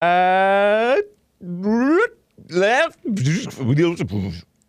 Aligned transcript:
Uh, 0.00 0.96
left. 2.48 2.98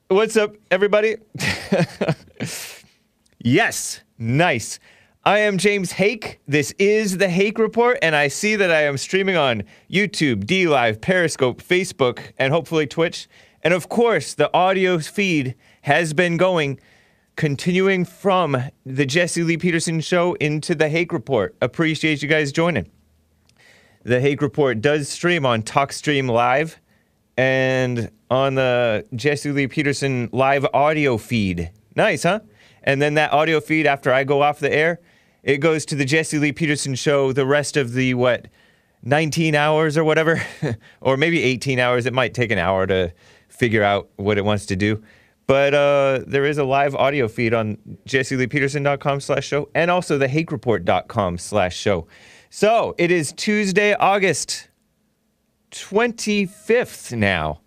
What's 0.10 0.36
up, 0.36 0.56
everybody? 0.70 1.16
yes, 3.40 4.02
nice. 4.18 4.80
I 5.24 5.40
am 5.40 5.58
James 5.58 5.94
Hake. 5.94 6.42
This 6.50 6.74
is 6.78 7.18
the 7.18 7.30
Hake 7.30 7.60
Report, 7.60 7.98
and 8.02 8.14
I 8.14 8.28
see 8.28 8.58
that 8.58 8.72
I 8.72 8.82
am 8.82 8.98
streaming 8.98 9.38
on 9.38 9.64
YouTube, 9.90 10.46
D 10.46 10.68
Live, 10.68 11.00
Periscope, 11.00 11.62
Facebook, 11.62 12.34
and 12.38 12.52
hopefully 12.52 12.86
Twitch. 12.86 13.30
And 13.62 13.74
of 13.74 13.88
course, 13.88 14.34
the 14.34 14.54
audio 14.54 15.00
feed 15.00 15.56
has 15.84 16.14
been 16.14 16.36
going, 16.36 16.78
continuing 17.38 18.04
from 18.04 18.58
the 18.86 19.06
Jesse 19.06 19.44
Lee 19.44 19.58
Peterson 19.58 20.02
show 20.02 20.34
into 20.42 20.76
the 20.76 20.90
Hake 20.90 21.14
Report. 21.14 21.56
Appreciate 21.62 22.22
you 22.22 22.28
guys 22.28 22.52
joining. 22.52 22.92
The 24.04 24.20
Hake 24.20 24.42
Report 24.42 24.82
does 24.82 25.10
stream 25.10 25.46
on 25.46 25.62
TalkStream 25.62 26.30
Live 26.30 26.80
and 27.38 28.10
on 28.30 28.56
the 28.56 29.06
Jesse 29.16 29.52
Lee 29.52 29.68
Peterson 29.68 30.30
live 30.32 30.66
audio 30.74 31.18
feed. 31.18 31.70
Nice, 31.96 32.24
huh? 32.24 32.40
And 32.84 33.02
then 33.02 33.14
that 33.16 33.32
audio 33.32 33.60
feed 33.60 33.86
after 33.86 34.12
I 34.12 34.24
go 34.24 34.42
off 34.42 34.60
the 34.60 34.74
air, 34.74 35.00
it 35.44 35.58
goes 35.58 35.86
to 35.86 35.96
the 35.96 36.06
Jesse 36.06 36.40
Lee 36.40 36.52
Peterson 36.52 36.96
show 36.96 37.32
the 37.32 37.46
rest 37.46 37.78
of 37.78 37.94
the 37.94 38.16
what 38.16 38.48
19 39.04 39.54
hours 39.56 39.98
or 39.98 40.04
whatever 40.04 40.42
or 41.02 41.18
maybe 41.18 41.44
18 41.44 41.78
hours. 41.78 42.06
It 42.06 42.14
might 42.14 42.34
take 42.34 42.52
an 42.52 42.58
hour 42.58 42.88
to 42.88 43.14
figure 43.50 43.84
out 43.84 44.10
what 44.16 44.38
it 44.38 44.46
wants 44.46 44.66
to 44.68 44.76
do. 44.76 45.04
But 45.46 45.74
uh, 45.74 46.22
there 46.26 46.46
is 46.46 46.58
a 46.58 46.64
live 46.64 46.96
audio 46.96 47.28
feed 47.28 47.54
on 47.54 47.78
jesseleepeterson.com 48.08 49.20
slash 49.20 49.46
show 49.46 49.70
and 49.76 49.92
also 49.92 50.18
the 50.18 50.28
hakereport.com 50.28 51.38
slash 51.38 51.76
show. 51.76 52.08
So 52.54 52.96
it 52.98 53.12
is 53.12 53.32
Tuesday, 53.32 53.94
August 53.94 54.68
25th 55.72 57.18
now. 57.18 57.62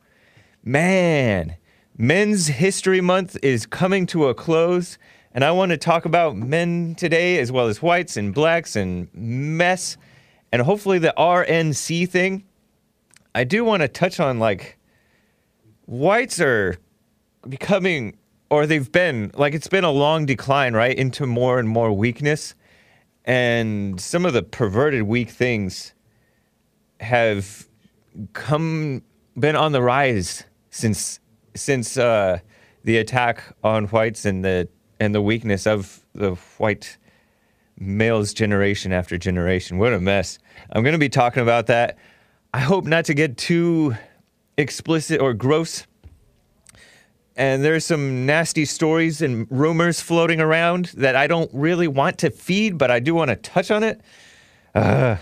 Man, 0.63 1.57
Men's 1.97 2.49
History 2.49 3.01
Month 3.01 3.39
is 3.43 3.65
coming 3.65 4.05
to 4.09 4.27
a 4.27 4.35
close, 4.35 4.99
and 5.33 5.43
I 5.43 5.53
want 5.53 5.71
to 5.71 5.79
talk 5.79 6.05
about 6.05 6.37
men 6.37 6.95
today 6.97 7.39
as 7.39 7.51
well 7.51 7.69
as 7.69 7.81
whites 7.81 8.19
and 8.19 8.35
blacks 8.35 8.77
and 8.77 9.09
mess 9.15 9.97
and 10.53 10.61
hopefully 10.61 10.99
the 10.99 11.15
RNC 11.17 12.07
thing. 12.11 12.45
I 13.35 13.45
do 13.45 13.65
want 13.65 13.81
to 13.81 13.89
touch 13.89 14.21
on 14.21 14.39
like 14.39 14.77
whites 15.87 16.39
are 16.41 16.77
becoming 17.49 18.19
or 18.51 18.67
they've 18.67 18.93
been 18.93 19.31
like 19.33 19.55
it's 19.55 19.67
been 19.67 19.85
a 19.85 19.91
long 19.91 20.27
decline, 20.27 20.75
right, 20.75 20.95
into 20.95 21.27
more 21.27 21.59
and 21.59 21.71
more 21.71 21.91
weakness 21.91 22.55
and 23.25 24.01
some 24.01 24.27
of 24.27 24.33
the 24.33 24.43
perverted 24.43 25.03
weak 25.03 25.31
things 25.31 25.95
have 27.01 27.69
come 28.33 29.03
been 29.39 29.57
on 29.57 29.73
the 29.73 29.83
rise 29.83 30.45
since 30.71 31.21
since 31.55 31.97
uh, 31.97 32.39
the 32.85 32.99
attack 32.99 33.43
on 33.63 33.87
whites 33.87 34.25
and 34.25 34.45
the 34.45 34.69
and 35.01 35.15
the 35.15 35.23
weakness 35.23 35.67
of 35.67 36.05
the 36.15 36.35
white 36.59 36.97
males 37.79 38.33
generation 38.33 38.93
after 38.93 39.19
generation. 39.19 39.79
What 39.79 39.93
a 39.93 40.01
mess. 40.01 40.39
I'm 40.73 40.83
going 40.83 40.93
to 40.93 40.99
be 40.99 41.09
talking 41.09 41.43
about 41.43 41.67
that. 41.67 41.99
I 42.53 42.61
hope 42.61 42.85
not 42.85 43.05
to 43.07 43.15
get 43.15 43.37
too 43.37 43.97
explicit 44.57 45.21
or 45.21 45.35
gross. 45.35 45.87
And 47.37 47.65
there's 47.65 47.85
some 47.85 48.27
nasty 48.27 48.65
stories 48.65 49.21
and 49.21 49.47
rumors 49.51 50.01
floating 50.01 50.41
around 50.41 50.87
that 50.97 51.17
I 51.17 51.27
don't 51.27 51.51
really 51.53 51.89
want 51.89 52.19
to 52.19 52.31
feed, 52.31 52.79
but 52.79 52.91
I 52.91 53.01
do 53.01 53.15
want 53.15 53.31
to 53.31 53.37
touch 53.37 53.71
on 53.71 53.83
it. 53.83 54.01
Uh, 54.75 55.17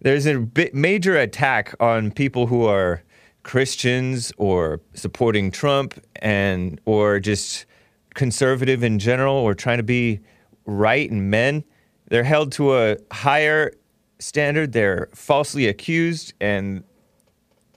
there's 0.00 0.26
a 0.26 0.46
major 0.74 1.16
attack 1.16 1.74
on 1.80 2.10
people 2.10 2.46
who 2.46 2.64
are 2.64 3.02
Christians 3.44 4.32
or 4.36 4.80
supporting 4.94 5.50
Trump 5.50 5.98
and 6.16 6.80
or 6.84 7.18
just 7.18 7.66
conservative 8.14 8.82
in 8.82 8.98
general 8.98 9.34
or 9.34 9.54
trying 9.54 9.78
to 9.78 9.82
be 9.82 10.20
right 10.66 11.10
and 11.10 11.30
men. 11.30 11.64
They're 12.08 12.24
held 12.24 12.52
to 12.52 12.76
a 12.76 12.96
higher 13.10 13.72
standard. 14.18 14.72
They're 14.72 15.08
falsely 15.14 15.66
accused 15.66 16.34
and 16.40 16.84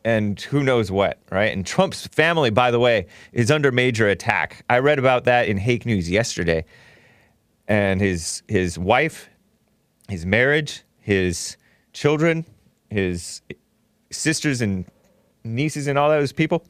and 0.05 0.39
who 0.39 0.63
knows 0.63 0.89
what, 0.91 1.17
right? 1.31 1.51
And 1.51 1.65
Trump's 1.65 2.05
family, 2.07 2.51
by 2.51 2.69
the 2.69 2.79
way, 2.79 3.07
is 3.33 3.49
under 3.49 3.71
major 3.71 4.07
attack. 4.07 4.63
I 4.69 4.77
read 4.77 4.99
about 4.99 5.23
that 5.23 5.47
in 5.47 5.57
Hake 5.57 5.83
News 5.85 6.09
yesterday. 6.09 6.63
And 7.67 7.99
his 7.99 8.43
his 8.47 8.77
wife, 8.77 9.27
his 10.07 10.23
marriage, 10.23 10.83
his 10.99 11.57
children, 11.91 12.45
his 12.91 13.41
sisters 14.11 14.61
and 14.61 14.85
nieces 15.43 15.87
and 15.87 15.97
all 15.97 16.09
those 16.09 16.31
people. 16.31 16.63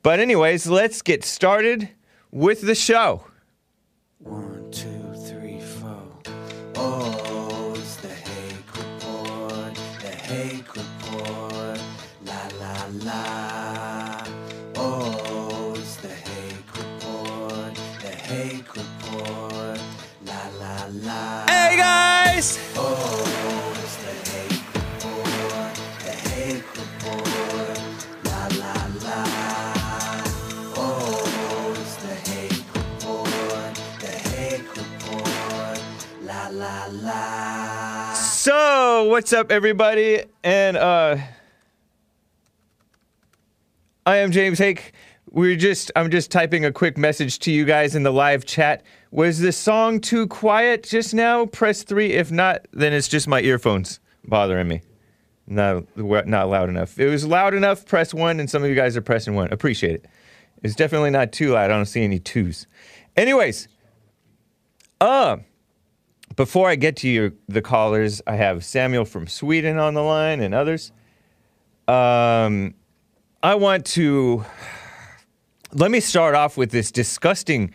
But, 0.06 0.20
anyways, 0.20 0.68
let's 0.68 1.02
get 1.02 1.24
started 1.24 1.88
with 2.30 2.60
the 2.60 2.76
show. 2.76 3.24
One, 4.18 4.70
two, 4.70 5.12
three, 5.26 5.58
four. 5.58 6.00
Oh, 6.76 7.15
What's 39.04 39.34
up, 39.34 39.52
everybody? 39.52 40.22
And, 40.42 40.76
uh, 40.76 41.18
I 44.06 44.16
am 44.16 44.30
James 44.30 44.58
Hake. 44.58 44.92
We're 45.30 45.56
just, 45.56 45.92
I'm 45.94 46.10
just 46.10 46.30
typing 46.30 46.64
a 46.64 46.72
quick 46.72 46.96
message 46.96 47.38
to 47.40 47.52
you 47.52 47.66
guys 47.66 47.94
in 47.94 48.04
the 48.04 48.10
live 48.10 48.46
chat. 48.46 48.82
Was 49.10 49.38
the 49.38 49.52
song 49.52 50.00
too 50.00 50.26
quiet 50.26 50.82
just 50.82 51.12
now? 51.12 51.44
Press 51.44 51.82
three. 51.82 52.12
If 52.12 52.32
not, 52.32 52.66
then 52.72 52.94
it's 52.94 53.06
just 53.06 53.28
my 53.28 53.42
earphones 53.42 54.00
bothering 54.24 54.66
me. 54.66 54.80
Not, 55.46 55.84
not 55.98 56.48
loud 56.48 56.70
enough. 56.70 56.98
It 56.98 57.10
was 57.10 57.26
loud 57.26 57.52
enough, 57.52 57.84
press 57.84 58.14
one, 58.14 58.40
and 58.40 58.48
some 58.48 58.62
of 58.62 58.70
you 58.70 58.74
guys 58.74 58.96
are 58.96 59.02
pressing 59.02 59.34
one. 59.34 59.52
Appreciate 59.52 59.96
it. 59.96 60.06
It's 60.62 60.74
definitely 60.74 61.10
not 61.10 61.32
too 61.32 61.52
loud. 61.52 61.70
I 61.70 61.74
don't 61.74 61.84
see 61.84 62.02
any 62.02 62.18
twos. 62.18 62.66
Anyways, 63.14 63.68
uh, 65.02 65.36
before 66.36 66.68
I 66.68 66.76
get 66.76 66.96
to 66.96 67.08
your, 67.08 67.32
the 67.48 67.62
callers, 67.62 68.22
I 68.26 68.36
have 68.36 68.64
Samuel 68.64 69.06
from 69.06 69.26
Sweden 69.26 69.78
on 69.78 69.94
the 69.94 70.02
line 70.02 70.40
and 70.40 70.54
others. 70.54 70.92
Um, 71.88 72.74
I 73.42 73.54
want 73.54 73.86
to 73.86 74.44
let 75.72 75.90
me 75.90 76.00
start 76.00 76.34
off 76.34 76.56
with 76.56 76.70
this 76.70 76.90
disgusting 76.90 77.72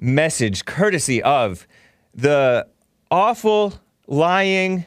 message, 0.00 0.64
courtesy 0.64 1.22
of 1.22 1.66
the 2.14 2.66
awful, 3.10 3.74
lying, 4.06 4.84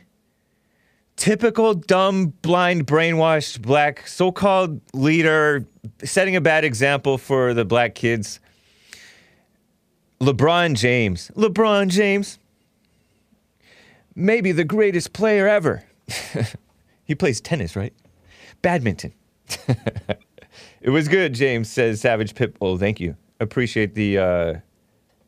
typical 1.16 1.74
dumb, 1.74 2.28
blind, 2.42 2.88
brainwashed 2.88 3.62
black 3.62 4.08
so 4.08 4.32
called 4.32 4.82
leader, 4.94 5.66
setting 6.04 6.36
a 6.36 6.42
bad 6.42 6.66
example 6.66 7.18
for 7.18 7.54
the 7.54 7.64
black 7.64 7.96
kids. 7.96 8.40
LeBron 10.20 10.76
James. 10.76 11.32
LeBron 11.36 11.90
James. 11.90 12.40
Maybe 14.16 14.52
the 14.52 14.64
greatest 14.64 15.14
player 15.14 15.48
ever. 15.48 15.84
he 17.04 17.16
plays 17.16 17.40
tennis, 17.42 17.76
right? 17.76 17.94
Badminton. 18.62 19.14
it 20.82 20.90
was 20.90 21.08
good, 21.08 21.34
James 21.34 21.70
says 21.70 22.02
Savage 22.02 22.34
Pitbull. 22.36 22.80
Thank 22.80 23.00
you. 23.00 23.16
Appreciate 23.40 23.96
the 23.96 24.18
uh, 24.18 24.54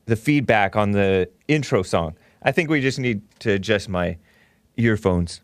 the 0.05 0.15
feedback 0.15 0.75
on 0.75 0.91
the 0.91 1.29
intro 1.47 1.81
song. 1.81 2.15
I 2.43 2.51
think 2.51 2.69
we 2.69 2.81
just 2.81 2.99
need 2.99 3.21
to 3.39 3.51
adjust 3.51 3.89
my 3.89 4.17
earphones. 4.77 5.41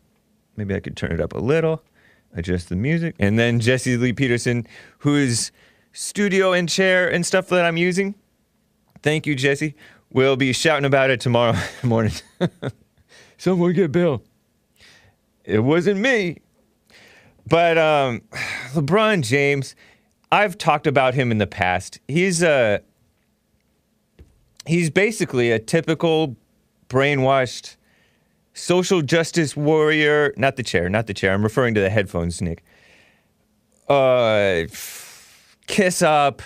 Maybe 0.56 0.74
I 0.74 0.80
could 0.80 0.96
turn 0.96 1.12
it 1.12 1.20
up 1.20 1.32
a 1.32 1.38
little, 1.38 1.82
adjust 2.34 2.68
the 2.68 2.76
music, 2.76 3.16
and 3.18 3.38
then 3.38 3.60
Jesse 3.60 3.96
Lee 3.96 4.12
Peterson, 4.12 4.66
whose 4.98 5.50
studio 5.92 6.52
and 6.52 6.68
chair 6.68 7.10
and 7.10 7.24
stuff 7.24 7.48
that 7.48 7.64
I'm 7.64 7.76
using. 7.76 8.14
Thank 9.02 9.26
you, 9.26 9.34
Jesse. 9.34 9.74
We'll 10.12 10.36
be 10.36 10.52
shouting 10.52 10.84
about 10.84 11.10
it 11.10 11.20
tomorrow 11.20 11.56
morning. 11.82 12.12
Someone 13.40 13.72
get 13.72 13.90
Bill. 13.90 14.22
It 15.46 15.60
wasn't 15.60 15.98
me. 15.98 16.42
But 17.48 17.78
um, 17.78 18.20
LeBron 18.74 19.22
James, 19.22 19.74
I've 20.30 20.58
talked 20.58 20.86
about 20.86 21.14
him 21.14 21.30
in 21.30 21.38
the 21.38 21.46
past. 21.46 22.00
He's 22.06 22.42
a 22.42 22.82
he's 24.66 24.90
basically 24.90 25.50
a 25.50 25.58
typical 25.58 26.36
brainwashed 26.90 27.76
social 28.52 29.00
justice 29.00 29.56
warrior. 29.56 30.34
Not 30.36 30.56
the 30.56 30.62
chair, 30.62 30.90
not 30.90 31.06
the 31.06 31.14
chair. 31.14 31.32
I'm 31.32 31.42
referring 31.42 31.72
to 31.76 31.80
the 31.80 31.88
headphones, 31.88 32.42
Nick. 32.42 32.62
Uh, 33.88 34.64
kiss 35.66 36.02
up, 36.02 36.42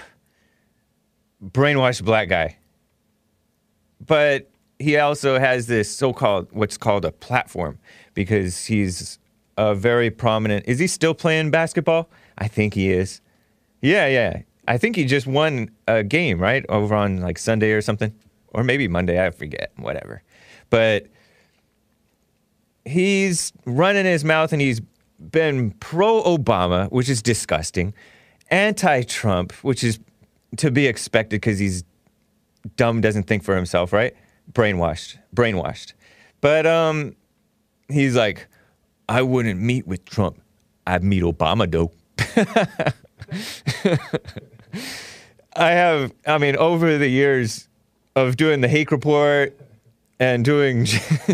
brainwashed 1.44 2.04
black 2.04 2.28
guy. 2.28 2.56
But 4.00 4.48
he 4.84 4.98
also 4.98 5.38
has 5.38 5.66
this 5.66 5.90
so-called 5.90 6.46
what's 6.52 6.76
called 6.76 7.04
a 7.06 7.10
platform 7.10 7.78
because 8.12 8.66
he's 8.66 9.18
a 9.56 9.74
very 9.74 10.10
prominent. 10.10 10.66
Is 10.68 10.78
he 10.78 10.86
still 10.86 11.14
playing 11.14 11.50
basketball? 11.50 12.10
I 12.36 12.48
think 12.48 12.74
he 12.74 12.92
is. 12.92 13.22
Yeah, 13.80 14.06
yeah. 14.06 14.42
I 14.68 14.76
think 14.76 14.96
he 14.96 15.06
just 15.06 15.26
won 15.26 15.70
a 15.88 16.02
game, 16.02 16.38
right? 16.38 16.64
Over 16.68 16.94
on 16.94 17.20
like 17.20 17.38
Sunday 17.38 17.72
or 17.72 17.80
something. 17.80 18.14
Or 18.48 18.62
maybe 18.62 18.86
Monday, 18.86 19.24
I 19.24 19.30
forget, 19.30 19.72
whatever. 19.76 20.22
But 20.70 21.06
he's 22.84 23.52
running 23.64 24.04
his 24.04 24.24
mouth 24.24 24.52
and 24.52 24.60
he's 24.60 24.80
been 25.18 25.70
pro 25.80 26.22
Obama, 26.22 26.90
which 26.92 27.08
is 27.08 27.22
disgusting, 27.22 27.94
anti 28.50 29.02
Trump, 29.02 29.52
which 29.62 29.82
is 29.82 29.98
to 30.58 30.70
be 30.70 30.86
expected 30.86 31.40
because 31.40 31.58
he's 31.58 31.84
dumb, 32.76 33.00
doesn't 33.00 33.24
think 33.24 33.42
for 33.42 33.56
himself, 33.56 33.92
right? 33.92 34.14
Brainwashed, 34.52 35.18
brainwashed. 35.34 35.92
But 36.40 36.66
um, 36.66 37.16
he's 37.88 38.16
like, 38.16 38.46
I 39.08 39.22
wouldn't 39.22 39.60
meet 39.60 39.86
with 39.86 40.04
Trump. 40.04 40.40
I'd 40.86 41.02
meet 41.02 41.22
Obama, 41.22 41.70
though. 41.70 41.92
I 45.56 45.70
have, 45.70 46.12
I 46.26 46.38
mean, 46.38 46.56
over 46.56 46.98
the 46.98 47.08
years 47.08 47.68
of 48.16 48.36
doing 48.36 48.60
the 48.60 48.68
Hake 48.68 48.90
Report 48.90 49.58
and 50.20 50.44
doing 50.44 50.86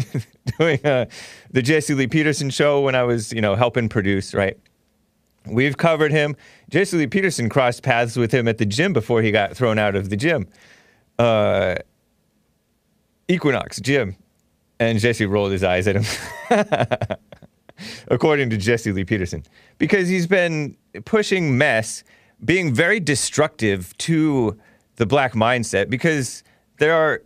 doing 0.59 0.85
uh, 0.85 1.07
the 1.51 1.63
Jesse 1.63 1.95
Lee 1.95 2.07
Peterson 2.07 2.51
show 2.51 2.81
when 2.81 2.95
I 2.95 3.03
was, 3.03 3.33
you 3.33 3.41
know, 3.41 3.55
helping 3.55 3.89
produce, 3.89 4.35
right? 4.35 4.59
We've 5.47 5.77
covered 5.77 6.13
him. 6.13 6.37
Jesse 6.71 6.97
Lee 6.97 7.07
Peterson 7.07 7.49
crossed 7.49 7.83
paths 7.83 8.17
with 8.17 8.33
him 8.33 8.47
at 8.47 8.59
the 8.59 8.67
gym 8.67 8.93
before 8.93 9.23
he 9.23 9.31
got 9.31 9.57
thrown 9.57 9.79
out 9.79 9.97
of 9.97 10.11
the 10.11 10.17
gym. 10.17 10.47
Uh, 11.19 11.77
Equinox 13.31 13.81
gym. 13.81 14.17
And 14.79 14.99
Jesse 14.99 15.27
rolled 15.27 15.53
his 15.53 15.63
eyes 15.63 15.87
at 15.87 15.97
him. 15.97 16.67
According 18.09 18.51
to 18.51 18.57
Jesse 18.57 18.93
Lee 18.93 19.05
Peterson. 19.05 19.45
Because 19.79 20.09
he's 20.09 20.27
been 20.27 20.77
pushing 21.05 21.57
mess, 21.57 22.03
being 22.45 22.75
very 22.75 22.99
destructive 22.99 23.97
to 23.99 24.59
the 24.97 25.07
black 25.07 25.35
mindset. 25.35 25.91
Because 25.91 26.43
there 26.79 26.95
are, 26.95 27.23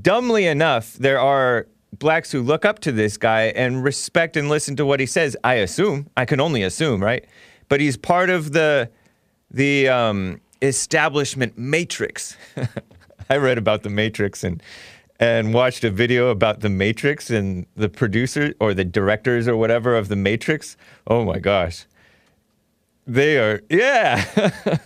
dumbly 0.00 0.46
enough, 0.46 0.94
there 0.94 1.20
are 1.20 1.66
blacks 1.98 2.32
who 2.32 2.42
look 2.42 2.64
up 2.64 2.80
to 2.80 2.92
this 2.92 3.16
guy 3.16 3.44
and 3.54 3.84
respect 3.84 4.36
and 4.36 4.48
listen 4.48 4.74
to 4.76 4.86
what 4.86 4.98
he 4.98 5.06
says. 5.06 5.36
I 5.44 5.54
assume. 5.54 6.08
I 6.16 6.24
can 6.24 6.40
only 6.40 6.62
assume, 6.62 7.02
right? 7.02 7.24
But 7.68 7.80
he's 7.80 7.96
part 7.96 8.28
of 8.28 8.52
the 8.52 8.90
the 9.50 9.88
um, 9.88 10.40
establishment 10.62 11.58
matrix. 11.58 12.36
I 13.30 13.36
read 13.36 13.56
about 13.56 13.82
the 13.82 13.88
Matrix 13.88 14.44
and 14.44 14.62
and 15.20 15.54
watched 15.54 15.84
a 15.84 15.90
video 15.90 16.28
about 16.28 16.60
the 16.60 16.68
Matrix 16.68 17.30
and 17.30 17.66
the 17.76 17.88
producer 17.88 18.54
or 18.60 18.74
the 18.74 18.84
directors 18.84 19.46
or 19.46 19.56
whatever 19.56 19.96
of 19.96 20.08
the 20.08 20.16
Matrix. 20.16 20.76
Oh 21.06 21.24
my 21.24 21.38
gosh. 21.38 21.86
They 23.06 23.38
are 23.38 23.60
yeah. 23.68 24.50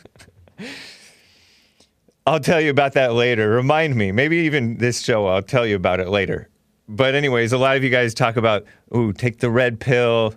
I'll 2.27 2.41
tell 2.41 2.61
you 2.61 2.71
about 2.71 2.95
that 2.95 3.13
later. 3.13 3.51
Remind 3.51 3.95
me. 3.95 4.11
Maybe 4.13 4.39
even 4.39 4.79
this 4.79 5.01
show 5.01 5.27
I'll 5.27 5.43
tell 5.43 5.67
you 5.67 5.77
about 5.77 6.01
it 6.01 6.09
later. 6.09 6.49
But 6.89 7.15
anyways, 7.15 7.53
a 7.53 7.59
lot 7.59 7.77
of 7.77 7.85
you 7.85 7.91
guys 7.91 8.15
talk 8.15 8.37
about 8.37 8.65
ooh, 8.95 9.13
take 9.13 9.39
the 9.39 9.51
red 9.51 9.81
pill. 9.81 10.35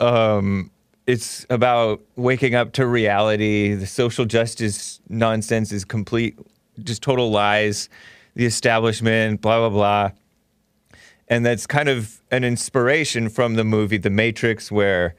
Um 0.00 0.70
it's 1.06 1.44
about 1.50 2.00
waking 2.16 2.54
up 2.54 2.72
to 2.72 2.86
reality. 2.86 3.74
The 3.74 3.86
social 3.86 4.24
justice 4.24 5.00
nonsense 5.08 5.72
is 5.72 5.84
complete, 5.84 6.38
just 6.82 7.02
total 7.02 7.30
lies. 7.30 7.88
The 8.34 8.46
establishment, 8.46 9.40
blah, 9.40 9.58
blah, 9.58 9.68
blah. 9.68 10.10
And 11.28 11.44
that's 11.46 11.66
kind 11.66 11.88
of 11.88 12.20
an 12.30 12.44
inspiration 12.44 13.28
from 13.28 13.54
the 13.54 13.64
movie 13.64 13.98
The 13.98 14.10
Matrix, 14.10 14.70
where 14.70 15.14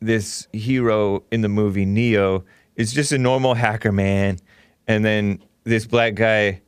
this 0.00 0.46
hero 0.52 1.24
in 1.30 1.40
the 1.40 1.48
movie, 1.48 1.84
Neo, 1.84 2.44
is 2.76 2.92
just 2.92 3.12
a 3.12 3.18
normal 3.18 3.54
hacker 3.54 3.92
man. 3.92 4.38
And 4.86 5.04
then 5.04 5.42
this 5.64 5.86
black 5.86 6.14
guy 6.14 6.60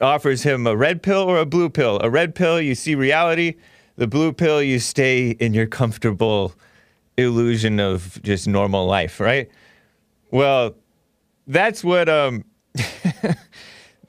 offers 0.00 0.42
him 0.42 0.66
a 0.66 0.76
red 0.76 1.02
pill 1.02 1.22
or 1.22 1.38
a 1.38 1.46
blue 1.46 1.68
pill. 1.68 1.98
A 2.02 2.10
red 2.10 2.34
pill, 2.34 2.60
you 2.60 2.74
see 2.74 2.94
reality. 2.94 3.54
The 3.96 4.06
blue 4.06 4.32
pill, 4.32 4.62
you 4.62 4.78
stay 4.78 5.30
in 5.30 5.54
your 5.54 5.66
comfortable 5.66 6.54
illusion 7.16 7.78
of 7.78 8.20
just 8.22 8.48
normal 8.48 8.86
life, 8.86 9.20
right? 9.20 9.50
Well, 10.30 10.74
that's 11.46 11.84
what 11.84 12.08
um 12.08 12.44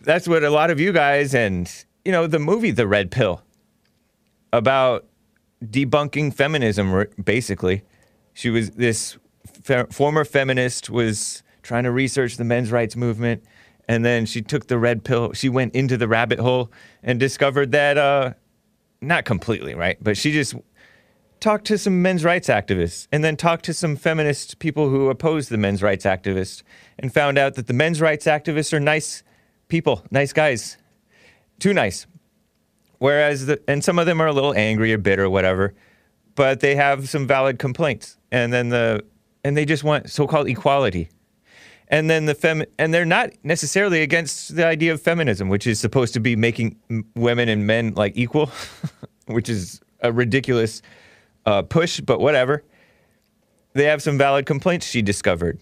that's 0.03 0.27
what 0.27 0.43
a 0.43 0.49
lot 0.49 0.69
of 0.69 0.79
you 0.79 0.91
guys 0.91 1.33
and 1.33 1.85
you 2.05 2.11
know 2.11 2.27
the 2.27 2.39
movie 2.39 2.71
The 2.71 2.87
Red 2.87 3.09
Pill 3.11 3.41
about 4.51 5.05
debunking 5.63 6.33
feminism 6.33 7.05
basically. 7.23 7.83
She 8.33 8.49
was 8.49 8.71
this 8.71 9.17
fe- 9.63 9.85
former 9.89 10.25
feminist 10.25 10.89
was 10.89 11.41
trying 11.61 11.83
to 11.83 11.91
research 11.91 12.37
the 12.37 12.43
men's 12.43 12.71
rights 12.71 12.95
movement 12.95 13.43
and 13.87 14.03
then 14.05 14.25
she 14.25 14.41
took 14.41 14.67
the 14.67 14.77
red 14.77 15.03
pill. 15.03 15.33
She 15.33 15.49
went 15.49 15.75
into 15.75 15.97
the 15.97 16.07
rabbit 16.07 16.39
hole 16.39 16.71
and 17.01 17.19
discovered 17.19 17.71
that 17.71 17.97
uh 17.97 18.33
not 19.01 19.25
completely, 19.25 19.73
right? 19.73 19.97
But 20.01 20.17
she 20.17 20.31
just 20.31 20.55
talked 21.39 21.65
to 21.65 21.77
some 21.77 22.01
men's 22.01 22.23
rights 22.23 22.47
activists 22.47 23.07
and 23.11 23.23
then 23.23 23.35
talked 23.35 23.65
to 23.65 23.73
some 23.73 23.97
feminist 23.97 24.59
people 24.59 24.89
who 24.89 25.09
opposed 25.09 25.49
the 25.49 25.57
men's 25.57 25.83
rights 25.83 26.05
activists 26.05 26.63
and 26.97 27.13
found 27.13 27.37
out 27.37 27.55
that 27.55 27.67
the 27.67 27.73
men's 27.73 27.99
rights 27.99 28.25
activists 28.25 28.71
are 28.71 28.79
nice 28.79 29.23
people, 29.73 30.05
nice 30.11 30.31
guys. 30.33 30.77
Too 31.57 31.73
nice. 31.73 32.05
Whereas, 32.99 33.47
the, 33.47 33.59
and 33.67 33.83
some 33.83 33.97
of 33.97 34.05
them 34.05 34.21
are 34.21 34.27
a 34.27 34.31
little 34.31 34.53
angry 34.53 34.93
or 34.93 34.99
bitter 34.99 35.23
or 35.23 35.31
whatever, 35.31 35.73
but 36.35 36.59
they 36.59 36.75
have 36.75 37.09
some 37.09 37.25
valid 37.25 37.57
complaints. 37.57 38.19
And 38.31 38.53
then 38.53 38.69
the, 38.69 39.03
and 39.43 39.57
they 39.57 39.65
just 39.65 39.83
want 39.83 40.11
so 40.11 40.27
called 40.27 40.47
equality. 40.47 41.09
And 41.87 42.07
then 42.07 42.27
the 42.27 42.35
fem, 42.35 42.63
and 42.77 42.93
they're 42.93 43.03
not 43.03 43.31
necessarily 43.41 44.03
against 44.03 44.55
the 44.55 44.63
idea 44.63 44.93
of 44.93 45.01
feminism, 45.01 45.49
which 45.49 45.65
is 45.65 45.79
supposed 45.79 46.13
to 46.13 46.19
be 46.19 46.35
making 46.35 46.75
women 47.15 47.49
and 47.49 47.65
men 47.65 47.95
like 47.95 48.13
equal, 48.15 48.51
which 49.25 49.49
is 49.49 49.81
a 50.01 50.11
ridiculous 50.11 50.83
uh, 51.47 51.63
push, 51.63 51.99
but 51.99 52.19
whatever. 52.19 52.63
They 53.73 53.85
have 53.85 54.03
some 54.03 54.19
valid 54.19 54.45
complaints 54.45 54.85
she 54.85 55.01
discovered. 55.01 55.59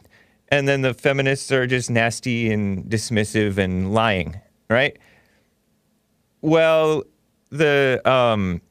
And 0.51 0.67
then 0.67 0.81
the 0.81 0.93
feminists 0.93 1.51
are 1.51 1.65
just 1.65 1.89
nasty 1.89 2.51
and 2.51 2.83
dismissive 2.85 3.57
and 3.57 3.93
lying, 3.93 4.39
right? 4.69 4.97
Well, 6.41 7.03
the 7.49 8.01
um, 8.05 8.61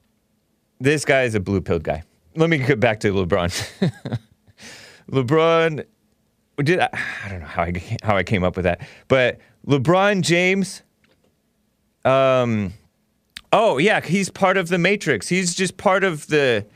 this 0.78 1.04
guy 1.04 1.22
is 1.22 1.34
a 1.34 1.40
blue 1.40 1.60
pilled 1.60 1.82
guy. 1.82 2.02
Let 2.36 2.50
me 2.50 2.58
get 2.58 2.80
back 2.80 3.00
to 3.00 3.12
LeBron. 3.12 3.88
LeBron 5.10 5.84
did 6.58 6.80
I, 6.80 6.88
I 7.24 7.28
don't 7.28 7.40
know 7.40 7.46
how 7.46 7.62
I 7.62 7.96
how 8.02 8.16
I 8.16 8.22
came 8.22 8.44
up 8.44 8.56
with 8.56 8.64
that, 8.64 8.86
but 9.08 9.38
LeBron 9.66 10.20
James. 10.22 10.82
Um, 12.04 12.72
oh 13.52 13.78
yeah, 13.78 14.00
he's 14.00 14.30
part 14.30 14.56
of 14.56 14.68
the 14.68 14.78
Matrix. 14.78 15.28
He's 15.28 15.54
just 15.54 15.76
part 15.76 16.04
of 16.04 16.26
the 16.28 16.66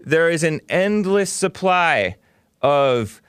there 0.00 0.30
is 0.30 0.42
an 0.42 0.60
endless 0.68 1.30
supply 1.30 2.16
of 2.62 3.20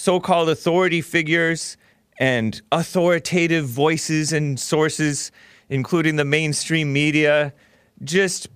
so 0.00 0.18
called 0.18 0.48
authority 0.48 1.02
figures 1.02 1.76
and 2.18 2.62
authoritative 2.72 3.66
voices 3.66 4.32
and 4.32 4.58
sources, 4.58 5.30
including 5.68 6.16
the 6.16 6.24
mainstream 6.24 6.90
media, 6.90 7.52
just 8.02 8.48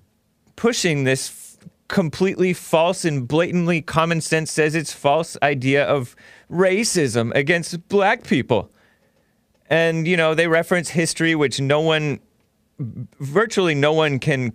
pushing 0.56 1.04
this 1.04 1.28
f- 1.28 1.68
completely 1.88 2.54
false 2.54 3.04
and 3.04 3.28
blatantly 3.28 3.82
common 3.82 4.22
sense 4.22 4.50
says 4.50 4.74
it's 4.74 4.92
false 4.92 5.36
idea 5.42 5.84
of 5.84 6.16
racism 6.50 7.30
against 7.34 7.88
black 7.88 8.24
people. 8.24 8.70
And, 9.68 10.08
you 10.08 10.16
know, 10.16 10.34
they 10.34 10.48
reference 10.48 10.88
history, 10.88 11.34
which 11.34 11.60
no 11.60 11.80
one, 11.80 12.20
virtually 12.78 13.74
no 13.74 13.92
one 13.92 14.18
can 14.18 14.54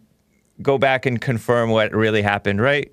go 0.63 0.79
back 0.79 1.05
and 1.05 1.22
confirm 1.22 1.69
what 1.69 1.91
really 1.91 2.24
happened, 2.24 2.62
right? 2.62 2.91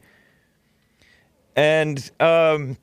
And 1.56 2.10
um, 2.20 2.76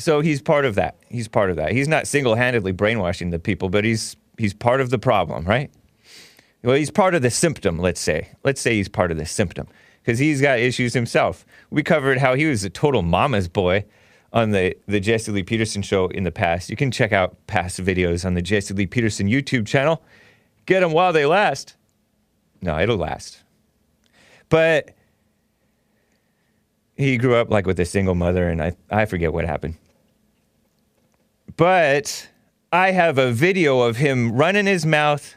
so 0.00 0.20
he's 0.20 0.42
part 0.42 0.64
of 0.64 0.74
that. 0.76 0.96
He's 1.08 1.28
part 1.28 1.50
of 1.50 1.56
that. 1.56 1.72
He's 1.72 1.88
not 1.88 2.06
single-handedly 2.06 2.72
brainwashing 2.72 3.30
the 3.30 3.38
people, 3.38 3.68
but 3.68 3.84
he's 3.84 4.16
he's 4.38 4.54
part 4.54 4.80
of 4.80 4.90
the 4.90 4.98
problem, 4.98 5.44
right? 5.44 5.70
Well, 6.62 6.76
he's 6.76 6.90
part 6.90 7.14
of 7.14 7.22
the 7.22 7.30
symptom. 7.30 7.78
Let's 7.78 8.00
say. 8.00 8.28
Let's 8.44 8.60
say 8.60 8.74
he's 8.74 8.88
part 8.88 9.10
of 9.10 9.16
the 9.16 9.26
symptom 9.26 9.68
because 10.02 10.18
he's 10.18 10.40
got 10.40 10.58
issues 10.58 10.94
himself. 10.94 11.44
We 11.70 11.82
covered 11.82 12.18
how 12.18 12.34
he 12.34 12.46
was 12.46 12.64
a 12.64 12.70
total 12.70 13.02
mama's 13.02 13.48
boy 13.48 13.84
on 14.32 14.50
the, 14.50 14.76
the 14.86 15.00
Jesse 15.00 15.32
Lee 15.32 15.42
Peterson 15.42 15.82
show 15.82 16.06
in 16.08 16.24
the 16.24 16.30
past. 16.30 16.70
You 16.70 16.76
can 16.76 16.90
check 16.90 17.12
out 17.12 17.46
past 17.46 17.82
videos 17.82 18.24
on 18.24 18.34
the 18.34 18.42
Jesse 18.42 18.74
Lee 18.74 18.86
Peterson 18.86 19.28
YouTube 19.28 19.66
channel. 19.66 20.02
Get 20.66 20.80
them 20.80 20.92
while 20.92 21.12
they 21.12 21.26
last. 21.26 21.76
No, 22.62 22.78
it'll 22.78 22.96
last. 22.96 23.42
But 24.48 24.94
he 26.96 27.16
grew 27.16 27.34
up 27.34 27.50
like 27.50 27.66
with 27.66 27.80
a 27.80 27.84
single 27.84 28.14
mother, 28.14 28.48
and 28.48 28.62
I, 28.62 28.76
I 28.90 29.06
forget 29.06 29.32
what 29.32 29.46
happened. 29.46 29.76
But 31.60 32.30
I 32.72 32.92
have 32.92 33.18
a 33.18 33.32
video 33.32 33.82
of 33.82 33.98
him 33.98 34.32
running 34.32 34.64
his 34.64 34.86
mouth 34.86 35.36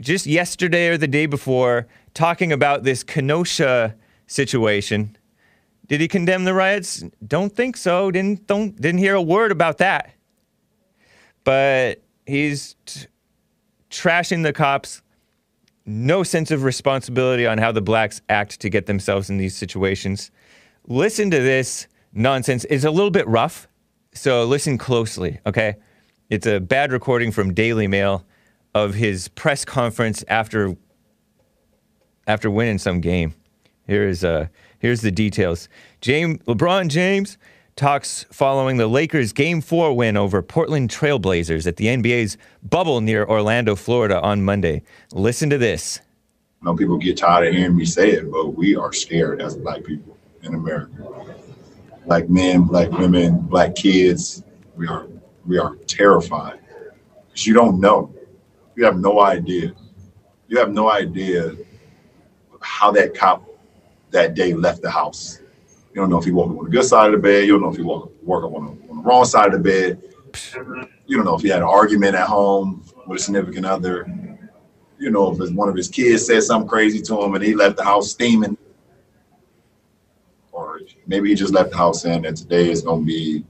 just 0.00 0.24
yesterday 0.24 0.90
or 0.90 0.96
the 0.96 1.08
day 1.08 1.26
before 1.26 1.88
talking 2.14 2.52
about 2.52 2.84
this 2.84 3.02
Kenosha 3.02 3.96
situation. 4.28 5.16
Did 5.88 6.00
he 6.00 6.06
condemn 6.06 6.44
the 6.44 6.54
riots? 6.54 7.02
Don't 7.26 7.52
think 7.52 7.76
so. 7.76 8.12
Didn't 8.12 8.46
don't 8.46 8.80
didn't 8.80 9.00
hear 9.00 9.16
a 9.16 9.20
word 9.20 9.50
about 9.50 9.78
that. 9.78 10.12
But 11.42 12.00
he's 12.26 12.76
t- 12.86 13.06
trashing 13.90 14.44
the 14.44 14.52
cops. 14.52 15.02
No 15.84 16.22
sense 16.22 16.52
of 16.52 16.62
responsibility 16.62 17.44
on 17.44 17.58
how 17.58 17.72
the 17.72 17.82
blacks 17.82 18.20
act 18.28 18.60
to 18.60 18.70
get 18.70 18.86
themselves 18.86 19.30
in 19.30 19.36
these 19.36 19.56
situations. 19.56 20.30
Listen 20.86 21.28
to 21.32 21.40
this 21.40 21.88
nonsense. 22.12 22.64
It's 22.70 22.84
a 22.84 22.90
little 22.92 23.10
bit 23.10 23.26
rough, 23.26 23.66
so 24.16 24.44
listen 24.44 24.78
closely, 24.78 25.38
okay? 25.46 25.76
It's 26.30 26.46
a 26.46 26.58
bad 26.58 26.90
recording 26.90 27.30
from 27.30 27.54
Daily 27.54 27.86
Mail 27.86 28.24
of 28.74 28.94
his 28.94 29.28
press 29.28 29.64
conference 29.64 30.24
after 30.26 30.76
after 32.26 32.50
winning 32.50 32.78
some 32.78 33.00
game. 33.00 33.34
Here's 33.86 34.24
uh 34.24 34.48
here's 34.78 35.02
the 35.02 35.10
details. 35.10 35.68
James 36.00 36.38
LeBron 36.44 36.88
James 36.88 37.38
talks 37.76 38.24
following 38.32 38.78
the 38.78 38.86
Lakers 38.86 39.32
game 39.32 39.60
4 39.60 39.94
win 39.94 40.16
over 40.16 40.42
Portland 40.42 40.90
Trailblazers 40.90 41.66
at 41.66 41.76
the 41.76 41.86
NBA's 41.86 42.38
bubble 42.62 43.02
near 43.02 43.24
Orlando, 43.26 43.76
Florida 43.76 44.20
on 44.22 44.42
Monday. 44.42 44.82
Listen 45.12 45.50
to 45.50 45.58
this. 45.58 46.00
I 46.62 46.64
know 46.64 46.74
people 46.74 46.96
get 46.96 47.18
tired 47.18 47.48
of 47.48 47.54
hearing 47.54 47.76
me 47.76 47.84
say 47.84 48.12
it, 48.12 48.32
but 48.32 48.56
we 48.56 48.74
are 48.74 48.92
scared 48.92 49.42
as 49.42 49.56
black 49.56 49.84
people 49.84 50.16
in 50.42 50.54
America. 50.54 51.06
Black 52.06 52.28
men, 52.28 52.62
black 52.62 52.90
women, 52.92 53.40
black 53.40 53.74
kids, 53.74 54.44
we 54.76 54.86
are 54.86 55.08
we 55.44 55.58
are 55.58 55.76
terrified. 55.86 56.60
Because 57.28 57.46
you 57.46 57.54
don't 57.54 57.80
know. 57.80 58.14
You 58.76 58.84
have 58.84 58.98
no 58.98 59.20
idea. 59.20 59.74
You 60.48 60.58
have 60.58 60.72
no 60.72 60.90
idea 60.90 61.56
how 62.60 62.90
that 62.92 63.14
cop 63.14 63.48
that 64.10 64.34
day 64.34 64.54
left 64.54 64.82
the 64.82 64.90
house. 64.90 65.40
You 65.90 65.96
don't 65.96 66.10
know 66.10 66.18
if 66.18 66.24
he 66.24 66.30
woke 66.30 66.50
up 66.50 66.58
on 66.58 66.64
the 66.64 66.70
good 66.70 66.84
side 66.84 67.06
of 67.06 67.12
the 67.12 67.18
bed. 67.18 67.46
You 67.46 67.52
don't 67.52 67.62
know 67.62 67.70
if 67.70 67.76
he 67.76 67.82
woke, 67.82 68.12
up 68.44 68.52
on 68.52 68.78
on 68.88 68.96
the 68.98 69.02
wrong 69.02 69.24
side 69.24 69.52
of 69.52 69.62
the 69.62 69.70
bed. 69.70 70.02
You 71.06 71.16
don't 71.16 71.24
know 71.24 71.34
if 71.34 71.42
he 71.42 71.48
had 71.48 71.58
an 71.58 71.68
argument 71.68 72.14
at 72.14 72.26
home 72.26 72.84
with 73.06 73.20
a 73.20 73.22
significant 73.22 73.66
other. 73.66 74.06
You 74.98 75.10
know 75.10 75.32
if 75.32 75.52
one 75.52 75.68
of 75.68 75.74
his 75.74 75.88
kids 75.88 76.26
said 76.26 76.42
something 76.42 76.68
crazy 76.68 77.00
to 77.02 77.22
him 77.22 77.34
and 77.34 77.42
he 77.42 77.54
left 77.54 77.76
the 77.76 77.84
house 77.84 78.10
steaming. 78.10 78.56
Or 80.86 81.00
maybe 81.06 81.28
he 81.28 81.34
just 81.34 81.52
left 81.52 81.70
the 81.70 81.76
house 81.76 82.02
saying 82.02 82.22
that 82.22 82.36
today 82.36 82.70
is 82.70 82.82
going 82.82 83.00
to 83.02 83.06
be 83.06 83.44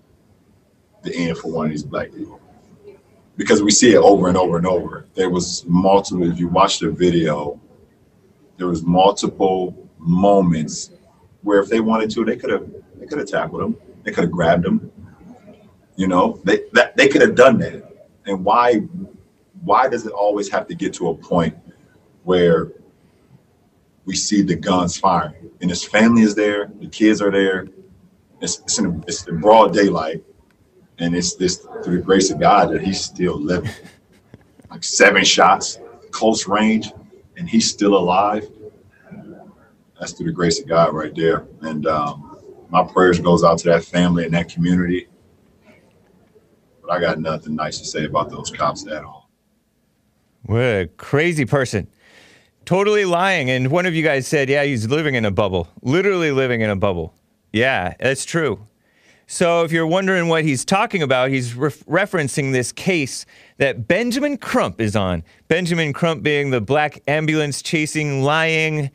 the 1.03 1.15
end 1.15 1.39
for 1.39 1.51
one 1.51 1.67
of 1.67 1.71
these 1.71 1.85
black 1.85 2.13
people. 2.13 2.41
Because 3.37 3.63
we 3.63 3.71
see 3.71 3.93
it 3.93 3.99
over 3.99 4.29
and 4.29 4.37
over 4.37 4.57
and 4.57 4.67
over. 4.67 5.07
There 5.15 5.31
was 5.31 5.65
multiple, 5.67 6.31
if 6.31 6.39
you 6.39 6.49
watch 6.49 6.79
the 6.79 6.91
video, 6.91 7.61
there 8.57 8.67
was 8.67 8.83
multiple 8.83 9.89
moments 9.99 10.91
where 11.43 11.61
if 11.61 11.69
they 11.69 11.81
wanted 11.81 12.11
to, 12.11 12.25
they 12.25 12.37
could 12.37 12.51
have 12.51 12.67
they 12.99 13.07
could 13.07 13.19
have 13.19 13.29
tackled 13.29 13.63
him. 13.63 13.77
They 14.03 14.13
could 14.13 14.25
have 14.25 14.31
grabbed 14.31 14.65
him. 14.65 14.91
You 15.97 16.09
know, 16.09 16.41
they 16.45 16.63
that 16.73 16.97
they 16.97 17.09
could 17.09 17.21
have 17.23 17.35
done 17.35 17.59
that. 17.59 18.09
And 18.27 18.45
why 18.45 18.77
why 19.63 19.89
does 19.89 20.07
it 20.07 20.13
always 20.13 20.49
have 20.49 20.67
to 20.69 20.75
get 20.75 20.95
to 20.95 21.09
a 21.09 21.15
point 21.15 21.57
where 22.25 22.73
we 24.07 24.17
see 24.17 24.41
the 24.41 24.57
guns 24.57 24.97
firing 24.97 25.47
and 25.61 25.71
his 25.71 25.85
family 25.85 26.23
is 26.23 26.35
there, 26.35 26.71
the 26.81 26.89
kids 26.89 27.21
are 27.23 27.31
there, 27.31 27.69
it's 28.41 28.61
it's 28.61 28.79
in, 28.79 29.03
it's 29.07 29.27
in 29.27 29.41
broad 29.41 29.73
daylight, 29.73 30.23
and 30.99 31.15
it's 31.15 31.35
this 31.35 31.67
through 31.83 31.99
the 31.99 32.03
grace 32.03 32.31
of 32.31 32.39
God 32.39 32.71
that 32.73 32.83
he's 32.83 33.01
still 33.01 33.39
living. 33.39 33.71
Like 34.69 34.83
seven 34.83 35.25
shots, 35.25 35.79
close 36.11 36.49
range, 36.49 36.93
and 37.37 37.49
he's 37.49 37.71
still 37.71 37.97
alive. 37.97 38.51
That's 39.99 40.13
through 40.13 40.27
the 40.27 40.33
grace 40.33 40.61
of 40.61 40.69
God 40.69 40.93
right 40.93 41.15
there. 41.15 41.47
And 41.63 41.87
um, 41.87 42.37
my 42.69 42.83
prayers 42.83 43.21
goes 43.21 43.45
out 43.45 43.59
to 43.59 43.69
that 43.71 43.85
family 43.85 44.25
and 44.25 44.35
that 44.35 44.49
community. 44.51 45.07
But 46.83 46.91
I 46.91 47.01
got 47.01 47.21
nothing 47.21 47.55
nice 47.55 47.79
to 47.79 47.85
say 47.85 48.07
about 48.07 48.29
those 48.29 48.51
cops 48.51 48.87
at 48.89 49.05
all. 49.05 49.31
What 50.43 50.61
a 50.61 50.91
crazy 50.97 51.47
person. 51.47 51.87
Totally 52.67 53.05
lying. 53.05 53.49
And 53.49 53.71
one 53.71 53.87
of 53.87 53.95
you 53.95 54.03
guys 54.03 54.27
said, 54.27 54.51
yeah, 54.51 54.65
he's 54.65 54.89
living 54.89 55.15
in 55.15 55.25
a 55.25 55.31
bubble. 55.31 55.69
Literally 55.83 56.33
living 56.33 56.61
in 56.61 56.69
a 56.69 56.77
bubble. 56.77 57.15
Yeah, 57.53 57.95
that's 57.99 58.25
true. 58.25 58.67
So 59.29 59.63
if 59.63 59.73
you're 59.73 59.87
wondering 59.87 60.29
what 60.29 60.45
he's 60.45 60.65
talking 60.65 61.01
about, 61.03 61.31
he's 61.31 61.55
ref- 61.55 61.85
referencing 61.87 62.53
this 62.53 62.73
case 62.73 63.25
that 63.59 63.89
Benjamin 63.89 64.37
Crump 64.37 64.81
is 64.81 64.95
on. 64.95 65.23
Benjamin 65.49 65.93
Crump 65.93 66.23
being 66.23 66.51
the 66.51 66.61
black 66.61 67.01
ambulance 67.09 67.63
chasing, 67.63 68.23
lying, 68.23 68.91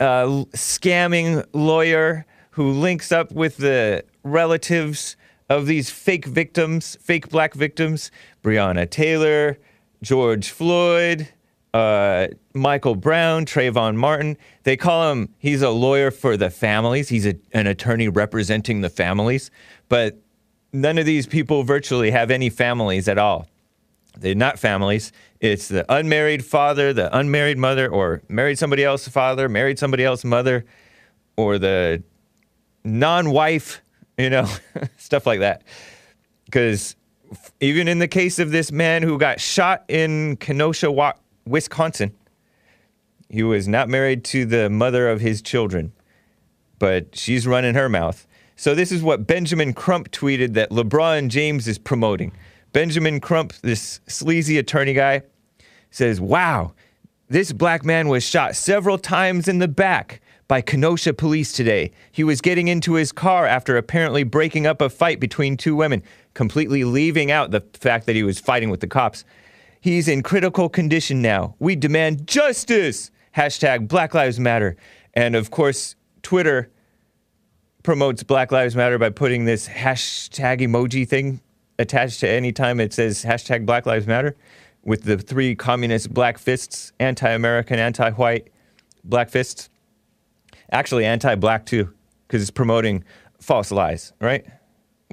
uh, 0.00 0.44
scamming 0.54 1.44
lawyer 1.52 2.26
who 2.50 2.70
links 2.70 3.12
up 3.12 3.30
with 3.32 3.58
the 3.58 4.04
relatives 4.24 5.16
of 5.48 5.66
these 5.66 5.90
fake 5.90 6.24
victims, 6.24 6.96
fake 7.00 7.28
black 7.28 7.54
victims, 7.54 8.10
Breonna 8.42 8.88
Taylor, 8.88 9.58
George 10.02 10.50
Floyd, 10.50 11.28
uh, 11.76 12.28
Michael 12.54 12.94
Brown, 12.94 13.44
Trayvon 13.44 13.96
Martin. 13.96 14.38
They 14.62 14.78
call 14.78 15.12
him, 15.12 15.28
he's 15.36 15.60
a 15.60 15.68
lawyer 15.68 16.10
for 16.10 16.38
the 16.38 16.48
families. 16.48 17.10
He's 17.10 17.26
a, 17.26 17.34
an 17.52 17.66
attorney 17.66 18.08
representing 18.08 18.80
the 18.80 18.88
families. 18.88 19.50
But 19.90 20.16
none 20.72 20.96
of 20.96 21.04
these 21.04 21.26
people 21.26 21.64
virtually 21.64 22.10
have 22.12 22.30
any 22.30 22.48
families 22.48 23.08
at 23.08 23.18
all. 23.18 23.46
They're 24.18 24.34
not 24.34 24.58
families. 24.58 25.12
It's 25.40 25.68
the 25.68 25.84
unmarried 25.92 26.46
father, 26.46 26.94
the 26.94 27.14
unmarried 27.14 27.58
mother, 27.58 27.88
or 27.90 28.22
married 28.30 28.58
somebody 28.58 28.82
else's 28.82 29.12
father, 29.12 29.46
married 29.46 29.78
somebody 29.78 30.02
else's 30.02 30.24
mother, 30.24 30.64
or 31.36 31.58
the 31.58 32.02
non 32.84 33.30
wife, 33.32 33.82
you 34.16 34.30
know, 34.30 34.48
stuff 34.96 35.26
like 35.26 35.40
that. 35.40 35.62
Because 36.46 36.96
even 37.60 37.86
in 37.86 37.98
the 37.98 38.08
case 38.08 38.38
of 38.38 38.50
this 38.50 38.72
man 38.72 39.02
who 39.02 39.18
got 39.18 39.40
shot 39.40 39.84
in 39.88 40.38
Kenosha, 40.38 40.90
Wisconsin, 41.46 42.12
he 43.28 43.42
was 43.42 43.66
not 43.66 43.88
married 43.88 44.24
to 44.24 44.44
the 44.44 44.68
mother 44.70 45.08
of 45.08 45.20
his 45.20 45.42
children, 45.42 45.92
but 46.78 47.16
she's 47.16 47.46
running 47.46 47.74
her 47.74 47.88
mouth. 47.88 48.26
So 48.56 48.74
this 48.74 48.90
is 48.90 49.02
what 49.02 49.26
Benjamin 49.26 49.72
Crump 49.72 50.10
tweeted 50.10 50.54
that 50.54 50.70
LeBron 50.70 51.28
James 51.28 51.68
is 51.68 51.78
promoting. 51.78 52.32
Benjamin 52.72 53.20
Crump, 53.20 53.52
this 53.62 54.00
sleazy 54.06 54.58
attorney 54.58 54.92
guy, 54.92 55.22
says, 55.90 56.20
"Wow, 56.20 56.72
this 57.28 57.52
black 57.52 57.84
man 57.84 58.08
was 58.08 58.22
shot 58.22 58.54
several 58.54 58.98
times 58.98 59.48
in 59.48 59.58
the 59.58 59.68
back 59.68 60.20
by 60.48 60.60
Kenosha 60.60 61.12
police 61.12 61.52
today. 61.52 61.90
He 62.12 62.22
was 62.22 62.40
getting 62.40 62.68
into 62.68 62.94
his 62.94 63.12
car 63.12 63.46
after 63.46 63.76
apparently 63.76 64.22
breaking 64.22 64.66
up 64.66 64.80
a 64.80 64.88
fight 64.88 65.18
between 65.18 65.56
two 65.56 65.74
women, 65.74 66.02
completely 66.34 66.84
leaving 66.84 67.30
out 67.30 67.50
the 67.50 67.64
fact 67.74 68.06
that 68.06 68.14
he 68.14 68.22
was 68.22 68.38
fighting 68.38 68.70
with 68.70 68.80
the 68.80 68.86
cops. 68.86 69.24
He's 69.86 70.08
in 70.08 70.24
critical 70.24 70.68
condition 70.68 71.22
now. 71.22 71.54
We 71.60 71.76
demand 71.76 72.26
justice. 72.26 73.12
Hashtag 73.36 73.86
Black 73.86 74.14
Lives 74.14 74.40
Matter. 74.40 74.76
And 75.14 75.36
of 75.36 75.52
course, 75.52 75.94
Twitter 76.22 76.72
promotes 77.84 78.24
Black 78.24 78.50
Lives 78.50 78.74
Matter 78.74 78.98
by 78.98 79.10
putting 79.10 79.44
this 79.44 79.68
hashtag 79.68 80.60
emoji 80.60 81.08
thing 81.08 81.40
attached 81.78 82.18
to 82.18 82.28
any 82.28 82.50
time 82.50 82.80
it 82.80 82.94
says 82.94 83.22
hashtag 83.22 83.64
Black 83.64 83.86
Lives 83.86 84.08
Matter 84.08 84.34
with 84.82 85.04
the 85.04 85.18
three 85.18 85.54
communist 85.54 86.12
black 86.12 86.36
fists, 86.36 86.92
anti 86.98 87.30
American, 87.30 87.78
anti 87.78 88.10
white 88.10 88.48
black 89.04 89.30
fists. 89.30 89.70
Actually, 90.72 91.04
anti 91.04 91.36
black 91.36 91.64
too, 91.64 91.94
because 92.26 92.42
it's 92.42 92.50
promoting 92.50 93.04
false 93.40 93.70
lies, 93.70 94.14
right? 94.20 94.44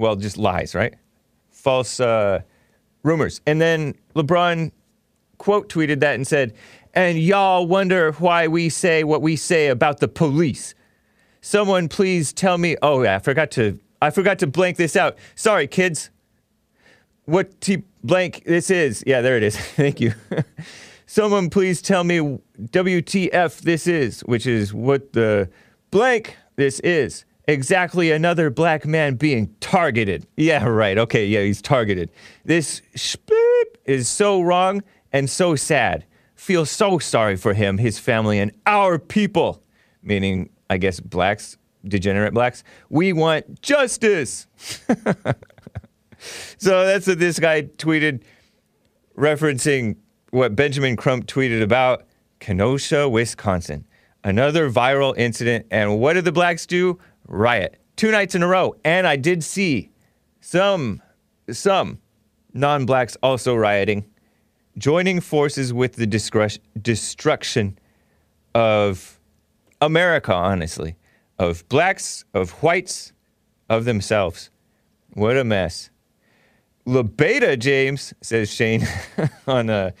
Well, 0.00 0.16
just 0.16 0.36
lies, 0.36 0.74
right? 0.74 0.96
False 1.52 2.00
uh, 2.00 2.40
rumors. 3.04 3.40
And 3.46 3.60
then 3.60 3.94
LeBron 4.16 4.72
quote 5.38 5.68
tweeted 5.68 6.00
that 6.00 6.16
and 6.16 6.26
said, 6.26 6.54
and 6.94 7.18
y'all 7.18 7.66
wonder 7.66 8.12
why 8.12 8.48
we 8.48 8.68
say 8.68 9.04
what 9.04 9.22
we 9.22 9.36
say 9.36 9.68
about 9.68 10.00
the 10.00 10.08
police. 10.08 10.74
Someone 11.40 11.88
please 11.88 12.32
tell 12.32 12.56
me. 12.56 12.76
Oh, 12.82 13.02
yeah, 13.02 13.16
I 13.16 13.18
forgot 13.18 13.50
to. 13.52 13.78
I 14.00 14.10
forgot 14.10 14.38
to 14.40 14.46
blank 14.46 14.76
this 14.76 14.96
out. 14.96 15.16
Sorry, 15.34 15.66
kids. 15.66 16.10
What 17.26 17.60
T 17.60 17.82
blank 18.02 18.44
this 18.44 18.70
is? 18.70 19.02
Yeah, 19.06 19.20
there 19.20 19.36
it 19.36 19.42
is. 19.42 19.56
Thank 19.76 20.00
you. 20.00 20.14
Someone 21.06 21.50
please 21.50 21.82
tell 21.82 22.04
me 22.04 22.38
WTF 22.60 23.60
this 23.60 23.86
is, 23.86 24.20
which 24.22 24.46
is 24.46 24.72
what 24.72 25.12
the 25.12 25.50
blank 25.90 26.36
this 26.56 26.80
is. 26.80 27.24
Exactly 27.46 28.10
another 28.10 28.48
black 28.48 28.86
man 28.86 29.16
being 29.16 29.54
targeted. 29.60 30.26
Yeah, 30.36 30.64
right. 30.64 30.96
Okay, 30.96 31.26
yeah, 31.26 31.42
he's 31.42 31.60
targeted. 31.60 32.10
This 32.44 32.80
spleep 32.96 33.64
is 33.84 34.08
so 34.08 34.40
wrong 34.40 34.82
and 35.12 35.28
so 35.28 35.54
sad. 35.54 36.06
Feel 36.34 36.64
so 36.64 36.98
sorry 36.98 37.36
for 37.36 37.52
him, 37.52 37.78
his 37.78 37.98
family, 37.98 38.38
and 38.38 38.50
our 38.66 38.98
people. 38.98 39.62
Meaning, 40.02 40.50
I 40.70 40.78
guess, 40.78 41.00
blacks, 41.00 41.58
degenerate 41.86 42.32
blacks. 42.32 42.64
We 42.88 43.12
want 43.12 43.60
justice. 43.60 44.46
so 46.58 46.86
that's 46.86 47.06
what 47.06 47.18
this 47.18 47.38
guy 47.38 47.62
tweeted, 47.62 48.22
referencing 49.18 49.96
what 50.30 50.56
Benjamin 50.56 50.96
Crump 50.96 51.26
tweeted 51.26 51.62
about 51.62 52.06
Kenosha, 52.40 53.08
Wisconsin. 53.08 53.86
Another 54.22 54.70
viral 54.70 55.16
incident. 55.16 55.66
And 55.70 56.00
what 56.00 56.14
did 56.14 56.24
the 56.24 56.32
blacks 56.32 56.66
do? 56.66 56.98
Riot. 57.26 57.78
Two 57.96 58.10
nights 58.10 58.34
in 58.34 58.42
a 58.42 58.46
row. 58.46 58.74
And 58.84 59.06
I 59.06 59.16
did 59.16 59.44
see 59.44 59.90
some, 60.40 61.02
some 61.50 62.00
non 62.52 62.86
blacks 62.86 63.16
also 63.22 63.54
rioting, 63.54 64.04
joining 64.78 65.20
forces 65.20 65.72
with 65.72 65.94
the 65.94 66.06
destruction 66.80 67.78
of 68.54 69.18
America, 69.80 70.32
honestly, 70.32 70.96
of 71.38 71.68
blacks, 71.68 72.24
of 72.34 72.50
whites, 72.62 73.12
of 73.68 73.84
themselves. 73.84 74.50
What 75.14 75.36
a 75.36 75.44
mess. 75.44 75.90
La 76.86 77.02
Beta 77.02 77.56
James 77.56 78.12
says 78.20 78.52
Shane 78.52 78.86
on 79.46 79.70
uh, 79.70 79.92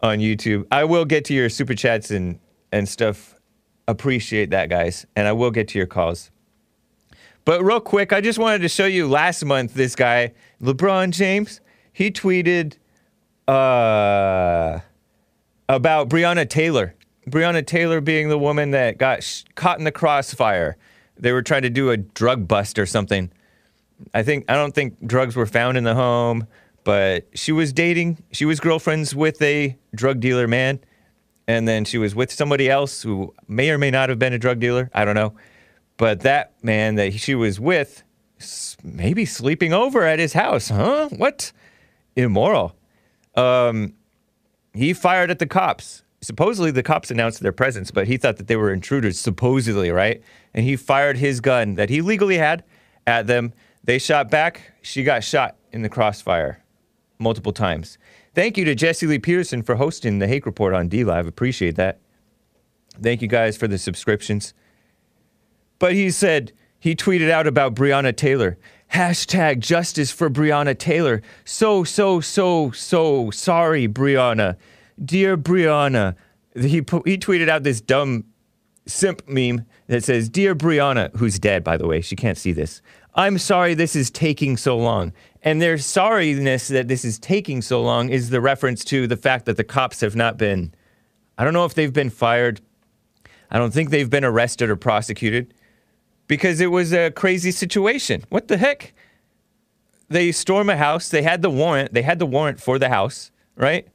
on 0.00 0.18
YouTube. 0.18 0.66
I 0.70 0.84
will 0.84 1.04
get 1.04 1.24
to 1.26 1.34
your 1.34 1.48
super 1.48 1.74
chats 1.74 2.10
and 2.10 2.38
and 2.72 2.88
stuff. 2.88 3.34
Appreciate 3.86 4.50
that, 4.50 4.68
guys, 4.68 5.06
and 5.16 5.26
I 5.26 5.32
will 5.32 5.50
get 5.50 5.68
to 5.68 5.78
your 5.78 5.86
calls. 5.86 6.30
But 7.48 7.64
real 7.64 7.80
quick, 7.80 8.12
I 8.12 8.20
just 8.20 8.38
wanted 8.38 8.58
to 8.58 8.68
show 8.68 8.84
you 8.84 9.08
last 9.08 9.42
month 9.42 9.72
this 9.72 9.96
guy 9.96 10.34
LeBron 10.60 11.12
James. 11.12 11.62
He 11.94 12.10
tweeted 12.10 12.74
uh, 13.48 14.80
about 15.66 16.10
Breonna 16.10 16.46
Taylor. 16.46 16.94
Breonna 17.26 17.66
Taylor 17.66 18.02
being 18.02 18.28
the 18.28 18.36
woman 18.36 18.72
that 18.72 18.98
got 18.98 19.22
sh- 19.22 19.44
caught 19.54 19.78
in 19.78 19.84
the 19.84 19.90
crossfire. 19.90 20.76
They 21.16 21.32
were 21.32 21.40
trying 21.40 21.62
to 21.62 21.70
do 21.70 21.88
a 21.88 21.96
drug 21.96 22.46
bust 22.46 22.78
or 22.78 22.84
something. 22.84 23.32
I 24.12 24.22
think 24.22 24.44
I 24.50 24.54
don't 24.54 24.74
think 24.74 25.06
drugs 25.06 25.34
were 25.34 25.46
found 25.46 25.78
in 25.78 25.84
the 25.84 25.94
home, 25.94 26.46
but 26.84 27.28
she 27.32 27.52
was 27.52 27.72
dating. 27.72 28.22
She 28.30 28.44
was 28.44 28.60
girlfriends 28.60 29.14
with 29.14 29.40
a 29.40 29.74
drug 29.94 30.20
dealer 30.20 30.48
man, 30.48 30.80
and 31.46 31.66
then 31.66 31.86
she 31.86 31.96
was 31.96 32.14
with 32.14 32.30
somebody 32.30 32.68
else 32.68 33.00
who 33.00 33.32
may 33.46 33.70
or 33.70 33.78
may 33.78 33.90
not 33.90 34.10
have 34.10 34.18
been 34.18 34.34
a 34.34 34.38
drug 34.38 34.60
dealer. 34.60 34.90
I 34.92 35.06
don't 35.06 35.14
know, 35.14 35.32
but 35.98 36.20
that 36.20 36.54
man 36.62 36.94
that 36.94 37.12
she 37.14 37.34
was 37.34 37.60
with, 37.60 38.02
maybe 38.82 39.26
sleeping 39.26 39.74
over 39.74 40.04
at 40.04 40.18
his 40.18 40.32
house, 40.32 40.68
huh? 40.68 41.10
What? 41.10 41.52
Immoral. 42.16 42.74
Um, 43.34 43.94
he 44.72 44.94
fired 44.94 45.30
at 45.30 45.38
the 45.38 45.46
cops. 45.46 46.02
Supposedly, 46.20 46.70
the 46.70 46.82
cops 46.82 47.10
announced 47.10 47.40
their 47.40 47.52
presence, 47.52 47.90
but 47.90 48.06
he 48.08 48.16
thought 48.16 48.38
that 48.38 48.46
they 48.46 48.56
were 48.56 48.72
intruders, 48.72 49.20
supposedly, 49.20 49.90
right? 49.90 50.22
And 50.54 50.64
he 50.64 50.76
fired 50.76 51.18
his 51.18 51.40
gun 51.40 51.74
that 51.74 51.90
he 51.90 52.00
legally 52.00 52.38
had 52.38 52.64
at 53.06 53.26
them. 53.26 53.52
They 53.84 53.98
shot 53.98 54.30
back. 54.30 54.72
She 54.82 55.04
got 55.04 55.22
shot 55.22 55.56
in 55.72 55.82
the 55.82 55.88
crossfire 55.88 56.62
multiple 57.18 57.52
times. 57.52 57.98
Thank 58.34 58.56
you 58.56 58.64
to 58.64 58.74
Jesse 58.74 59.06
Lee 59.06 59.18
Peterson 59.18 59.62
for 59.62 59.76
hosting 59.76 60.18
the 60.18 60.28
Hake 60.28 60.46
Report 60.46 60.74
on 60.74 60.88
D 60.88 61.04
Live. 61.04 61.26
Appreciate 61.26 61.76
that. 61.76 62.00
Thank 63.00 63.22
you 63.22 63.28
guys 63.28 63.56
for 63.56 63.68
the 63.68 63.78
subscriptions. 63.78 64.54
But 65.78 65.94
he 65.94 66.10
said, 66.10 66.52
he 66.78 66.94
tweeted 66.94 67.30
out 67.30 67.46
about 67.46 67.74
Breonna 67.74 68.16
Taylor. 68.16 68.58
Hashtag 68.92 69.60
justice 69.60 70.10
for 70.10 70.30
Breonna 70.30 70.76
Taylor. 70.78 71.22
So, 71.44 71.84
so, 71.84 72.20
so, 72.20 72.70
so 72.70 73.30
sorry, 73.30 73.86
Breonna. 73.86 74.56
Dear 75.02 75.36
Breonna. 75.36 76.14
He, 76.54 76.68
he 76.68 76.82
tweeted 76.82 77.48
out 77.48 77.62
this 77.62 77.80
dumb 77.80 78.24
simp 78.86 79.28
meme 79.28 79.64
that 79.86 80.04
says, 80.04 80.28
Dear 80.28 80.54
Brianna, 80.54 81.14
who's 81.16 81.38
dead, 81.38 81.62
by 81.62 81.76
the 81.76 81.86
way, 81.86 82.00
she 82.00 82.16
can't 82.16 82.38
see 82.38 82.52
this. 82.52 82.80
I'm 83.14 83.38
sorry 83.38 83.74
this 83.74 83.94
is 83.94 84.10
taking 84.10 84.56
so 84.56 84.76
long. 84.76 85.12
And 85.42 85.60
their 85.60 85.76
sorriness 85.76 86.68
that 86.68 86.88
this 86.88 87.04
is 87.04 87.18
taking 87.18 87.62
so 87.62 87.82
long 87.82 88.08
is 88.08 88.30
the 88.30 88.40
reference 88.40 88.84
to 88.86 89.06
the 89.06 89.16
fact 89.16 89.44
that 89.46 89.56
the 89.56 89.64
cops 89.64 90.00
have 90.00 90.16
not 90.16 90.36
been, 90.36 90.72
I 91.36 91.44
don't 91.44 91.52
know 91.52 91.64
if 91.64 91.74
they've 91.74 91.92
been 91.92 92.10
fired. 92.10 92.60
I 93.50 93.58
don't 93.58 93.72
think 93.72 93.90
they've 93.90 94.10
been 94.10 94.24
arrested 94.24 94.70
or 94.70 94.76
prosecuted 94.76 95.54
because 96.28 96.60
it 96.60 96.68
was 96.70 96.92
a 96.92 97.10
crazy 97.10 97.50
situation. 97.50 98.22
What 98.28 98.46
the 98.46 98.58
heck? 98.58 98.92
They 100.08 100.30
storm 100.30 100.70
a 100.70 100.76
house. 100.76 101.08
They 101.08 101.22
had 101.22 101.42
the 101.42 101.50
warrant. 101.50 101.92
They 101.92 102.02
had 102.02 102.18
the 102.18 102.26
warrant 102.26 102.60
for 102.60 102.78
the 102.78 102.88
house, 102.88 103.30
right? 103.56 103.88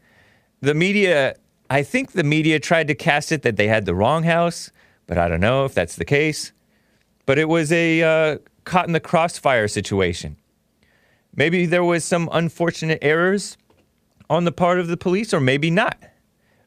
The 0.61 0.73
media, 0.73 1.35
I 1.69 1.83
think 1.83 2.11
the 2.11 2.23
media 2.23 2.59
tried 2.59 2.87
to 2.89 2.95
cast 2.95 3.31
it 3.31 3.43
that 3.43 3.55
they 3.55 3.67
had 3.67 3.85
the 3.85 3.95
wrong 3.95 4.23
house, 4.23 4.71
but 5.07 5.17
I 5.17 5.27
don't 5.27 5.39
know 5.39 5.65
if 5.65 5.73
that's 5.73 5.95
the 5.95 6.05
case. 6.05 6.51
But 7.25 7.39
it 7.39 7.47
was 7.47 7.71
a 7.71 8.01
uh, 8.01 8.37
caught 8.65 8.87
in 8.87 8.93
the 8.93 8.99
crossfire 8.99 9.67
situation. 9.67 10.37
Maybe 11.35 11.65
there 11.65 11.83
was 11.83 12.03
some 12.03 12.29
unfortunate 12.31 12.99
errors 13.01 13.57
on 14.29 14.45
the 14.45 14.51
part 14.51 14.79
of 14.79 14.87
the 14.87 14.97
police, 14.97 15.33
or 15.33 15.39
maybe 15.39 15.71
not. 15.71 15.97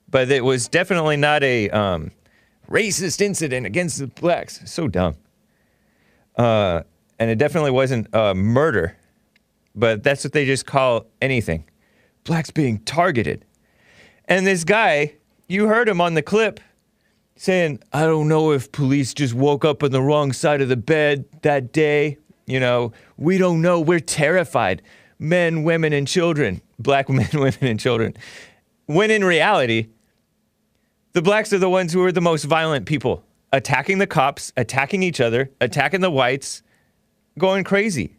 But 0.09 0.31
it 0.31 0.45
was 0.45 0.69
definitely 0.69 1.17
not 1.17 1.43
a 1.43 1.69
um, 1.71 2.11
racist 2.69 3.21
incident 3.21 3.67
against 3.67 3.99
the 3.99 4.07
blacks. 4.07 4.61
So 4.65 4.89
dumb. 4.89 5.17
Uh, 6.37 6.83
and 7.19 7.31
it 7.31 7.39
definitely 7.39 7.71
wasn't 7.71 8.09
a 8.13 8.35
murder, 8.35 8.97
but 9.75 10.03
that's 10.03 10.25
what 10.25 10.33
they 10.33 10.45
just 10.45 10.67
call 10.67 11.07
anything. 11.23 11.65
Blacks 12.25 12.51
being 12.51 12.79
targeted. 12.81 13.45
And 14.27 14.47
this 14.47 14.65
guy, 14.65 15.15
you 15.49 15.69
heard 15.69 15.89
him 15.89 16.01
on 16.01 16.15
the 16.15 16.23
clip 16.23 16.61
saying, 17.37 17.81
I 17.93 18.03
don't 18.03 18.29
know 18.29 18.53
if 18.53 18.73
police 18.73 19.15
just 19.15 19.35
woke 19.35 19.65
up 19.65 19.83
on 19.83 19.93
the 19.93 20.03
wrong 20.03 20.33
side 20.33 20.61
of 20.61 20.69
the 20.69 20.77
bed 20.77 21.25
that 21.43 21.73
day. 21.73 22.19
You 22.47 22.61
know, 22.61 22.93
we 23.17 23.39
don't 23.39 23.63
know. 23.63 23.81
We're 23.81 24.01
terrified. 24.01 24.83
Men, 25.19 25.63
women, 25.63 25.93
and 25.93 26.07
children. 26.09 26.61
Black 26.79 27.09
men, 27.11 27.29
women, 27.33 27.59
and 27.63 27.81
children. 27.81 28.15
When 28.87 29.11
in 29.11 29.25
reality, 29.25 29.89
the 31.13 31.23
blacks 31.23 31.53
are 31.53 31.59
the 31.59 31.71
ones 31.71 31.93
who 31.93 32.03
are 32.05 32.13
the 32.13 32.21
most 32.21 32.45
violent 32.45 32.87
people, 32.87 33.25
attacking 33.53 33.99
the 33.99 34.07
cops, 34.07 34.53
attacking 34.57 35.03
each 35.03 35.21
other, 35.21 35.51
attacking 35.61 36.01
the 36.01 36.11
whites, 36.11 36.63
going 37.39 37.65
crazy. 37.65 38.17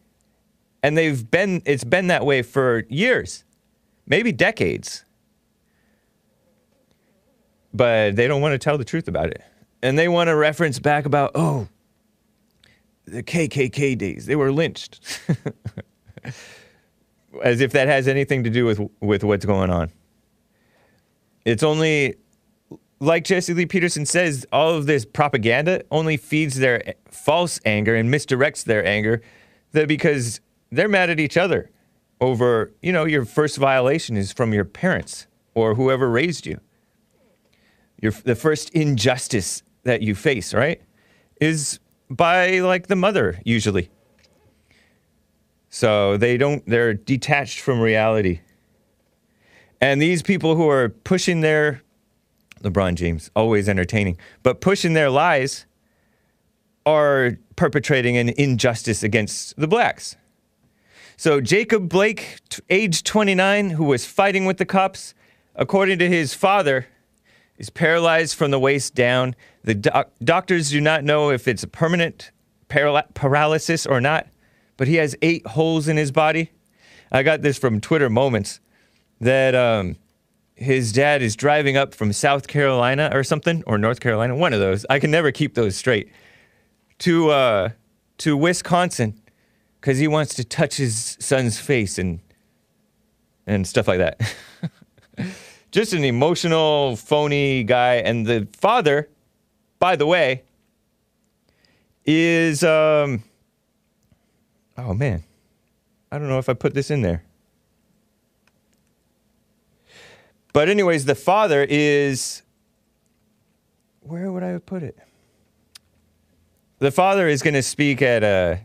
And 0.83 0.97
they've 0.97 1.29
been, 1.29 1.61
it's 1.65 1.83
been 1.83 2.07
that 2.07 2.25
way 2.25 2.41
for 2.41 2.85
years, 2.89 3.43
maybe 4.05 4.31
decades. 4.31 5.03
But 7.73 8.15
they 8.15 8.27
don't 8.27 8.41
want 8.41 8.53
to 8.53 8.57
tell 8.57 8.77
the 8.77 8.85
truth 8.85 9.07
about 9.07 9.27
it. 9.27 9.43
And 9.81 9.97
they 9.97 10.07
want 10.07 10.27
to 10.29 10.35
reference 10.35 10.79
back 10.79 11.05
about, 11.05 11.31
oh, 11.35 11.67
the 13.05 13.23
KKK 13.23 13.97
days, 13.97 14.25
they 14.25 14.35
were 14.35 14.51
lynched. 14.51 15.21
As 17.43 17.61
if 17.61 17.71
that 17.73 17.87
has 17.87 18.07
anything 18.07 18.43
to 18.43 18.49
do 18.49 18.65
with, 18.65 18.81
with 18.99 19.23
what's 19.23 19.45
going 19.45 19.69
on. 19.69 19.91
It's 21.45 21.63
only 21.63 22.15
like 22.99 23.23
Jesse 23.23 23.53
Lee 23.53 23.65
Peterson 23.65 24.05
says, 24.05 24.45
all 24.51 24.73
of 24.73 24.85
this 24.85 25.05
propaganda 25.05 25.83
only 25.91 26.17
feeds 26.17 26.57
their 26.57 26.95
false 27.09 27.59
anger 27.65 27.95
and 27.95 28.09
misdirects 28.09 28.63
their 28.63 28.85
anger 28.85 29.21
that 29.71 29.87
because 29.87 30.41
they're 30.71 30.89
mad 30.89 31.09
at 31.09 31.19
each 31.19 31.37
other 31.37 31.69
over, 32.19 32.71
you 32.81 32.91
know, 32.91 33.05
your 33.05 33.25
first 33.25 33.57
violation 33.57 34.17
is 34.17 34.31
from 34.31 34.53
your 34.53 34.65
parents 34.65 35.27
or 35.53 35.75
whoever 35.75 36.09
raised 36.09 36.45
you. 36.45 36.59
Your, 38.01 38.11
the 38.11 38.35
first 38.35 38.69
injustice 38.71 39.63
that 39.83 40.01
you 40.01 40.15
face, 40.15 40.53
right, 40.53 40.81
is 41.39 41.79
by 42.09 42.59
like 42.59 42.87
the 42.87 42.95
mother 42.95 43.39
usually. 43.43 43.89
So 45.69 46.17
they 46.17 46.37
don't, 46.37 46.65
they're 46.67 46.93
detached 46.93 47.59
from 47.59 47.79
reality. 47.79 48.41
And 49.79 50.01
these 50.01 50.23
people 50.23 50.55
who 50.55 50.67
are 50.69 50.89
pushing 50.89 51.41
their 51.41 51.81
LeBron 52.61 52.95
James, 52.95 53.29
always 53.35 53.69
entertaining, 53.69 54.17
but 54.43 54.61
pushing 54.61 54.93
their 54.93 55.09
lies 55.09 55.65
are 56.85 57.37
perpetrating 57.55 58.15
an 58.17 58.29
injustice 58.29 59.03
against 59.03 59.55
the 59.57 59.67
blacks. 59.67 60.15
So 61.17 61.41
Jacob 61.41 61.89
Blake, 61.89 62.39
t- 62.49 62.61
age 62.69 63.03
29, 63.03 63.71
who 63.71 63.83
was 63.83 64.05
fighting 64.05 64.45
with 64.45 64.57
the 64.57 64.65
cops, 64.65 65.13
according 65.55 65.99
to 65.99 66.07
his 66.07 66.33
father, 66.33 66.87
is 67.57 67.69
paralyzed 67.69 68.35
from 68.35 68.51
the 68.51 68.59
waist 68.59 68.93
down. 68.93 69.35
The 69.63 69.75
doc- 69.75 70.11
doctors 70.23 70.69
do 70.69 70.79
not 70.79 71.03
know 71.03 71.31
if 71.31 71.47
it's 71.47 71.63
a 71.63 71.67
permanent 71.67 72.31
paral- 72.69 73.13
paralysis 73.15 73.85
or 73.85 73.99
not, 73.99 74.27
but 74.77 74.87
he 74.87 74.95
has 74.95 75.15
eight 75.21 75.45
holes 75.47 75.87
in 75.87 75.97
his 75.97 76.11
body. 76.11 76.51
I 77.11 77.23
got 77.23 77.41
this 77.41 77.57
from 77.57 77.81
Twitter 77.81 78.09
Moments 78.09 78.59
that 79.19 79.55
um, 79.55 79.95
his 80.57 80.91
dad 80.91 81.21
is 81.21 81.35
driving 81.35 81.77
up 81.77 81.93
from 81.93 82.11
South 82.11 82.47
Carolina 82.47 83.11
or 83.13 83.23
something, 83.23 83.63
or 83.67 83.77
North 83.77 83.99
Carolina, 83.99 84.35
one 84.35 84.53
of 84.53 84.59
those. 84.59 84.85
I 84.89 84.99
can 84.99 85.11
never 85.11 85.31
keep 85.31 85.53
those 85.53 85.75
straight. 85.75 86.11
To 86.99 87.29
uh, 87.29 87.69
to 88.19 88.35
Wisconsin 88.35 89.21
because 89.79 89.99
he 89.99 90.07
wants 90.07 90.33
to 90.33 90.43
touch 90.43 90.77
his 90.77 91.15
son's 91.19 91.59
face 91.59 91.99
and 91.99 92.19
and 93.45 93.67
stuff 93.67 93.87
like 93.87 93.99
that. 93.99 94.35
Just 95.71 95.93
an 95.93 96.03
emotional, 96.03 96.95
phony 96.95 97.63
guy. 97.63 97.95
And 97.95 98.25
the 98.25 98.47
father, 98.51 99.09
by 99.79 99.95
the 99.95 100.07
way, 100.07 100.43
is 102.03 102.63
um 102.63 103.23
oh 104.77 104.95
man. 104.95 105.23
I 106.11 106.17
don't 106.17 106.29
know 106.29 106.39
if 106.39 106.49
I 106.49 106.53
put 106.53 106.73
this 106.73 106.89
in 106.89 107.03
there. 107.03 107.23
But 110.53 110.69
anyways, 110.69 111.05
the 111.05 111.15
father 111.15 111.65
is 111.69 112.41
where 114.01 114.31
would 114.31 114.43
I 114.43 114.57
put 114.59 114.83
it? 114.83 114.97
The 116.79 116.91
father 116.91 117.27
is 117.27 117.41
going 117.41 117.55
to 117.55 117.63
speak 117.63 118.01
at 118.01 118.23
a 118.23 118.61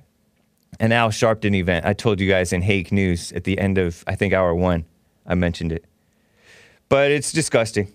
an 0.81 0.93
Al 0.93 1.11
Sharpton 1.11 1.55
event. 1.55 1.85
I 1.85 1.93
told 1.93 2.21
you 2.21 2.29
guys 2.29 2.53
in 2.53 2.63
Hake 2.63 2.93
News 2.93 3.33
at 3.33 3.45
the 3.45 3.59
end 3.59 3.79
of 3.79 4.05
I 4.07 4.15
think 4.15 4.33
hour 4.33 4.55
1. 4.55 4.85
I 5.27 5.35
mentioned 5.35 5.73
it. 5.73 5.85
But 6.89 7.11
it's 7.11 7.33
disgusting. 7.33 7.93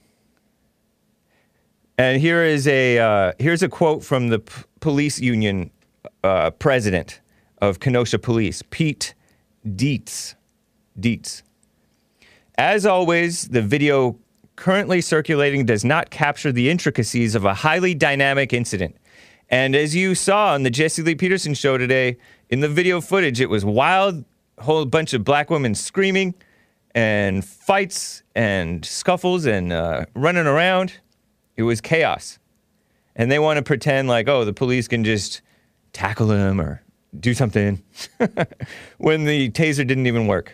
And 1.97 2.21
here 2.21 2.43
is 2.43 2.67
a 2.67 3.00
uh, 3.00 3.32
here's 3.39 3.63
a 3.63 3.69
quote 3.69 4.04
from 4.04 4.30
the 4.30 4.39
p- 4.39 4.63
police 4.80 5.19
union 5.19 5.71
uh, 6.23 6.52
president 6.52 7.21
of 7.60 7.80
Kenosha 7.80 8.19
Police, 8.19 8.63
Pete 8.69 9.13
Deates. 9.76 10.36
Deates. 11.00 11.43
As 12.58 12.88
always, 12.88 13.50
the 13.50 13.62
video 13.62 14.17
currently 14.56 15.00
circulating 15.00 15.63
does 15.63 15.86
not 15.86 16.10
capture 16.10 16.52
the 16.52 16.72
intricacies 16.72 17.36
of 17.36 17.46
a 17.46 17.54
highly 17.54 17.93
dynamic 17.93 18.52
incident. 18.52 18.96
And 19.48 19.76
as 19.76 19.96
you 19.96 20.15
saw 20.15 20.54
on 20.54 20.63
the 20.63 20.72
Jesse 20.72 21.04
Lee 21.04 21.13
Peterson 21.13 21.54
show 21.54 21.78
today, 21.78 22.17
in 22.50 22.62
the 22.62 22.67
video 22.67 23.00
footage, 23.00 23.39
it 23.39 23.50
was 23.52 23.63
wild, 23.63 24.26
whole 24.58 24.86
bunch 24.86 25.13
of 25.13 25.24
black 25.24 25.52
women 25.52 25.76
screaming 25.76 26.34
and 26.96 27.46
fights 27.46 28.24
and 28.34 28.84
scuffles 28.84 29.46
and 29.46 29.72
uh, 29.72 30.06
running 30.15 30.48
around. 30.48 30.93
It 31.58 31.63
was 31.63 31.80
chaos. 31.80 32.39
And 33.15 33.32
they 33.32 33.38
want 33.38 33.58
to 33.58 33.63
pretend 33.63 34.08
like, 34.08 34.28
oh, 34.28 34.46
the 34.46 34.54
police 34.54 34.88
can 34.88 35.04
just 35.04 35.41
tackle 35.93 36.32
him 36.32 36.60
or 36.60 36.82
do 37.20 37.36
something 37.36 37.84
when 38.98 39.26
the 39.26 39.52
taser 39.52 39.86
didn't 39.86 40.08
even 40.08 40.26
work. 40.26 40.52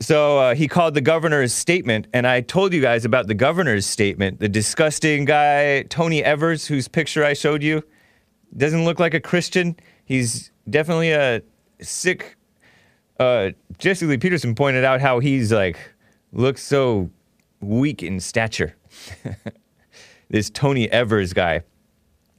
So 0.00 0.38
uh, 0.38 0.54
he 0.54 0.68
called 0.68 0.94
the 0.94 1.00
governor's 1.00 1.52
statement, 1.52 2.06
and 2.12 2.26
I 2.26 2.40
told 2.40 2.72
you 2.72 2.80
guys 2.80 3.04
about 3.04 3.26
the 3.26 3.34
governor's 3.34 3.84
statement. 3.84 4.38
The 4.38 4.48
disgusting 4.48 5.24
guy, 5.24 5.82
Tony 5.84 6.22
Evers, 6.22 6.66
whose 6.66 6.86
picture 6.86 7.24
I 7.24 7.32
showed 7.32 7.62
you, 7.62 7.82
doesn't 8.56 8.84
look 8.84 9.00
like 9.00 9.14
a 9.14 9.20
Christian. 9.20 9.76
He's 10.04 10.52
definitely 10.70 11.10
a 11.10 11.42
sick. 11.80 12.36
Uh, 13.18 13.50
Jesse 13.78 14.06
Lee 14.06 14.18
Peterson 14.18 14.54
pointed 14.54 14.84
out 14.84 15.00
how 15.00 15.18
he's 15.18 15.52
like 15.52 15.76
looks 16.32 16.62
so 16.62 17.10
weak 17.60 18.02
in 18.02 18.20
stature. 18.20 18.76
this 20.30 20.48
Tony 20.48 20.90
Evers 20.92 21.32
guy, 21.32 21.62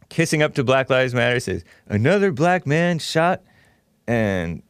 kissing 0.07 0.41
up 0.41 0.53
to 0.55 0.63
Black 0.63 0.89
Lives 0.89 1.13
Matter, 1.13 1.39
says 1.41 1.65
another 1.87 2.31
black 2.31 2.65
man 2.65 2.99
shot, 2.99 3.41
and 4.07 4.63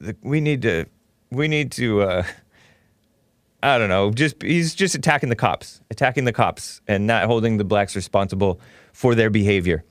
the, 0.00 0.16
we 0.22 0.40
need 0.40 0.62
to 0.62 0.86
we 1.30 1.48
need 1.48 1.72
to 1.72 2.02
uh, 2.02 2.24
I 3.62 3.76
don't 3.76 3.88
know, 3.88 4.12
just 4.12 4.40
he's 4.42 4.74
just 4.74 4.94
attacking 4.94 5.30
the 5.30 5.36
cops, 5.36 5.80
attacking 5.90 6.24
the 6.24 6.32
cops 6.32 6.80
and 6.86 7.06
not 7.06 7.24
holding 7.26 7.56
the 7.56 7.64
blacks 7.64 7.96
responsible 7.96 8.60
for 8.92 9.14
their 9.14 9.30
behavior, 9.30 9.84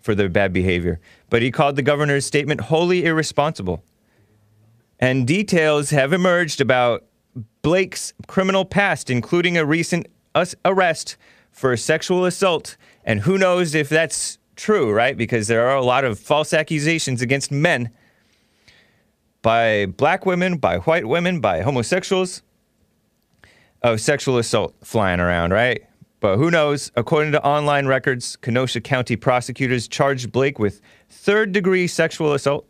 for 0.00 0.14
their 0.14 0.28
bad 0.28 0.52
behavior. 0.52 1.00
But 1.28 1.42
he 1.42 1.50
called 1.50 1.76
the 1.76 1.82
governor's 1.82 2.24
statement 2.24 2.62
wholly 2.62 3.04
irresponsible. 3.04 3.82
And 5.00 5.26
details 5.26 5.90
have 5.90 6.12
emerged 6.12 6.60
about 6.60 7.04
Blake's 7.62 8.12
criminal 8.26 8.64
past, 8.64 9.10
including 9.10 9.56
a 9.56 9.64
recent 9.64 10.06
arrest 10.64 11.16
for 11.50 11.76
sexual 11.76 12.24
assault. 12.24 12.76
And 13.04 13.20
who 13.20 13.36
knows 13.36 13.74
if 13.74 13.88
that's 13.88 14.38
true, 14.54 14.92
right? 14.92 15.16
Because 15.16 15.48
there 15.48 15.68
are 15.68 15.76
a 15.76 15.84
lot 15.84 16.04
of 16.04 16.18
false 16.18 16.52
accusations 16.52 17.20
against 17.20 17.50
men 17.50 17.90
by 19.42 19.86
black 19.86 20.26
women, 20.26 20.56
by 20.56 20.78
white 20.78 21.06
women, 21.06 21.40
by 21.40 21.62
homosexuals 21.62 22.42
oh, 23.82 23.92
of 23.94 24.00
sexual 24.00 24.38
assault 24.38 24.74
flying 24.82 25.20
around, 25.20 25.52
right? 25.52 25.82
But 26.20 26.36
who 26.36 26.50
knows? 26.50 26.90
According 26.96 27.32
to 27.32 27.44
online 27.44 27.86
records, 27.86 28.36
Kenosha 28.36 28.80
County 28.80 29.14
prosecutors 29.14 29.86
charged 29.86 30.32
Blake 30.32 30.58
with 30.58 30.80
third 31.08 31.52
degree 31.52 31.86
sexual 31.86 32.32
assault, 32.34 32.66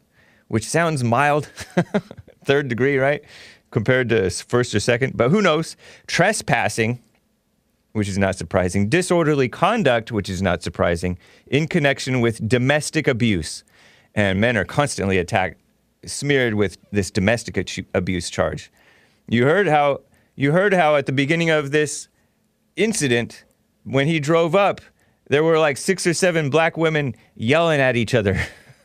which 0.48 0.66
sounds 0.66 1.02
mild. 1.02 1.46
third 2.44 2.68
degree, 2.68 2.98
right? 2.98 3.24
Compared 3.70 4.10
to 4.10 4.30
first 4.30 4.74
or 4.74 4.80
second. 4.80 5.16
But 5.16 5.30
who 5.30 5.40
knows? 5.40 5.76
Trespassing, 6.06 7.02
which 7.92 8.08
is 8.08 8.18
not 8.18 8.36
surprising. 8.36 8.90
Disorderly 8.90 9.48
conduct, 9.48 10.12
which 10.12 10.28
is 10.28 10.42
not 10.42 10.62
surprising, 10.62 11.18
in 11.46 11.68
connection 11.68 12.20
with 12.20 12.46
domestic 12.46 13.08
abuse. 13.08 13.64
And 14.14 14.40
men 14.40 14.56
are 14.58 14.64
constantly 14.64 15.16
attacked 15.16 15.58
smeared 16.08 16.54
with 16.54 16.78
this 16.90 17.10
domestic 17.10 17.56
abuse 17.94 18.30
charge. 18.30 18.70
You 19.28 19.44
heard 19.44 19.68
how 19.68 20.00
you 20.34 20.52
heard 20.52 20.72
how 20.72 20.96
at 20.96 21.06
the 21.06 21.12
beginning 21.12 21.50
of 21.50 21.70
this 21.70 22.08
incident 22.76 23.44
when 23.84 24.06
he 24.06 24.20
drove 24.20 24.54
up 24.54 24.80
there 25.28 25.44
were 25.44 25.58
like 25.58 25.76
six 25.76 26.06
or 26.06 26.14
seven 26.14 26.50
black 26.50 26.76
women 26.76 27.14
yelling 27.36 27.80
at 27.80 27.96
each 27.96 28.14
other. 28.14 28.40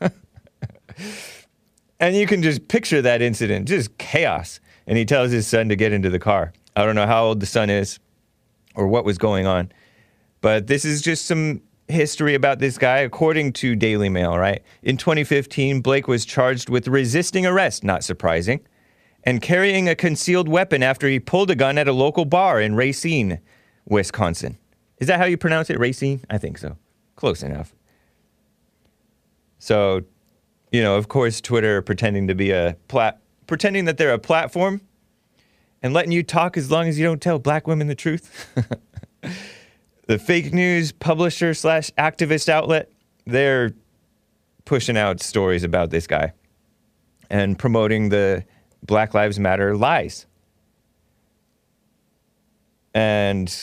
and 2.00 2.14
you 2.14 2.26
can 2.26 2.42
just 2.42 2.68
picture 2.68 3.02
that 3.02 3.22
incident, 3.22 3.66
just 3.66 3.96
chaos. 3.98 4.60
And 4.86 4.98
he 4.98 5.04
tells 5.04 5.30
his 5.30 5.46
son 5.46 5.68
to 5.70 5.76
get 5.76 5.92
into 5.92 6.10
the 6.10 6.18
car. 6.18 6.52
I 6.76 6.84
don't 6.84 6.94
know 6.94 7.06
how 7.06 7.24
old 7.24 7.40
the 7.40 7.46
son 7.46 7.70
is 7.70 7.98
or 8.74 8.86
what 8.86 9.04
was 9.04 9.16
going 9.16 9.46
on. 9.46 9.72
But 10.42 10.66
this 10.66 10.84
is 10.84 11.00
just 11.00 11.24
some 11.24 11.62
history 11.88 12.34
about 12.34 12.58
this 12.58 12.78
guy, 12.78 12.98
according 12.98 13.52
to 13.54 13.76
Daily 13.76 14.08
Mail, 14.08 14.38
right? 14.38 14.62
In 14.82 14.96
2015, 14.96 15.80
Blake 15.80 16.08
was 16.08 16.24
charged 16.24 16.68
with 16.68 16.88
resisting 16.88 17.46
arrest, 17.46 17.84
not 17.84 18.04
surprising, 18.04 18.60
and 19.22 19.42
carrying 19.42 19.88
a 19.88 19.94
concealed 19.94 20.48
weapon 20.48 20.82
after 20.82 21.08
he 21.08 21.20
pulled 21.20 21.50
a 21.50 21.54
gun 21.54 21.78
at 21.78 21.88
a 21.88 21.92
local 21.92 22.24
bar 22.24 22.60
in 22.60 22.74
Racine, 22.74 23.40
Wisconsin. 23.86 24.58
Is 24.98 25.08
that 25.08 25.18
how 25.18 25.26
you 25.26 25.36
pronounce 25.36 25.70
it? 25.70 25.78
Racine? 25.78 26.22
I 26.30 26.38
think 26.38 26.58
so. 26.58 26.76
Close 27.16 27.42
enough. 27.42 27.74
So, 29.58 30.02
you 30.72 30.82
know, 30.82 30.96
of 30.96 31.08
course, 31.08 31.40
Twitter 31.40 31.82
pretending 31.82 32.28
to 32.28 32.34
be 32.34 32.50
a 32.50 32.76
plat, 32.88 33.20
pretending 33.46 33.84
that 33.86 33.98
they're 33.98 34.12
a 34.12 34.18
platform 34.18 34.80
and 35.82 35.92
letting 35.92 36.12
you 36.12 36.22
talk 36.22 36.56
as 36.56 36.70
long 36.70 36.88
as 36.88 36.98
you 36.98 37.04
don't 37.04 37.20
tell 37.20 37.38
black 37.38 37.66
women 37.66 37.86
the 37.86 37.94
truth. 37.94 38.48
the 40.06 40.18
fake 40.18 40.52
news 40.52 40.92
publisher 40.92 41.54
slash 41.54 41.90
activist 41.98 42.48
outlet, 42.48 42.90
they're 43.26 43.72
pushing 44.64 44.96
out 44.96 45.20
stories 45.20 45.64
about 45.64 45.90
this 45.90 46.06
guy 46.06 46.32
and 47.30 47.58
promoting 47.58 48.10
the 48.10 48.44
Black 48.82 49.14
Lives 49.14 49.38
Matter 49.38 49.76
lies. 49.76 50.26
And 52.94 53.54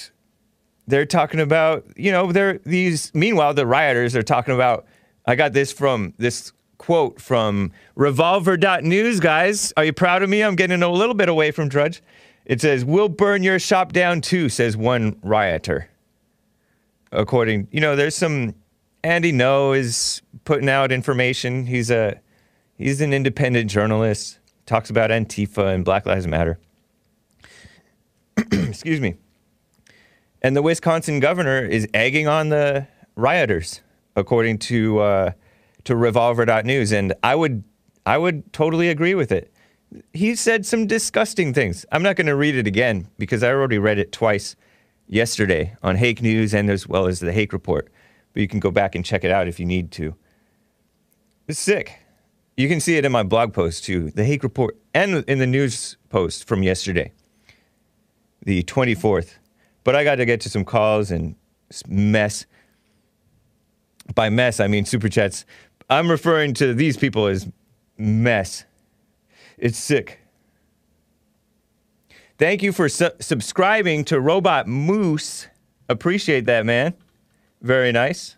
they're 0.87 1.05
talking 1.05 1.39
about, 1.39 1.85
you 1.95 2.11
know, 2.11 2.31
they're 2.31 2.59
these 2.65 3.13
meanwhile 3.13 3.53
the 3.53 3.65
rioters 3.65 4.15
are 4.15 4.23
talking 4.23 4.53
about 4.53 4.85
I 5.25 5.35
got 5.35 5.53
this 5.53 5.71
from 5.71 6.13
this 6.17 6.51
quote 6.77 7.21
from 7.21 7.71
revolver.news 7.95 9.19
guys. 9.19 9.71
Are 9.77 9.85
you 9.85 9.93
proud 9.93 10.23
of 10.23 10.29
me? 10.29 10.41
I'm 10.41 10.55
getting 10.55 10.81
a 10.81 10.89
little 10.89 11.13
bit 11.13 11.29
away 11.29 11.51
from 11.51 11.69
Drudge. 11.69 12.01
It 12.43 12.59
says, 12.59 12.83
"We'll 12.83 13.07
burn 13.07 13.43
your 13.43 13.59
shop 13.59 13.93
down 13.93 14.21
too," 14.21 14.49
says 14.49 14.75
one 14.75 15.15
rioter 15.21 15.91
according 17.11 17.67
you 17.71 17.81
know 17.81 17.95
there's 17.95 18.15
some 18.15 18.55
Andy 19.03 19.31
Ngo 19.33 19.75
is 19.75 20.21
putting 20.45 20.69
out 20.69 20.91
information. 20.91 21.65
He's 21.65 21.89
a 21.89 22.19
he's 22.77 23.01
an 23.01 23.13
independent 23.13 23.69
journalist 23.69 24.39
talks 24.65 24.89
about 24.89 25.09
antifa 25.09 25.73
and 25.73 25.83
black 25.83 26.05
lives 26.05 26.27
matter. 26.27 26.59
Excuse 28.51 29.01
me. 29.01 29.15
And 30.41 30.55
the 30.55 30.61
wisconsin 30.61 31.19
governor 31.19 31.59
is 31.59 31.87
egging 31.93 32.27
on 32.27 32.49
the 32.49 32.87
rioters 33.15 33.81
according 34.15 34.59
to 34.59 34.99
uh, 34.99 35.31
to 35.83 35.95
revolver.news 35.95 36.91
and 36.91 37.13
i 37.23 37.35
would 37.35 37.63
i 38.05 38.17
would 38.17 38.53
totally 38.53 38.89
agree 38.89 39.15
with 39.15 39.31
it. 39.31 39.51
He 40.13 40.35
said 40.35 40.65
some 40.65 40.87
disgusting 40.87 41.53
things. 41.53 41.85
I'm 41.91 42.01
not 42.01 42.15
going 42.15 42.27
to 42.27 42.35
read 42.35 42.55
it 42.55 42.67
again 42.67 43.07
because 43.17 43.43
i 43.43 43.49
already 43.49 43.77
read 43.77 43.99
it 43.99 44.11
twice 44.11 44.55
yesterday 45.11 45.75
on 45.83 45.97
Hake 45.97 46.21
News 46.21 46.55
and 46.55 46.69
as 46.71 46.87
well 46.87 47.05
as 47.05 47.19
the 47.19 47.33
Hake 47.33 47.53
Report. 47.53 47.91
But 48.33 48.41
you 48.41 48.47
can 48.47 48.59
go 48.59 48.71
back 48.71 48.95
and 48.95 49.05
check 49.05 49.23
it 49.23 49.29
out 49.29 49.47
if 49.47 49.59
you 49.59 49.65
need 49.65 49.91
to. 49.91 50.15
It's 51.47 51.59
sick. 51.59 51.99
You 52.57 52.67
can 52.67 52.79
see 52.79 52.97
it 52.97 53.05
in 53.05 53.11
my 53.11 53.23
blog 53.23 53.53
post 53.53 53.83
too, 53.83 54.09
the 54.11 54.23
Hake 54.23 54.41
Report, 54.41 54.77
and 54.93 55.23
in 55.25 55.37
the 55.37 55.47
news 55.47 55.97
post 56.09 56.47
from 56.47 56.63
yesterday, 56.63 57.11
the 58.41 58.63
24th. 58.63 59.35
But 59.83 59.95
I 59.95 60.03
got 60.03 60.15
to 60.15 60.25
get 60.25 60.41
to 60.41 60.49
some 60.49 60.63
calls 60.63 61.11
and 61.11 61.35
mess. 61.87 62.45
By 64.15 64.29
mess, 64.29 64.59
I 64.59 64.67
mean 64.67 64.85
super 64.85 65.09
chats. 65.09 65.45
I'm 65.89 66.09
referring 66.09 66.53
to 66.55 66.73
these 66.73 66.95
people 66.95 67.27
as 67.27 67.49
mess. 67.97 68.63
It's 69.57 69.77
sick. 69.77 70.20
Thank 72.41 72.63
you 72.63 72.71
for 72.71 72.89
su- 72.89 73.11
subscribing 73.19 74.03
to 74.05 74.19
Robot 74.19 74.67
Moose. 74.67 75.45
Appreciate 75.87 76.45
that, 76.45 76.65
man. 76.65 76.95
Very 77.61 77.91
nice. 77.91 78.35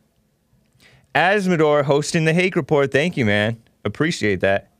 Asmodor 1.15 1.85
hosting 1.85 2.25
the 2.25 2.33
Hake 2.33 2.57
Report. 2.57 2.91
Thank 2.91 3.15
you, 3.15 3.23
man. 3.23 3.63
Appreciate 3.85 4.41
that. 4.41 4.73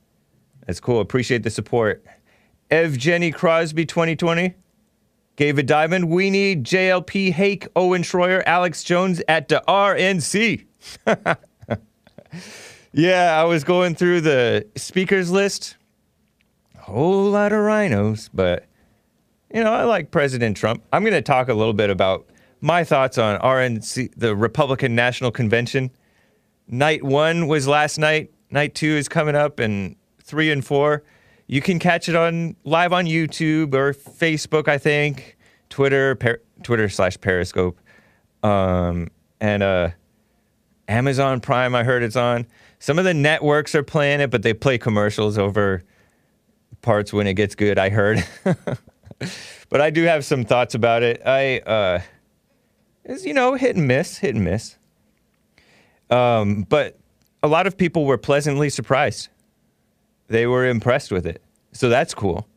That's 0.66 0.78
cool. 0.78 1.00
Appreciate 1.00 1.42
the 1.42 1.48
support. 1.48 2.04
Evgeny 2.70 3.32
Crosby 3.32 3.86
2020 3.86 4.56
gave 5.36 5.56
a 5.56 5.62
diamond. 5.62 6.10
We 6.10 6.28
need 6.28 6.62
JLP 6.62 7.32
Hake, 7.32 7.66
Owen 7.74 8.02
Schroyer, 8.02 8.42
Alex 8.44 8.84
Jones 8.84 9.22
at 9.26 9.48
the 9.48 9.64
RNC. 9.66 10.66
yeah, 12.92 13.40
I 13.40 13.44
was 13.44 13.64
going 13.64 13.94
through 13.94 14.20
the 14.20 14.66
speakers 14.76 15.30
list. 15.30 15.78
A 16.74 16.82
whole 16.82 17.30
lot 17.30 17.54
of 17.54 17.60
RINOs, 17.60 18.28
but 18.34 18.66
you 19.54 19.62
know, 19.62 19.72
I 19.72 19.84
like 19.84 20.10
President 20.10 20.56
Trump. 20.56 20.82
I'm 20.92 21.02
going 21.02 21.14
to 21.14 21.22
talk 21.22 21.48
a 21.48 21.54
little 21.54 21.72
bit 21.72 21.88
about 21.88 22.26
my 22.60 22.82
thoughts 22.82 23.18
on 23.18 23.38
RNC, 23.40 24.12
the 24.16 24.34
Republican 24.34 24.96
National 24.96 25.30
Convention. 25.30 25.92
Night 26.66 27.04
one 27.04 27.46
was 27.46 27.68
last 27.68 27.96
night. 27.96 28.32
Night 28.50 28.74
two 28.74 28.88
is 28.88 29.08
coming 29.08 29.36
up, 29.36 29.60
and 29.60 29.94
three 30.22 30.50
and 30.50 30.64
four. 30.64 31.04
You 31.46 31.60
can 31.60 31.78
catch 31.78 32.08
it 32.08 32.16
on 32.16 32.56
live 32.64 32.92
on 32.92 33.04
YouTube 33.04 33.74
or 33.74 33.92
Facebook, 33.92 34.66
I 34.66 34.78
think, 34.78 35.36
Twitter, 35.68 36.16
per, 36.16 36.40
Twitter 36.62 36.88
slash 36.88 37.20
Periscope, 37.20 37.78
um, 38.42 39.08
and 39.40 39.62
uh, 39.62 39.90
Amazon 40.88 41.40
Prime. 41.40 41.74
I 41.74 41.84
heard 41.84 42.02
it's 42.02 42.16
on. 42.16 42.46
Some 42.80 42.98
of 42.98 43.04
the 43.04 43.14
networks 43.14 43.74
are 43.74 43.82
playing 43.84 44.20
it, 44.20 44.30
but 44.30 44.42
they 44.42 44.52
play 44.52 44.78
commercials 44.78 45.38
over 45.38 45.84
parts 46.82 47.12
when 47.12 47.26
it 47.26 47.34
gets 47.34 47.54
good. 47.54 47.78
I 47.78 47.90
heard, 47.90 48.26
but 49.68 49.80
I 49.80 49.90
do 49.90 50.04
have 50.04 50.24
some 50.24 50.44
thoughts 50.44 50.74
about 50.74 51.02
it. 51.02 51.22
I, 51.24 51.58
uh, 51.60 52.00
is 53.04 53.26
you 53.26 53.34
know, 53.34 53.54
hit 53.54 53.76
and 53.76 53.86
miss, 53.86 54.18
hit 54.18 54.34
and 54.34 54.44
miss. 54.44 54.76
Um, 56.10 56.62
but 56.68 56.98
a 57.42 57.48
lot 57.48 57.66
of 57.66 57.76
people 57.76 58.04
were 58.04 58.18
pleasantly 58.18 58.70
surprised. 58.70 59.28
They 60.28 60.46
were 60.46 60.66
impressed 60.66 61.10
with 61.10 61.26
it. 61.26 61.42
So 61.72 61.88
that's 61.88 62.14
cool. 62.14 62.48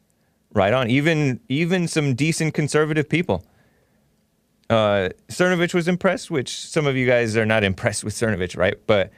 Right 0.54 0.74
on. 0.74 0.89
Even 0.89 1.39
even 1.50 1.88
some 1.88 2.15
decent 2.15 2.54
conservative 2.54 3.10
people. 3.10 3.46
Uh, 4.70 5.10
Cernovich 5.30 5.74
was 5.74 5.88
impressed, 5.88 6.30
which 6.30 6.50
some 6.50 6.88
of 6.88 6.96
you 6.96 7.06
guys 7.06 7.38
are 7.38 7.46
not 7.46 7.63
impressed 7.63 8.04
with 8.04 8.13
Cernovich, 8.13 8.58
right? 8.58 8.76
But 8.88 9.12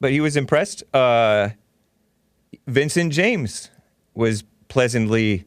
but 0.00 0.10
he 0.10 0.20
was 0.20 0.36
impressed. 0.36 0.82
Uh, 0.94 1.50
Vincent 2.66 3.12
James 3.12 3.70
was 4.14 4.44
pleasantly 4.68 5.44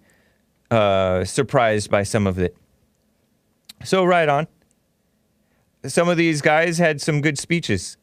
uh, 0.71 1.25
surprised 1.25 1.89
by 1.89 2.03
some 2.03 2.27
of 2.27 2.39
it. 2.39 2.55
So 3.83 4.03
right 4.03 4.27
on. 4.27 4.47
Some 5.85 6.09
of 6.09 6.17
these 6.17 6.41
guys 6.41 6.77
had 6.77 6.99
some 6.99 7.21
good 7.21 7.39
speeches, 7.39 7.95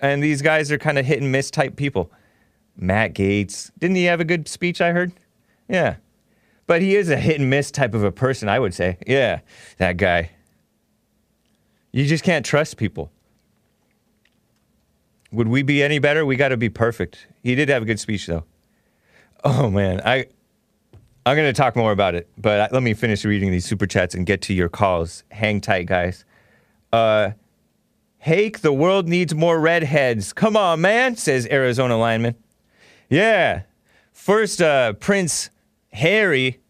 and 0.00 0.22
these 0.22 0.40
guys 0.40 0.70
are 0.70 0.78
kind 0.78 0.98
of 0.98 1.06
hit 1.06 1.20
and 1.20 1.32
miss 1.32 1.50
type 1.50 1.74
people. 1.74 2.12
Matt 2.76 3.14
Gaetz. 3.14 3.70
Didn't 3.78 3.96
he 3.96 4.04
have 4.04 4.20
a 4.20 4.24
good 4.24 4.46
speech, 4.48 4.80
I 4.80 4.92
heard? 4.92 5.12
Yeah. 5.68 5.96
But 6.66 6.80
he 6.80 6.96
is 6.96 7.10
a 7.10 7.16
hit 7.16 7.40
and 7.40 7.50
miss 7.50 7.70
type 7.70 7.94
of 7.94 8.04
a 8.04 8.12
person, 8.12 8.48
I 8.48 8.58
would 8.58 8.72
say. 8.72 8.98
Yeah, 9.06 9.40
that 9.78 9.96
guy. 9.96 10.30
You 11.92 12.06
just 12.06 12.24
can't 12.24 12.44
trust 12.44 12.76
people. 12.76 13.10
Would 15.30 15.48
we 15.48 15.62
be 15.62 15.82
any 15.82 15.98
better? 15.98 16.24
We 16.24 16.36
got 16.36 16.48
to 16.48 16.56
be 16.56 16.68
perfect. 16.68 17.26
He 17.42 17.54
did 17.54 17.68
have 17.68 17.82
a 17.82 17.86
good 17.86 18.00
speech, 18.00 18.26
though. 18.26 18.44
Oh 19.42 19.68
man, 19.68 20.00
I 20.04 20.26
I'm 21.26 21.36
going 21.36 21.48
to 21.48 21.56
talk 21.56 21.74
more 21.74 21.92
about 21.92 22.14
it, 22.14 22.28
but 22.36 22.70
let 22.72 22.82
me 22.82 22.92
finish 22.92 23.24
reading 23.24 23.50
these 23.50 23.64
super 23.64 23.86
chats 23.86 24.14
and 24.14 24.26
get 24.26 24.42
to 24.42 24.54
your 24.54 24.68
calls. 24.68 25.24
Hang 25.30 25.60
tight, 25.60 25.86
guys. 25.86 26.24
Uh, 26.92 27.30
Hake, 28.18 28.60
the 28.60 28.72
world 28.72 29.08
needs 29.08 29.34
more 29.34 29.58
redheads. 29.58 30.32
Come 30.32 30.56
on, 30.56 30.80
man, 30.80 31.16
says 31.16 31.46
Arizona 31.50 31.98
lineman. 31.98 32.34
Yeah. 33.08 33.62
First, 34.12 34.60
uh, 34.60 34.94
Prince 34.94 35.50
Harry 35.92 36.60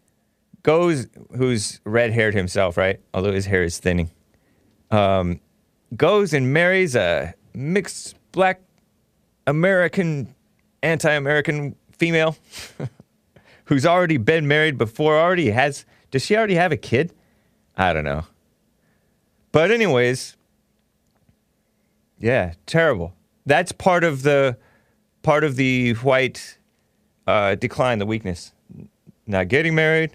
goes, 0.63 1.07
who's 1.35 1.81
red 1.83 2.11
haired 2.11 2.33
himself, 2.33 2.77
right? 2.77 2.99
Although 3.13 3.33
his 3.33 3.45
hair 3.45 3.63
is 3.63 3.77
thinning. 3.77 4.09
Um, 4.89 5.39
goes 5.95 6.33
and 6.33 6.53
marries 6.53 6.95
a 6.95 7.33
mixed 7.53 8.15
black 8.31 8.61
American, 9.47 10.33
anti 10.81 11.11
American 11.11 11.75
female 11.97 12.35
who's 13.65 13.85
already 13.85 14.17
been 14.17 14.47
married 14.47 14.77
before, 14.77 15.17
already 15.19 15.51
has. 15.51 15.85
Does 16.11 16.23
she 16.25 16.35
already 16.35 16.55
have 16.55 16.71
a 16.71 16.77
kid? 16.77 17.13
I 17.75 17.93
don't 17.93 18.05
know. 18.05 18.25
But, 19.51 19.71
anyways, 19.71 20.37
yeah, 22.19 22.53
terrible. 22.65 23.13
That's 23.45 23.71
part 23.71 24.03
of 24.03 24.23
the 24.23 24.57
part 25.21 25.43
of 25.43 25.55
the 25.55 25.93
white 25.95 26.57
uh, 27.27 27.55
decline, 27.55 27.99
the 27.99 28.05
weakness. 28.05 28.53
Not 29.27 29.47
getting 29.47 29.73
married, 29.75 30.11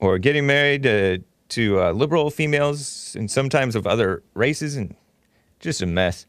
or 0.00 0.18
getting 0.18 0.46
married 0.46 0.86
uh, 0.86 1.18
to 1.50 1.80
uh, 1.80 1.92
liberal 1.92 2.30
females, 2.30 3.14
and 3.16 3.30
sometimes 3.30 3.76
of 3.76 3.86
other 3.86 4.22
races, 4.34 4.76
and 4.76 4.94
just 5.60 5.80
a 5.82 5.86
mess. 5.86 6.26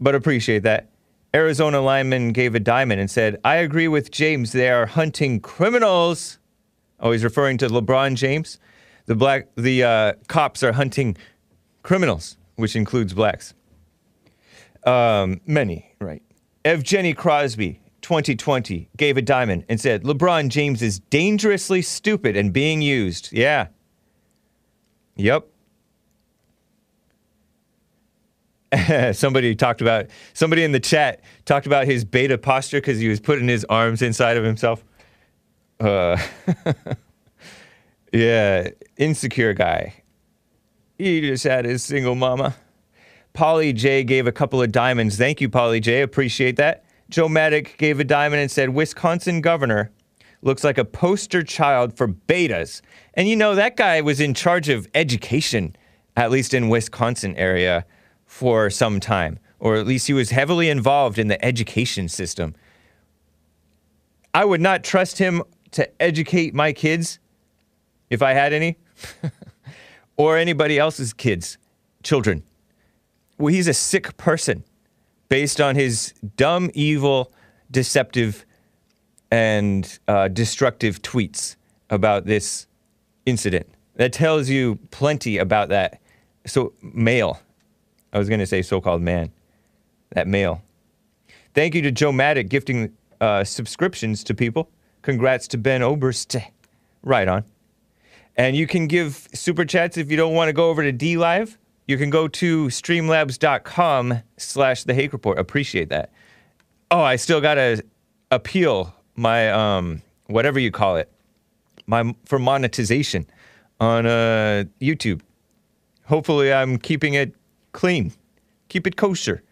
But 0.00 0.14
appreciate 0.14 0.64
that. 0.64 0.88
Arizona 1.34 1.80
lineman 1.80 2.32
gave 2.32 2.54
a 2.54 2.60
diamond 2.60 3.00
and 3.00 3.10
said, 3.10 3.40
"I 3.44 3.56
agree 3.56 3.88
with 3.88 4.10
James. 4.10 4.52
They 4.52 4.70
are 4.70 4.86
hunting 4.86 5.40
criminals." 5.40 6.38
Oh, 7.00 7.10
he's 7.10 7.24
referring 7.24 7.58
to 7.58 7.68
LeBron 7.68 8.14
James. 8.14 8.58
The 9.06 9.14
black, 9.14 9.48
the 9.56 9.82
uh, 9.82 10.12
cops 10.28 10.62
are 10.62 10.72
hunting 10.72 11.16
criminals, 11.82 12.36
which 12.56 12.76
includes 12.76 13.12
blacks. 13.12 13.52
Um, 14.84 15.40
many, 15.46 15.94
right? 16.00 16.22
Evgeny 16.64 17.14
Crosby, 17.14 17.80
2020, 18.02 18.88
gave 18.96 19.16
a 19.16 19.22
diamond 19.22 19.64
and 19.68 19.80
said, 19.80 20.04
LeBron 20.04 20.48
James 20.48 20.82
is 20.82 20.98
dangerously 20.98 21.82
stupid 21.82 22.36
and 22.36 22.52
being 22.52 22.80
used. 22.80 23.30
Yeah. 23.32 23.68
Yep. 25.16 25.46
somebody 29.12 29.54
talked 29.54 29.80
about, 29.80 30.06
somebody 30.32 30.64
in 30.64 30.72
the 30.72 30.80
chat 30.80 31.20
talked 31.44 31.66
about 31.66 31.86
his 31.86 32.04
beta 32.04 32.38
posture 32.38 32.78
because 32.78 32.98
he 32.98 33.08
was 33.08 33.20
putting 33.20 33.48
his 33.48 33.64
arms 33.66 34.02
inside 34.02 34.36
of 34.36 34.44
himself. 34.44 34.84
Uh, 35.80 36.16
yeah, 38.12 38.68
insecure 38.96 39.54
guy. 39.54 39.94
He 40.98 41.20
just 41.20 41.44
had 41.44 41.64
his 41.64 41.82
single 41.82 42.14
mama. 42.14 42.54
Polly 43.32 43.72
J 43.72 44.04
gave 44.04 44.26
a 44.26 44.32
couple 44.32 44.62
of 44.62 44.70
diamonds. 44.70 45.16
Thank 45.16 45.40
you, 45.40 45.48
Polly 45.48 45.80
J. 45.80 46.02
Appreciate 46.02 46.56
that. 46.56 46.84
Joe 47.10 47.28
Maddock 47.28 47.76
gave 47.78 47.98
a 48.00 48.04
diamond 48.04 48.40
and 48.40 48.50
said, 48.50 48.70
Wisconsin 48.70 49.40
governor 49.40 49.90
looks 50.42 50.62
like 50.62 50.78
a 50.78 50.84
poster 50.84 51.42
child 51.42 51.96
for 51.96 52.06
betas. 52.06 52.80
And 53.14 53.28
you 53.28 53.34
know, 53.34 53.54
that 53.54 53.76
guy 53.76 54.00
was 54.00 54.20
in 54.20 54.34
charge 54.34 54.68
of 54.68 54.86
education, 54.94 55.74
at 56.16 56.30
least 56.30 56.54
in 56.54 56.68
Wisconsin 56.68 57.36
area, 57.36 57.84
for 58.34 58.70
some 58.70 59.00
time. 59.00 59.38
Or 59.58 59.76
at 59.76 59.86
least 59.86 60.06
he 60.06 60.12
was 60.12 60.30
heavily 60.30 60.68
involved 60.68 61.18
in 61.18 61.28
the 61.28 61.42
education 61.44 62.08
system. 62.08 62.54
I 64.32 64.44
would 64.44 64.60
not 64.60 64.84
trust 64.84 65.18
him 65.18 65.42
to 65.72 65.88
educate 66.02 66.54
my 66.54 66.72
kids 66.72 67.18
if 68.10 68.22
I 68.22 68.32
had 68.32 68.52
any, 68.52 68.76
or 70.16 70.36
anybody 70.36 70.78
else's 70.78 71.12
kids, 71.12 71.58
children 72.02 72.42
well, 73.38 73.52
he's 73.52 73.68
a 73.68 73.74
sick 73.74 74.16
person 74.16 74.64
based 75.28 75.60
on 75.60 75.74
his 75.74 76.14
dumb, 76.36 76.70
evil, 76.74 77.32
deceptive, 77.70 78.44
and 79.30 79.98
uh, 80.06 80.28
destructive 80.28 81.02
tweets 81.02 81.56
about 81.90 82.26
this 82.26 82.66
incident. 83.26 83.66
That 83.96 84.12
tells 84.12 84.48
you 84.48 84.78
plenty 84.90 85.38
about 85.38 85.68
that. 85.70 86.00
So, 86.46 86.72
male. 86.82 87.40
I 88.14 88.18
was 88.18 88.28
going 88.28 88.40
to 88.40 88.46
say 88.46 88.62
so 88.62 88.80
called 88.80 89.02
man. 89.02 89.30
That 90.10 90.26
male. 90.26 90.62
Thank 91.52 91.74
you 91.74 91.82
to 91.82 91.90
Joe 91.90 92.12
Maddock 92.12 92.48
gifting 92.48 92.92
uh, 93.20 93.44
subscriptions 93.44 94.24
to 94.24 94.34
people. 94.34 94.70
Congrats 95.02 95.48
to 95.48 95.58
Ben 95.58 95.82
Oberst. 95.82 96.36
Right 97.02 97.28
on. 97.28 97.44
And 98.36 98.56
you 98.56 98.66
can 98.66 98.86
give 98.86 99.28
super 99.34 99.64
chats 99.64 99.96
if 99.96 100.10
you 100.10 100.16
don't 100.16 100.34
want 100.34 100.48
to 100.48 100.52
go 100.52 100.70
over 100.70 100.82
to 100.82 100.92
D 100.92 101.16
Live 101.16 101.58
you 101.86 101.98
can 101.98 102.10
go 102.10 102.28
to 102.28 102.66
streamlabs.com 102.66 104.22
slash 104.36 104.84
the 104.84 104.94
hake 104.94 105.12
report 105.12 105.38
appreciate 105.38 105.88
that 105.90 106.10
oh 106.90 107.02
i 107.02 107.16
still 107.16 107.40
gotta 107.40 107.82
appeal 108.30 108.94
my 109.16 109.50
um 109.50 110.02
whatever 110.26 110.58
you 110.58 110.70
call 110.70 110.96
it 110.96 111.10
my 111.86 112.14
for 112.24 112.38
monetization 112.38 113.26
on 113.80 114.06
uh 114.06 114.64
youtube 114.80 115.20
hopefully 116.04 116.52
i'm 116.52 116.78
keeping 116.78 117.14
it 117.14 117.34
clean 117.74 118.12
keep 118.68 118.86
it 118.86 118.96
kosher 118.96 119.42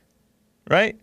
right? 0.70 0.96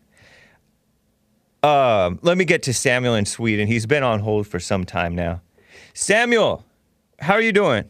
Um, 1.61 2.19
let 2.21 2.37
me 2.37 2.45
get 2.45 2.63
to 2.63 2.73
Samuel 2.73 3.15
in 3.15 3.25
Sweden. 3.25 3.67
He's 3.67 3.85
been 3.85 4.03
on 4.03 4.19
hold 4.21 4.47
for 4.47 4.59
some 4.59 4.85
time 4.85 5.15
now. 5.15 5.41
Samuel, 5.93 6.63
how 7.19 7.33
are 7.33 7.41
you 7.41 7.51
doing? 7.51 7.89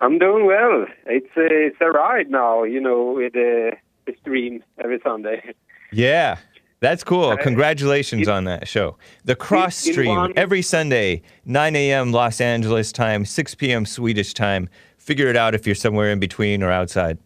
I'm 0.00 0.18
doing 0.18 0.44
well. 0.44 0.86
It's 1.06 1.34
a, 1.36 1.46
it's 1.46 1.76
a 1.80 1.90
ride 1.90 2.30
now, 2.30 2.64
you 2.64 2.80
know, 2.80 3.12
with 3.12 3.32
the, 3.32 3.72
the 4.06 4.14
stream 4.20 4.62
every 4.78 5.00
Sunday. 5.02 5.54
Yeah, 5.94 6.38
that's 6.80 7.04
cool. 7.04 7.28
Uh, 7.30 7.36
Congratulations 7.36 8.26
it- 8.26 8.30
on 8.30 8.44
that 8.44 8.66
show. 8.66 8.96
The 9.26 9.36
cross 9.36 9.76
stream 9.76 10.32
every 10.36 10.62
Sunday, 10.62 11.20
9 11.44 11.76
a.m. 11.76 12.12
Los 12.12 12.40
Angeles 12.40 12.92
time, 12.92 13.26
6 13.26 13.54
p.m. 13.56 13.84
Swedish 13.84 14.32
time. 14.32 14.70
Figure 14.96 15.26
it 15.28 15.36
out 15.36 15.54
if 15.54 15.66
you're 15.66 15.74
somewhere 15.74 16.10
in 16.10 16.18
between 16.18 16.62
or 16.62 16.70
outside. 16.70 17.18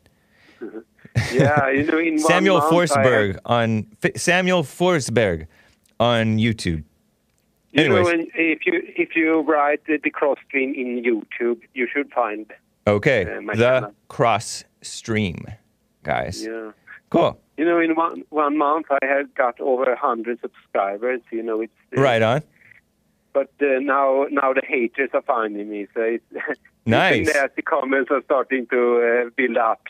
Yeah, 1.32 1.70
you 1.70 1.84
know, 1.84 1.98
in 1.98 2.18
Samuel 2.18 2.58
month 2.58 2.72
Forsberg 2.72 3.38
on 3.46 3.86
F- 4.02 4.16
Samuel 4.16 4.62
Forsberg 4.64 5.46
on 5.98 6.36
YouTube. 6.38 6.84
you 7.72 7.88
know, 7.88 7.96
anyways. 7.96 8.06
when, 8.06 8.20
if 8.34 8.66
you 8.66 8.82
if 8.96 9.16
you 9.16 9.40
write 9.40 9.80
the, 9.86 9.98
the 10.02 10.10
cross 10.10 10.36
stream 10.46 10.74
in 10.74 11.02
YouTube, 11.02 11.60
you 11.74 11.88
should 11.92 12.10
find. 12.12 12.52
Okay, 12.86 13.22
Uh, 13.24 13.40
the 13.40 13.54
channel. 13.56 13.92
cross 14.08 14.64
stream, 14.82 15.44
guys. 16.02 16.44
Yeah. 16.44 16.72
Cool. 17.10 17.40
You 17.56 17.64
know, 17.64 17.80
in 17.80 17.94
one 17.94 18.22
one 18.28 18.58
month 18.58 18.86
I 18.90 19.04
had 19.06 19.34
got 19.34 19.58
over 19.60 19.84
a 19.90 19.96
hundred 19.98 20.38
subscribers. 20.40 21.20
You 21.32 21.42
know, 21.42 21.60
it's 21.62 21.72
uh, 21.96 22.00
Right 22.00 22.20
on. 22.22 22.42
But 23.32 23.50
uh, 23.62 23.78
now 23.80 24.26
now 24.30 24.52
the 24.52 24.62
haters 24.66 25.10
are 25.14 25.22
finding 25.22 25.68
me, 25.70 25.86
so 25.94 26.00
it's 26.02 26.24
Nice. 26.86 27.26
the 27.56 27.62
comments 27.62 28.10
are 28.10 28.22
starting 28.24 28.66
to 28.68 28.80
uh, 29.26 29.30
build 29.36 29.56
up. 29.56 29.80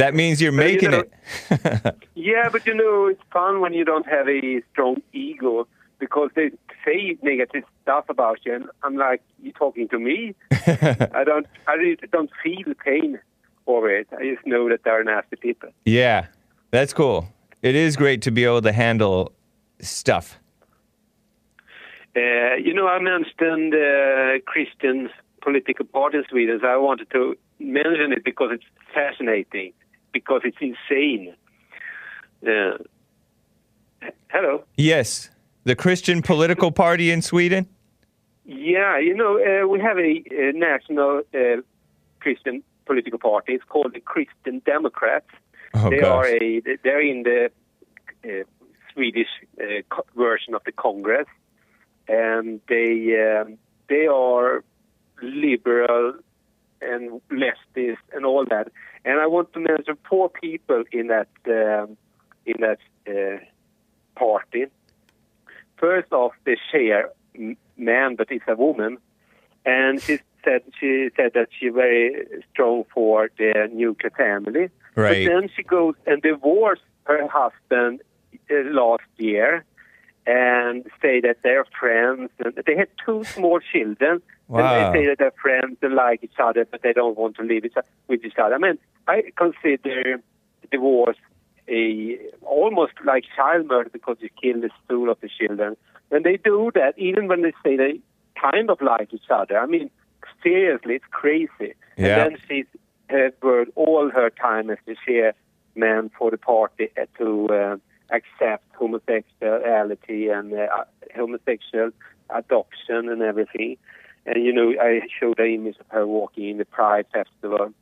That 0.00 0.14
means 0.14 0.40
you're 0.42 0.52
But, 0.52 0.66
you 0.66 0.72
making 0.72 0.90
know- 0.92 1.04
it. 1.50 1.96
Yeah, 2.14 2.48
but 2.50 2.66
you 2.66 2.74
know, 2.74 3.06
it's 3.06 3.22
fun 3.32 3.60
when 3.60 3.72
you 3.72 3.84
don't 3.84 4.06
have 4.06 4.28
a 4.28 4.62
strong 4.72 4.96
ego 5.12 5.66
because 5.98 6.30
they 6.34 6.50
say 6.84 7.16
negative 7.22 7.64
stuff 7.82 8.06
about 8.08 8.38
you, 8.44 8.54
and 8.54 8.64
I'm 8.82 8.96
like, 8.96 9.20
you're 9.42 9.52
talking 9.64 9.88
to 9.88 9.98
me? 9.98 10.34
I 10.52 11.22
don't, 11.24 11.46
I 11.66 11.74
really 11.74 11.96
don't 12.12 12.30
feel 12.42 12.72
pain 12.84 13.18
over 13.66 13.88
it. 14.00 14.06
I 14.18 14.22
just 14.34 14.46
know 14.46 14.68
that 14.70 14.80
they're 14.84 15.04
nasty 15.04 15.36
people. 15.36 15.70
yeah, 15.84 16.26
that's 16.70 16.92
cool. 16.92 17.28
It 17.62 17.74
is 17.74 17.96
great 17.96 18.22
to 18.22 18.30
be 18.30 18.44
able 18.44 18.62
to 18.62 18.72
handle 18.72 19.32
stuff. 19.80 20.38
Uh, 22.16 22.54
you 22.56 22.74
know, 22.74 22.88
I 22.88 22.98
mentioned 23.00 23.74
uh, 23.74 24.40
Christian 24.46 25.08
political 25.42 25.84
party 25.86 26.18
in 26.18 26.24
Sweden, 26.30 26.58
so 26.60 26.66
I 26.66 26.76
wanted 26.76 27.08
to 27.12 27.36
mention 27.58 28.12
it 28.12 28.24
because 28.24 28.50
it's 28.52 28.64
fascinating, 28.92 29.72
because 30.12 30.42
it's 30.44 30.58
insane. 30.60 31.34
Uh, 32.46 32.78
hello. 34.28 34.64
Yes, 34.76 35.30
the 35.64 35.74
Christian 35.74 36.22
political 36.22 36.70
party 36.70 37.10
in 37.10 37.22
Sweden. 37.22 37.68
Yeah, 38.44 38.98
you 38.98 39.14
know, 39.14 39.38
uh, 39.38 39.68
we 39.68 39.80
have 39.80 39.98
a, 39.98 40.22
a 40.30 40.52
national 40.52 41.22
uh, 41.34 41.62
Christian 42.20 42.62
political 42.86 43.18
party. 43.18 43.52
It's 43.52 43.64
called 43.64 43.94
the 43.94 44.00
Christian 44.00 44.60
Democrats. 44.64 45.30
Oh 45.74 45.88
they 45.88 45.98
gosh. 45.98 46.26
are 46.26 46.26
a 46.26 46.62
they're 46.82 47.00
in 47.00 47.22
the 47.22 47.50
uh, 48.24 48.44
Swedish 48.92 49.28
uh, 49.60 50.02
version 50.16 50.54
of 50.54 50.62
the 50.64 50.72
Congress, 50.72 51.28
and 52.08 52.60
they 52.68 53.40
um, 53.40 53.58
they 53.88 54.06
are 54.06 54.64
liberal 55.22 56.14
and 56.80 57.20
leftist 57.30 57.98
and 58.12 58.24
all 58.24 58.44
that. 58.46 58.72
And 59.04 59.18
I 59.18 59.26
want 59.26 59.52
to 59.54 59.60
mention 59.60 59.96
four 60.08 60.28
people 60.28 60.84
in 60.92 61.08
that 61.08 61.28
um, 61.46 61.96
in 62.46 62.56
that 62.60 62.78
uh, 63.08 63.42
party. 64.14 64.66
First 65.78 66.12
off, 66.12 66.32
the 66.44 66.56
chairman, 66.70 68.16
but 68.16 68.30
it's 68.30 68.44
a 68.46 68.56
woman, 68.56 68.98
and 69.64 70.02
she 70.02 70.18
said 70.44 70.62
she 70.78 71.10
said 71.16 71.32
that 71.34 71.48
she's 71.58 71.72
very 71.72 72.26
strong 72.52 72.84
for 72.92 73.30
the 73.38 73.70
nuclear 73.72 74.10
family. 74.10 74.68
Right. 74.94 75.26
But 75.26 75.32
then 75.32 75.50
she 75.54 75.62
goes 75.62 75.94
and 76.06 76.20
divorced 76.20 76.82
her 77.04 77.26
husband 77.28 78.02
uh, 78.50 78.54
last 78.70 79.04
year 79.16 79.64
and 80.26 80.84
say 81.00 81.20
that 81.20 81.38
they're 81.42 81.66
friends. 81.78 82.30
And 82.44 82.54
they 82.66 82.76
had 82.76 82.88
two 83.04 83.24
small 83.24 83.60
children. 83.72 84.22
Wow. 84.48 84.60
And 84.60 84.94
they 84.94 84.98
say 84.98 85.06
that 85.08 85.18
they're 85.18 85.32
friends 85.42 85.78
and 85.82 85.94
like 85.94 86.22
each 86.22 86.38
other, 86.38 86.66
but 86.70 86.82
they 86.82 86.92
don't 86.92 87.16
want 87.16 87.36
to 87.36 87.42
live 87.42 87.64
each- 87.64 87.74
with 88.08 88.24
each 88.24 88.38
other. 88.38 88.54
I 88.54 88.58
mean, 88.58 88.78
I 89.06 89.24
consider 89.36 90.22
divorce 90.70 91.16
a 91.68 92.18
almost 92.42 92.92
like 93.04 93.24
child 93.36 93.66
murder 93.68 93.90
because 93.90 94.16
you 94.20 94.28
kill 94.42 94.60
the 94.60 94.70
soul 94.88 95.10
of 95.10 95.20
the 95.20 95.28
children. 95.28 95.76
When 96.08 96.22
they 96.22 96.36
do 96.36 96.70
that, 96.74 96.94
even 96.98 97.28
when 97.28 97.42
they 97.42 97.52
say 97.62 97.76
they 97.76 98.00
kind 98.40 98.70
of 98.70 98.80
like 98.80 99.14
each 99.14 99.30
other, 99.30 99.58
I 99.58 99.66
mean, 99.66 99.90
seriously, 100.42 100.96
it's 100.96 101.04
crazy. 101.10 101.74
Yeah. 101.96 102.24
And 102.24 102.34
then 102.34 102.38
she's 102.48 102.66
worked 103.42 103.72
all 103.76 104.10
her 104.10 104.30
time 104.30 104.70
as 104.70 104.78
the 104.86 104.96
chairman 105.06 106.10
for 106.18 106.30
the 106.30 106.38
party 106.38 106.88
to 107.18 107.48
uh, 107.48 107.76
accept 108.12 108.64
homosexuality 108.74 110.28
and 110.28 110.52
uh, 110.52 110.66
homosexual 111.14 111.90
adoption 112.30 113.08
and 113.08 113.22
everything. 113.22 113.76
And 114.26 114.44
you 114.44 114.52
know, 114.52 114.74
I 114.80 115.00
showed 115.18 115.38
the 115.38 115.46
image 115.46 115.76
of 115.80 115.86
her 115.88 116.06
walking 116.06 116.48
in 116.48 116.58
the 116.58 116.64
Pride 116.64 117.06
Festival. 117.12 117.72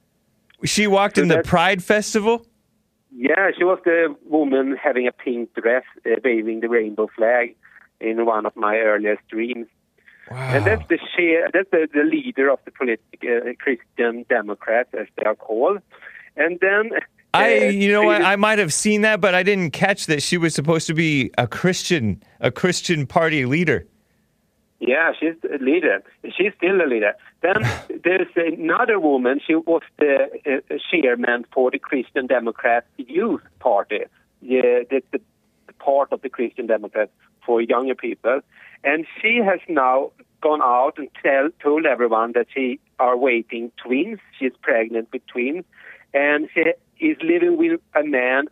She 0.64 0.86
walked 0.86 1.16
So 1.16 1.22
in 1.22 1.28
the 1.28 1.42
Pride 1.42 1.82
Festival. 1.82 2.46
Yeah, 3.14 3.50
she 3.56 3.64
was 3.64 3.78
the 3.84 4.14
woman 4.26 4.76
having 4.76 5.06
a 5.06 5.12
pink 5.12 5.54
dress, 5.54 5.84
uh, 6.04 6.10
waving 6.22 6.60
the 6.60 6.68
rainbow 6.68 7.08
flag 7.16 7.56
in 8.00 8.24
one 8.26 8.46
of 8.46 8.54
my 8.54 8.76
earlier 8.76 9.18
dreams. 9.30 9.66
Wow. 10.30 10.36
And 10.54 10.66
that's 10.66 10.86
the 10.88 10.98
chair, 11.16 11.48
that's 11.52 11.70
the, 11.70 11.88
the 11.92 12.02
leader 12.02 12.50
of 12.50 12.58
the 12.66 12.70
political 12.70 13.48
uh, 13.48 13.52
Christian 13.58 14.26
Democrats, 14.28 14.90
as 14.92 15.06
they 15.16 15.24
are 15.24 15.34
called. 15.34 15.80
And 16.36 16.58
then 16.60 16.90
I, 17.34 17.68
you 17.68 17.92
know 17.92 18.02
what? 18.02 18.22
I 18.32 18.36
might 18.36 18.58
have 18.58 18.72
seen 18.72 19.02
that, 19.02 19.20
but 19.20 19.34
I 19.34 19.42
didn't 19.42 19.72
catch 19.72 20.06
that 20.06 20.22
she 20.22 20.38
was 20.38 20.54
supposed 20.54 20.86
to 20.86 20.94
be 20.94 21.30
a 21.38 21.46
Christian, 21.46 22.22
a 22.40 22.50
Christian 22.50 23.06
party 23.06 23.44
leader. 23.44 23.86
Yeah, 24.80 25.12
she's 25.18 25.34
a 25.44 25.62
leader. 25.62 26.02
She's 26.24 26.52
still 26.56 26.80
a 26.80 26.86
leader. 26.86 27.14
Then 27.42 27.68
there's 28.04 28.28
another 28.36 29.00
woman. 29.00 29.40
She 29.44 29.54
was 29.54 29.82
the 29.98 30.28
uh, 30.46 30.76
chairman 30.90 31.44
for 31.52 31.70
the 31.70 31.78
Christian 31.78 32.26
Democrat 32.26 32.86
Youth 32.96 33.42
Party, 33.58 34.04
yeah, 34.40 34.82
the, 34.88 35.02
the 35.12 35.20
part 35.78 36.12
of 36.12 36.22
the 36.22 36.28
Christian 36.28 36.66
Democrats 36.66 37.10
for 37.44 37.60
younger 37.60 37.94
people. 37.94 38.40
And 38.84 39.06
she 39.20 39.40
has 39.44 39.60
now 39.68 40.12
gone 40.40 40.62
out 40.62 40.98
and 40.98 41.08
tell, 41.22 41.48
told 41.60 41.86
everyone 41.86 42.32
that 42.32 42.46
she 42.54 42.78
are 43.00 43.16
waiting 43.16 43.72
twins. 43.84 44.20
She's 44.38 44.52
pregnant 44.62 45.08
with 45.12 45.26
twins, 45.26 45.64
and 46.14 46.48
she 46.54 46.62
is 47.00 47.16
living 47.22 47.56
with 47.56 47.80
a 47.94 48.04
man 48.04 48.46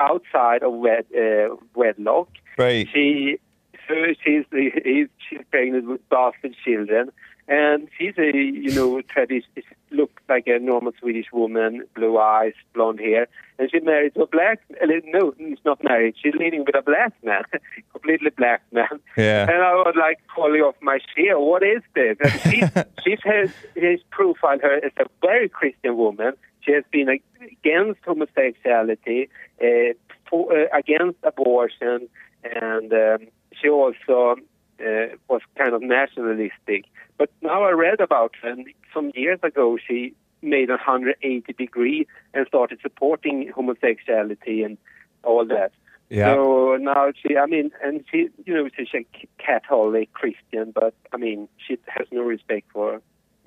outside 0.00 0.62
of 0.62 0.72
wed, 0.74 1.06
uh, 1.16 1.54
wedlock. 1.74 2.28
Right. 2.56 2.88
She 2.92 3.38
so 3.86 3.94
she's 4.24 4.44
he's, 4.52 5.08
she's 5.28 5.40
pregnant 5.50 5.86
with 5.86 6.08
bastard 6.08 6.54
children, 6.64 7.10
and 7.48 7.88
she's 7.98 8.14
a 8.18 8.30
you 8.36 8.70
know 8.74 9.00
tradition 9.02 9.50
looks 9.90 10.22
like 10.28 10.46
a 10.46 10.58
normal 10.58 10.92
Swedish 11.00 11.26
woman, 11.32 11.82
blue 11.94 12.18
eyes, 12.18 12.52
blonde 12.74 13.00
hair, 13.00 13.26
and 13.58 13.70
she 13.70 13.80
married 13.80 14.14
to 14.14 14.22
a 14.22 14.26
black. 14.26 14.60
uh, 14.82 14.86
No, 15.06 15.32
she's 15.38 15.58
not 15.64 15.82
married. 15.82 16.14
She's 16.22 16.34
living 16.34 16.64
with 16.66 16.76
a 16.76 16.82
black 16.82 17.12
man, 17.24 17.42
completely 17.92 18.30
black 18.30 18.62
man. 18.70 19.00
Yeah. 19.16 19.42
And 19.50 19.62
I 19.62 19.72
was 19.74 19.94
like 19.98 20.18
falling 20.36 20.60
off 20.60 20.76
my 20.82 20.98
chair. 21.16 21.38
What 21.40 21.62
is 21.62 21.82
this? 21.94 22.16
And 22.20 22.40
she 22.42 22.62
she 23.02 23.16
has 23.24 23.50
has 23.80 24.00
profiled 24.10 24.60
her 24.62 24.76
as 24.84 24.92
a 24.98 25.06
very 25.22 25.48
Christian 25.48 25.96
woman. 25.96 26.34
She 26.60 26.72
has 26.72 26.84
been 26.92 27.08
against 27.08 28.00
homosexuality, 28.04 29.28
uh, 29.62 29.94
for, 30.28 30.52
uh, 30.52 30.66
against 30.76 31.18
abortion, 31.22 32.08
and 32.44 32.92
um, 32.92 33.28
she 33.58 33.68
also 33.70 34.36
uh, 34.80 35.16
was 35.28 35.42
kind 35.56 35.74
of 35.74 35.82
nationalistic. 35.82 36.84
But 37.16 37.30
now 37.42 37.64
I 37.64 37.70
read 37.70 38.00
about 38.00 38.34
her, 38.42 38.50
and 38.50 38.66
some 38.94 39.10
years 39.14 39.40
ago 39.42 39.78
she 39.84 40.14
made 40.42 40.70
a 40.70 40.74
180 40.74 41.52
degree 41.52 42.06
and 42.32 42.46
started 42.46 42.78
supporting 42.80 43.50
homosexuality 43.54 44.62
and 44.62 44.78
all 45.24 45.44
that. 45.46 45.72
Yeah. 46.10 46.34
So 46.34 46.78
now 46.80 47.12
she, 47.20 47.36
I 47.36 47.46
mean, 47.46 47.70
and 47.84 48.04
she, 48.10 48.28
you 48.46 48.54
know, 48.54 48.68
she's 48.74 48.88
a 48.94 49.06
Catholic 49.38 50.12
Christian, 50.12 50.72
but 50.72 50.94
I 51.12 51.16
mean, 51.18 51.48
she 51.66 51.76
has 51.86 52.06
no 52.10 52.22
respect 52.22 52.70
for, 52.72 53.02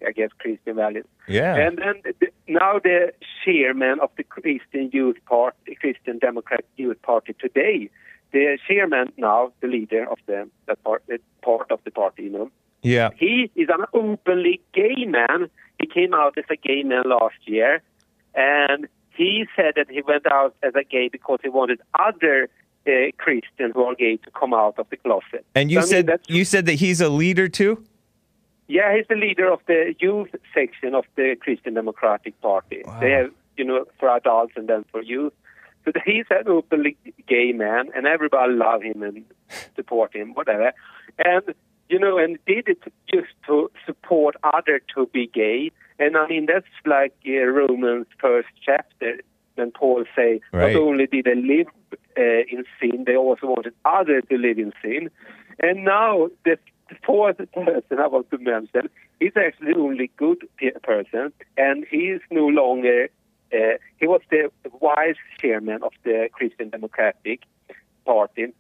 I 0.06 0.12
guess, 0.12 0.30
Christian 0.38 0.76
values. 0.76 1.06
Yeah. 1.28 1.56
And 1.56 1.78
then 1.78 2.14
the, 2.20 2.28
now 2.48 2.80
the 2.80 3.14
chairman 3.44 4.00
of 4.00 4.12
the 4.16 4.24
Christian 4.24 4.92
Youth 4.94 5.18
Party, 5.26 5.76
Christian 5.80 6.20
Democrat 6.20 6.64
Youth 6.78 7.02
Party 7.02 7.34
today, 7.40 7.90
the 8.32 8.58
chairman 8.68 9.12
now, 9.18 9.52
the 9.62 9.68
leader 9.68 10.10
of 10.10 10.18
the, 10.26 10.50
the 10.68 10.76
part, 10.78 11.04
the 11.08 11.20
part 11.42 11.72
of 11.72 11.80
the 11.84 11.92
party, 11.92 12.24
you 12.24 12.30
know, 12.30 12.52
yeah. 12.82 13.10
he 13.18 13.52
is 13.56 13.70
an 13.70 13.86
openly 13.94 14.62
gay 14.74 15.06
man. 15.06 15.50
He 15.80 15.88
came 15.88 16.14
out 16.14 16.38
as 16.38 16.46
a 16.50 16.56
gay 16.56 16.84
man 16.84 17.04
last 17.06 17.36
year, 17.46 17.82
and 18.34 18.88
he 19.16 19.46
said 19.56 19.74
that 19.76 19.90
he 19.90 20.02
went 20.02 20.26
out 20.32 20.56
as 20.64 20.74
a 20.76 20.84
gay 20.84 21.10
because 21.10 21.40
he 21.44 21.50
wanted 21.50 21.80
other 22.00 22.50
uh, 22.88 22.92
Christians 23.18 23.74
who 23.74 23.84
are 23.84 23.96
gay 23.96 24.18
to 24.18 24.32
come 24.32 24.54
out 24.54 24.80
of 24.80 24.90
the 24.90 24.98
closet. 24.98 25.46
And 25.54 25.70
you 25.70 25.82
So, 25.82 25.98
I 25.98 26.02
mean, 26.02 26.08
said 26.08 26.20
you 26.28 26.46
said 26.46 26.66
that 26.66 26.76
he's 26.76 27.02
a 27.02 27.10
leader 27.10 27.48
too. 27.48 27.84
yeah, 28.68 28.96
he's 28.96 29.06
the 29.08 29.16
leader 29.16 29.52
of 29.52 29.60
the 29.68 29.94
youth 30.00 30.34
section 30.54 30.96
of 30.96 31.06
the 31.16 31.36
Christian 31.40 31.74
Democratic 31.74 32.40
Party. 32.42 32.84
They 33.00 33.12
have, 33.12 33.32
you 33.58 33.66
know, 33.66 33.86
for 34.00 34.10
adults 34.10 34.54
and 34.56 34.68
then 34.68 34.86
for 34.92 35.02
youth. 35.02 35.34
So 35.86 35.92
he's 36.06 36.26
an 36.30 36.48
openly 36.48 36.96
gay 37.28 37.52
man, 37.54 37.90
and 37.96 38.06
everybody 38.06 38.54
love 38.54 38.84
him 38.84 39.02
and 39.04 39.26
support 39.76 40.16
him, 40.16 40.34
whatever. 40.34 40.74
And 41.18 41.44
you 41.90 42.00
know, 42.00 42.18
and 42.18 42.38
did 42.46 42.68
it 42.70 42.80
just 43.14 43.34
to 43.48 43.70
support 43.86 44.36
other 44.44 44.80
to 44.96 45.08
be 45.08 45.28
gay. 45.28 45.72
And 46.00 46.16
I 46.16 46.26
mean, 46.28 46.46
that's 46.46 46.66
like 46.86 47.14
uh, 47.28 47.42
Romans 47.46 48.08
first 48.20 48.48
chapter 48.66 49.18
when 49.56 49.72
Paul 49.72 50.06
say, 50.16 50.40
Right. 50.54 50.74
not 50.74 50.82
only 50.82 51.08
did 51.08 51.26
they 51.26 51.36
live 51.36 51.68
uh, 52.18 52.44
in 52.50 52.64
sin, 52.80 53.04
they 53.06 53.18
also 53.18 53.48
wanted 53.48 53.74
others 53.84 54.24
to 54.30 54.38
live 54.38 54.58
in 54.58 54.72
sin. 54.82 55.10
And 55.60 55.84
now 55.84 56.30
the, 56.46 56.58
the 56.90 56.96
fourth 57.06 57.38
person 57.54 58.00
I 58.00 58.08
want 58.08 58.30
to 58.32 58.38
mention 58.38 58.90
is 59.20 59.34
actually 59.36 59.74
only 59.76 60.10
good 60.18 60.48
person, 60.84 61.34
and 61.58 61.86
he 61.92 62.08
is 62.08 62.22
no 62.32 62.48
longer. 62.48 63.10
Uh, 63.54 63.78
he 63.98 64.08
was 64.08 64.22
the 64.30 64.52
vice 64.80 65.16
chairman 65.40 65.84
of 65.84 65.92
the 66.04 66.30
Christian 66.32 66.70
Democratic 66.70 67.42
Party, 68.06 68.54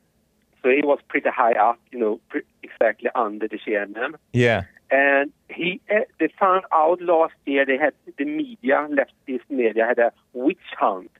so 0.61 0.69
he 0.69 0.81
was 0.83 0.99
pretty 1.07 1.29
high 1.29 1.53
up, 1.53 1.79
you 1.91 1.99
know, 1.99 2.19
pre- 2.29 2.43
exactly 2.61 3.09
under 3.15 3.47
the 3.47 3.57
chairman. 3.57 4.15
Yeah. 4.33 4.65
And 4.91 5.31
he, 5.49 5.79
uh, 5.89 6.01
they 6.19 6.29
found 6.39 6.65
out 6.71 7.01
last 7.01 7.33
year 7.45 7.65
they 7.65 7.77
had 7.77 7.93
the 8.17 8.25
media, 8.25 8.87
leftist 8.89 9.49
media, 9.49 9.85
had 9.87 9.99
a 9.99 10.11
witch 10.33 10.57
hunt 10.77 11.11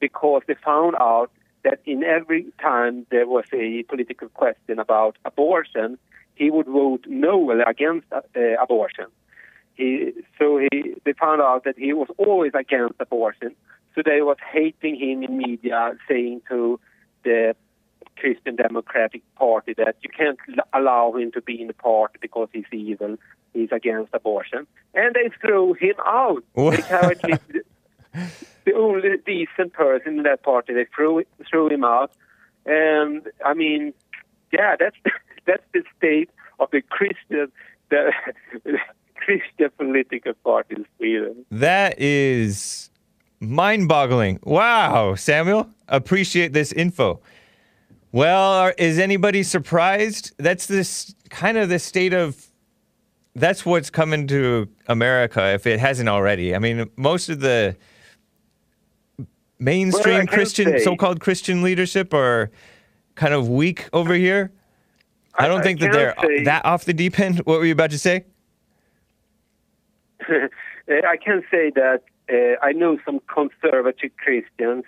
because 0.00 0.42
they 0.48 0.54
found 0.64 0.96
out 0.96 1.30
that 1.62 1.80
in 1.86 2.02
every 2.02 2.46
time 2.60 3.06
there 3.10 3.26
was 3.26 3.44
a 3.52 3.84
political 3.84 4.28
question 4.28 4.80
about 4.80 5.16
abortion, 5.24 5.96
he 6.34 6.50
would 6.50 6.66
vote 6.66 7.04
no 7.06 7.62
against 7.66 8.06
uh, 8.12 8.20
abortion. 8.60 9.06
He, 9.74 10.12
so 10.38 10.58
he, 10.58 10.94
they 11.04 11.12
found 11.12 11.40
out 11.40 11.64
that 11.64 11.78
he 11.78 11.92
was 11.92 12.08
always 12.18 12.52
against 12.54 12.94
abortion. 13.00 13.54
So 13.94 14.02
they 14.04 14.22
was 14.22 14.36
hating 14.52 14.96
him 14.96 15.22
in 15.22 15.38
media, 15.38 15.92
saying 16.08 16.42
to 16.48 16.80
the 17.24 17.54
Christian 18.16 18.56
Democratic 18.56 19.22
Party 19.36 19.74
that 19.76 19.96
you 20.02 20.10
can't 20.16 20.38
l- 20.56 20.80
allow 20.80 21.12
him 21.12 21.32
to 21.32 21.40
be 21.40 21.60
in 21.60 21.66
the 21.68 21.74
party 21.74 22.18
because 22.20 22.48
he's 22.52 22.64
evil, 22.72 23.16
he's 23.52 23.70
against 23.72 24.10
abortion, 24.14 24.66
and 24.94 25.14
they 25.14 25.30
threw 25.40 25.74
him 25.74 25.94
out. 26.06 26.42
They 26.76 26.82
currently 26.82 27.40
the 28.64 28.74
only 28.74 29.10
decent 29.24 29.72
person 29.72 30.18
in 30.18 30.22
that 30.24 30.42
party. 30.42 30.74
They 30.74 30.86
threw 30.94 31.24
threw 31.50 31.68
him 31.68 31.84
out, 31.84 32.12
and 32.66 33.26
I 33.44 33.54
mean, 33.54 33.92
yeah, 34.52 34.76
that's 34.78 34.96
that's 35.46 35.64
the 35.72 35.82
state 35.96 36.30
of 36.58 36.70
the 36.70 36.82
Christian 36.82 37.50
the 37.90 38.12
Christian 39.24 39.70
political 39.78 40.32
party 40.44 40.76
in 40.76 40.86
Sweden. 40.96 41.44
That 41.50 41.98
is 41.98 42.90
mind-boggling. 43.40 44.40
Wow, 44.42 45.14
Samuel, 45.14 45.68
appreciate 45.88 46.52
this 46.52 46.72
info. 46.72 47.20
Well, 48.12 48.72
is 48.78 48.98
anybody 48.98 49.42
surprised? 49.42 50.32
That's 50.38 50.66
this 50.66 51.14
kind 51.30 51.56
of 51.56 51.68
the 51.68 51.78
state 51.78 52.12
of 52.12 52.46
that's 53.34 53.64
what's 53.64 53.88
coming 53.88 54.26
to 54.26 54.68
America 54.88 55.54
if 55.54 55.66
it 55.66 55.80
hasn't 55.80 56.08
already. 56.08 56.54
I 56.54 56.58
mean, 56.58 56.90
most 56.96 57.30
of 57.30 57.40
the 57.40 57.76
mainstream 59.58 60.26
Christian 60.26 60.68
say- 60.78 60.84
so-called 60.84 61.20
Christian 61.20 61.62
leadership 61.62 62.12
are 62.12 62.50
kind 63.14 63.32
of 63.32 63.48
weak 63.48 63.88
over 63.94 64.14
here. 64.14 64.52
I 65.38 65.48
don't 65.48 65.60
I 65.60 65.62
think 65.62 65.80
that 65.80 65.92
they're 65.92 66.14
say- 66.20 66.44
that 66.44 66.66
off 66.66 66.84
the 66.84 66.92
deep 66.92 67.18
end. 67.18 67.38
What 67.40 67.58
were 67.60 67.64
you 67.64 67.72
about 67.72 67.90
to 67.92 67.98
say? 67.98 68.24
I 70.88 71.16
can 71.16 71.42
say 71.50 71.70
that 71.74 72.02
uh, 72.30 72.64
I 72.64 72.72
know 72.72 72.98
some 73.04 73.20
conservative 73.32 74.10
Christians, 74.16 74.84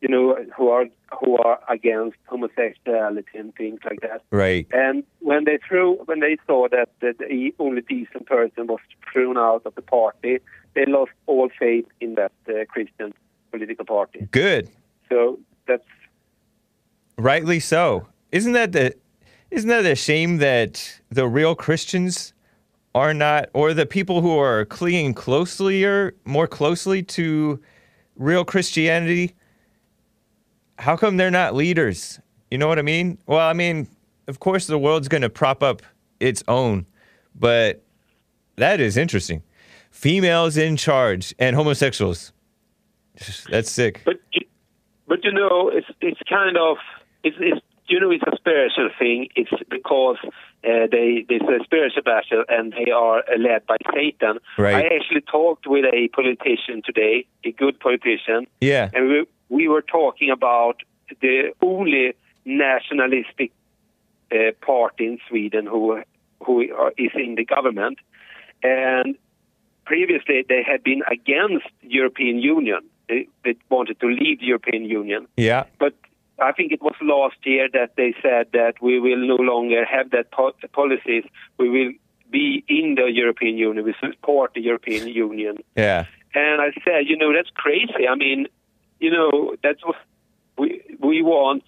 you 0.00 0.08
know, 0.08 0.36
who 0.56 0.68
are 0.68 0.86
who 1.20 1.36
are 1.38 1.58
against 1.68 2.16
homosexuality 2.26 3.38
and 3.38 3.54
things 3.54 3.80
like 3.84 4.00
that. 4.00 4.22
Right. 4.30 4.66
And 4.72 5.04
when 5.20 5.44
they 5.44 5.58
threw, 5.66 5.96
when 6.04 6.20
they 6.20 6.36
saw 6.46 6.68
that 6.68 6.90
the, 7.00 7.14
the 7.18 7.54
only 7.58 7.82
decent 7.82 8.26
person 8.26 8.66
was 8.66 8.80
thrown 9.12 9.38
out 9.38 9.62
of 9.64 9.74
the 9.74 9.82
party, 9.82 10.38
they 10.74 10.84
lost 10.86 11.12
all 11.26 11.48
faith 11.58 11.86
in 12.00 12.16
that 12.16 12.32
uh, 12.48 12.64
Christian 12.68 13.14
political 13.50 13.84
party. 13.84 14.28
Good. 14.30 14.68
So 15.08 15.38
that's 15.66 15.84
Rightly 17.18 17.60
so. 17.60 18.06
Isn't 18.30 18.52
that 18.52 18.72
the 18.72 18.94
isn't 19.50 19.68
that 19.68 19.86
a 19.86 19.94
shame 19.94 20.38
that 20.38 21.00
the 21.08 21.26
real 21.26 21.54
Christians 21.54 22.34
are 22.96 23.14
not 23.14 23.48
or 23.52 23.72
the 23.72 23.86
people 23.86 24.22
who 24.22 24.36
are 24.36 24.64
clinging 24.64 25.14
closely 25.14 25.84
or 25.84 26.14
more 26.24 26.48
closely 26.48 27.02
to 27.02 27.60
real 28.16 28.44
Christianity 28.44 29.36
how 30.78 30.96
come 30.96 31.16
they're 31.16 31.30
not 31.30 31.54
leaders? 31.54 32.20
You 32.50 32.58
know 32.58 32.68
what 32.68 32.78
I 32.78 32.82
mean? 32.82 33.18
Well, 33.26 33.46
I 33.46 33.52
mean, 33.52 33.88
of 34.28 34.40
course 34.40 34.66
the 34.66 34.78
world's 34.78 35.08
going 35.08 35.22
to 35.22 35.30
prop 35.30 35.62
up 35.62 35.82
its 36.20 36.42
own, 36.48 36.86
but 37.34 37.82
that 38.56 38.80
is 38.80 38.96
interesting. 38.96 39.42
Females 39.90 40.56
in 40.56 40.76
charge 40.76 41.34
and 41.38 41.56
homosexuals. 41.56 42.32
That's 43.50 43.70
sick. 43.70 44.02
But 44.04 44.16
but 45.08 45.24
you 45.24 45.32
know, 45.32 45.70
it's 45.72 45.86
it's 46.00 46.20
kind 46.28 46.58
of 46.58 46.76
it's, 47.24 47.36
it's 47.40 47.60
you 47.88 48.00
know 48.00 48.10
it's 48.10 48.24
a 48.24 48.36
spiritual 48.36 48.90
thing. 48.98 49.28
It's 49.36 49.50
because 49.70 50.16
uh, 50.24 50.86
they 50.90 51.24
there's 51.28 51.42
a 51.60 51.64
spiritual 51.64 52.02
battle 52.02 52.44
and 52.48 52.72
they 52.72 52.90
are 52.90 53.22
led 53.38 53.66
by 53.66 53.76
Satan. 53.94 54.38
Right. 54.58 54.74
I 54.74 54.94
actually 54.96 55.22
talked 55.22 55.66
with 55.66 55.84
a 55.84 56.08
politician 56.08 56.82
today, 56.84 57.26
a 57.44 57.52
good 57.52 57.78
politician, 57.80 58.46
Yeah. 58.60 58.90
and 58.94 59.08
we 59.08 59.26
we 59.48 59.68
were 59.68 59.82
talking 59.82 60.30
about 60.30 60.82
the 61.20 61.52
only 61.62 62.14
nationalistic 62.44 63.52
uh, 64.32 64.52
party 64.60 65.06
in 65.06 65.18
Sweden 65.28 65.66
who 65.66 66.02
who 66.44 66.60
is 66.98 67.12
in 67.14 67.34
the 67.36 67.44
government, 67.44 67.98
and 68.62 69.16
previously 69.84 70.44
they 70.48 70.62
had 70.62 70.82
been 70.82 71.02
against 71.10 71.66
European 71.82 72.38
Union. 72.38 72.80
They, 73.08 73.28
they 73.44 73.54
wanted 73.70 74.00
to 74.00 74.08
leave 74.08 74.40
the 74.40 74.46
European 74.46 74.84
Union, 74.84 75.28
Yeah. 75.36 75.64
but 75.78 75.94
I 76.38 76.52
think 76.52 76.72
it 76.72 76.82
was 76.82 76.94
last 77.00 77.36
year 77.44 77.68
that 77.72 77.96
they 77.96 78.14
said 78.22 78.48
that 78.52 78.74
we 78.82 79.00
will 79.00 79.26
no 79.26 79.36
longer 79.36 79.84
have 79.84 80.10
that 80.10 80.30
po- 80.32 80.52
policies. 80.72 81.24
We 81.58 81.68
will 81.70 81.92
be 82.30 82.64
in 82.68 82.96
the 82.96 83.10
European 83.10 83.56
Union. 83.56 83.84
We 83.84 83.94
support 84.00 84.52
the 84.54 84.60
European 84.60 85.08
Union. 85.08 85.58
Yeah. 85.76 86.04
And 86.34 86.60
I 86.60 86.72
said, 86.84 87.06
you 87.06 87.16
know, 87.16 87.32
that's 87.32 87.50
crazy. 87.54 88.06
I 88.08 88.14
mean, 88.14 88.48
you 89.00 89.10
know, 89.10 89.56
that's 89.62 89.84
what 89.84 89.96
we 90.58 90.82
we 91.00 91.22
want 91.22 91.62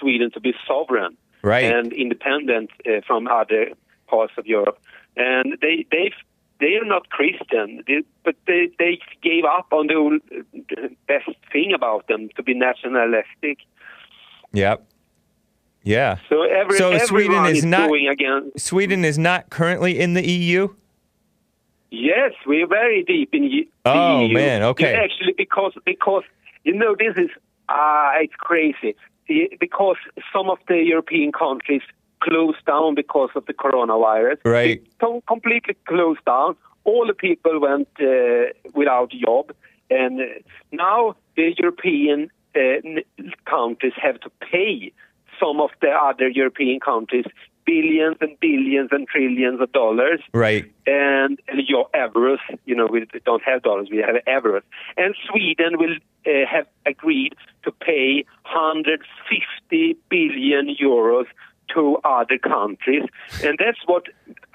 Sweden 0.00 0.30
to 0.32 0.40
be 0.40 0.54
sovereign 0.66 1.16
Right. 1.42 1.72
and 1.72 1.92
independent 1.92 2.70
uh, 2.84 3.00
from 3.06 3.28
other 3.28 3.68
parts 4.08 4.32
of 4.36 4.46
Europe. 4.46 4.78
And 5.16 5.56
they 5.60 5.86
they 5.90 6.12
they 6.60 6.74
are 6.76 6.84
not 6.84 7.10
Christian, 7.10 7.84
they, 7.86 8.02
but 8.24 8.34
they 8.46 8.70
they 8.78 8.98
gave 9.22 9.44
up 9.44 9.66
on 9.72 9.86
the 9.86 10.20
uh, 10.76 10.88
best 11.06 11.30
thing 11.52 11.72
about 11.72 12.08
them 12.08 12.28
to 12.36 12.42
be 12.42 12.54
nationalistic. 12.54 13.58
Yep. 14.52 14.84
Yeah. 15.82 16.16
So 16.28 16.42
every 16.42 16.76
So 16.78 16.98
Sweden 16.98 17.46
is 17.46 17.58
is 17.58 17.64
not-. 17.64 17.90
Sweden 18.56 19.04
is 19.04 19.18
not 19.18 19.50
currently 19.50 19.98
in 19.98 20.14
the 20.14 20.26
EU. 20.28 20.68
Yes, 21.90 22.32
we're 22.46 22.66
very 22.66 23.02
deep 23.02 23.30
in 23.32 23.42
the 23.48 23.68
Oh, 23.86 24.20
EU. 24.20 24.34
man, 24.34 24.62
okay. 24.62 24.92
Yeah, 24.92 25.00
Actually, 25.04 25.32
because 25.36 25.72
because 25.86 26.24
you 26.64 26.74
know 26.74 26.94
this 26.98 27.16
is 27.16 27.30
ah, 27.68 28.12
it's 28.20 28.34
crazy. 28.36 28.94
Because 29.60 29.96
some 30.32 30.48
of 30.50 30.58
the 30.68 30.76
European 30.82 31.32
countries 31.32 31.82
closed 32.20 32.64
down 32.66 32.94
because 32.94 33.30
of 33.34 33.46
the 33.46 33.54
coronavirus. 33.54 34.38
Right. 34.44 34.82
They 35.00 35.20
completely 35.26 35.76
closed 35.86 36.24
down. 36.24 36.56
All 36.84 37.06
the 37.06 37.14
people 37.14 37.60
went 37.60 37.88
uh, 38.00 38.52
without 38.74 39.10
job, 39.10 39.52
and 39.90 40.20
uh, 40.20 40.24
now 40.72 41.16
the 41.36 41.54
European 41.58 42.24
uh, 42.24 42.28
countries 43.44 43.92
have 44.00 44.20
to 44.20 44.30
pay 44.40 44.92
some 45.40 45.60
of 45.60 45.70
the 45.80 45.90
other 45.90 46.28
European 46.28 46.80
countries 46.80 47.24
billions 47.68 48.16
and 48.22 48.40
billions 48.40 48.88
and 48.92 49.06
trillions 49.06 49.60
of 49.60 49.70
dollars 49.72 50.20
Right. 50.32 50.64
and 50.86 51.38
and 51.48 51.68
your 51.68 51.86
euros. 51.94 52.38
You 52.64 52.74
know, 52.74 52.86
we 52.90 53.06
don't 53.26 53.42
have 53.44 53.62
dollars; 53.62 53.88
we 53.90 53.98
have 53.98 54.16
euros. 54.26 54.62
And 54.96 55.14
Sweden 55.28 55.78
will 55.78 55.96
uh, 56.26 56.46
have 56.50 56.66
agreed 56.86 57.34
to 57.64 57.70
pay 57.70 58.24
150 58.44 59.96
billion 60.08 60.74
euros 60.80 61.26
to 61.74 61.98
other 62.04 62.38
countries, 62.38 63.04
and 63.44 63.58
that's 63.62 63.82
what 63.84 64.04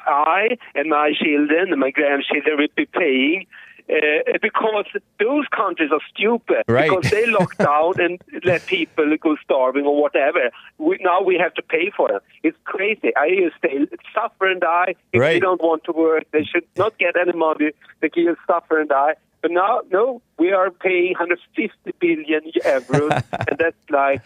I 0.08 0.58
and 0.74 0.90
my 0.90 1.12
children 1.24 1.72
and 1.72 1.80
my 1.80 1.92
grandchildren 1.92 2.58
will 2.58 2.76
be 2.76 2.88
paying 2.88 3.46
uh, 3.90 4.38
because 4.42 4.86
those 5.20 5.46
countries 5.56 5.92
are 5.92 6.00
stupid 6.14 6.64
Right. 6.68 6.90
because 6.90 7.12
they 7.12 7.26
lock 7.28 7.56
down 7.72 8.00
and 8.00 8.22
let 8.44 8.66
people 8.66 9.16
go 9.18 9.36
starving 9.44 9.86
or 9.86 10.02
whatever. 10.02 10.50
We, 10.78 10.98
now 11.02 11.22
we 11.22 11.38
have 11.38 11.54
to 11.56 11.62
pay 11.62 11.92
for 11.96 12.12
it. 12.16 12.22
It's 12.44 12.58
crazy. 12.64 13.16
I 13.16 13.26
used 13.26 13.56
to 13.64 13.88
suffer 14.14 14.50
and 14.50 14.62
die. 14.62 14.96
If 15.12 15.20
Right. 15.20 15.34
they 15.34 15.40
don't 15.40 15.62
want 15.62 15.84
to 15.86 15.92
work, 15.92 16.24
they 16.32 16.44
should 16.44 16.66
not 16.78 16.98
get 16.98 17.16
any 17.18 17.34
money. 17.34 17.72
They 18.00 18.10
can 18.10 18.36
suffer 18.48 18.80
and 18.80 18.90
die. 18.90 19.16
But 19.42 19.52
now, 19.52 19.82
no, 19.92 20.22
we 20.40 20.54
are 20.54 20.72
paying 20.72 21.12
150 21.14 21.92
billion 22.00 22.42
euros, 22.52 23.24
and 23.50 23.58
that's 23.60 23.76
like, 23.90 24.22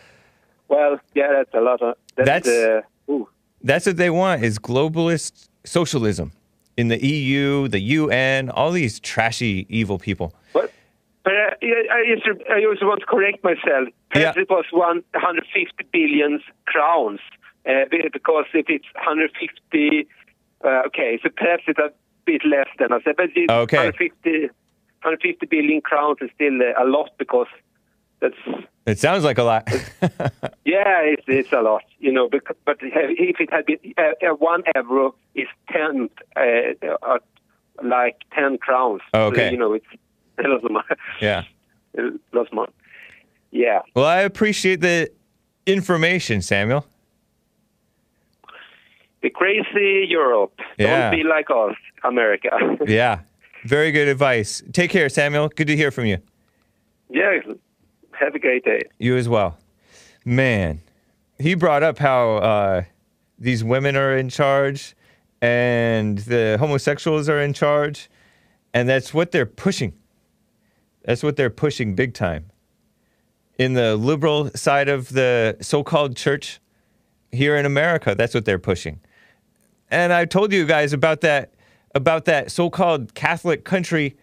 well, 0.67 0.99
yeah, 1.15 1.29
that's 1.33 1.53
a 1.55 1.61
lot 1.61 1.81
of. 1.81 1.95
That's, 2.15 2.27
That's- 2.47 2.83
uh, 3.09 3.11
ooh. 3.11 3.27
That's 3.63 3.87
what 3.87 3.97
they 3.97 4.11
want 4.11 4.43
is 4.43 4.59
globalist 4.59 5.49
socialism 5.65 6.31
in 6.77 6.87
the 6.89 7.03
EU, 7.05 7.67
the 7.67 7.79
UN, 7.79 8.49
all 8.51 8.71
these 8.71 8.99
trashy 8.99 9.65
evil 9.69 9.97
people. 9.97 10.33
But, 10.53 10.71
but 11.23 11.33
uh, 11.33 11.55
I, 11.61 11.83
I, 11.91 12.15
just, 12.15 12.39
I 12.49 12.63
also 12.65 12.85
want 12.85 12.99
to 13.01 13.05
correct 13.07 13.43
myself. 13.43 13.89
Perhaps 14.11 14.37
Yeah. 14.37 14.43
it 14.43 14.49
was 14.49 14.65
150 14.71 15.85
billion 15.91 16.39
crowns, 16.65 17.19
uh, 17.67 17.85
because 18.13 18.45
if 18.53 18.69
it's 18.69 18.85
150, 18.95 20.07
uh, 20.63 20.83
okay, 20.87 21.19
so 21.21 21.29
perhaps 21.35 21.63
it's 21.67 21.79
a 21.79 21.91
bit 22.25 22.45
less 22.45 22.67
than 22.79 22.93
I 22.93 23.01
said, 23.01 23.15
but 23.17 23.29
it's 23.35 23.51
Okay. 23.51 23.77
150, 23.77 24.47
150 25.01 25.45
billion 25.47 25.81
crowns 25.81 26.17
is 26.21 26.29
still 26.35 26.61
uh, 26.61 26.83
a 26.83 26.85
lot 26.85 27.09
because 27.17 27.47
that's 28.19 28.35
It 28.85 28.99
sounds 28.99 29.23
like 29.23 29.37
a 29.37 29.43
lot. 29.43 29.67
yeah, 30.65 31.01
it's, 31.03 31.23
it's 31.27 31.51
a 31.53 31.61
lot, 31.61 31.83
you 31.99 32.11
know. 32.11 32.27
Because, 32.29 32.55
but 32.65 32.77
if 32.81 33.39
it 33.39 33.51
had 33.51 33.65
been 33.65 33.79
uh, 33.97 34.29
one 34.35 34.63
euro 34.75 35.13
is 35.35 35.47
ten, 35.69 36.09
uh, 36.35 36.41
uh, 37.01 37.19
like 37.83 38.17
ten 38.33 38.57
crowns. 38.57 39.01
Oh, 39.13 39.25
okay. 39.27 39.47
So, 39.47 39.51
you 39.51 39.57
know, 39.57 39.73
it's 39.73 39.85
a 40.43 40.47
lot 40.47 40.63
of 40.63 40.71
money. 40.71 40.85
yeah. 41.21 41.43
A 41.97 42.01
lot 42.33 42.47
of 42.47 42.53
money. 42.53 42.71
Yeah. 43.51 43.81
Well, 43.95 44.05
I 44.05 44.21
appreciate 44.21 44.81
the 44.81 45.09
information, 45.65 46.41
Samuel. 46.41 46.85
The 49.21 49.29
crazy 49.29 50.05
Europe. 50.07 50.53
Yeah. 50.77 51.09
Don't 51.09 51.19
be 51.19 51.23
like 51.23 51.47
us, 51.49 51.75
America. 52.03 52.49
Yeah. 52.87 53.21
Very 53.65 53.91
good 53.91 54.07
advice. 54.07 54.61
Take 54.71 54.91
care, 54.91 55.09
Samuel. 55.09 55.49
Good 55.49 55.67
to 55.67 55.75
hear 55.75 55.91
from 55.91 56.05
you. 56.05 56.19
yeah. 57.09 57.39
Have 58.19 58.35
a 58.35 58.39
great 58.39 58.63
day. 58.63 58.81
You 58.99 59.15
as 59.17 59.29
well. 59.29 59.57
Man, 60.25 60.81
he 61.39 61.55
brought 61.55 61.83
up 61.83 61.97
how 61.99 62.37
uh, 62.37 62.83
these 63.37 63.63
women 63.63 63.95
are 63.95 64.17
in 64.17 64.29
charge 64.29 64.95
and 65.41 66.17
the 66.19 66.57
homosexuals 66.59 67.29
are 67.29 67.39
in 67.39 67.53
charge, 67.53 68.09
and 68.73 68.89
that's 68.89 69.13
what 69.13 69.31
they're 69.31 69.45
pushing. 69.45 69.93
That's 71.05 71.21
what 71.21 71.35
they're 71.35 71.51
pushing 71.51 71.95
big 71.95 72.13
time. 72.13 72.49
In 73.59 73.73
the 73.73 73.95
liberal 73.95 74.49
side 74.55 74.89
of 74.89 75.09
the 75.09 75.57
so 75.61 75.83
called 75.83 76.15
church 76.15 76.59
here 77.31 77.55
in 77.55 77.65
America, 77.65 78.15
that's 78.15 78.33
what 78.33 78.45
they're 78.45 78.59
pushing. 78.59 78.99
And 79.89 80.11
I 80.11 80.25
told 80.25 80.51
you 80.51 80.65
guys 80.65 80.91
about 80.91 81.21
that 81.21 81.53
about 81.95 82.25
that 82.25 82.51
so-called 82.51 83.15
Catholic 83.15 83.63
country 83.63 84.15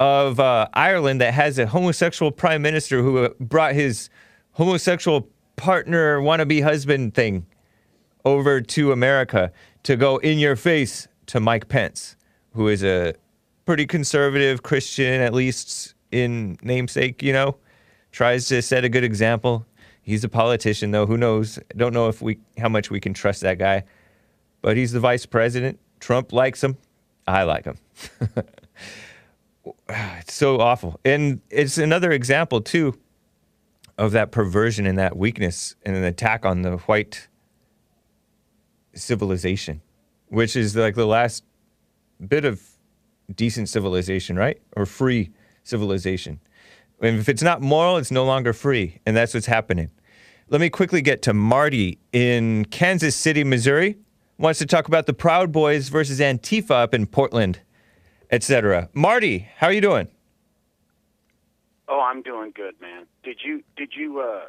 of 0.00 0.38
uh, 0.38 0.68
Ireland 0.72 1.20
that 1.20 1.34
has 1.34 1.58
a 1.58 1.66
homosexual 1.66 2.30
prime 2.30 2.62
minister 2.62 3.02
who 3.02 3.24
uh, 3.24 3.28
brought 3.40 3.74
his 3.74 4.10
homosexual 4.52 5.28
partner, 5.56 6.20
wannabe 6.20 6.62
husband 6.62 7.14
thing 7.14 7.46
over 8.24 8.60
to 8.60 8.92
America 8.92 9.52
to 9.82 9.96
go 9.96 10.18
in 10.18 10.38
your 10.38 10.56
face 10.56 11.08
to 11.26 11.40
Mike 11.40 11.68
Pence, 11.68 12.16
who 12.52 12.68
is 12.68 12.84
a 12.84 13.14
pretty 13.66 13.86
conservative 13.86 14.62
Christian, 14.62 15.20
at 15.20 15.34
least 15.34 15.94
in 16.10 16.58
namesake, 16.62 17.22
you 17.22 17.32
know, 17.32 17.56
tries 18.12 18.46
to 18.48 18.62
set 18.62 18.84
a 18.84 18.88
good 18.88 19.04
example. 19.04 19.66
He's 20.02 20.24
a 20.24 20.28
politician, 20.28 20.90
though. 20.90 21.06
Who 21.06 21.18
knows? 21.18 21.58
Don't 21.76 21.92
know 21.92 22.08
if 22.08 22.22
we 22.22 22.38
how 22.56 22.68
much 22.68 22.90
we 22.90 22.98
can 22.98 23.12
trust 23.12 23.42
that 23.42 23.58
guy, 23.58 23.84
but 24.62 24.76
he's 24.76 24.92
the 24.92 25.00
vice 25.00 25.26
president. 25.26 25.78
Trump 26.00 26.32
likes 26.32 26.64
him. 26.64 26.78
I 27.26 27.42
like 27.42 27.64
him. 27.66 27.76
it's 30.18 30.34
so 30.34 30.60
awful. 30.60 31.00
And 31.04 31.40
it's 31.50 31.78
another 31.78 32.12
example, 32.12 32.60
too, 32.60 32.98
of 33.96 34.12
that 34.12 34.30
perversion 34.30 34.86
and 34.86 34.98
that 34.98 35.16
weakness 35.16 35.74
and 35.84 35.96
an 35.96 36.04
attack 36.04 36.44
on 36.44 36.62
the 36.62 36.76
white 36.78 37.28
civilization, 38.94 39.80
which 40.28 40.56
is 40.56 40.76
like 40.76 40.94
the 40.94 41.06
last 41.06 41.44
bit 42.26 42.44
of 42.44 42.62
decent 43.34 43.68
civilization, 43.68 44.36
right? 44.36 44.60
Or 44.76 44.86
free 44.86 45.30
civilization. 45.64 46.40
And 47.00 47.18
if 47.18 47.28
it's 47.28 47.42
not 47.42 47.60
moral, 47.60 47.96
it's 47.96 48.10
no 48.10 48.24
longer 48.24 48.52
free. 48.52 49.00
And 49.06 49.16
that's 49.16 49.34
what's 49.34 49.46
happening. 49.46 49.90
Let 50.48 50.60
me 50.60 50.70
quickly 50.70 51.02
get 51.02 51.22
to 51.22 51.34
Marty 51.34 51.98
in 52.12 52.64
Kansas 52.66 53.14
City, 53.14 53.44
Missouri. 53.44 53.98
Wants 54.38 54.58
to 54.60 54.66
talk 54.66 54.88
about 54.88 55.06
the 55.06 55.12
Proud 55.12 55.52
Boys 55.52 55.88
versus 55.88 56.20
Antifa 56.20 56.70
up 56.70 56.94
in 56.94 57.06
Portland, 57.06 57.60
etc. 58.30 58.88
Marty, 58.92 59.48
how 59.56 59.66
are 59.68 59.72
you 59.72 59.80
doing? 59.80 60.08
Oh, 61.88 62.00
I'm 62.00 62.22
doing 62.22 62.52
good, 62.54 62.74
man. 62.80 63.06
Did 63.22 63.38
you 63.44 63.62
did 63.76 63.92
you 63.96 64.20
uh 64.20 64.46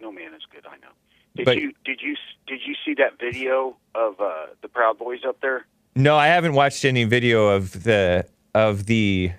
no 0.00 0.10
man 0.10 0.34
is 0.34 0.42
good, 0.52 0.66
I 0.66 0.76
know. 0.78 0.92
Did 1.36 1.44
But- 1.44 1.58
you 1.58 1.72
did 1.84 2.00
you 2.02 2.16
did 2.46 2.60
you 2.66 2.74
see 2.84 2.94
that 2.94 3.18
video 3.18 3.76
of 3.94 4.20
uh 4.20 4.46
the 4.62 4.68
Proud 4.68 4.98
Boys 4.98 5.20
up 5.26 5.40
there? 5.40 5.66
No, 5.94 6.16
I 6.16 6.26
haven't 6.26 6.54
watched 6.54 6.84
any 6.84 7.04
video 7.04 7.48
of 7.48 7.84
the 7.84 8.26
of 8.54 8.86
the 8.86 9.32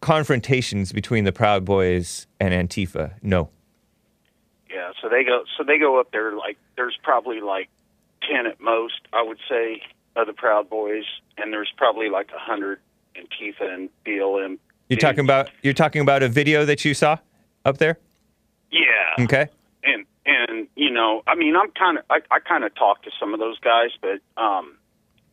confrontations 0.00 0.92
between 0.92 1.24
the 1.24 1.32
Proud 1.32 1.64
Boys 1.64 2.26
and 2.38 2.52
Antifa. 2.52 3.14
No. 3.22 3.48
Yeah, 4.70 4.92
so 5.00 5.08
they 5.08 5.24
go 5.24 5.44
so 5.56 5.64
they 5.64 5.78
go 5.78 5.98
up 5.98 6.12
there 6.12 6.32
like 6.36 6.58
there's 6.76 6.98
probably 7.02 7.40
like 7.40 7.70
10 8.30 8.46
at 8.46 8.60
most, 8.60 9.00
I 9.12 9.22
would 9.22 9.38
say, 9.48 9.80
of 10.16 10.26
the 10.26 10.34
Proud 10.34 10.68
Boys 10.68 11.04
and 11.38 11.50
there's 11.52 11.72
probably 11.78 12.10
like 12.10 12.28
a 12.30 12.36
100 12.36 12.80
Antifa 13.20 13.72
and 13.72 13.88
BLM. 14.04 14.58
You're 14.88 14.98
talking 14.98 15.24
about 15.24 15.50
you're 15.62 15.74
talking 15.74 16.02
about 16.02 16.22
a 16.22 16.28
video 16.28 16.64
that 16.64 16.84
you 16.84 16.94
saw 16.94 17.18
up 17.64 17.78
there? 17.78 17.98
Yeah. 18.70 19.24
Okay. 19.24 19.48
and 19.84 20.04
and 20.26 20.66
you 20.76 20.90
know 20.90 21.22
i 21.26 21.34
mean 21.34 21.54
i'm 21.56 21.70
kind 21.70 21.98
of 21.98 22.04
i, 22.10 22.18
I 22.30 22.40
kind 22.40 22.64
of 22.64 22.74
talked 22.74 23.04
to 23.04 23.10
some 23.18 23.32
of 23.32 23.38
those 23.40 23.58
guys 23.60 23.90
but 24.02 24.18
um 24.42 24.76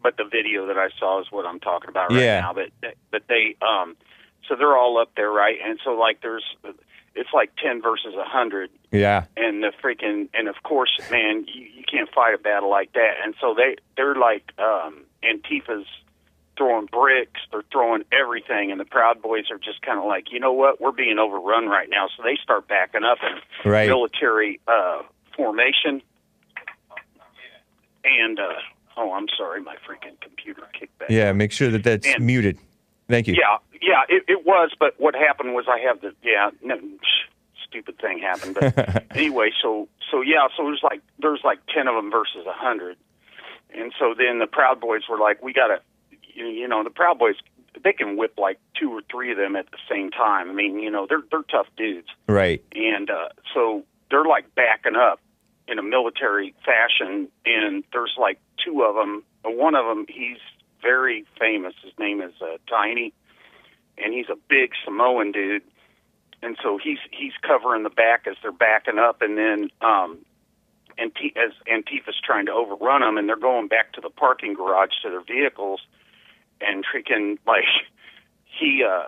but 0.01 0.17
the 0.17 0.23
video 0.23 0.67
that 0.67 0.77
i 0.77 0.89
saw 0.99 1.19
is 1.19 1.27
what 1.31 1.45
i'm 1.45 1.59
talking 1.59 1.89
about 1.89 2.11
right 2.11 2.21
Yeah. 2.21 2.39
now 2.41 2.53
but 2.53 2.69
but 3.11 3.23
they 3.27 3.55
um 3.61 3.95
so 4.47 4.55
they're 4.55 4.77
all 4.77 4.97
up 4.99 5.11
there 5.15 5.31
right 5.31 5.57
and 5.65 5.79
so 5.83 5.91
like 5.91 6.21
there's 6.21 6.45
it's 7.15 7.29
like 7.33 7.51
10 7.57 7.81
versus 7.81 8.13
a 8.13 8.17
100 8.17 8.69
Yeah. 8.91 9.25
and 9.35 9.61
the 9.63 9.71
freaking 9.83 10.29
and 10.33 10.47
of 10.47 10.55
course 10.63 10.99
man 11.11 11.45
you, 11.51 11.65
you 11.75 11.83
can't 11.91 12.09
fight 12.13 12.35
a 12.35 12.37
battle 12.37 12.69
like 12.69 12.93
that 12.93 13.15
and 13.23 13.33
so 13.41 13.55
they 13.55 13.75
they're 13.97 14.15
like 14.15 14.51
um 14.59 15.01
antifa's 15.23 15.87
throwing 16.57 16.85
bricks 16.87 17.41
they're 17.51 17.63
throwing 17.71 18.03
everything 18.11 18.71
and 18.71 18.79
the 18.79 18.85
proud 18.85 19.21
boys 19.21 19.45
are 19.51 19.57
just 19.57 19.81
kind 19.81 19.97
of 19.99 20.05
like 20.05 20.31
you 20.31 20.39
know 20.39 20.53
what 20.53 20.79
we're 20.79 20.91
being 20.91 21.17
overrun 21.19 21.67
right 21.67 21.89
now 21.89 22.07
so 22.15 22.21
they 22.23 22.37
start 22.43 22.67
backing 22.67 23.03
up 23.03 23.17
and 23.21 23.41
Right. 23.65 23.87
military 23.87 24.59
uh 24.67 25.01
formation 25.35 26.01
and 28.03 28.39
uh 28.39 28.43
oh 28.97 29.13
i'm 29.13 29.27
sorry 29.37 29.61
my 29.61 29.75
freaking 29.87 30.19
computer 30.21 30.63
kicked 30.77 30.97
back 30.99 31.09
Yeah, 31.09 31.31
make 31.33 31.51
sure 31.51 31.69
that 31.71 31.83
that's 31.83 32.07
And- 32.07 32.25
muted. 32.25 32.57
Thank 33.09 33.27
you. 33.27 33.33
yeah, 33.33 33.57
yeah, 33.81 34.03
it, 34.07 34.23
it 34.29 34.45
was. 34.45 34.71
But 34.79 34.95
what 34.97 35.13
happened 35.13 35.53
was 35.53 35.65
I 35.67 35.77
have 35.79 35.99
the 35.99 36.13
yeah, 36.23 36.51
no, 36.63 36.79
stupid 37.67 37.99
thing 37.99 38.17
happened. 38.19 38.55
But 38.59 39.03
anyway, 39.15 39.51
so 39.61 39.89
so 40.09 40.21
yeah, 40.21 40.47
so 40.55 40.63
there's 40.63 40.81
like 40.83 41.01
there's 41.19 41.41
like 41.43 41.59
ten 41.67 41.87
of 41.89 41.95
them 41.95 42.09
versus 42.09 42.45
a 42.47 42.53
hundred, 42.53 42.95
and 43.75 43.93
so 43.99 44.15
then 44.17 44.39
the 44.39 44.47
Proud 44.47 44.79
Boys 44.79 45.01
were 45.09 45.17
like, 45.19 45.43
we 45.43 45.51
gotta, 45.51 45.81
you, 46.33 46.45
you 46.47 46.67
know, 46.67 46.83
the 46.83 46.89
Proud 46.89 47.19
Boys 47.19 47.35
they 47.83 47.93
can 47.93 48.17
whip 48.17 48.33
like 48.37 48.59
two 48.79 48.91
or 48.91 49.01
three 49.09 49.31
of 49.31 49.37
them 49.37 49.55
at 49.55 49.65
the 49.71 49.77
same 49.89 50.11
time. 50.11 50.49
I 50.49 50.53
mean, 50.53 50.79
you 50.79 50.91
know, 50.91 51.07
they're 51.07 51.23
they're 51.31 51.41
tough 51.43 51.67
dudes, 51.77 52.07
Right. 52.27 52.63
and 52.73 53.09
uh, 53.09 53.29
so 53.53 53.83
they're 54.11 54.25
like 54.25 54.53
backing 54.55 54.95
up 54.95 55.19
in 55.67 55.79
a 55.79 55.83
military 55.83 56.53
fashion, 56.65 57.27
and 57.45 57.83
there's 57.91 58.15
like 58.19 58.39
two 58.63 58.83
of 58.83 58.95
them. 58.95 59.23
One 59.43 59.75
of 59.75 59.85
them, 59.85 60.05
he's 60.07 60.37
very 60.81 61.25
famous. 61.39 61.73
His 61.83 61.93
name 61.97 62.21
is 62.21 62.33
uh, 62.41 62.57
Tiny, 62.69 63.11
and 63.97 64.13
he's 64.13 64.29
a 64.29 64.35
big 64.49 64.71
Samoan 64.85 65.31
dude. 65.31 65.63
And 66.43 66.57
so 66.61 66.77
he's 66.77 66.97
he's 67.11 67.31
covering 67.41 67.83
the 67.83 67.89
back 67.89 68.27
as 68.29 68.35
they're 68.43 68.51
backing 68.51 68.99
up, 68.99 69.21
and 69.21 69.37
then 69.37 69.69
um, 69.81 70.19
Anti- 70.97 71.33
as 71.37 71.53
Antifa's 71.71 72.19
trying 72.23 72.45
to 72.47 72.51
overrun 72.51 73.01
them, 73.01 73.17
and 73.17 73.27
they're 73.27 73.35
going 73.37 73.67
back 73.69 73.93
to 73.93 74.01
the 74.01 74.09
parking 74.09 74.53
garage 74.53 74.91
to 75.03 75.09
their 75.09 75.23
vehicles, 75.23 75.81
and 76.67 76.83
freaking 76.85 77.37
like 77.47 77.65
he 78.45 78.83
uh 78.87 79.07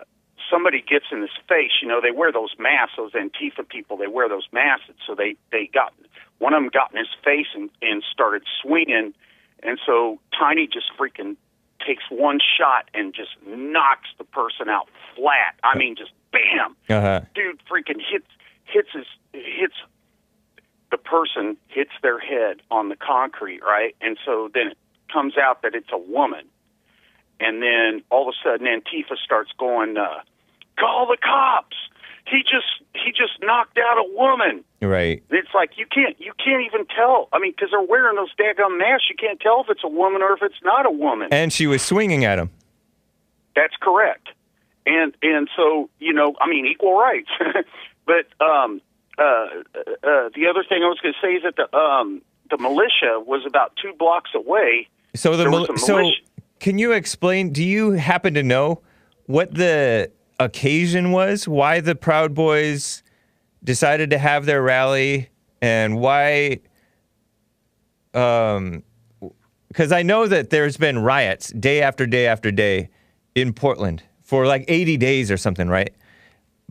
somebody 0.50 0.82
gets 0.86 1.06
in 1.10 1.20
his 1.20 1.30
face 1.48 1.72
you 1.82 1.88
know 1.88 2.00
they 2.00 2.10
wear 2.10 2.30
those 2.32 2.54
masks 2.58 2.94
those 2.96 3.12
antifa 3.12 3.66
people 3.68 3.96
they 3.96 4.06
wear 4.06 4.28
those 4.28 4.46
masks 4.52 4.90
so 5.06 5.14
they 5.14 5.34
they 5.52 5.68
got 5.72 5.92
one 6.38 6.52
of 6.52 6.62
them 6.62 6.70
got 6.72 6.90
in 6.92 6.98
his 6.98 7.14
face 7.24 7.46
and 7.54 7.70
and 7.82 8.02
started 8.12 8.42
swinging 8.62 9.12
and 9.62 9.78
so 9.84 10.18
tiny 10.38 10.66
just 10.66 10.86
freaking 10.98 11.36
takes 11.84 12.04
one 12.10 12.38
shot 12.58 12.88
and 12.94 13.14
just 13.14 13.30
knocks 13.46 14.08
the 14.18 14.24
person 14.24 14.68
out 14.68 14.88
flat. 15.14 15.54
I 15.62 15.76
mean, 15.78 15.94
just 15.96 16.10
bam 16.32 16.76
Uh 16.88 17.00
huh. 17.00 17.20
dude 17.34 17.60
freaking 17.70 18.00
hits 18.00 18.26
hits 18.64 18.88
his 18.92 19.06
hits 19.32 19.74
the 20.90 20.98
person 20.98 21.56
hits 21.68 21.90
their 22.02 22.18
head 22.18 22.62
on 22.70 22.88
the 22.88 22.96
concrete, 22.96 23.60
right? 23.62 23.94
And 24.00 24.16
so 24.24 24.48
then 24.52 24.68
it 24.68 24.78
comes 25.12 25.36
out 25.36 25.62
that 25.62 25.74
it's 25.74 25.90
a 25.92 25.98
woman. 25.98 26.46
And 27.40 27.62
then 27.62 28.02
all 28.10 28.28
of 28.28 28.34
a 28.34 28.48
sudden 28.48 28.66
Antifa 28.66 29.16
starts 29.22 29.50
going, 29.58 29.96
uh, 29.96 30.20
call 30.78 31.06
the 31.06 31.16
cops. 31.22 31.76
He 32.26 32.42
just 32.42 32.66
he 32.94 33.12
just 33.12 33.40
knocked 33.40 33.78
out 33.78 33.98
a 33.98 34.04
woman. 34.16 34.64
Right. 34.82 35.22
It's 35.30 35.54
like 35.54 35.72
you 35.76 35.86
can't 35.86 36.18
you 36.20 36.32
can't 36.44 36.62
even 36.66 36.86
tell. 36.86 37.28
I 37.32 37.38
mean, 37.38 37.52
because 37.52 37.68
they're 37.70 37.80
wearing 37.80 38.16
those 38.16 38.34
daggum 38.34 38.78
masks, 38.78 39.08
you 39.08 39.16
can't 39.16 39.38
tell 39.38 39.60
if 39.60 39.70
it's 39.70 39.84
a 39.84 39.88
woman 39.88 40.22
or 40.22 40.32
if 40.32 40.42
it's 40.42 40.60
not 40.64 40.86
a 40.86 40.90
woman. 40.90 41.28
And 41.30 41.52
she 41.52 41.66
was 41.68 41.82
swinging 41.82 42.24
at 42.24 42.38
him. 42.38 42.50
That's 43.54 43.74
correct. 43.80 44.28
And 44.86 45.14
and 45.22 45.48
so 45.56 45.88
you 46.00 46.12
know, 46.12 46.34
I 46.40 46.48
mean, 46.48 46.66
equal 46.66 46.98
rights. 46.98 47.28
but 48.06 48.26
um, 48.44 48.80
uh, 49.18 49.22
uh, 49.22 50.28
the 50.34 50.46
other 50.50 50.64
thing 50.68 50.82
I 50.82 50.88
was 50.88 50.98
going 51.00 51.14
to 51.14 51.20
say 51.26 51.34
is 51.34 51.42
that 51.44 51.54
the 51.56 51.76
um, 51.76 52.22
the 52.50 52.58
militia 52.58 53.20
was 53.24 53.44
about 53.46 53.72
two 53.80 53.92
blocks 53.96 54.30
away. 54.34 54.88
So 55.14 55.30
the 55.36 55.44
There 55.44 55.50
was 55.50 55.68
mil- 55.68 55.78
so 55.78 55.96
militia- 55.98 56.20
can 56.60 56.78
you 56.78 56.92
explain? 56.92 57.52
Do 57.52 57.62
you 57.62 57.92
happen 57.92 58.34
to 58.34 58.42
know 58.42 58.82
what 59.26 59.54
the 59.54 60.10
occasion 60.40 61.12
was? 61.12 61.46
Why 61.46 61.80
the 61.80 61.94
Proud 61.94 62.34
Boys 62.34 63.02
decided 63.62 64.10
to 64.10 64.18
have 64.18 64.46
their 64.46 64.62
rally, 64.62 65.30
and 65.60 65.98
why? 65.98 66.60
Um, 68.14 68.82
because 69.68 69.92
I 69.92 70.02
know 70.02 70.26
that 70.26 70.50
there's 70.50 70.76
been 70.78 71.00
riots 71.00 71.48
day 71.48 71.82
after 71.82 72.06
day 72.06 72.26
after 72.26 72.50
day 72.50 72.88
in 73.34 73.52
Portland 73.52 74.02
for 74.22 74.46
like 74.46 74.64
80 74.68 74.96
days 74.96 75.30
or 75.30 75.36
something, 75.36 75.68
right? 75.68 75.94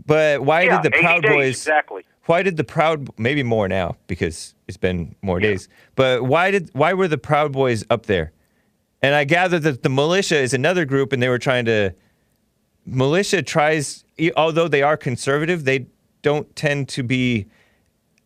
But 0.06 0.42
why 0.42 0.64
yeah, 0.64 0.82
did 0.82 0.92
the 0.92 0.98
Proud 1.00 1.22
days, 1.22 1.32
Boys? 1.32 1.58
exactly? 1.60 2.04
why 2.26 2.42
did 2.42 2.58
the 2.58 2.64
proud 2.64 3.08
maybe 3.18 3.44
more 3.44 3.68
now 3.68 3.96
because 4.08 4.56
it's 4.68 4.78
been 4.78 5.16
more 5.22 5.40
days 5.40 5.70
but 5.96 6.24
why 6.24 6.52
did 6.52 6.70
why 6.74 6.94
were 6.94 7.08
the 7.08 7.18
proud 7.18 7.52
boys 7.52 7.84
up 7.90 8.08
there 8.08 8.32
and 9.06 9.14
i 9.14 9.24
gather 9.24 9.60
that 9.60 9.84
the 9.84 9.90
militia 9.90 10.38
is 10.38 10.54
another 10.54 10.84
group 10.84 11.14
and 11.14 11.22
they 11.22 11.30
were 11.30 11.38
trying 11.38 11.66
to 11.66 11.92
militia 12.86 13.42
tries 13.44 14.04
although 14.36 14.68
they 14.68 14.82
are 14.82 14.98
conservative 14.98 15.64
they 15.64 15.86
don't 16.24 16.56
tend 16.56 16.90
to 16.90 17.04
be 17.04 17.46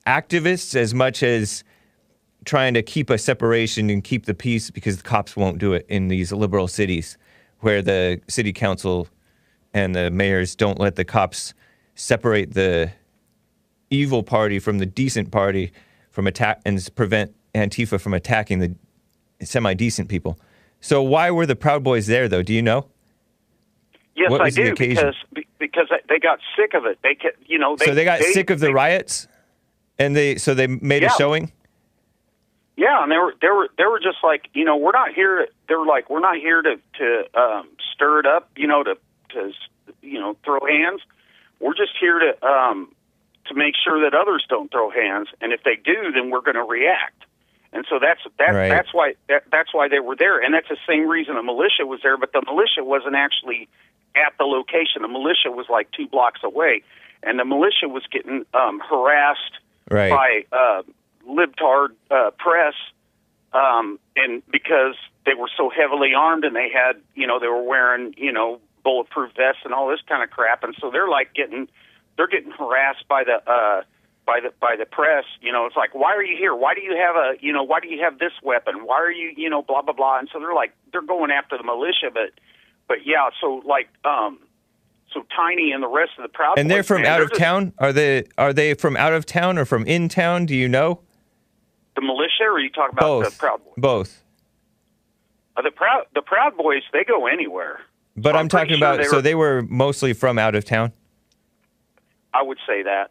activists 0.07 0.75
as 0.75 0.93
much 0.93 1.21
as 1.21 1.65
trying 2.45 2.73
to 2.73 2.81
keep 2.81 3.09
a 3.09 3.17
separation 3.17 3.89
and 3.89 4.05
keep 4.05 4.25
the 4.25 4.33
peace 4.33 4.71
because 4.71 4.95
the 4.97 5.03
cops 5.03 5.35
won't 5.35 5.57
do 5.57 5.73
it 5.73 5.85
in 5.89 6.07
these 6.07 6.31
liberal 6.31 6.67
cities 6.67 7.17
where 7.59 7.81
the 7.81 8.21
city 8.29 8.53
council 8.53 9.09
and 9.73 9.93
the 9.93 10.09
mayors 10.09 10.55
don't 10.55 10.79
let 10.79 10.95
the 10.95 11.03
cops 11.03 11.53
separate 11.95 12.53
the 12.53 12.89
evil 13.89 14.23
party 14.23 14.59
from 14.59 14.77
the 14.77 14.85
decent 14.85 15.29
party 15.29 15.73
from 16.09 16.25
attack 16.25 16.61
and 16.65 16.89
prevent 16.95 17.35
Antifa 17.53 17.99
from 17.99 18.13
attacking 18.13 18.59
the 18.59 18.73
semi-decent 19.45 20.07
people. 20.07 20.39
So 20.81 21.01
why 21.01 21.31
were 21.31 21.45
the 21.45 21.55
Proud 21.55 21.83
Boys 21.83 22.07
there 22.07 22.27
though? 22.27 22.43
Do 22.43 22.53
you 22.53 22.61
know? 22.61 22.87
Yes, 24.15 24.31
What 24.31 24.41
I 24.41 24.49
do 24.49 24.71
occasion? 24.71 25.13
because 25.33 25.45
because 25.59 25.87
they 26.09 26.19
got 26.19 26.39
sick 26.57 26.73
of 26.73 26.85
it. 26.85 26.99
They 27.03 27.17
you 27.45 27.57
know 27.57 27.75
they 27.75 27.85
so 27.85 27.93
they 27.93 28.03
got 28.05 28.21
sick 28.21 28.49
of 28.49 28.59
the 28.59 28.67
they- 28.67 28.73
riots 28.73 29.27
and 29.97 30.15
they 30.15 30.35
so 30.35 30.53
they 30.53 30.67
made 30.67 31.03
a 31.03 31.09
showing? 31.11 31.51
Yeah, 32.75 33.03
and 33.03 33.11
they 33.11 33.17
were 33.17 33.33
they 33.41 33.49
were 33.49 33.69
they 33.77 33.85
were 33.85 33.99
just 33.99 34.17
like 34.23 34.47
you 34.53 34.63
know 34.63 34.77
we're 34.77 34.93
not 34.93 35.13
here. 35.13 35.47
They 35.67 35.75
were 35.75 35.85
like 35.85 36.09
we're 36.09 36.21
not 36.21 36.37
here 36.37 36.61
to 36.61 36.79
to 36.99 37.39
um, 37.39 37.67
stir 37.93 38.19
it 38.21 38.25
up. 38.25 38.49
You 38.55 38.67
know 38.67 38.83
to 38.83 38.95
to 39.31 39.51
you 40.01 40.19
know 40.19 40.37
throw 40.45 40.59
hands. 40.65 41.01
We're 41.59 41.75
just 41.75 41.91
here 41.99 42.19
to 42.19 42.45
um, 42.45 42.93
to 43.47 43.53
make 43.53 43.75
sure 43.83 44.09
that 44.09 44.15
others 44.17 44.45
don't 44.47 44.71
throw 44.71 44.89
hands, 44.89 45.27
and 45.41 45.51
if 45.51 45.61
they 45.63 45.75
do, 45.75 46.11
then 46.13 46.29
we're 46.29 46.41
going 46.41 46.55
to 46.55 46.63
react. 46.63 47.25
And 47.71 47.85
so 47.89 47.99
that's 47.99 48.21
that, 48.39 48.55
Right. 48.55 48.69
that's 48.69 48.93
why 48.93 49.13
that, 49.27 49.43
that's 49.51 49.73
why 49.73 49.87
they 49.87 49.99
were 49.99 50.15
there, 50.15 50.39
and 50.39 50.53
that's 50.53 50.69
the 50.69 50.77
same 50.87 51.07
reason 51.07 51.35
the 51.35 51.43
militia 51.43 51.85
was 51.85 51.99
there. 52.01 52.17
But 52.17 52.31
the 52.33 52.41
militia 52.41 52.83
wasn't 52.83 53.15
actually 53.15 53.67
at 54.15 54.33
the 54.39 54.45
location. 54.45 55.03
The 55.03 55.07
militia 55.07 55.51
was 55.51 55.67
like 55.69 55.91
two 55.91 56.07
blocks 56.07 56.41
away, 56.43 56.81
and 57.21 57.37
the 57.37 57.45
militia 57.45 57.87
was 57.87 58.03
getting 58.11 58.45
um, 58.53 58.79
harassed 58.89 59.59
Right. 59.91 60.09
by 60.09 60.45
uh, 60.51 60.81
libtard 61.27 61.89
uh, 62.11 62.31
press, 62.37 62.73
um, 63.53 63.99
and 64.15 64.41
because 64.51 64.95
they 65.25 65.33
were 65.35 65.49
so 65.55 65.69
heavily 65.69 66.13
armed 66.15 66.45
and 66.45 66.55
they 66.55 66.69
had, 66.69 66.93
you 67.15 67.27
know, 67.27 67.39
they 67.39 67.47
were 67.47 67.61
wearing, 67.63 68.13
you 68.17 68.31
know, 68.31 68.59
bulletproof 68.83 69.31
vests 69.35 69.61
and 69.65 69.73
all 69.73 69.87
this 69.89 69.99
kind 70.07 70.23
of 70.23 70.29
crap, 70.31 70.63
and 70.63 70.75
so 70.79 70.89
they're 70.89 71.07
like 71.09 71.33
getting, 71.35 71.67
they're 72.17 72.27
getting 72.27 72.51
harassed 72.51 73.07
by 73.07 73.23
the. 73.23 73.41
Uh, 73.49 73.83
by 74.29 74.39
the 74.41 74.53
by 74.61 74.75
the 74.77 74.85
press, 74.85 75.25
you 75.41 75.51
know, 75.51 75.65
it's 75.65 75.75
like, 75.75 75.95
why 75.95 76.13
are 76.13 76.23
you 76.23 76.37
here? 76.37 76.53
Why 76.53 76.75
do 76.75 76.81
you 76.81 76.95
have 76.95 77.15
a, 77.15 77.33
you 77.41 77.51
know, 77.51 77.63
why 77.63 77.79
do 77.79 77.87
you 77.87 77.99
have 78.03 78.19
this 78.19 78.33
weapon? 78.43 78.85
Why 78.85 78.97
are 79.01 79.11
you, 79.11 79.31
you 79.35 79.49
know, 79.49 79.63
blah 79.63 79.81
blah 79.81 79.93
blah? 79.93 80.19
And 80.19 80.29
so 80.31 80.39
they're 80.39 80.53
like, 80.53 80.73
they're 80.91 81.01
going 81.01 81.31
after 81.31 81.57
the 81.57 81.63
militia, 81.63 82.09
but, 82.13 82.29
but 82.87 82.97
yeah, 83.05 83.29
so 83.41 83.63
like, 83.65 83.87
um, 84.05 84.37
so 85.11 85.25
Tiny 85.35 85.71
and 85.71 85.81
the 85.81 85.87
rest 85.87 86.11
of 86.19 86.21
the 86.23 86.29
Proud 86.29 86.59
And 86.59 86.69
they're 86.69 86.83
from 86.83 87.01
man, 87.01 87.11
out 87.11 87.15
they're 87.15 87.23
of 87.23 87.29
just- 87.31 87.41
town? 87.41 87.73
Are 87.79 87.91
they 87.91 88.25
are 88.37 88.53
they 88.53 88.75
from 88.75 88.95
out 88.95 89.13
of 89.13 89.25
town 89.25 89.57
or 89.57 89.65
from 89.65 89.83
in 89.87 90.07
town? 90.09 90.45
Do 90.45 90.55
you 90.55 90.67
know? 90.69 90.99
The 91.95 92.01
militia, 92.03 92.43
or 92.43 92.51
are 92.53 92.59
you 92.59 92.69
talking 92.69 92.93
about 92.93 93.01
Both. 93.23 93.31
the 93.31 93.39
Proud 93.39 93.61
Boys? 93.65 93.73
Both. 93.77 94.23
Uh, 95.57 95.63
the 95.63 95.71
Proud 95.71 96.05
the 96.13 96.21
Proud 96.21 96.55
Boys, 96.55 96.83
they 96.93 97.03
go 97.03 97.25
anywhere. 97.25 97.79
But 98.15 98.35
I'm 98.35 98.41
I'm, 98.41 98.47
pretty 98.49 98.65
talking 98.65 98.77
sure 98.79 98.87
about 98.87 98.97
they 98.99 99.09
so 99.09 99.15
were- 99.15 99.21
they 99.23 99.33
were 99.35 99.63
mostly 99.63 100.13
from 100.13 100.37
out 100.37 100.53
of 100.53 100.65
town. 100.65 100.93
I 102.31 102.43
would 102.43 102.59
say 102.67 102.83
that. 102.83 103.09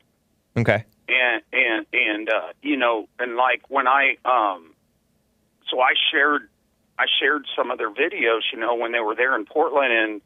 Okay. 0.56 0.84
And 1.08 1.42
and 1.52 1.86
and 1.92 2.28
uh 2.30 2.48
you 2.62 2.76
know 2.76 3.08
and 3.18 3.36
like 3.36 3.62
when 3.68 3.86
i 3.88 4.16
um 4.24 4.74
so 5.70 5.80
i 5.80 5.92
shared 6.12 6.48
i 6.98 7.06
shared 7.20 7.44
some 7.56 7.70
of 7.70 7.78
their 7.78 7.90
videos 7.90 8.40
you 8.52 8.58
know 8.58 8.74
when 8.74 8.92
they 8.92 9.00
were 9.00 9.14
there 9.14 9.34
in 9.36 9.44
portland 9.44 9.92
and 9.92 10.20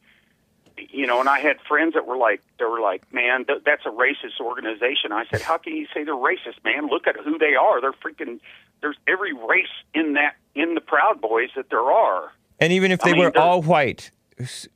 you 0.89 1.05
know 1.07 1.19
and 1.19 1.29
i 1.29 1.39
had 1.39 1.57
friends 1.67 1.93
that 1.93 2.05
were 2.05 2.17
like 2.17 2.41
they 2.59 2.65
were 2.65 2.81
like 2.81 3.01
man 3.13 3.45
th- 3.45 3.61
that's 3.65 3.85
a 3.85 3.89
racist 3.89 4.39
organization 4.41 5.11
i 5.11 5.23
said 5.31 5.41
how 5.41 5.57
can 5.57 5.75
you 5.75 5.87
say 5.93 6.03
they're 6.03 6.13
racist 6.15 6.63
man 6.63 6.87
look 6.87 7.07
at 7.07 7.15
who 7.23 7.37
they 7.37 7.55
are 7.55 7.79
they're 7.79 7.93
freaking 7.93 8.39
there's 8.81 8.97
every 9.07 9.33
race 9.33 9.67
in 9.93 10.13
that 10.13 10.35
in 10.55 10.73
the 10.75 10.81
proud 10.81 11.21
boys 11.21 11.49
that 11.55 11.69
there 11.69 11.79
are 11.91 12.31
And 12.59 12.73
even 12.73 12.91
if 12.91 13.01
I 13.03 13.09
they 13.09 13.13
mean, 13.13 13.21
were 13.23 13.37
all 13.37 13.61
white, 13.61 14.11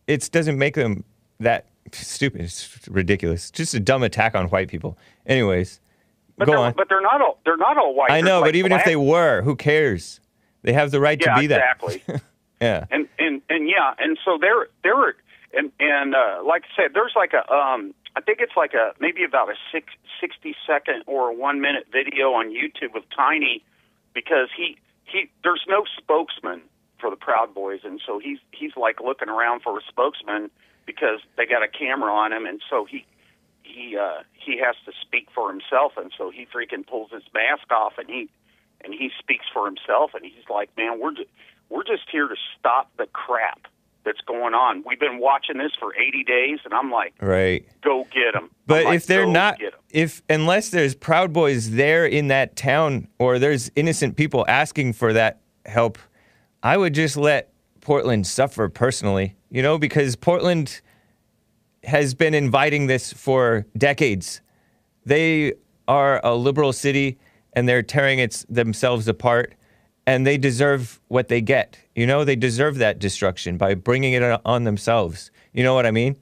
it 0.08 0.30
doesn't 0.32 0.58
make 0.58 0.76
them 0.76 1.04
that 1.40 1.66
stupid. 1.92 2.42
It's 2.42 2.88
ridiculous. 2.90 3.52
Just 3.52 3.74
a 3.74 3.80
dumb 3.80 4.04
attack 4.04 4.34
on 4.36 4.48
white 4.48 4.68
people. 4.70 4.98
Anyways, 5.26 5.80
but 6.38 6.46
go 6.46 6.52
they're 6.52 6.60
on. 6.60 6.74
but 6.74 6.90
they're 6.90 7.02
not 7.02 7.22
all 7.22 7.40
they're 7.46 7.58
not 7.58 7.78
all 7.78 7.94
white 7.96 8.12
I 8.12 8.22
know, 8.22 8.40
like, 8.42 8.50
but 8.50 8.56
even 8.56 8.72
if 8.72 8.86
they 8.86 8.96
were, 8.96 9.42
who 9.42 9.56
cares? 9.56 10.20
They 10.64 10.74
have 10.74 10.92
the 10.92 11.00
right 11.00 11.20
yeah 11.22 11.36
to 11.36 11.42
be 11.42 11.48
that. 11.48 11.78
exactly 11.82 12.04
Yeah. 12.62 12.86
and 12.92 13.08
and 13.20 13.42
and 13.50 13.70
yeah, 13.70 13.94
and 14.00 14.18
so 14.26 14.38
there 14.40 14.68
there 14.84 14.96
were 14.96 15.16
and 15.54 15.72
and 15.80 16.16
uh, 16.16 16.42
like 16.46 16.64
I 16.64 16.82
said, 16.84 16.92
there's 16.94 17.14
like 17.16 17.34
a 17.34 17.50
um 17.52 17.94
I 18.16 18.22
think 18.22 18.40
it's 18.42 18.54
like 18.58 18.74
a 18.74 18.94
maybe 19.00 19.24
about 19.24 19.50
a 19.50 19.54
six, 19.72 19.94
60 20.20 20.56
second 20.66 21.04
or 21.06 21.30
a 21.30 21.34
one 21.34 21.62
minute 21.62 21.86
video 21.92 22.32
on 22.34 22.50
YouTube 22.50 22.96
of 22.96 23.04
Tiny 23.16 23.64
because 24.14 24.50
he 24.58 24.78
he 25.06 25.30
there's 25.44 25.64
no 25.70 25.84
spokesman 25.98 26.62
for 27.00 27.12
the 27.12 27.16
Proud 27.16 27.54
Boys, 27.54 27.82
and 27.84 28.02
so 28.06 28.18
he's 28.20 28.40
he's 28.52 28.72
like 28.76 29.00
looking 29.02 29.30
around 29.30 29.62
for 29.62 29.78
a 29.78 29.82
spokesman 29.88 30.50
because 30.88 31.20
they 31.38 31.46
got 31.46 31.62
a 31.62 31.68
camera 31.68 32.12
on 32.12 32.34
him, 32.34 32.46
and 32.48 32.60
so 32.70 32.86
he 32.86 33.06
he 33.78 33.98
uh, 33.98 34.24
he 34.34 34.58
has 34.58 34.76
to 34.86 34.92
speak 35.02 35.28
for 35.34 35.50
himself, 35.52 35.94
and 35.98 36.12
so 36.18 36.32
he 36.32 36.46
freaking 36.46 36.86
pulls 36.88 37.12
his 37.12 37.24
mask 37.34 37.72
off 37.72 37.94
and 37.98 38.10
he 38.10 38.30
and 38.84 38.94
he 38.94 39.10
speaks 39.20 39.46
for 39.54 39.66
himself, 39.66 40.12
and 40.14 40.24
he's 40.24 40.48
like, 40.50 40.70
man, 40.78 41.00
we're 41.00 41.14
ju- 41.14 41.26
we're 41.70 41.84
just 41.84 42.04
here 42.12 42.28
to 42.28 42.36
stop 42.60 42.90
the 42.98 43.08
crap 43.08 43.62
that's 44.06 44.22
going 44.22 44.54
on. 44.54 44.84
We've 44.86 45.00
been 45.00 45.20
watching 45.20 45.58
this 45.58 45.72
for 45.78 45.94
80 45.96 46.24
days, 46.24 46.60
and 46.64 46.74
I'm 46.74 46.92
like, 46.92 47.14
Right. 47.20 47.66
go 47.82 48.06
get 48.14 48.34
them. 48.34 48.50
But 48.66 48.86
if 48.96 49.06
they're 49.06 49.26
not, 49.28 49.60
if 49.90 50.22
unless 50.30 50.70
there's 50.70 50.96
Proud 50.96 51.34
Boys 51.34 51.72
there 51.72 52.06
in 52.06 52.28
that 52.28 52.56
town, 52.56 53.08
or 53.20 53.38
there's 53.40 53.70
innocent 53.76 54.16
people 54.16 54.46
asking 54.48 54.94
for 54.94 55.12
that 55.14 55.42
help, 55.66 55.98
I 56.64 56.78
would 56.78 56.94
just 56.94 57.18
let 57.18 57.52
Portland 57.82 58.26
suffer 58.28 58.70
personally. 58.70 59.36
You 59.50 59.62
know, 59.62 59.78
because 59.78 60.16
Portland 60.16 60.82
has 61.88 62.14
been 62.14 62.34
inviting 62.34 62.88
this 62.88 63.14
for 63.14 63.66
decades. 63.78 64.42
They 65.06 65.54
are 65.88 66.20
a 66.24 66.36
liberal 66.36 66.74
city, 66.74 67.18
and 67.54 67.68
they're 67.68 67.82
tearing 67.82 68.20
its 68.20 68.46
themselves 68.50 69.08
apart, 69.08 69.56
and 70.06 70.28
they 70.28 70.38
deserve 70.38 71.00
what 71.08 71.30
they 71.30 71.40
get. 71.40 71.80
You 71.96 72.06
know, 72.06 72.26
they 72.26 72.36
deserve 72.36 72.78
that 72.80 73.00
destruction 73.00 73.58
by 73.58 73.74
bringing 73.74 74.14
it 74.14 74.42
on 74.46 74.66
themselves. 74.66 75.32
You 75.54 75.64
know 75.64 75.74
what 75.74 75.86
I 75.86 75.92
mean? 75.92 76.18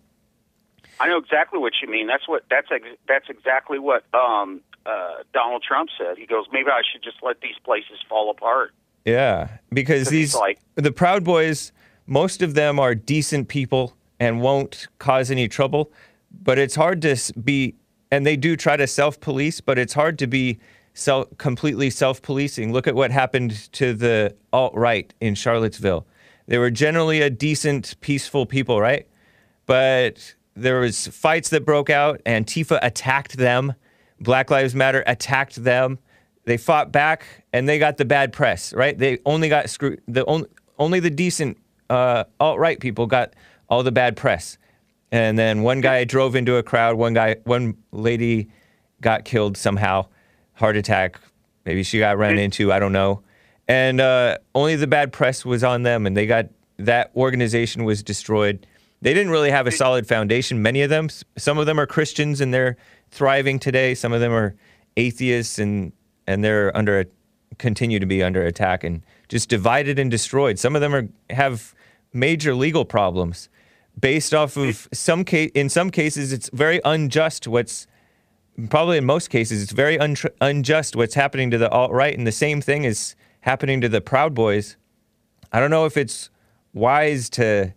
I 0.99 1.07
know 1.07 1.17
exactly 1.17 1.59
what 1.59 1.73
you 1.81 1.89
mean. 1.89 2.07
That's 2.07 2.27
what 2.27 2.43
that's 2.49 2.67
ex- 2.71 2.97
that's 3.07 3.27
exactly 3.27 3.79
what 3.79 4.05
um, 4.13 4.61
uh, 4.85 5.23
Donald 5.33 5.63
Trump 5.67 5.89
said. 5.97 6.17
He 6.17 6.27
goes, 6.27 6.45
maybe 6.53 6.69
I 6.69 6.83
should 6.89 7.03
just 7.03 7.17
let 7.23 7.41
these 7.41 7.57
places 7.63 7.97
fall 8.07 8.29
apart. 8.29 8.71
Yeah, 9.03 9.57
because 9.73 10.09
these 10.09 10.35
like- 10.35 10.59
the 10.75 10.91
Proud 10.91 11.23
Boys 11.23 11.71
most 12.07 12.43
of 12.43 12.53
them 12.53 12.79
are 12.79 12.93
decent 12.93 13.47
people 13.47 13.95
and 14.19 14.41
won't 14.41 14.87
cause 14.99 15.31
any 15.31 15.47
trouble. 15.47 15.91
But 16.43 16.59
it's 16.59 16.75
hard 16.75 17.01
to 17.03 17.17
be, 17.43 17.75
and 18.11 18.25
they 18.25 18.35
do 18.35 18.55
try 18.55 18.77
to 18.77 18.87
self 18.87 19.19
police, 19.19 19.61
but 19.61 19.77
it's 19.79 19.93
hard 19.93 20.19
to 20.19 20.27
be 20.27 20.59
self, 20.93 21.27
completely 21.37 21.89
self 21.89 22.21
policing. 22.21 22.73
Look 22.73 22.87
at 22.87 22.95
what 22.95 23.11
happened 23.11 23.71
to 23.73 23.93
the 23.93 24.35
alt 24.51 24.73
right 24.75 25.13
in 25.21 25.35
Charlottesville. 25.35 26.05
They 26.47 26.57
were 26.57 26.71
generally 26.71 27.21
a 27.21 27.29
decent, 27.29 27.95
peaceful 28.01 28.45
people, 28.45 28.79
right? 28.79 29.07
But 29.65 30.35
there 30.55 30.79
was 30.79 31.07
fights 31.07 31.49
that 31.49 31.65
broke 31.65 31.89
out. 31.89 32.21
Antifa 32.25 32.79
attacked 32.81 33.37
them. 33.37 33.73
Black 34.19 34.49
Lives 34.49 34.75
Matter 34.75 35.03
attacked 35.07 35.63
them. 35.63 35.99
They 36.45 36.57
fought 36.57 36.91
back, 36.91 37.25
and 37.51 37.67
they 37.67 37.79
got 37.79 37.97
the 37.97 38.05
bad 38.05 38.31
press, 38.31 38.73
right? 38.73 38.97
They 38.97 39.19
only 39.25 39.49
got 39.49 39.69
screwed. 39.69 40.01
The 40.07 40.23
only 40.25 40.47
only 40.77 40.99
the 40.99 41.09
decent 41.09 41.57
uh, 41.89 42.25
alt 42.39 42.59
right 42.59 42.79
people 42.79 43.07
got 43.07 43.33
all 43.69 43.83
the 43.83 43.91
bad 43.91 44.15
press. 44.15 44.57
And 45.11 45.37
then 45.37 45.61
one 45.61 45.81
guy 45.81 46.03
drove 46.03 46.35
into 46.35 46.57
a 46.57 46.63
crowd. 46.63 46.97
One 46.97 47.13
guy, 47.13 47.37
one 47.43 47.77
lady 47.91 48.49
got 49.01 49.23
killed 49.23 49.57
somehow, 49.57 50.07
heart 50.53 50.75
attack. 50.75 51.19
Maybe 51.65 51.83
she 51.83 51.99
got 51.99 52.17
run 52.17 52.37
into. 52.37 52.71
I 52.71 52.79
don't 52.79 52.91
know. 52.91 53.23
And 53.67 53.99
uh, 53.99 54.37
only 54.53 54.75
the 54.75 54.87
bad 54.87 55.11
press 55.11 55.43
was 55.43 55.63
on 55.63 55.83
them, 55.83 56.05
and 56.05 56.15
they 56.15 56.27
got 56.27 56.47
that 56.77 57.11
organization 57.15 57.83
was 57.83 58.03
destroyed. 58.03 58.67
They 59.01 59.13
didn't 59.13 59.31
really 59.31 59.51
have 59.51 59.67
a 59.67 59.71
solid 59.71 60.07
foundation. 60.07 60.61
Many 60.61 60.81
of 60.81 60.89
them, 60.89 61.09
some 61.37 61.57
of 61.57 61.65
them 61.65 61.79
are 61.79 61.85
Christians 61.85 62.41
and 62.41 62.53
they're 62.53 62.77
thriving 63.11 63.59
today. 63.59 63.93
Some 63.95 64.13
of 64.13 64.19
them 64.19 64.31
are 64.31 64.55
atheists 64.97 65.59
and 65.59 65.91
and 66.27 66.43
they're 66.43 66.75
under 66.75 67.01
a, 67.01 67.05
continue 67.59 67.99
to 67.99 68.05
be 68.05 68.23
under 68.23 68.43
attack 68.43 68.83
and 68.83 69.03
just 69.29 69.47
divided 69.47 69.99
and 69.99 70.09
destroyed. 70.09 70.57
Some 70.57 70.75
of 70.75 70.81
them 70.81 70.95
are 70.95 71.07
have 71.29 71.75
major 72.13 72.55
legal 72.55 72.85
problems 72.85 73.49
based 73.99 74.33
off 74.33 74.57
of 74.57 74.87
some 74.93 75.23
case. 75.23 75.51
In 75.53 75.69
some 75.69 75.89
cases, 75.89 76.33
it's 76.33 76.49
very 76.53 76.81
unjust. 76.83 77.47
What's 77.47 77.87
probably 78.69 78.97
in 78.97 79.05
most 79.05 79.29
cases, 79.29 79.61
it's 79.61 79.71
very 79.71 79.97
untr 79.97 80.29
unjust 80.41 80.95
what's 80.95 81.15
happening 81.15 81.51
to 81.51 81.57
the 81.57 81.69
alt 81.69 81.91
right, 81.91 82.17
and 82.17 82.25
the 82.25 82.31
same 82.31 82.61
thing 82.61 82.83
is 82.83 83.15
happening 83.41 83.81
to 83.81 83.89
the 83.89 84.01
Proud 84.01 84.33
Boys. 84.33 84.77
I 85.51 85.59
don't 85.59 85.71
know 85.71 85.85
if 85.85 85.97
it's 85.97 86.29
wise 86.73 87.29
to 87.31 87.73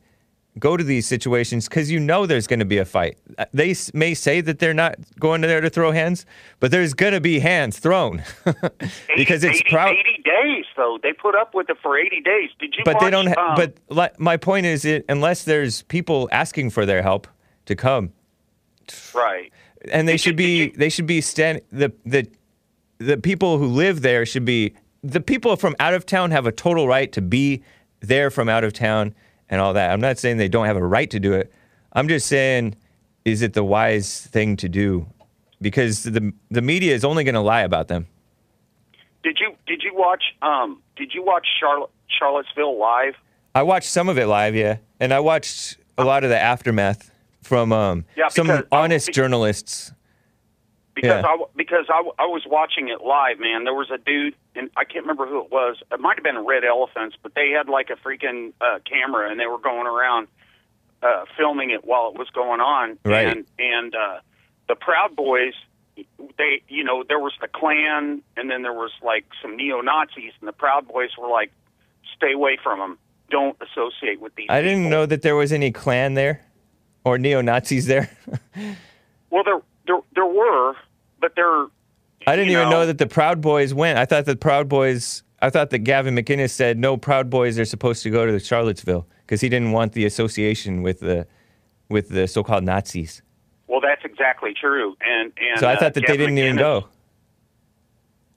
go 0.59 0.77
to 0.77 0.85
these 0.85 1.07
situations 1.07 1.69
because 1.69 1.91
you 1.91 1.99
know 2.01 2.27
there's 2.27 2.47
going 2.47 2.59
to 2.59 2.65
be 2.65 2.79
a 2.79 2.85
fight. 2.85 3.17
Uh, 3.39 3.45
They 3.53 3.75
may 3.95 4.15
say 4.15 4.41
that 4.41 4.59
they're 4.59 4.75
not 4.75 4.97
going 5.19 5.41
there 5.41 5.61
to 5.61 5.71
throw 5.71 5.93
hands, 5.93 6.27
but 6.61 6.71
there's 6.71 6.95
going 6.95 7.13
to 7.15 7.21
be 7.21 7.39
hands 7.39 7.79
thrown 7.79 8.23
because 9.17 9.45
80, 9.45 9.49
it's 9.59 9.63
proud. 9.71 9.93
80 9.93 10.23
days, 10.25 10.65
though. 10.77 10.99
They 11.03 11.13
put 11.13 11.35
up 11.35 11.55
with 11.55 11.71
it 11.71 11.77
for 11.83 11.99
80 11.99 12.21
days. 12.21 12.51
Did 12.59 12.75
you 12.77 12.85
But 12.85 13.01
they 13.01 13.11
don't. 13.11 13.29
Ha- 13.29 13.49
um, 13.51 13.55
but 13.57 13.75
li- 13.89 14.15
my 14.19 14.37
point 14.37 14.67
is, 14.67 14.85
it, 14.85 15.05
unless 15.09 15.45
there's 15.45 15.83
people 15.83 16.29
asking 16.33 16.71
for 16.71 16.85
their 16.87 17.03
help 17.03 17.27
to 17.67 17.77
come, 17.77 18.13
Right. 19.15 19.53
and 19.93 20.09
they 20.09 20.13
Did 20.15 20.21
should 20.21 20.31
you- 20.41 20.47
be 20.47 20.57
you- 20.65 20.73
they 20.77 20.89
should 20.89 21.07
be 21.07 21.21
stand 21.21 21.61
the 21.71 21.93
the 22.05 22.27
the 22.99 23.17
people 23.17 23.59
who 23.59 23.67
live 23.67 24.03
there 24.03 24.27
should 24.27 24.45
be 24.45 24.75
the 25.05 25.21
people 25.21 25.55
from 25.57 25.77
out 25.79 25.95
of 25.95 26.05
town 26.05 26.31
have 26.33 26.47
a 26.47 26.53
total 26.53 26.89
right 26.89 27.13
to 27.13 27.21
be 27.23 27.63
there 28.01 28.31
from 28.31 28.49
out 28.49 28.65
of 28.65 28.73
town 28.73 29.15
and 29.51 29.61
all 29.61 29.73
that. 29.75 29.91
I'm 29.91 30.01
not 30.01 30.19
saying 30.19 30.37
they 30.37 30.49
don't 30.49 30.67
have 30.67 30.77
a 30.77 30.87
right 30.87 31.11
to 31.11 31.21
do 31.21 31.33
it. 31.33 31.53
I'm 31.93 32.09
just 32.09 32.27
saying 32.27 32.77
is 33.25 33.43
it 33.43 33.53
the 33.53 33.65
wise 33.65 34.27
thing 34.27 34.57
to 34.57 34.69
do? 34.69 35.07
Because 35.61 36.05
the 36.05 36.33
the 36.51 36.63
media 36.63 36.95
is 36.95 37.05
only 37.05 37.25
going 37.25 37.35
to 37.35 37.41
lie 37.41 37.63
about 37.63 37.89
them. 37.89 38.07
Did 39.23 39.39
you 39.41 39.55
did 39.67 39.83
you 39.83 39.93
watch 39.95 40.23
um 40.43 40.81
did 40.97 41.13
you 41.15 41.25
watch 41.25 41.47
Charlotte 41.61 41.91
Charlottesville 42.19 42.79
live? 42.79 43.15
I 43.55 43.63
watched 43.63 43.89
some 43.89 44.09
of 44.09 44.19
it 44.19 44.27
live, 44.27 44.55
yeah, 44.55 44.77
and 45.01 45.13
I 45.13 45.21
watched 45.21 45.79
a 45.97 46.05
lot 46.05 46.23
of 46.23 46.31
the 46.31 46.39
aftermath 46.41 47.11
from 47.43 47.73
um, 47.73 48.05
Yeah, 48.17 48.29
some 48.29 48.51
I- 48.51 48.63
honest 48.71 49.13
journalists. 49.13 49.93
Because 51.01 51.23
Yeah. 51.23 51.29
I 51.29 51.45
because 51.55 51.87
I, 51.89 52.03
I 52.19 52.27
was 52.27 52.43
watching 52.45 52.89
it 52.89 53.01
live, 53.03 53.39
man. 53.39 53.63
There 53.63 53.75
was 53.75 53.89
a 53.91 53.99
dude, 53.99 54.35
and 54.57 54.69
I 54.77 54.83
can't 54.85 55.05
remember 55.05 55.27
who 55.27 55.41
it 55.45 55.51
was. 55.53 55.77
It 55.93 56.01
might 56.01 56.17
have 56.17 56.25
been 56.25 56.45
Red 56.45 56.65
Elephants, 56.65 57.17
but 57.23 57.35
they 57.37 57.51
had 57.51 57.69
like 57.69 57.91
a 57.91 57.97
freaking 57.97 58.53
uh, 58.61 58.81
camera, 58.85 59.31
and 59.31 59.39
they 59.39 59.47
were 59.47 59.59
going 59.59 59.87
around 59.87 60.27
uh, 61.03 61.25
filming 61.37 61.71
it 61.71 61.85
while 61.85 62.09
it 62.09 62.19
was 62.19 62.29
going 62.31 62.61
on. 62.61 62.99
Right. 63.05 63.29
And 63.29 63.45
and 63.59 63.95
uh, 63.95 64.19
the 64.67 64.75
Proud 64.75 65.15
Boys, 65.15 65.55
they 66.37 66.63
you 66.69 66.83
know 66.83 67.05
there 67.07 67.21
was 67.21 67.33
the 67.41 67.47
Klan, 67.47 68.23
and 68.37 68.51
then 68.51 68.63
there 68.63 68.73
was 68.73 68.91
like 69.03 69.25
some 69.41 69.57
neo 69.57 69.81
Nazis, 69.81 70.33
and 70.41 70.49
the 70.49 70.53
Proud 70.53 70.89
Boys 70.89 71.11
were 71.17 71.29
like, 71.29 71.53
stay 72.17 72.33
away 72.33 72.59
from 72.61 72.81
them. 72.81 72.99
Don't 73.31 73.57
associate 73.61 74.21
with 74.21 74.35
these. 74.35 74.47
I 74.49 74.63
didn't 74.63 74.89
know 74.89 75.07
that 75.07 75.23
there 75.23 75.37
was 75.37 75.53
any 75.53 75.71
Klan 75.71 76.15
there 76.15 76.45
or 77.05 77.19
neo 77.19 77.41
Nazis 77.41 77.87
there. 77.87 78.11
Well, 79.31 79.45
there 79.45 79.61
there 79.87 79.99
there 80.15 80.25
were, 80.27 80.75
but 81.21 81.33
they're. 81.37 81.67
I 82.27 82.37
didn't 82.37 82.51
even 82.51 82.69
know 82.69 82.85
that 82.87 82.99
the 82.99 83.07
Proud 83.07 83.41
Boys 83.41 83.73
went. 83.73 83.99
I 83.99 84.05
thought 84.05 84.27
the 84.27 84.37
Proud 84.37 84.69
Boys. 84.69 85.23
I 85.41 85.51
thought 85.51 85.71
that 85.71 85.79
Gavin 85.81 86.17
McInnes 86.17 86.51
said 86.51 86.79
no 86.79 86.97
Proud 86.97 87.31
Boys 87.31 87.59
are 87.59 87.65
supposed 87.65 88.03
to 88.03 88.11
go 88.11 88.27
to 88.27 88.39
Charlottesville 88.41 89.07
because 89.25 89.41
he 89.41 89.49
didn't 89.49 89.73
want 89.73 89.93
the 89.93 90.05
association 90.05 90.83
with 90.83 91.01
the 91.01 91.27
with 91.89 92.09
the 92.09 92.27
so-called 92.27 92.65
Nazis. 92.65 93.23
Well, 93.67 93.81
that's 93.81 94.05
exactly 94.05 94.53
true, 94.59 94.97
and 95.01 95.33
and 95.39 95.61
So 95.61 95.69
I 95.69 95.75
uh, 95.75 95.79
thought 95.79 95.95
that 95.95 96.07
they 96.07 96.17
didn't 96.17 96.39
even 96.39 96.57
go. 96.57 96.89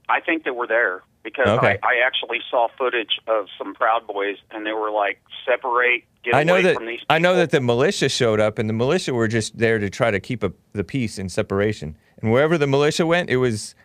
I 0.10 0.20
think 0.20 0.44
they 0.44 0.52
were 0.52 0.68
there 0.68 1.04
because 1.24 1.48
Okay. 1.48 1.80
I, 1.84 1.88
I 1.88 2.06
actually 2.06 2.40
saw 2.50 2.68
footage 2.78 3.20
of 3.28 3.48
some 3.58 3.74
Proud 3.74 4.06
Boys, 4.08 4.38
and 4.52 4.66
they 4.66 4.74
were 4.74 4.92
like, 4.92 5.22
"Separate, 5.46 6.04
get 6.24 6.36
I 6.36 6.44
know 6.44 6.54
away 6.54 6.64
that 6.64 6.76
from 6.76 6.86
these." 6.86 7.00
I 7.10 7.20
know 7.20 7.36
that 7.36 7.52
the 7.52 7.62
militia 7.62 8.10
showed 8.10 8.40
up, 8.40 8.60
and 8.60 8.70
the 8.70 8.74
militia 8.74 9.14
were 9.14 9.28
just 9.28 9.58
there 9.58 9.80
to 9.80 9.90
try 9.90 10.12
to 10.12 10.20
keep 10.20 10.44
a, 10.44 10.52
the 10.74 10.84
peace 10.84 11.18
and 11.18 11.32
separation. 11.32 11.98
And 12.22 12.32
wherever 12.32 12.58
the 12.58 12.68
militia 12.68 13.06
went, 13.06 13.30
it 13.30 13.38
was 13.38 13.76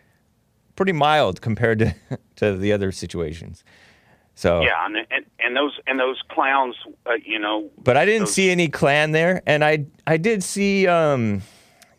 pretty 0.75 0.93
mild 0.93 1.41
compared 1.41 1.79
to 1.79 1.95
to 2.37 2.55
the 2.55 2.71
other 2.71 2.91
situations. 2.91 3.63
So 4.35 4.61
Yeah, 4.61 4.85
and, 4.85 4.97
and 5.09 5.25
and 5.39 5.55
those 5.55 5.79
and 5.87 5.99
those 5.99 6.21
clowns, 6.29 6.75
uh, 7.05 7.13
you 7.25 7.39
know. 7.39 7.69
But 7.83 7.97
I 7.97 8.05
didn't 8.05 8.25
those- 8.27 8.33
see 8.33 8.49
any 8.49 8.69
Klan 8.69 9.11
there, 9.11 9.41
and 9.47 9.63
I 9.63 9.85
I 10.05 10.17
did 10.17 10.43
see 10.43 10.87
um, 10.87 11.41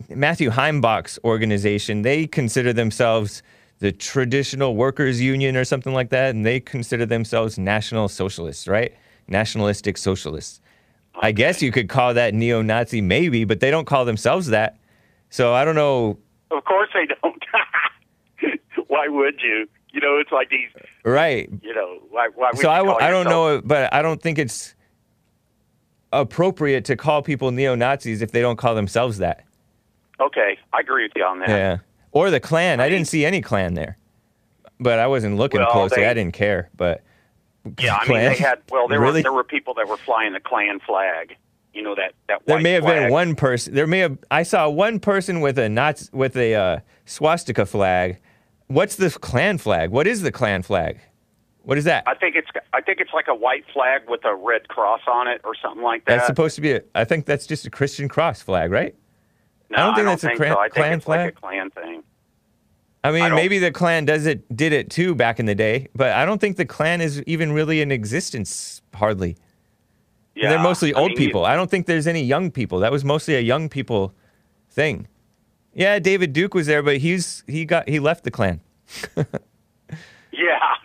Matthew 0.09 0.51
Heimbach's 0.51 1.19
organization. 1.25 2.03
They 2.03 2.27
consider 2.27 2.73
themselves 2.73 3.43
the 3.81 3.93
Traditional 3.93 4.75
Workers 4.77 5.21
Union 5.21 5.57
or 5.57 5.65
something 5.65 5.93
like 5.93 6.11
that, 6.11 6.35
and 6.35 6.45
they 6.45 6.61
consider 6.61 7.07
themselves 7.07 7.59
National 7.59 8.09
Socialists, 8.09 8.67
right? 8.67 8.93
Nationalistic 9.29 9.97
Socialists. 9.99 10.61
I 11.21 11.33
guess 11.33 11.63
you 11.63 11.73
could 11.73 11.89
call 11.89 12.15
that 12.15 12.33
neo-Nazi, 12.35 13.01
maybe, 13.01 13.45
but 13.45 13.59
they 13.61 13.71
don't 13.73 13.87
call 13.87 14.05
themselves 14.05 14.49
that. 14.49 14.79
So 15.31 15.53
I 15.53 15.65
don't 15.65 15.75
know. 15.75 16.19
Of 16.51 16.65
course 16.65 16.89
they 16.95 17.07
don't. 17.07 17.45
why 18.89 19.09
would 19.09 19.41
you? 19.43 19.69
You 19.91 20.01
know, 20.01 20.19
it's 20.19 20.31
like 20.33 20.51
these. 20.51 20.69
Right. 21.05 21.49
You 21.63 21.75
know, 21.75 21.99
why? 22.11 22.29
why 22.35 22.51
would 22.53 22.61
So 22.61 22.71
you 22.73 22.91
I, 22.91 23.07
I 23.09 23.11
don't 23.11 23.25
know, 23.27 23.61
but 23.65 23.93
I 23.93 24.03
don't 24.03 24.21
think 24.21 24.39
it's 24.39 24.75
appropriate 26.13 26.85
to 26.87 26.97
call 26.97 27.23
people 27.23 27.51
neo-Nazis 27.51 28.23
if 28.23 28.33
they 28.33 28.41
don't 28.41 28.57
call 28.57 28.75
themselves 28.75 29.19
that. 29.19 29.45
Okay, 30.21 30.59
I 30.73 30.81
agree 30.81 31.05
with 31.05 31.13
you 31.17 31.25
on 31.25 31.39
that. 31.41 31.49
Yeah. 31.49 31.79
Or 32.13 32.31
the 32.31 32.41
Klan. 32.41 32.81
I, 32.81 32.85
I 32.87 32.89
didn't 32.89 33.07
see 33.09 33.25
any 33.25 33.41
Klan 33.41 33.75
there. 33.75 33.99
But 34.81 34.99
I 34.99 35.07
wasn't 35.07 35.37
looking 35.37 35.61
Well, 35.61 35.71
closely. 35.71 36.03
they- 36.03 36.09
I 36.09 36.15
didn't 36.15 36.35
care. 36.35 36.71
But 36.77 37.03
Yeah, 37.79 37.95
I 37.97 37.99
mean, 38.01 38.07
Klan? 38.07 38.33
they 38.33 38.39
had. 38.39 38.59
Well, 38.71 38.89
there 38.89 39.01
really? 39.01 39.19
were 39.21 39.23
there 39.23 39.33
were 39.33 39.45
people 39.45 39.75
that 39.75 39.87
were 39.89 39.97
flying 39.97 40.33
the 40.33 40.41
Klan 40.41 40.81
flag. 40.81 41.37
You 41.79 41.85
know 41.85 41.95
that 41.95 42.13
that. 42.27 42.43
there 42.45 42.61
may 42.61 42.73
have 42.73 42.83
flag. 42.83 43.05
been 43.05 43.13
one 43.13 43.37
person. 43.37 43.73
There 43.73 43.87
may 43.87 44.01
have. 44.01 44.19
I 44.33 44.43
saw 44.43 44.69
one 44.69 44.99
person 44.99 45.41
with 45.41 45.61
a 45.61 45.69
Nazi, 45.69 46.09
with 46.13 46.37
a 46.37 46.57
uh, 46.57 46.81
swastika 47.05 47.67
flag. 47.67 48.19
What's 48.67 48.97
the 48.97 49.11
Klan 49.11 49.59
flag? 49.59 49.91
What 49.91 50.09
is 50.09 50.23
the 50.23 50.33
Klan 50.33 50.65
flag? 50.65 50.99
What 51.63 51.79
is 51.79 51.85
that? 51.85 52.03
I 52.09 52.17
think 52.17 52.35
it's 52.35 52.49
I 52.73 52.81
think 52.81 52.99
it's 52.99 53.13
like 53.15 53.29
a 53.29 53.35
white 53.35 53.65
flag 53.73 54.03
with 54.09 54.25
a 54.25 54.35
red 54.35 54.67
cross 54.67 55.03
on 55.07 55.29
it 55.29 55.41
or 55.45 55.55
something 55.55 55.85
like 55.85 56.05
that. 56.07 56.17
That's 56.17 56.27
supposed 56.27 56.57
to 56.57 56.63
be. 56.63 56.73
A, 56.73 56.81
I 56.97 57.05
think 57.05 57.27
that's 57.27 57.47
just 57.47 57.65
a 57.65 57.71
Christian 57.71 58.09
cross 58.09 58.43
flag, 58.43 58.73
right? 58.73 58.97
no, 59.71 59.77
I 59.77 59.81
don't 59.81 59.95
think 59.95 60.07
that's 60.09 60.25
a 60.25 60.27
think 60.27 60.39
Klan- 60.39 60.53
so. 60.55 60.59
I 60.59 60.63
think 60.65 60.75
Klan 60.75 60.93
it's 60.95 61.05
flag. 61.05 61.21
like 61.27 61.35
a 61.37 61.41
Klan 61.41 61.71
thing. 61.71 62.03
I 63.05 63.13
mean, 63.13 63.23
I 63.23 63.29
maybe 63.29 63.61
the 63.61 63.71
Klan 63.71 64.05
does 64.05 64.27
it, 64.27 64.57
did 64.57 64.73
it 64.73 64.91
too 64.91 65.15
back 65.15 65.39
in 65.39 65.47
the 65.47 65.55
day, 65.55 65.87
but 65.95 66.13
I 66.13 66.25
don't 66.25 66.41
think 66.41 66.57
the 66.57 66.67
Klan 66.67 67.01
is 67.01 67.23
even 67.23 67.53
really 67.53 67.81
in 67.81 67.93
existence 67.93 68.83
hardly. 68.93 69.37
Yeah, 70.41 70.51
They're 70.51 70.59
mostly 70.63 70.95
I 70.95 70.99
old 71.01 71.11
mean, 71.11 71.17
people. 71.19 71.45
I 71.45 71.57
don't 71.57 71.71
think 71.71 71.87
there's 71.87 72.07
any 72.07 72.23
young 72.23 72.51
people. 72.51 72.79
That 72.79 72.93
was 72.93 73.05
mostly 73.05 73.35
a 73.35 73.41
young 73.41 73.69
people 73.69 74.15
thing. 74.71 75.09
Yeah, 75.75 75.99
David 75.99 76.33
Duke 76.33 76.55
was 76.55 76.67
there, 76.67 76.83
but 76.83 76.99
he's 76.99 77.43
he 77.47 77.65
got 77.65 77.89
he 77.89 77.99
left 78.01 78.25
the 78.25 78.31
Klan. 78.31 78.61
Yeah, 80.31 80.59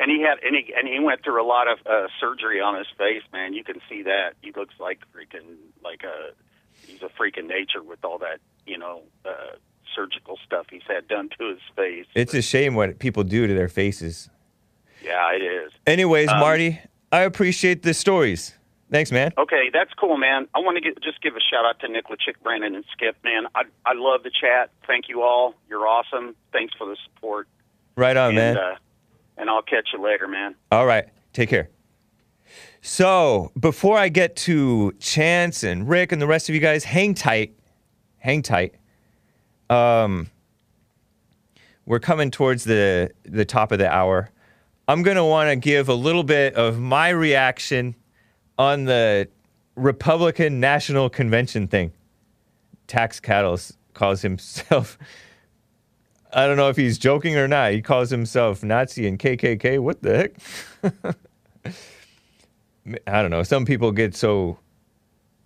and 0.00 0.10
he 0.10 0.20
had 0.22 0.38
and 0.44 0.56
he 0.56 0.72
and 0.76 0.88
he 0.88 0.98
went 0.98 1.22
through 1.22 1.40
a 1.40 1.46
lot 1.46 1.68
of 1.68 1.78
uh, 1.86 2.08
surgery 2.18 2.60
on 2.60 2.76
his 2.76 2.86
face. 2.98 3.22
Man, 3.32 3.52
you 3.52 3.62
can 3.62 3.76
see 3.88 4.02
that. 4.02 4.34
He 4.40 4.50
looks 4.52 4.74
like 4.80 5.00
freaking 5.14 5.56
like 5.84 6.02
a 6.02 6.32
he's 6.86 7.02
a 7.02 7.08
freak 7.10 7.36
of 7.36 7.44
nature 7.44 7.82
with 7.82 8.04
all 8.04 8.18
that 8.18 8.40
you 8.66 8.78
know 8.78 9.02
uh, 9.24 9.56
surgical 9.94 10.38
stuff 10.44 10.66
he's 10.70 10.82
had 10.88 11.06
done 11.06 11.28
to 11.38 11.50
his 11.50 11.60
face. 11.76 12.06
It's 12.16 12.34
a 12.34 12.42
shame 12.42 12.74
what 12.74 12.98
people 12.98 13.22
do 13.22 13.46
to 13.46 13.54
their 13.54 13.68
faces. 13.68 14.28
yeah, 15.04 15.32
it 15.32 15.42
is. 15.42 15.70
Anyways, 15.86 16.30
Um, 16.30 16.40
Marty, 16.40 16.80
I 17.12 17.20
appreciate 17.20 17.82
the 17.82 17.94
stories. 17.94 18.54
Thanks, 18.90 19.10
man. 19.10 19.32
Okay, 19.36 19.70
that's 19.72 19.92
cool, 19.94 20.16
man. 20.16 20.46
I 20.54 20.60
want 20.60 20.76
to 20.76 20.80
get, 20.80 21.02
just 21.02 21.20
give 21.22 21.34
a 21.34 21.40
shout 21.40 21.64
out 21.64 21.80
to 21.80 21.88
Nicola, 21.88 22.16
Chick, 22.18 22.42
Brandon, 22.42 22.74
and 22.74 22.84
Skip, 22.92 23.16
man. 23.24 23.44
I 23.54 23.62
I 23.84 23.94
love 23.94 24.22
the 24.22 24.30
chat. 24.30 24.70
Thank 24.86 25.08
you 25.08 25.22
all. 25.22 25.54
You're 25.68 25.86
awesome. 25.86 26.36
Thanks 26.52 26.74
for 26.76 26.86
the 26.86 26.96
support. 27.04 27.48
Right 27.96 28.16
on, 28.16 28.28
and, 28.28 28.36
man. 28.36 28.56
Uh, 28.56 28.76
and 29.36 29.50
I'll 29.50 29.62
catch 29.62 29.88
you 29.92 30.02
later, 30.02 30.28
man. 30.28 30.54
All 30.70 30.86
right. 30.86 31.08
Take 31.32 31.48
care. 31.48 31.70
So, 32.82 33.50
before 33.58 33.96
I 33.98 34.10
get 34.10 34.36
to 34.36 34.92
Chance 35.00 35.64
and 35.64 35.88
Rick 35.88 36.12
and 36.12 36.20
the 36.20 36.26
rest 36.26 36.48
of 36.48 36.54
you 36.54 36.60
guys, 36.60 36.84
hang 36.84 37.14
tight. 37.14 37.58
Hang 38.18 38.42
tight. 38.42 38.74
Um, 39.70 40.30
we're 41.86 42.00
coming 42.00 42.30
towards 42.30 42.64
the 42.64 43.10
the 43.24 43.44
top 43.44 43.72
of 43.72 43.78
the 43.78 43.90
hour. 43.90 44.30
I'm 44.86 45.02
going 45.02 45.16
to 45.16 45.24
want 45.24 45.48
to 45.48 45.56
give 45.56 45.88
a 45.88 45.94
little 45.94 46.22
bit 46.22 46.54
of 46.54 46.78
my 46.78 47.08
reaction 47.08 47.96
on 48.58 48.84
the 48.84 49.28
Republican 49.76 50.60
National 50.60 51.10
Convention 51.10 51.68
thing. 51.68 51.92
Tax 52.86 53.18
Cattles 53.20 53.76
calls 53.94 54.22
himself 54.22 54.98
I 56.34 56.48
don't 56.48 56.56
know 56.56 56.68
if 56.68 56.76
he's 56.76 56.98
joking 56.98 57.36
or 57.36 57.46
not. 57.46 57.72
He 57.72 57.80
calls 57.80 58.10
himself 58.10 58.64
Nazi 58.64 59.06
and 59.06 59.18
KKK. 59.18 59.78
What 59.78 60.02
the 60.02 60.16
heck? 60.16 61.14
I 63.06 63.22
don't 63.22 63.30
know. 63.30 63.44
Some 63.44 63.64
people 63.64 63.92
get 63.92 64.16
so 64.16 64.58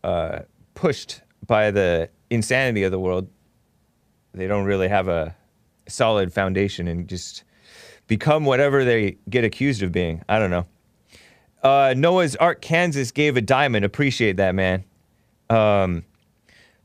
uh, 0.02 0.40
pushed 0.74 1.20
by 1.46 1.70
the 1.70 2.08
insanity 2.30 2.84
of 2.84 2.90
the 2.90 2.98
world, 2.98 3.28
they 4.32 4.46
don't 4.46 4.64
really 4.64 4.88
have 4.88 5.08
a 5.08 5.36
solid 5.88 6.32
foundation 6.32 6.88
and 6.88 7.06
just 7.06 7.44
become 8.06 8.46
whatever 8.46 8.82
they 8.84 9.18
get 9.28 9.44
accused 9.44 9.82
of 9.82 9.92
being. 9.92 10.22
I 10.28 10.38
don't 10.38 10.50
know. 10.50 10.66
Uh, 11.62 11.94
Noah's 11.96 12.36
Ark, 12.36 12.60
Kansas 12.60 13.10
gave 13.10 13.36
a 13.36 13.40
diamond. 13.40 13.84
Appreciate 13.84 14.36
that, 14.36 14.54
man. 14.54 14.84
Um, 15.50 16.04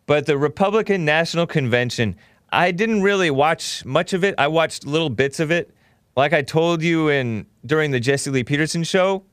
but 0.06 0.26
the 0.26 0.38
Republican 0.38 1.06
National 1.06 1.46
Convention, 1.46 2.16
I 2.52 2.72
didn't 2.72 3.02
really 3.02 3.32
watch 3.32 3.86
much 3.86 4.14
of 4.14 4.24
it. 4.24 4.36
I 4.38 4.48
watched 4.48 4.86
little 4.86 5.10
bits 5.10 5.40
of 5.40 5.52
it. 5.52 5.74
Like 6.16 6.34
I 6.34 6.42
told 6.42 6.84
you 6.84 7.10
in 7.10 7.46
during 7.66 7.92
the 7.92 8.00
Jesse 8.00 8.30
Lee 8.30 8.44
Peterson 8.44 8.84
show, 8.84 9.24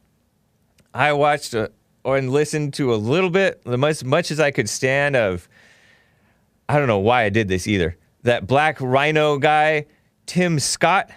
I 0.95 1.13
watched 1.13 1.55
a, 1.55 1.71
or 2.05 2.17
and 2.17 2.31
listened 2.31 2.75
to 2.75 2.95
a 2.95 2.97
little 2.97 3.31
bit, 3.31 3.65
much 3.67 4.03
much 4.05 4.31
as 4.31 4.41
I 4.41 4.51
could 4.51 4.69
stand 4.69 5.17
of. 5.17 5.49
I 6.69 6.79
don't 6.79 6.87
know 6.87 6.99
why 6.99 7.25
I 7.25 7.29
did 7.29 7.49
this 7.49 7.67
either. 7.67 7.97
That 8.23 8.47
black 8.47 8.81
RINO 8.81 9.39
guy, 9.39 9.87
Tim 10.27 10.59
Scott, 10.59 11.11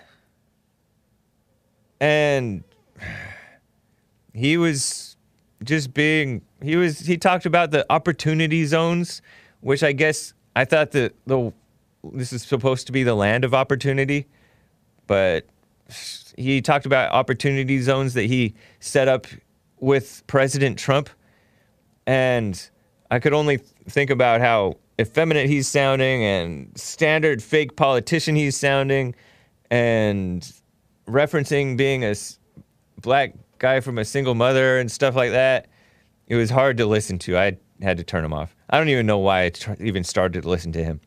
and 2.00 2.64
he 4.34 4.58
was 4.58 5.16
just 5.64 5.94
being 5.94 6.42
he 6.62 6.76
was 6.76 7.00
he 7.00 7.18
talked 7.18 7.46
about 7.46 7.72
the 7.72 7.86
opportunity 7.90 8.66
zones, 8.66 9.22
which 9.62 9.84
I 9.84 9.92
guess 9.92 10.34
I 10.56 10.66
thought 10.66 10.92
that 10.92 11.14
the 11.26 11.54
this 12.04 12.34
is 12.34 12.44
supposed 12.44 12.86
to 12.88 12.92
be 12.92 13.04
the 13.04 13.16
land 13.16 13.46
of 13.46 13.54
opportunity, 13.54 14.28
but 15.08 15.46
he 16.38 16.62
talked 16.62 16.86
about 16.86 17.12
opportunity 17.12 17.80
zones 17.80 18.14
that 18.16 18.26
he 18.26 18.56
set 18.80 19.08
up 19.08 19.28
with 19.80 20.24
President 20.28 20.78
Trump, 20.78 21.10
and 22.08 22.70
I 23.12 23.20
could 23.20 23.34
only 23.34 23.58
think 23.90 24.10
about 24.10 24.42
how 24.42 24.78
effeminate 25.00 25.48
he's 25.48 25.68
sounding 25.68 26.24
and 26.24 26.72
standard 26.78 27.42
fake 27.42 27.76
politician 27.76 28.36
he's 28.36 28.58
sounding, 28.58 29.16
and 29.72 30.52
referencing 31.08 31.78
being 31.78 32.04
a 32.04 32.16
black 33.02 33.34
guy 33.64 33.80
from 33.80 33.98
a 33.98 34.04
single 34.04 34.36
mother 34.36 34.78
and 34.78 34.92
stuff 34.92 35.16
like 35.16 35.32
that. 35.32 35.68
It 36.28 36.36
was 36.36 36.50
hard 36.50 36.76
to 36.78 36.86
listen 36.86 37.18
to. 37.20 37.38
I 37.38 37.58
had 37.82 37.96
to 37.96 38.04
turn 38.04 38.26
him 38.26 38.34
off. 38.34 38.54
I 38.70 38.78
don't 38.78 38.90
even 38.90 39.06
know 39.06 39.20
why 39.20 39.46
I 39.46 39.50
tr- 39.52 39.82
even 39.82 40.04
started 40.04 40.44
to 40.44 40.50
listen 40.50 40.74
to 40.74 40.84
him. 40.84 41.00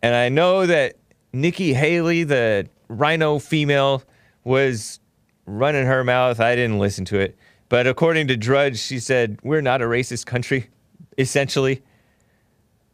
And 0.00 0.14
I 0.14 0.30
know 0.30 0.64
that 0.64 0.96
Nikki 1.34 1.74
Haley, 1.74 2.22
the 2.22 2.66
RINO 2.88 3.40
female, 3.40 4.02
was 4.42 5.00
running 5.44 5.84
her 5.84 6.02
mouth. 6.02 6.40
I 6.40 6.56
didn't 6.56 6.78
listen 6.78 7.04
to 7.06 7.18
it. 7.18 7.36
But 7.68 7.86
according 7.86 8.28
to 8.28 8.38
Drudge, 8.38 8.78
she 8.78 8.98
said, 8.98 9.38
We're 9.42 9.60
not 9.60 9.82
a 9.82 9.84
racist 9.84 10.24
country, 10.24 10.70
essentially. 11.18 11.82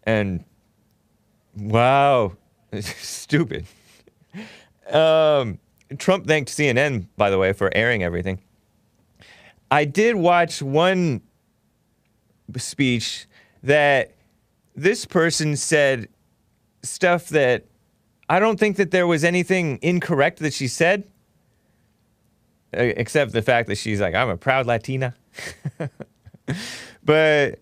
And 0.03 0.43
wow, 1.57 2.33
stupid. 2.81 3.65
Um, 4.91 5.61
Trump 5.99 6.27
thanked 6.27 6.51
CNN, 6.51 7.07
by 7.17 7.31
the 7.31 7.39
way, 7.39 7.53
for 7.53 7.71
airing 7.73 8.03
everything. 8.03 8.41
I 9.71 9.85
did 9.85 10.17
watch 10.17 10.63
one 10.63 11.23
speech 12.57 13.27
that 13.63 14.15
this 14.75 15.05
person 15.05 15.57
said 15.57 16.09
stuff 16.83 17.29
that 17.31 17.65
I 18.29 18.39
don't 18.39 18.59
think 18.59 18.77
that 18.77 18.91
there 18.91 19.07
was 19.07 19.25
anything 19.25 19.79
incorrect 19.83 20.39
that 20.41 20.53
she 20.53 20.69
said, 20.69 21.05
except 22.73 23.33
the 23.33 23.43
fact 23.43 23.69
that 23.69 23.77
she's 23.77 24.01
like, 24.01 24.15
I'm 24.15 24.29
a 24.29 24.37
proud 24.37 24.67
Latina. 24.67 25.15
but 27.05 27.59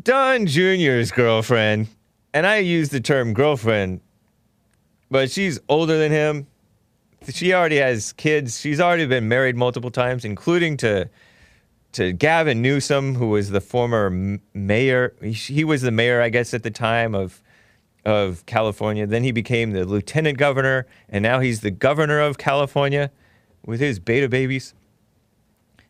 Don 0.00 0.46
Jr.'s 0.46 1.10
girlfriend, 1.10 1.88
and 2.32 2.46
I 2.46 2.58
use 2.58 2.90
the 2.90 3.00
term 3.00 3.34
girlfriend, 3.34 4.00
but 5.10 5.30
she's 5.30 5.58
older 5.68 5.98
than 5.98 6.12
him. 6.12 6.46
She 7.30 7.52
already 7.52 7.76
has 7.76 8.12
kids. 8.12 8.60
She's 8.60 8.80
already 8.80 9.06
been 9.06 9.28
married 9.28 9.56
multiple 9.56 9.90
times, 9.90 10.24
including 10.24 10.76
to 10.78 11.08
to 11.92 12.12
Gavin 12.12 12.62
Newsom, 12.62 13.14
who 13.14 13.28
was 13.28 13.50
the 13.50 13.60
former 13.60 14.38
mayor. 14.54 15.14
He, 15.22 15.62
was 15.62 15.82
the 15.82 15.90
mayor, 15.90 16.22
I 16.22 16.30
guess, 16.30 16.54
at 16.54 16.62
the 16.62 16.70
time 16.70 17.14
of 17.14 17.42
of 18.04 18.44
California. 18.46 19.06
Then 19.06 19.22
he 19.22 19.30
became 19.30 19.70
the 19.72 19.84
lieutenant 19.84 20.38
governor, 20.38 20.86
and 21.08 21.22
now 21.22 21.38
he's 21.40 21.60
the 21.60 21.70
governor 21.70 22.18
of 22.20 22.38
California 22.38 23.10
with 23.64 23.78
his 23.78 23.98
beta 24.00 24.28
babies. 24.28 24.74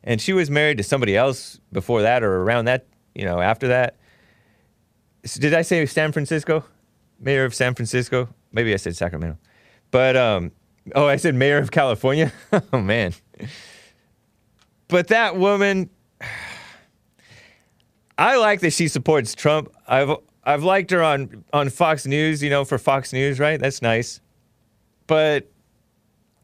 And 0.05 0.21
she 0.21 0.33
was 0.33 0.51
married 0.51 0.79
to 0.79 0.85
somebody 0.85 1.17
else 1.17 1.61
before 1.73 2.03
that 2.03 2.23
or 2.23 2.43
around 2.43 2.67
that, 2.67 2.87
you 3.15 3.25
know, 3.25 3.41
after 3.41 3.69
that. 3.69 3.97
S- 5.25 5.37
Did 5.37 5.55
I 5.55 5.63
say 5.63 5.87
San 5.87 6.13
Francisco? 6.13 6.65
Mayor 7.21 7.45
of 7.45 7.55
San 7.55 7.75
Francisco? 7.75 8.29
Maybe 8.51 8.75
I 8.75 8.77
said 8.77 8.97
Sacramento. 8.97 9.39
But 9.93 10.17
um 10.17 10.51
oh, 10.95 11.07
I 11.07 11.17
said 11.17 11.35
mayor 11.35 11.59
of 11.59 11.71
California. 11.71 12.33
oh 12.73 12.81
man. 12.81 13.13
But 14.89 15.09
that 15.09 15.37
woman 15.37 15.91
I 18.19 18.37
like 18.37 18.61
that 18.61 18.73
she 18.73 18.89
supports 18.89 19.35
Trump. 19.35 19.73
I've 19.87 20.17
I've 20.45 20.63
liked 20.63 20.91
her 20.91 21.03
on 21.03 21.45
on 21.53 21.71
Fox 21.71 22.07
News, 22.07 22.43
you 22.43 22.51
know, 22.51 22.65
for 22.65 22.79
Fox 22.79 23.13
News, 23.13 23.39
right? 23.39 23.59
That's 23.61 23.83
nice. 23.83 24.21
But 25.07 25.51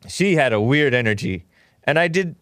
she 0.07 0.35
had 0.35 0.53
a 0.53 0.61
weird 0.61 0.95
energy. 0.95 1.45
And 1.85 1.99
I 1.99 2.09
did 2.09 2.37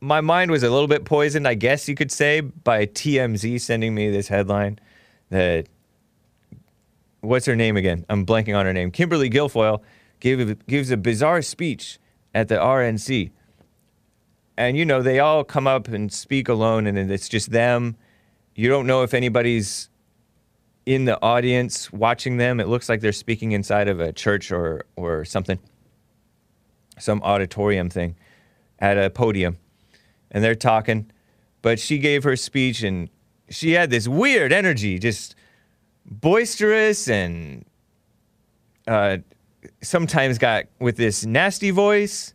my 0.00 0.20
mind 0.20 0.50
was 0.50 0.62
a 0.62 0.70
little 0.70 0.88
bit 0.88 1.04
poisoned, 1.04 1.48
I 1.48 1.54
guess 1.54 1.88
you 1.88 1.94
could 1.94 2.12
say, 2.12 2.40
by 2.40 2.86
TMZ 2.86 3.60
sending 3.60 3.94
me 3.94 4.10
this 4.10 4.28
headline 4.28 4.78
that 5.30 5.66
what's 7.20 7.46
her 7.46 7.56
name 7.56 7.76
again? 7.76 8.04
I'm 8.08 8.24
blanking 8.24 8.56
on 8.56 8.66
her 8.66 8.72
name. 8.72 8.90
Kimberly 8.90 9.30
Guilfoyle 9.30 9.80
gave 10.20 10.48
a, 10.48 10.54
gives 10.54 10.90
a 10.90 10.96
bizarre 10.96 11.42
speech 11.42 11.98
at 12.34 12.48
the 12.48 12.56
RNC. 12.56 13.30
And 14.56 14.76
you 14.76 14.84
know, 14.84 15.02
they 15.02 15.18
all 15.18 15.44
come 15.44 15.66
up 15.66 15.88
and 15.88 16.12
speak 16.12 16.48
alone 16.48 16.86
and 16.86 16.98
it's 17.10 17.28
just 17.28 17.50
them. 17.50 17.96
You 18.54 18.68
don't 18.68 18.86
know 18.86 19.02
if 19.02 19.12
anybody's 19.12 19.90
in 20.86 21.04
the 21.04 21.20
audience 21.20 21.92
watching 21.92 22.38
them. 22.38 22.60
It 22.60 22.68
looks 22.68 22.88
like 22.88 23.00
they're 23.00 23.12
speaking 23.12 23.52
inside 23.52 23.88
of 23.88 24.00
a 24.00 24.12
church 24.12 24.50
or 24.50 24.86
or 24.96 25.24
something. 25.24 25.58
Some 26.98 27.20
auditorium 27.22 27.90
thing 27.90 28.16
at 28.78 28.96
a 28.96 29.10
podium. 29.10 29.58
And 30.30 30.42
they're 30.42 30.54
talking. 30.54 31.10
But 31.60 31.78
she 31.78 31.98
gave 31.98 32.24
her 32.24 32.36
speech 32.36 32.82
and 32.82 33.10
she 33.48 33.72
had 33.72 33.90
this 33.90 34.08
weird 34.08 34.52
energy, 34.52 34.98
just 34.98 35.34
boisterous 36.04 37.08
and 37.08 37.64
uh, 38.86 39.18
sometimes 39.82 40.38
got 40.38 40.64
with 40.78 40.96
this 40.96 41.24
nasty 41.24 41.70
voice, 41.70 42.34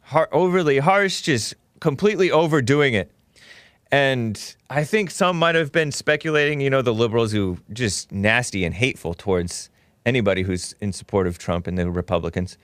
har- 0.00 0.28
overly 0.32 0.78
harsh, 0.78 1.22
just 1.22 1.54
completely 1.80 2.30
overdoing 2.30 2.94
it. 2.94 3.10
And 3.92 4.56
I 4.68 4.84
think 4.84 5.10
some 5.10 5.38
might 5.38 5.54
have 5.54 5.70
been 5.70 5.92
speculating, 5.92 6.60
you 6.60 6.70
know, 6.70 6.82
the 6.82 6.94
liberals 6.94 7.32
who 7.32 7.58
just 7.72 8.10
nasty 8.10 8.64
and 8.64 8.74
hateful 8.74 9.14
towards 9.14 9.70
anybody 10.04 10.42
who's 10.42 10.74
in 10.80 10.92
support 10.92 11.26
of 11.26 11.38
Trump 11.38 11.66
and 11.66 11.78
the 11.78 11.90
Republicans. 11.90 12.58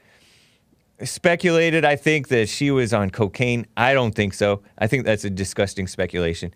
Speculated, 1.02 1.84
I 1.84 1.96
think, 1.96 2.28
that 2.28 2.48
she 2.48 2.70
was 2.70 2.92
on 2.92 3.10
cocaine. 3.10 3.66
I 3.76 3.94
don't 3.94 4.14
think 4.14 4.34
so. 4.34 4.62
I 4.78 4.86
think 4.86 5.04
that's 5.04 5.24
a 5.24 5.30
disgusting 5.30 5.86
speculation. 5.86 6.54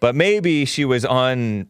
But 0.00 0.14
maybe 0.14 0.64
she 0.64 0.84
was 0.84 1.04
on 1.04 1.68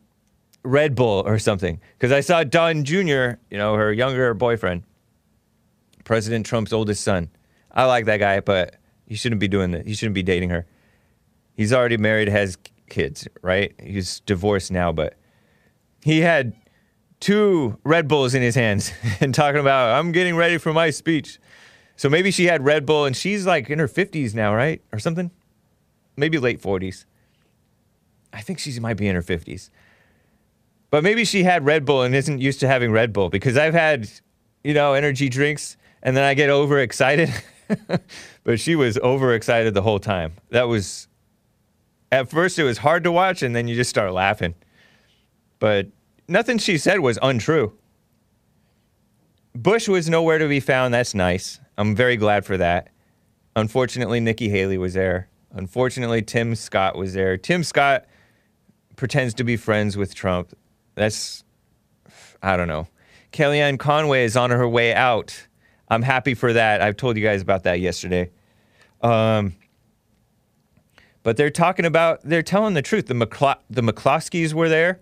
Red 0.64 0.95
Bull 0.95 1.22
or 1.24 1.39
something. 1.39 1.80
Because 1.97 2.12
I 2.12 2.20
saw 2.20 2.43
Don 2.43 2.84
Jr., 2.84 3.39
you 3.51 3.59
know, 3.59 3.74
her 3.74 3.93
younger 3.93 4.34
boyfriend, 4.34 4.82
President 6.07 6.46
Trump's 6.46 6.72
oldest 6.72 7.02
son. 7.02 7.28
I 7.72 7.84
like 7.84 8.07
that 8.07 8.18
guy, 8.18 8.38
but 8.38 8.76
he 9.07 9.16
shouldn't 9.16 9.40
be 9.40 9.48
doing 9.48 9.72
that. 9.72 9.86
He 9.88 9.94
shouldn't 9.94 10.14
be 10.14 10.22
dating 10.22 10.50
her. 10.50 10.64
He's 11.54 11.72
already 11.72 11.96
married, 11.96 12.28
has 12.28 12.57
kids, 12.88 13.26
right? 13.42 13.74
He's 13.82 14.20
divorced 14.20 14.70
now, 14.70 14.92
but 14.92 15.14
he 16.02 16.20
had 16.20 16.54
two 17.18 17.76
Red 17.82 18.07
Bulls 18.07 18.34
in 18.34 18.40
his 18.40 18.54
hands 18.54 18.92
and 19.20 19.34
talking 19.34 19.61
about, 19.61 19.98
I'm 19.98 20.12
getting 20.12 20.36
ready 20.36 20.59
for 20.59 20.72
my 20.72 20.90
speech. 20.90 21.40
So 21.96 22.09
maybe 22.09 22.30
she 22.30 22.44
had 22.44 22.64
Red 22.64 22.86
Bull 22.86 23.04
and 23.04 23.16
she's 23.16 23.44
like 23.44 23.68
in 23.68 23.80
her 23.80 23.88
50s 23.88 24.32
now, 24.32 24.54
right? 24.54 24.80
Or 24.92 25.00
something? 25.00 25.32
Maybe 26.16 26.38
late 26.38 26.62
40s. 26.62 27.04
I 28.32 28.42
think 28.42 28.61
she 28.61 28.78
might 28.78 28.96
be 28.96 29.09
in 29.09 29.16
her 29.16 29.22
50s. 29.22 29.70
But 30.90 31.02
maybe 31.02 31.24
she 31.24 31.42
had 31.42 31.66
Red 31.66 31.84
Bull 31.84 32.02
and 32.02 32.14
isn't 32.14 32.40
used 32.40 32.61
to 32.61 32.68
having 32.68 32.92
Red 32.92 33.12
Bull 33.12 33.28
because 33.28 33.57
I've 33.57 33.74
had, 33.74 34.09
you 34.62 34.72
know, 34.72 34.92
energy 34.92 35.28
drinks 35.28 35.76
and 36.03 36.16
then 36.16 36.24
I 36.24 36.34
get 36.34 36.51
overexcited. 36.51 37.30
but 38.44 38.61
she 38.61 38.76
was 38.76 38.99
overexcited 38.99 39.74
the 39.74 39.82
whole 39.82 39.99
time. 39.99 40.34
That 40.51 40.68
was, 40.68 41.09
at 42.12 42.30
first, 42.30 42.59
it 42.59 42.64
was 42.64 42.78
hard 42.78 43.05
to 43.05 43.12
watch 43.12 43.42
and 43.42 43.55
then 43.55 43.68
you 43.68 43.74
just 43.74 43.90
start 43.90 44.12
laughing. 44.12 44.55
But 45.59 45.88
nothing 46.28 46.59
she 46.59 46.78
said 46.78 47.01
was 47.01 47.18
untrue. 47.22 47.72
Bush 49.55 49.88
was 49.88 50.09
nowhere 50.09 50.38
to 50.38 50.49
be 50.49 50.61
found. 50.61 50.92
That's 50.92 51.14
nice. 51.14 51.61
I'm 51.78 51.94
very 51.94 52.16
glad 52.16 52.44
for 52.44 52.57
that. 52.59 52.88
Unfortunately, 53.55 54.20
Nikki 54.20 54.49
Haley 54.49 54.78
was 54.78 54.94
there. 54.94 55.28
Unfortunately, 55.53 56.20
Tim 56.20 56.55
Scott 56.55 56.97
was 56.97 57.14
there. 57.14 57.38
Tim 57.38 57.64
Scott 57.64 58.05
pretends 58.97 59.32
to 59.34 59.44
be 59.44 59.57
friends 59.57 59.97
with 59.97 60.14
Trump. 60.14 60.55
That's, 60.94 61.42
I 62.42 62.57
don't 62.57 62.68
know. 62.68 62.88
Kellyanne 63.32 63.78
Conway 63.78 64.24
is 64.24 64.36
on 64.36 64.51
her 64.51 64.68
way 64.68 64.94
out. 64.94 65.45
I'm 65.89 66.03
happy 66.03 66.34
for 66.34 66.53
that. 66.53 66.82
I've 66.82 66.97
told 66.97 67.16
you 67.16 67.22
guys 67.22 67.43
about 67.43 67.62
that 67.64 67.80
yesterday. 67.80 68.30
Um, 69.03 69.55
but 71.22 71.37
they're 71.37 71.51
talking 71.51 71.84
about, 71.84 72.20
they're 72.22 72.43
telling 72.43 72.74
the 72.74 72.82
truth. 72.82 73.07
The, 73.07 73.14
McCla- 73.14 73.59
the 73.70 73.82
McCloskeys 73.82 74.53
were 74.53 74.68
there. 74.68 75.01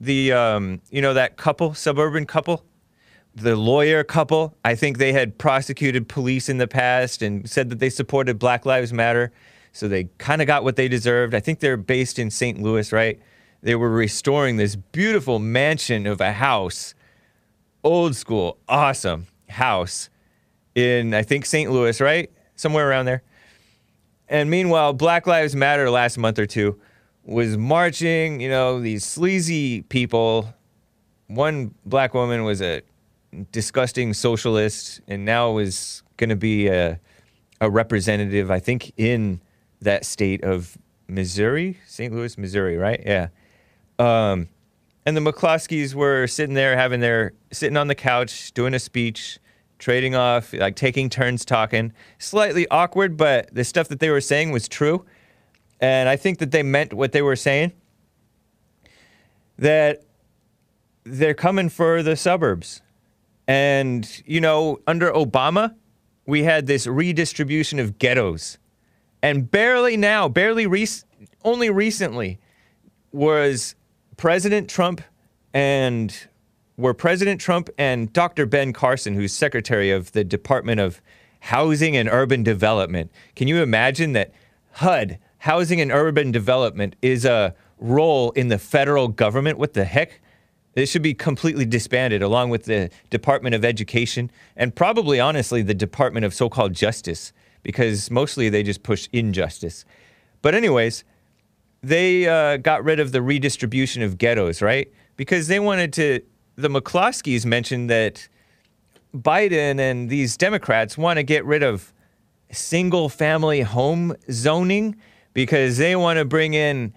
The, 0.00 0.32
um, 0.32 0.80
you 0.90 1.02
know, 1.02 1.14
that 1.14 1.36
couple, 1.36 1.74
suburban 1.74 2.26
couple 2.26 2.64
the 3.34 3.56
lawyer 3.56 4.02
couple, 4.04 4.56
I 4.64 4.74
think 4.74 4.98
they 4.98 5.12
had 5.12 5.38
prosecuted 5.38 6.08
police 6.08 6.48
in 6.48 6.58
the 6.58 6.66
past 6.66 7.22
and 7.22 7.48
said 7.48 7.70
that 7.70 7.78
they 7.78 7.90
supported 7.90 8.38
Black 8.38 8.66
Lives 8.66 8.92
Matter. 8.92 9.32
So 9.72 9.86
they 9.88 10.04
kind 10.18 10.40
of 10.40 10.46
got 10.46 10.64
what 10.64 10.76
they 10.76 10.88
deserved. 10.88 11.34
I 11.34 11.40
think 11.40 11.60
they're 11.60 11.76
based 11.76 12.18
in 12.18 12.30
St. 12.30 12.60
Louis, 12.60 12.92
right? 12.92 13.20
They 13.62 13.74
were 13.74 13.90
restoring 13.90 14.56
this 14.56 14.74
beautiful 14.74 15.38
mansion 15.38 16.06
of 16.06 16.20
a 16.20 16.32
house, 16.32 16.94
old 17.84 18.16
school, 18.16 18.58
awesome 18.68 19.26
house 19.50 20.08
in, 20.74 21.14
I 21.14 21.22
think, 21.22 21.46
St. 21.46 21.70
Louis, 21.70 22.00
right? 22.00 22.30
Somewhere 22.56 22.88
around 22.88 23.06
there. 23.06 23.22
And 24.28 24.48
meanwhile, 24.48 24.92
Black 24.92 25.26
Lives 25.26 25.56
Matter 25.56 25.90
last 25.90 26.16
month 26.16 26.38
or 26.38 26.46
two 26.46 26.80
was 27.24 27.56
marching, 27.56 28.40
you 28.40 28.48
know, 28.48 28.80
these 28.80 29.04
sleazy 29.04 29.82
people. 29.82 30.54
One 31.26 31.74
black 31.84 32.14
woman 32.14 32.44
was 32.44 32.62
a 32.62 32.82
disgusting 33.52 34.14
socialist 34.14 35.00
and 35.06 35.24
now 35.24 35.58
is 35.58 36.02
going 36.16 36.30
to 36.30 36.36
be 36.36 36.68
a, 36.68 36.98
a 37.60 37.70
representative, 37.70 38.50
I 38.50 38.58
think, 38.60 38.92
in 38.96 39.40
that 39.80 40.04
state 40.04 40.44
of 40.44 40.76
Missouri, 41.08 41.78
St. 41.86 42.12
Louis, 42.12 42.36
Missouri, 42.38 42.76
right? 42.76 43.02
Yeah. 43.04 43.28
Um, 43.98 44.48
and 45.06 45.16
the 45.16 45.20
McCloskeys 45.20 45.94
were 45.94 46.26
sitting 46.26 46.54
there 46.54 46.76
having 46.76 47.00
their, 47.00 47.32
sitting 47.52 47.76
on 47.76 47.88
the 47.88 47.94
couch, 47.94 48.52
doing 48.52 48.74
a 48.74 48.78
speech, 48.78 49.38
trading 49.78 50.14
off, 50.14 50.52
like 50.52 50.76
taking 50.76 51.08
turns 51.08 51.44
talking. 51.44 51.92
Slightly 52.18 52.68
awkward, 52.68 53.16
but 53.16 53.52
the 53.54 53.64
stuff 53.64 53.88
that 53.88 53.98
they 54.00 54.10
were 54.10 54.20
saying 54.20 54.52
was 54.52 54.68
true. 54.68 55.04
And 55.80 56.08
I 56.08 56.16
think 56.16 56.38
that 56.38 56.50
they 56.50 56.62
meant 56.62 56.92
what 56.92 57.12
they 57.12 57.22
were 57.22 57.36
saying. 57.36 57.72
That 59.58 60.02
they're 61.04 61.34
coming 61.34 61.70
for 61.70 62.02
the 62.02 62.16
suburbs. 62.16 62.82
And, 63.48 64.22
you 64.26 64.40
know, 64.40 64.80
under 64.86 65.10
Obama, 65.10 65.74
we 66.26 66.44
had 66.44 66.66
this 66.66 66.86
redistribution 66.86 67.78
of 67.78 67.98
ghettos. 67.98 68.58
And 69.22 69.50
barely 69.50 69.96
now, 69.96 70.28
barely 70.28 70.66
rec- 70.66 71.04
only 71.42 71.70
recently, 71.70 72.38
was 73.12 73.74
President 74.20 74.68
Trump 74.68 75.00
and 75.54 76.14
were 76.76 76.92
President 76.92 77.40
Trump 77.40 77.70
and 77.78 78.12
Dr. 78.12 78.44
Ben 78.44 78.70
Carson, 78.74 79.14
who's 79.14 79.32
Secretary 79.32 79.90
of 79.90 80.12
the 80.12 80.24
Department 80.24 80.78
of 80.78 81.00
Housing 81.40 81.96
and 81.96 82.06
Urban 82.06 82.42
Development. 82.42 83.10
Can 83.34 83.48
you 83.48 83.62
imagine 83.62 84.12
that 84.12 84.34
HUD, 84.72 85.18
Housing 85.38 85.80
and 85.80 85.90
Urban 85.90 86.32
Development, 86.32 86.96
is 87.00 87.24
a 87.24 87.54
role 87.78 88.32
in 88.32 88.48
the 88.48 88.58
federal 88.58 89.08
government? 89.08 89.58
What 89.58 89.72
the 89.72 89.86
heck? 89.86 90.20
It 90.74 90.84
should 90.84 91.00
be 91.00 91.14
completely 91.14 91.64
disbanded 91.64 92.20
along 92.20 92.50
with 92.50 92.64
the 92.64 92.90
Department 93.08 93.54
of 93.54 93.64
Education 93.64 94.30
and 94.54 94.76
probably, 94.76 95.18
honestly, 95.18 95.62
the 95.62 95.72
Department 95.72 96.26
of 96.26 96.34
so 96.34 96.50
called 96.50 96.74
Justice 96.74 97.32
because 97.62 98.10
mostly 98.10 98.50
they 98.50 98.64
just 98.64 98.82
push 98.82 99.08
injustice. 99.14 99.86
But, 100.42 100.54
anyways, 100.54 101.04
they 101.82 102.28
uh, 102.28 102.58
got 102.58 102.84
rid 102.84 103.00
of 103.00 103.12
the 103.12 103.22
redistribution 103.22 104.02
of 104.02 104.18
ghettos, 104.18 104.60
right? 104.60 104.90
Because 105.16 105.48
they 105.48 105.60
wanted 105.60 105.92
to. 105.94 106.20
The 106.56 106.68
McCloskeys 106.68 107.46
mentioned 107.46 107.88
that 107.88 108.28
Biden 109.14 109.78
and 109.78 110.10
these 110.10 110.36
Democrats 110.36 110.98
want 110.98 111.16
to 111.16 111.22
get 111.22 111.44
rid 111.44 111.62
of 111.62 111.92
single 112.52 113.08
family 113.08 113.62
home 113.62 114.14
zoning 114.30 114.96
because 115.32 115.78
they 115.78 115.96
want 115.96 116.18
to 116.18 116.24
bring 116.24 116.54
in, 116.54 116.92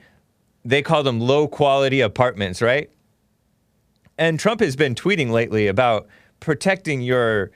they 0.65 0.81
call 0.81 1.03
them 1.03 1.19
low 1.19 1.47
quality 1.47 2.01
apartments, 2.01 2.61
right? 2.61 2.89
And 4.17 4.39
Trump 4.39 4.59
has 4.59 4.75
been 4.75 4.95
tweeting 4.95 5.31
lately 5.31 5.67
about 5.67 6.07
protecting 6.39 7.01
your 7.01 7.51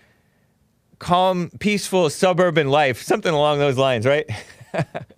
calm, 1.00 1.52
peaceful 1.60 2.10
suburban 2.10 2.70
life, 2.70 3.02
something 3.02 3.34
along 3.34 3.60
those 3.60 3.78
lines, 3.78 4.06
right? 4.06 4.30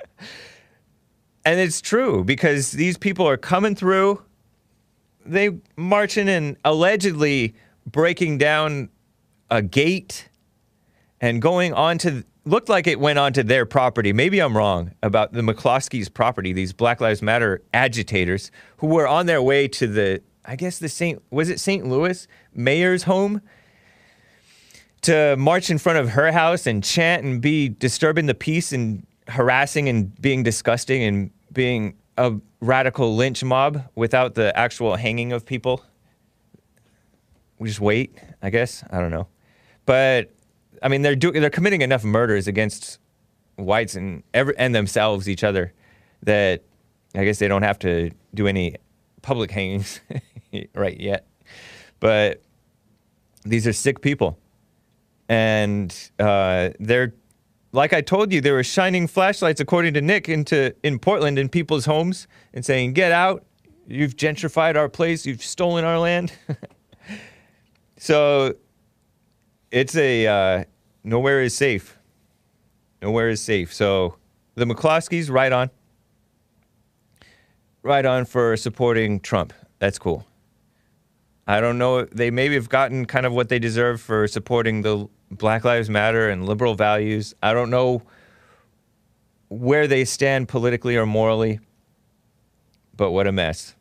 and 1.46 1.60
it's 1.60 1.82
true 1.82 2.24
because 2.24 2.72
these 2.72 2.98
people 2.98 3.28
are 3.28 3.38
coming 3.38 3.76
through, 3.76 4.22
they 5.26 5.52
marching 5.76 6.30
and 6.30 6.58
allegedly 6.66 7.56
breaking 7.86 8.38
down 8.38 8.90
a 9.50 9.62
gate 9.62 10.30
and 11.22 11.42
going 11.42 11.74
onto 11.74 12.24
looked 12.46 12.70
like 12.70 12.88
it 12.88 13.00
went 13.00 13.20
onto 13.20 13.44
their 13.44 13.66
property. 13.66 14.12
Maybe 14.14 14.40
I'm 14.40 14.56
wrong 14.56 14.92
about 15.04 15.34
the 15.34 15.42
McCloskeys' 15.42 16.12
property, 16.12 16.54
these 16.54 16.74
Black 16.74 17.00
Lives 17.00 17.22
Matter 17.22 17.62
agitators 17.74 18.52
who 18.78 18.88
were 18.88 19.08
on 19.08 19.26
their 19.26 19.42
way 19.42 19.68
to 19.68 19.88
the 19.88 20.22
I 20.46 20.56
guess 20.56 20.80
the 20.80 20.90
St. 20.90 21.22
was 21.30 21.50
it 21.50 21.60
St. 21.60 21.86
Louis 21.86 22.28
mayor's 22.54 23.04
home 23.04 23.42
to 25.02 25.36
march 25.38 25.70
in 25.70 25.78
front 25.78 26.00
of 26.00 26.10
her 26.10 26.32
house 26.32 26.66
and 26.66 26.84
chant 26.84 27.24
and 27.24 27.42
be 27.42 27.70
disturbing 27.70 28.26
the 28.26 28.34
peace 28.34 28.72
and 28.72 29.06
harassing 29.30 29.88
and 29.90 30.20
being 30.22 30.44
disgusting 30.44 31.04
and 31.04 31.32
being 31.52 31.96
a 32.18 32.34
radical 32.60 33.16
lynch 33.16 33.44
mob 33.44 33.84
without 33.96 34.36
the 34.36 34.58
actual 34.58 34.96
hanging 34.96 35.32
of 35.32 35.46
people. 35.46 35.84
We 37.58 37.68
just 37.70 37.82
wait, 37.82 38.18
I 38.42 38.50
guess. 38.50 38.84
I 38.90 39.00
don't 39.00 39.12
know. 39.12 39.28
But 39.86 40.32
I 40.82 40.88
mean 40.88 41.02
they're 41.02 41.16
doing 41.16 41.42
they're 41.42 41.50
committing 41.50 41.82
enough 41.82 42.04
murders 42.04 42.48
against 42.48 43.00
whites 43.56 43.96
and 43.96 44.24
every 44.34 44.58
and 44.58 44.74
themselves 44.74 45.28
each 45.28 45.44
other 45.44 45.74
that 46.24 46.64
I 47.16 47.26
guess 47.26 47.40
they 47.40 47.48
don't 47.48 47.64
have 47.64 47.80
to 47.80 48.12
do 48.34 48.48
any 48.48 48.76
public 49.22 49.52
hangings 49.52 50.00
right 50.76 51.00
yet. 51.00 51.26
But 52.00 52.42
these 53.44 53.68
are 53.68 53.74
sick 53.74 54.02
people. 54.02 54.38
And 55.28 55.96
uh, 56.18 56.70
they're, 56.80 57.14
like 57.72 57.94
I 57.94 58.02
told 58.02 58.34
you, 58.34 58.42
they 58.42 58.52
were 58.52 58.64
shining 58.64 59.08
flashlights, 59.08 59.62
according 59.62 59.94
to 59.94 60.02
Nick, 60.02 60.28
into 60.28 60.74
in 60.84 61.00
Portland 61.00 61.38
in 61.38 61.50
people's 61.50 61.86
homes 61.86 62.28
and 62.54 62.66
saying, 62.66 62.94
Get 62.94 63.12
out. 63.12 63.46
You've 63.88 64.16
gentrified 64.16 64.76
our 64.76 64.90
place. 64.90 65.26
You've 65.26 65.44
stolen 65.44 65.84
our 65.84 65.98
land. 65.98 66.32
so 67.98 68.54
it's 69.72 69.96
a 69.96 70.28
uh, 70.28 70.64
nowhere 71.04 71.42
is 71.42 71.56
safe. 71.56 71.98
Nowhere 73.02 73.30
is 73.30 73.42
safe. 73.42 73.74
So 73.74 74.16
the 74.56 74.66
McCloskeys, 74.66 75.32
right 75.32 75.52
on. 75.52 75.70
Right 77.82 78.06
on 78.06 78.26
for 78.26 78.58
supporting 78.58 79.20
Trump. 79.22 79.54
That's 79.80 79.98
cool. 79.98 80.26
I 81.48 81.62
don't 81.62 81.78
know. 81.78 82.06
They 82.06 82.30
maybe 82.30 82.56
have 82.56 82.70
gotten 82.70 83.06
kind 83.06 83.26
of 83.26 83.34
what 83.34 83.50
they 83.50 83.58
deserve 83.58 84.02
for 84.02 84.28
supporting 84.28 84.82
the 84.82 85.08
Black 85.32 85.64
Lives 85.64 85.90
Matter 85.90 86.30
and 86.30 86.46
liberal 86.46 86.76
values. 86.76 87.36
I 87.42 87.54
don't 87.54 87.70
know 87.70 88.04
where 89.50 89.88
they 89.88 90.06
stand 90.06 90.48
politically 90.48 90.96
or 90.96 91.06
morally, 91.06 91.60
but 92.96 93.12
what 93.12 93.28
a 93.28 93.32
mess. 93.32 93.76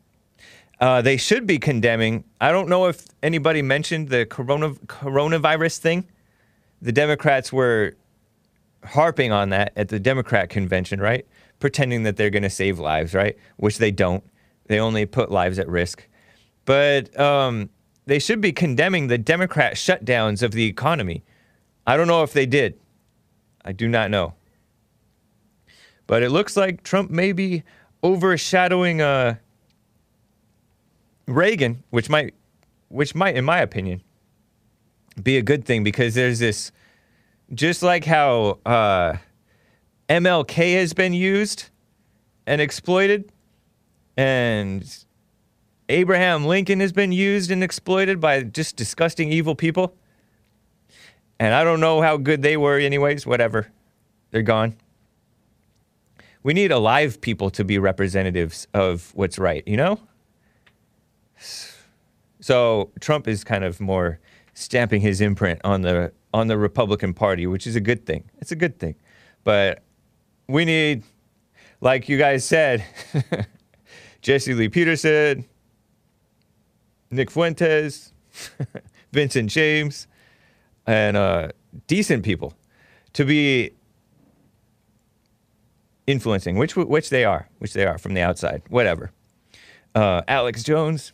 Uh, 0.79 1.01
they 1.01 1.17
should 1.17 1.45
be 1.45 1.59
condemning. 1.59 2.23
I 2.39 2.51
don't 2.51 2.69
know 2.69 2.87
if 2.87 3.05
anybody 3.21 3.61
mentioned 3.61 4.09
the 4.09 4.25
corona, 4.25 4.71
coronavirus 4.87 5.79
thing. 5.79 6.07
The 6.81 6.91
Democrats 6.91 7.51
were 7.51 7.95
harping 8.85 9.31
on 9.31 9.49
that 9.49 9.73
at 9.75 9.89
the 9.89 9.99
Democrat 9.99 10.49
convention, 10.49 11.01
right? 11.01 11.25
pretending 11.59 12.03
that 12.03 12.17
they're 12.17 12.29
going 12.29 12.43
to 12.43 12.49
save 12.49 12.79
lives, 12.79 13.13
right? 13.13 13.37
Which 13.57 13.77
they 13.77 13.91
don't. 13.91 14.23
They 14.67 14.79
only 14.79 15.05
put 15.05 15.31
lives 15.31 15.59
at 15.59 15.67
risk. 15.67 16.07
But 16.65 17.17
um, 17.19 17.69
they 18.05 18.19
should 18.19 18.41
be 18.41 18.51
condemning 18.51 19.07
the 19.07 19.17
Democrat 19.17 19.75
shutdowns 19.75 20.41
of 20.41 20.51
the 20.51 20.65
economy. 20.65 21.23
I 21.85 21.97
don't 21.97 22.07
know 22.07 22.23
if 22.23 22.33
they 22.33 22.45
did. 22.45 22.79
I 23.63 23.71
do 23.71 23.87
not 23.87 24.11
know. 24.11 24.33
But 26.07 26.23
it 26.23 26.29
looks 26.29 26.57
like 26.57 26.83
Trump 26.83 27.11
may 27.11 27.31
be 27.31 27.63
overshadowing 28.03 29.01
uh, 29.01 29.35
Reagan, 31.27 31.83
which 31.91 32.09
might, 32.09 32.33
which 32.87 33.13
might, 33.13 33.35
in 33.35 33.45
my 33.45 33.59
opinion, 33.59 34.01
be 35.21 35.37
a 35.37 35.41
good 35.41 35.65
thing 35.65 35.83
because 35.83 36.15
there's 36.15 36.39
this, 36.39 36.71
just 37.53 37.83
like 37.83 38.05
how 38.05 38.59
uh, 38.65 39.17
MLK 40.07 40.75
has 40.75 40.93
been 40.93 41.13
used 41.13 41.69
and 42.47 42.59
exploited, 42.59 43.31
and 44.17 45.05
Abraham 45.89 46.45
Lincoln 46.45 46.79
has 46.79 46.91
been 46.91 47.11
used 47.11 47.51
and 47.51 47.63
exploited 47.63 48.19
by 48.19 48.41
just 48.43 48.75
disgusting, 48.75 49.31
evil 49.31 49.55
people. 49.55 49.95
And 51.39 51.53
I 51.53 51.63
don't 51.63 51.79
know 51.79 52.01
how 52.01 52.17
good 52.17 52.41
they 52.41 52.57
were, 52.57 52.77
anyways, 52.77 53.25
whatever. 53.25 53.67
They're 54.31 54.41
gone. 54.41 54.75
We 56.43 56.53
need 56.53 56.71
alive 56.71 57.21
people 57.21 57.49
to 57.51 57.63
be 57.63 57.77
representatives 57.79 58.67
of 58.73 59.11
what's 59.15 59.39
right, 59.39 59.63
you 59.67 59.77
know? 59.77 59.99
So 62.39 62.91
Trump 62.99 63.27
is 63.27 63.43
kind 63.43 63.63
of 63.63 63.79
more 63.79 64.19
stamping 64.53 65.01
his 65.01 65.21
imprint 65.21 65.61
on 65.63 65.81
the 65.81 66.11
on 66.33 66.47
the 66.47 66.57
Republican 66.57 67.13
Party, 67.13 67.47
which 67.47 67.65
is 67.65 67.75
a 67.75 67.81
good 67.81 68.05
thing. 68.05 68.23
It's 68.39 68.51
a 68.51 68.55
good 68.55 68.77
thing. 68.77 68.95
But 69.43 69.81
we 70.47 70.65
need, 70.65 71.03
like 71.81 72.07
you 72.07 72.17
guys 72.17 72.45
said, 72.45 72.83
Jesse 74.21 74.53
Lee 74.53 74.69
Peterson, 74.69 75.45
Nick 77.09 77.31
Fuentes, 77.31 78.13
Vincent 79.11 79.49
James, 79.49 80.07
and 80.89 81.15
uh, 81.15 81.49
decent 81.85 82.25
people 82.25 82.51
to 83.13 83.23
be 83.23 83.71
influencing, 86.07 86.57
which 86.57 86.75
which 86.75 87.11
they 87.11 87.23
are, 87.23 87.47
which 87.59 87.73
they 87.73 87.85
are 87.85 87.99
from 87.99 88.15
the 88.15 88.21
outside, 88.21 88.63
whatever. 88.69 89.11
Uh, 89.93 90.23
Alex 90.27 90.63
Jones, 90.63 91.13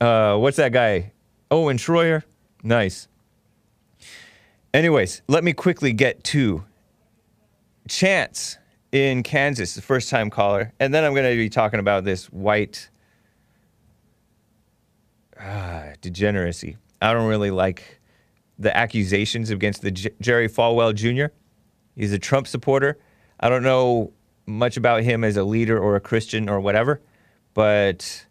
uh, 0.00 0.36
what's 0.36 0.56
that 0.58 0.72
guy? 0.72 1.12
Owen 1.50 1.76
Schroyer, 1.76 2.22
nice. 2.62 3.08
Anyways, 4.72 5.22
let 5.26 5.42
me 5.42 5.52
quickly 5.52 5.92
get 5.92 6.22
to 6.24 6.64
Chance 7.88 8.58
in 8.92 9.24
Kansas, 9.24 9.74
the 9.74 9.82
first 9.82 10.08
time 10.08 10.30
caller, 10.30 10.72
and 10.78 10.94
then 10.94 11.02
I'm 11.04 11.14
going 11.14 11.28
to 11.28 11.36
be 11.36 11.48
talking 11.48 11.80
about 11.80 12.04
this 12.04 12.26
white 12.26 12.90
ah, 15.40 15.86
degeneracy. 16.00 16.76
I 17.02 17.12
don't 17.12 17.28
really 17.28 17.50
like 17.50 18.00
the 18.58 18.76
accusations 18.76 19.50
against 19.50 19.82
the 19.82 19.90
J- 19.90 20.10
Jerry 20.20 20.48
Falwell 20.48 20.94
Jr. 20.94 21.34
He's 21.96 22.12
a 22.12 22.18
Trump 22.18 22.46
supporter. 22.46 22.98
I 23.40 23.48
don't 23.48 23.62
know 23.62 24.12
much 24.46 24.76
about 24.76 25.02
him 25.02 25.24
as 25.24 25.36
a 25.36 25.44
leader 25.44 25.78
or 25.78 25.96
a 25.96 26.00
Christian 26.00 26.48
or 26.48 26.60
whatever, 26.60 27.00
but 27.54 28.26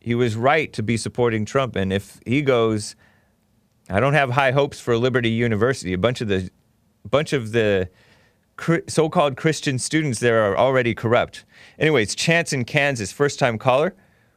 he 0.00 0.14
was 0.14 0.36
right 0.36 0.72
to 0.72 0.82
be 0.82 0.96
supporting 0.96 1.44
Trump. 1.44 1.76
And 1.76 1.92
if 1.92 2.20
he 2.24 2.42
goes, 2.42 2.94
I 3.90 4.00
don't 4.00 4.14
have 4.14 4.30
high 4.30 4.52
hopes 4.52 4.80
for 4.80 4.96
Liberty 4.96 5.30
University. 5.30 5.92
A 5.92 5.98
bunch 5.98 6.20
of 6.20 6.28
the, 6.28 6.50
bunch 7.08 7.32
of 7.32 7.52
the 7.52 7.88
so-called 8.88 9.36
Christian 9.36 9.78
students 9.78 10.20
there 10.20 10.42
are 10.42 10.56
already 10.56 10.94
corrupt. 10.94 11.44
Anyways, 11.78 12.14
Chance 12.14 12.52
in 12.52 12.64
Kansas, 12.64 13.12
first-time 13.12 13.58
caller. 13.58 13.94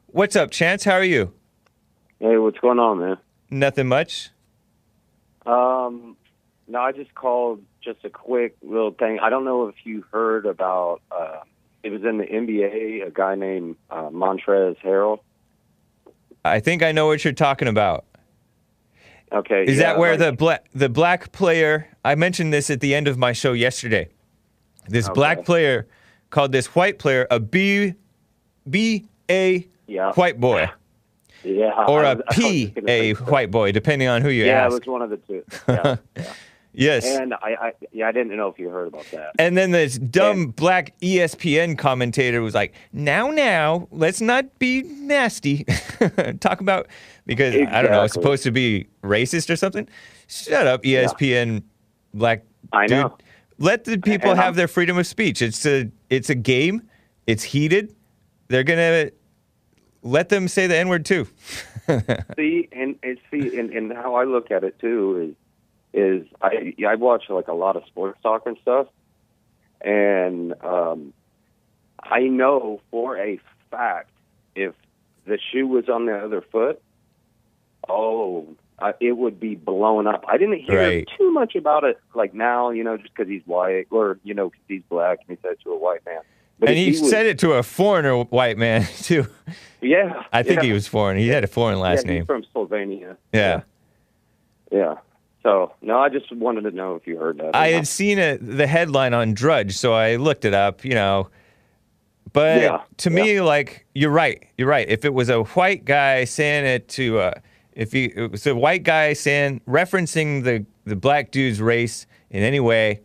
What's 0.08 0.36
up, 0.36 0.52
Chance? 0.52 0.84
How 0.84 0.94
are 0.94 1.04
you? 1.04 1.34
Hey, 2.20 2.38
what's 2.38 2.60
going 2.60 2.80
on, 2.80 3.00
man? 3.00 3.18
Nothing 3.50 3.88
much. 3.88 4.32
Um, 5.46 6.16
no, 6.68 6.80
I 6.80 6.92
just 6.92 7.14
called 7.16 7.62
just 7.82 8.04
a 8.04 8.10
quick 8.10 8.56
little 8.62 8.92
thing. 8.92 9.20
I 9.20 9.30
don't 9.30 9.46
know 9.46 9.68
if 9.68 9.76
you 9.84 10.04
heard 10.12 10.46
about. 10.46 11.02
Uh, 11.12 11.40
it 11.84 11.92
was 11.92 12.04
in 12.04 12.18
the 12.18 12.26
NBA. 12.26 13.08
A 13.08 13.12
guy 13.12 13.36
named 13.36 13.78
uh, 13.90 14.10
Montrezl 14.10 14.78
Harrell. 14.84 15.20
I 16.46 16.60
think 16.60 16.84
I 16.84 16.92
know 16.92 17.08
what 17.08 17.24
you're 17.24 17.34
talking 17.34 17.68
about. 17.68 18.06
Okay, 19.32 19.64
Is 19.66 19.78
yeah, 19.78 19.84
that 19.94 20.00
where 20.00 20.12
like- 20.12 20.20
the 20.20 20.32
black 20.34 20.66
the 20.74 20.90
black 20.90 21.32
player? 21.32 21.88
I 22.04 22.16
mentioned 22.16 22.52
this 22.52 22.70
at 22.70 22.80
the 22.82 22.96
end 22.96 23.08
of 23.08 23.18
my 23.18 23.32
show 23.32 23.54
yesterday. 23.54 24.10
This 24.88 25.08
black 25.10 25.46
player 25.46 25.88
called 26.32 26.52
this 26.52 26.68
white 26.76 26.98
player 26.98 27.28
a 27.30 27.40
B 27.40 27.94
B 28.68 29.06
A 29.30 29.68
Yeah. 29.88 30.14
white 30.14 30.40
boy 30.40 30.70
yeah, 31.44 31.86
or 31.88 32.04
a 32.04 32.16
was- 32.16 32.24
I 32.28 32.30
was 32.30 32.36
P 32.36 32.74
A 32.88 33.14
white 33.14 33.52
boy, 33.52 33.72
depending 33.72 34.08
on 34.08 34.22
who 34.22 34.30
you 34.30 34.46
Yeah, 34.46 34.66
ask. 34.66 34.72
Yeah, 34.72 34.76
it 34.78 34.80
was 34.80 34.88
one 34.88 35.02
of 35.02 35.10
the 35.10 35.18
two. 35.18 35.44
Yeah, 35.68 35.96
yeah. 36.16 36.34
yes. 36.74 37.06
And 37.06 37.34
I, 37.34 37.38
I, 37.60 37.74
yeah, 37.92 38.08
I 38.08 38.12
didn't 38.12 38.36
know 38.38 38.48
if 38.48 38.60
you 38.60 38.70
heard 38.70 38.88
about 38.90 39.06
that. 39.12 39.32
And 39.40 39.58
then 39.58 39.72
this 39.72 39.98
dumb 39.98 40.38
And- 40.42 40.56
black 40.56 40.94
ESPN 41.02 41.78
commentator 41.78 42.42
was 42.42 42.54
like, 42.54 42.74
"Now, 42.94 43.30
now, 43.32 43.88
let's 43.92 44.22
not 44.22 44.60
be 44.60 44.84
nasty. 44.84 45.64
Talk 46.40 46.62
about 46.62 46.88
because 47.26 47.56
I 47.56 47.82
don't 47.82 47.92
know, 47.92 48.04
it's 48.04 48.14
supposed 48.14 48.44
to 48.44 48.52
be 48.52 48.88
racist 49.04 49.50
or 49.50 49.56
something. 49.56 49.88
Shut 50.28 50.68
up, 50.68 50.84
ESPN, 50.84 51.64
black 52.14 52.44
I 52.72 52.88
dude. 52.88 52.98
know. 53.00 53.18
Let 53.58 53.84
the 53.84 53.98
people 53.98 54.30
And 54.32 54.40
have 54.40 54.46
I'm- 54.50 54.56
their 54.56 54.68
freedom 54.68 54.98
of 54.98 55.06
speech. 55.08 55.42
It's 55.42 55.66
a 55.66 55.90
it's 56.10 56.30
a 56.30 56.36
game. 56.36 56.84
It's 57.28 57.44
heated. 57.44 57.94
They're 58.48 58.64
gonna 58.64 59.10
let 60.02 60.30
them 60.30 60.48
say 60.48 60.68
the 60.68 60.76
N 60.78 60.90
word 60.90 61.06
too. 61.06 61.28
see 62.36 62.68
and, 62.72 62.96
and 63.04 63.18
see 63.32 63.58
and, 63.60 63.72
and 63.72 63.92
how 63.94 64.16
I 64.16 64.24
look 64.26 64.52
at 64.52 64.64
it 64.64 64.80
too 64.80 65.36
is 65.94 66.22
is 66.22 66.28
I 66.42 66.74
I 66.88 66.96
watch 66.96 67.24
like 67.30 67.48
a 67.48 67.54
lot 67.54 67.76
of 67.76 67.84
sports 67.88 68.20
talk 68.22 68.44
and 68.46 68.58
stuff, 68.62 68.88
and 69.82 70.54
um, 70.64 71.14
I 72.02 72.22
know 72.22 72.82
for 72.92 73.18
a 73.18 73.40
fact 73.72 74.12
if 74.56 74.74
the 75.26 75.40
shoe 75.52 75.68
was 75.68 75.90
on 75.90 76.06
the 76.06 76.16
other 76.18 76.42
foot, 76.52 76.82
oh, 77.88 78.48
I, 78.80 78.94
it 79.00 79.14
would 79.18 79.40
be 79.40 79.56
blown 79.56 80.08
up. 80.08 80.24
I 80.28 80.38
didn't 80.38 80.62
hear 80.62 80.78
Right. 80.80 81.10
too 81.18 81.32
much 81.32 81.56
about 81.56 81.84
it 81.84 81.98
like 82.14 82.34
now, 82.34 82.70
you 82.70 82.84
know, 82.84 82.98
just 82.98 83.10
because 83.16 83.30
he's 83.30 83.46
white 83.46 83.88
or 83.92 84.20
you 84.24 84.34
know 84.34 84.50
'cause 84.50 84.60
he's 84.68 84.84
black 84.90 85.20
and 85.28 85.38
he 85.38 85.48
said 85.48 85.58
to 85.64 85.72
a 85.72 85.78
white 85.78 86.06
man. 86.06 86.22
But 86.60 86.70
and 86.70 86.78
if 86.78 86.96
he, 86.96 87.02
was- 87.02 87.10
said 87.10 87.26
it 87.26 87.40
to 87.40 87.54
a 87.54 87.64
foreigner 87.64 88.24
white 88.24 88.58
man 88.58 88.88
too. 89.02 89.28
Yeah, 89.82 90.24
I 90.34 90.44
think 90.44 90.58
yeah. 90.58 90.68
he 90.68 90.74
was 90.74 90.88
foreign. 90.88 91.18
He 91.18 91.30
had 91.30 91.44
a 91.44 91.48
foreign 91.48 91.80
last 91.80 92.06
yeah, 92.06 92.12
name. 92.12 92.22
He's 92.22 92.28
from 92.28 92.44
Slovenia. 92.54 93.16
yeah. 93.34 93.62
Yeah. 94.72 94.96
So 95.42 95.74
no, 95.82 96.00
I 96.00 96.10
just 96.10 96.32
wanted 96.36 96.62
to 96.62 96.72
know 96.72 96.96
if 96.96 97.08
you 97.08 97.18
heard 97.18 97.38
that. 97.38 97.56
I 97.56 97.70
had 97.70 97.88
seen 97.88 98.20
it, 98.20 98.40
the 98.46 98.68
headline 98.68 99.14
on 99.14 99.34
Drudge, 99.34 99.78
so 99.78 99.94
I 99.94 100.18
looked 100.18 100.44
it 100.44 100.54
up, 100.54 100.84
you 100.84 100.94
know. 100.94 101.30
But 102.34 102.62
Yeah, 102.62 102.82
to 102.98 103.10
me, 103.10 103.42
like, 103.42 103.86
you're 103.96 104.12
right. 104.12 104.46
You're 104.58 104.68
right. 104.68 104.88
If 104.88 105.06
it 105.06 105.14
was 105.14 105.30
a 105.30 105.44
white 105.44 105.86
guy 105.86 106.26
saying 106.26 106.66
it 106.66 106.88
to, 106.90 107.20
uh, 107.20 107.34
if 107.74 107.92
he, 107.92 108.06
it 108.06 108.32
was 108.32 108.46
a 108.46 108.56
white 108.56 108.84
guy 108.84 109.14
saying, 109.14 109.62
referencing 109.68 110.44
the, 110.44 110.66
the 110.86 110.96
black 110.96 111.32
dude's 111.32 111.62
race 111.62 112.06
in 112.30 112.44
any 112.44 112.60
way, 112.60 113.02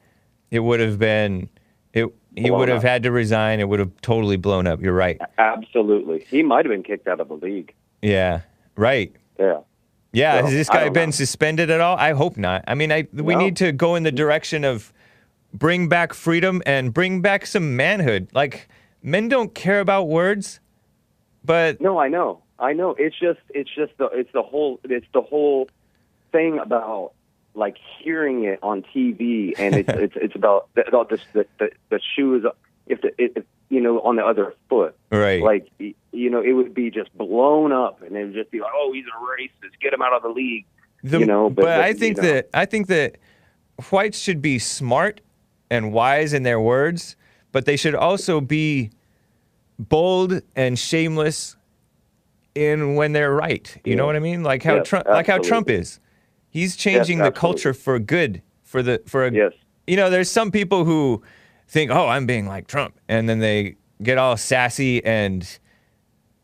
it 0.50 0.58
would 0.58 0.80
have 0.80 0.98
been, 0.98 1.48
it, 1.94 2.12
he 2.36 2.50
would 2.50 2.68
have 2.68 2.78
up. 2.78 2.84
had 2.84 3.02
to 3.04 3.10
resign. 3.12 3.60
It 3.60 3.68
would 3.68 3.78
have 3.78 3.92
totally 4.00 4.36
blown 4.36 4.66
up. 4.66 4.80
You're 4.80 4.94
right. 4.94 5.20
Absolutely. 5.38 6.24
He 6.28 6.42
might 6.42 6.64
have 6.64 6.70
been 6.72 6.82
kicked 6.82 7.06
out 7.06 7.20
of 7.20 7.28
the 7.28 7.34
league. 7.34 7.72
Yeah. 8.02 8.42
Right. 8.76 9.14
Yeah. 9.38 9.60
Yeah, 10.12 10.38
So, 10.38 10.44
has 10.44 10.54
this 10.54 10.68
guy 10.68 10.88
been 10.90 11.08
know. 11.08 11.12
suspended 11.12 11.70
at 11.70 11.80
all? 11.80 11.96
I 11.96 12.12
hope 12.12 12.36
not. 12.36 12.62
I 12.68 12.74
mean, 12.74 12.92
I 12.92 13.08
we 13.12 13.34
No. 13.34 13.40
need 13.40 13.56
to 13.56 13.72
go 13.72 13.96
in 13.96 14.04
the 14.04 14.12
mm. 14.12 14.16
direction 14.16 14.64
of 14.64 14.92
bring 15.52 15.88
back 15.88 16.14
freedom 16.14 16.62
and 16.66 16.94
bring 16.94 17.20
back 17.20 17.46
some 17.46 17.76
manhood. 17.76 18.28
Like 18.32 18.68
men 19.02 19.28
don't 19.28 19.54
care 19.54 19.80
about 19.80 20.04
words, 20.08 20.60
but 21.44 21.80
No, 21.80 21.98
I 21.98 22.08
know. 22.08 22.42
I 22.60 22.72
know. 22.72 22.94
It's 22.96 23.18
just 23.18 23.40
it's 23.50 23.70
just 23.74 23.96
the 23.98 24.06
it's 24.06 24.30
the 24.32 24.42
whole 24.42 24.78
it's 24.84 25.06
the 25.12 25.20
whole 25.20 25.68
thing 26.30 26.58
about 26.58 27.12
like 27.54 27.76
hearing 27.98 28.44
it 28.44 28.58
on 28.62 28.82
TV 28.82 29.54
and 29.58 29.74
it's 29.76 29.88
it's 29.92 30.16
it's 30.16 30.34
about 30.34 30.68
the, 30.74 30.86
about 30.86 31.08
this 31.08 31.20
the, 31.32 31.46
the 31.58 31.70
the 31.90 32.00
shoes 32.14 32.44
if 32.86 33.00
the 33.00 33.12
if 33.18 33.44
you 33.68 33.80
know 33.80 34.00
on 34.00 34.16
the 34.16 34.24
other 34.24 34.54
foot 34.68 34.96
right. 35.10 35.42
like 35.42 35.70
you 35.78 36.30
know 36.30 36.40
it 36.40 36.52
would 36.52 36.74
be 36.74 36.90
just 36.90 37.16
blown 37.16 37.72
up 37.72 38.02
and 38.02 38.16
it 38.16 38.24
would 38.24 38.34
just 38.34 38.50
be 38.50 38.60
like 38.60 38.72
oh 38.74 38.92
he's 38.92 39.04
a 39.06 39.42
racist 39.42 39.78
get 39.80 39.92
him 39.92 40.02
out 40.02 40.12
of 40.12 40.22
the 40.22 40.28
league 40.28 40.66
The- 41.02 41.20
you 41.20 41.26
know, 41.26 41.48
but, 41.50 41.62
but- 41.62 41.80
I 41.80 41.88
you 41.88 41.94
think 41.94 42.16
know. 42.18 42.22
that 42.24 42.50
I 42.52 42.66
think 42.66 42.88
that 42.88 43.16
whites 43.90 44.18
should 44.18 44.42
be 44.42 44.58
smart 44.58 45.20
and 45.70 45.92
wise 45.92 46.32
in 46.32 46.42
their 46.42 46.60
words, 46.60 47.16
but 47.52 47.64
they 47.64 47.76
should 47.76 47.94
also 47.94 48.40
be 48.40 48.90
bold 49.78 50.40
and 50.54 50.78
shameless 50.78 51.56
in 52.54 52.94
when 52.94 53.12
they're 53.12 53.32
right. 53.32 53.76
You 53.84 53.96
know 53.96 54.06
what 54.06 54.16
I 54.16 54.20
mean? 54.20 54.42
Like 54.42 54.62
how 54.62 54.80
Trump 54.82 55.06
like 55.08 55.26
how 55.26 55.38
Trump 55.38 55.68
is. 55.70 55.98
He's 56.54 56.76
changing 56.76 57.18
the 57.18 57.32
culture 57.32 57.74
for 57.74 57.98
good 57.98 58.40
for 58.62 58.80
the 58.82 59.02
for 59.06 59.26
a 59.26 59.32
yes 59.32 59.52
you 59.86 59.96
know, 59.96 60.08
there's 60.08 60.30
some 60.30 60.50
people 60.50 60.86
who 60.86 61.22
think, 61.68 61.90
oh, 61.90 62.08
I'm 62.08 62.24
being 62.24 62.46
like 62.46 62.66
Trump, 62.66 62.98
and 63.06 63.28
then 63.28 63.38
they 63.40 63.76
get 64.02 64.16
all 64.16 64.36
sassy 64.36 65.04
and 65.04 65.58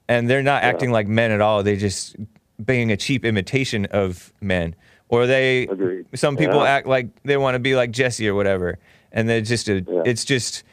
and 0.08 0.28
they're 0.28 0.42
not 0.42 0.62
acting 0.62 0.90
like 0.90 1.06
men 1.08 1.30
at 1.30 1.40
all. 1.40 1.62
They're 1.62 1.76
just 1.76 2.16
being 2.62 2.90
a 2.92 2.96
cheap 2.96 3.24
imitation 3.24 3.86
of 3.86 4.32
men, 4.40 4.74
or 5.08 5.26
they. 5.26 5.68
Agreed. 5.68 6.06
Some 6.14 6.36
people 6.36 6.60
Yeah. 6.60 6.70
act 6.76 6.86
like 6.86 7.06
they 7.22 7.36
want 7.36 7.54
to 7.54 7.60
be 7.60 7.74
like 7.76 7.92
Jesse 7.92 8.28
or 8.28 8.34
whatever, 8.34 8.78
and 9.12 9.28
they're 9.28 9.40
just 9.40 9.68
a. 9.68 9.80
Yeah. 9.88 10.02
It's 10.04 10.24
just, 10.24 10.64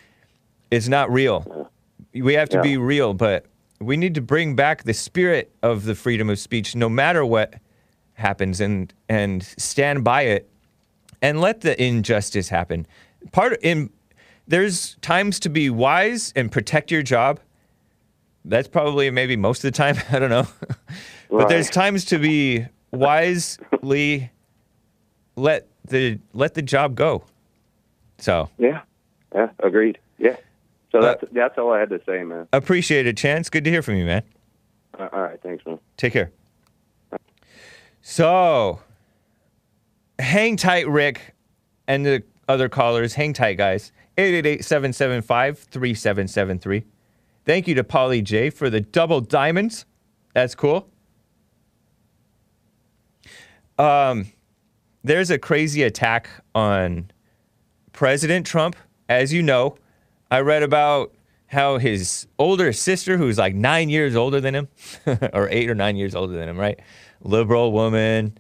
it's 0.72 0.88
not 0.88 1.10
real. 1.12 1.70
We 2.14 2.34
have 2.34 2.50
to 2.50 2.58
Yeah. 2.58 2.64
be 2.64 2.78
real, 2.78 3.14
but 3.14 3.46
we 3.80 3.96
need 3.96 4.16
to 4.16 4.22
bring 4.22 4.56
back 4.56 4.84
the 4.84 4.94
spirit 4.94 5.52
of 5.62 5.86
the 5.86 5.96
freedom 5.96 6.30
of 6.30 6.40
speech, 6.40 6.76
no 6.76 6.90
matter 6.90 7.24
what 7.24 7.54
happens, 8.18 8.60
and 8.60 8.94
and 9.08 9.44
stand 9.44 10.04
by 10.04 10.24
it, 10.24 10.50
and 11.22 11.40
let 11.42 11.62
the 11.62 11.82
injustice 11.82 12.50
happen. 12.50 12.86
Part 13.32 13.58
in 13.62 13.90
there's 14.48 14.96
times 15.02 15.40
to 15.42 15.50
be 15.50 15.70
wise 15.70 16.34
and 16.36 16.52
protect 16.52 16.92
your 16.92 17.04
job. 17.04 17.40
That's 18.46 18.68
probably 18.68 19.10
maybe 19.12 19.36
most 19.36 19.60
of 19.64 19.72
the 19.74 19.78
time. 19.78 19.98
I 20.12 20.20
don't 20.20 20.30
know. 20.30 20.48
but 21.30 21.50
there's 21.50 21.70
times 21.70 22.06
to 22.06 22.18
be 22.20 22.66
wisely 22.92 24.32
let 25.36 25.68
the 25.88 26.20
let 26.34 26.54
the 26.54 26.62
job 26.62 26.96
go. 26.96 27.24
So 28.18 28.50
Yeah. 28.58 28.82
Yeah. 29.36 29.50
Agreed. 29.60 30.00
Yeah. 30.18 30.38
So 30.92 31.00
Uh, 31.00 31.02
that's 31.02 31.24
that's 31.34 31.58
all 31.58 31.72
I 31.74 31.80
had 31.80 31.90
to 31.90 32.02
say, 32.06 32.24
man. 32.24 32.48
appreciate 32.54 33.06
it, 33.06 33.18
Chance. 33.18 33.50
Good 33.50 33.64
to 33.66 33.70
hear 33.70 33.82
from 33.82 33.96
you, 33.96 34.06
man. 34.06 34.24
Uh, 34.98 35.10
All 35.12 35.22
right. 35.22 35.40
Thanks, 35.44 35.66
man. 35.66 35.80
Take 35.98 36.14
care. 36.14 36.32
So, 38.10 38.80
hang 40.18 40.56
tight, 40.56 40.88
Rick, 40.88 41.36
and 41.90 42.06
the 42.06 42.24
other 42.48 42.70
callers. 42.70 43.14
Hang 43.16 43.34
tight, 43.34 43.56
guys. 43.56 43.92
888 44.18 44.64
775 44.64 45.60
3773. 45.60 46.86
Thank 47.44 47.68
you 47.68 47.76
to 47.76 47.84
Polly 47.84 48.22
J 48.22 48.50
for 48.50 48.70
the 48.70 48.80
double 48.80 49.20
diamonds. 49.20 49.86
That's 50.34 50.56
cool. 50.56 50.88
Um, 53.78 54.28
there's 55.04 55.30
a 55.30 55.38
crazy 55.38 55.84
attack 55.84 56.30
on 56.56 57.12
President 57.92 58.46
Trump. 58.46 58.78
As 59.10 59.34
you 59.34 59.44
know, 59.44 59.76
I 60.32 60.40
read 60.40 60.64
about 60.64 61.14
how 61.48 61.78
his 61.78 62.26
older 62.40 62.72
sister, 62.72 63.18
who's 63.18 63.38
like 63.38 63.54
nine 63.54 63.90
years 63.90 64.16
older 64.16 64.40
than 64.40 64.56
him, 64.56 64.70
or 65.34 65.50
eight 65.50 65.70
or 65.70 65.76
nine 65.76 65.98
years 65.98 66.16
older 66.16 66.34
than 66.34 66.48
him, 66.48 66.58
right? 66.58 66.80
Liberal 67.22 67.72
woman, 67.72 68.38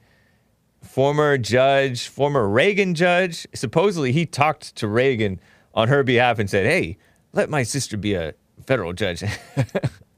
former 0.82 1.38
judge, 1.38 2.08
former 2.08 2.48
Reagan 2.48 2.96
judge. 2.96 3.48
Supposedly, 3.54 4.12
he 4.12 4.26
talked 4.26 4.76
to 4.76 4.88
Reagan 4.88 5.40
on 5.74 5.88
her 5.88 6.04
behalf 6.04 6.40
and 6.40 6.50
said, 6.50 6.66
Hey, 6.66 6.98
let 7.34 7.50
my 7.50 7.64
sister 7.64 7.98
be 7.98 8.14
a 8.14 8.34
federal 8.66 8.94
judge. 8.94 9.24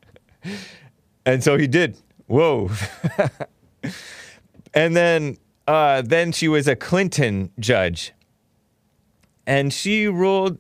and 1.26 1.44
so 1.44 1.58
he 1.58 1.68
did. 1.68 1.98
Whoa. 2.28 2.70
and 4.74 4.96
then, 4.96 5.38
uh, 5.68 6.02
then 6.02 6.32
she 6.32 6.48
was 6.48 6.68
a 6.68 6.76
Clinton 6.76 7.52
judge. 7.60 8.14
And 9.46 9.74
she 9.74 10.08
ruled 10.08 10.60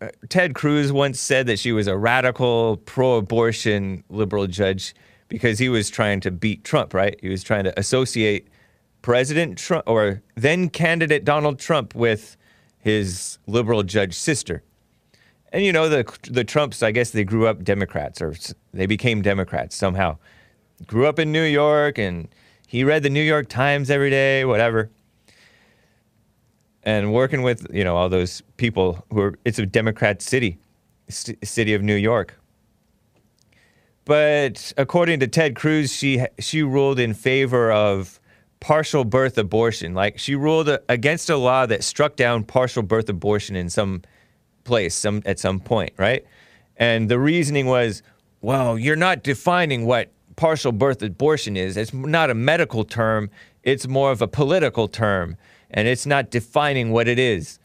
uh, 0.00 0.08
Ted 0.28 0.54
Cruz 0.54 0.90
once 0.90 1.20
said 1.20 1.46
that 1.46 1.58
she 1.58 1.70
was 1.70 1.86
a 1.86 1.96
radical 1.96 2.78
pro-abortion 2.78 4.02
liberal 4.08 4.46
judge 4.46 4.94
because 5.32 5.58
he 5.58 5.68
was 5.68 5.90
trying 5.90 6.20
to 6.20 6.30
beat 6.30 6.64
Trump, 6.64 6.94
right? 6.94 7.18
He 7.20 7.28
was 7.28 7.42
trying 7.42 7.64
to 7.64 7.78
associate 7.78 8.48
President 9.02 9.58
Trump 9.58 9.84
or 9.86 10.22
then 10.36 10.68
candidate 10.68 11.24
Donald 11.24 11.58
Trump 11.58 11.94
with 11.94 12.36
his 12.78 13.38
liberal 13.46 13.82
judge 13.82 14.14
sister. 14.14 14.62
And 15.52 15.64
you 15.64 15.72
know 15.72 15.88
the 15.88 16.04
the 16.30 16.44
Trumps, 16.44 16.82
I 16.82 16.92
guess 16.92 17.10
they 17.10 17.24
grew 17.24 17.46
up 17.46 17.64
Democrats 17.64 18.22
or 18.22 18.34
they 18.72 18.86
became 18.86 19.22
Democrats 19.22 19.76
somehow. 19.76 20.18
Grew 20.86 21.06
up 21.06 21.18
in 21.18 21.32
New 21.32 21.44
York 21.44 21.98
and 21.98 22.28
he 22.66 22.84
read 22.84 23.02
the 23.02 23.10
New 23.10 23.22
York 23.22 23.48
Times 23.48 23.90
every 23.90 24.10
day, 24.10 24.44
whatever 24.44 24.90
and 26.82 27.12
working 27.12 27.42
with 27.42 27.66
you 27.72 27.84
know 27.84 27.96
all 27.96 28.08
those 28.08 28.42
people 28.56 29.04
who 29.10 29.20
are 29.20 29.38
it's 29.44 29.58
a 29.58 29.66
democrat 29.66 30.20
city 30.22 30.58
city 31.08 31.74
of 31.74 31.82
new 31.82 31.94
york 31.94 32.34
but 34.04 34.72
according 34.76 35.20
to 35.20 35.26
ted 35.26 35.54
cruz 35.54 35.92
she 35.92 36.24
she 36.38 36.62
ruled 36.62 36.98
in 36.98 37.14
favor 37.14 37.70
of 37.70 38.18
partial 38.60 39.04
birth 39.04 39.38
abortion. 39.38 39.94
Like 39.94 40.18
she 40.18 40.34
ruled 40.34 40.70
against 40.88 41.28
a 41.30 41.36
law 41.36 41.66
that 41.66 41.82
struck 41.82 42.16
down 42.16 42.44
partial 42.44 42.82
birth 42.82 43.08
abortion 43.08 43.56
in 43.56 43.68
some 43.68 44.02
place 44.64 44.94
some 44.94 45.22
at 45.26 45.38
some 45.38 45.60
point 45.60 45.92
right? 45.96 46.24
And 46.76 47.08
the 47.08 47.18
reasoning 47.18 47.66
was 47.66 48.02
well 48.40 48.78
you're 48.78 48.96
not 48.96 49.22
defining 49.22 49.86
what 49.86 50.10
partial 50.36 50.72
birth 50.72 51.02
abortion 51.02 51.56
is. 51.56 51.76
It's 51.76 51.92
not 51.92 52.30
a 52.30 52.34
medical 52.34 52.84
term. 52.84 53.30
It's 53.62 53.86
more 53.86 54.10
of 54.10 54.22
a 54.22 54.28
political 54.28 54.88
term. 54.88 55.36
And 55.70 55.88
it's 55.88 56.06
not 56.06 56.30
defining 56.30 56.90
what 56.90 57.08
it 57.08 57.18
is. 57.18 57.58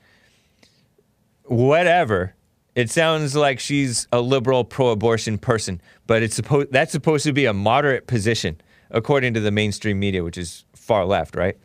Whatever 1.43 2.35
it 2.77 2.91
sounds 2.91 3.35
like 3.35 3.59
she's 3.59 4.07
a 4.11 4.21
liberal 4.21 4.63
pro-abortion 4.63 5.39
person 5.39 5.81
but 6.05 6.21
it's 6.21 6.35
supposed 6.35 6.71
that's 6.71 6.91
supposed 6.91 7.25
to 7.25 7.33
be 7.33 7.45
a 7.45 7.53
moderate 7.53 8.05
position 8.05 8.61
according 8.91 9.33
to 9.33 9.39
the 9.39 9.51
mainstream 9.51 9.99
media 9.99 10.23
which 10.23 10.37
is 10.37 10.63
far 10.75 11.03
left 11.03 11.35
right? 11.35 11.57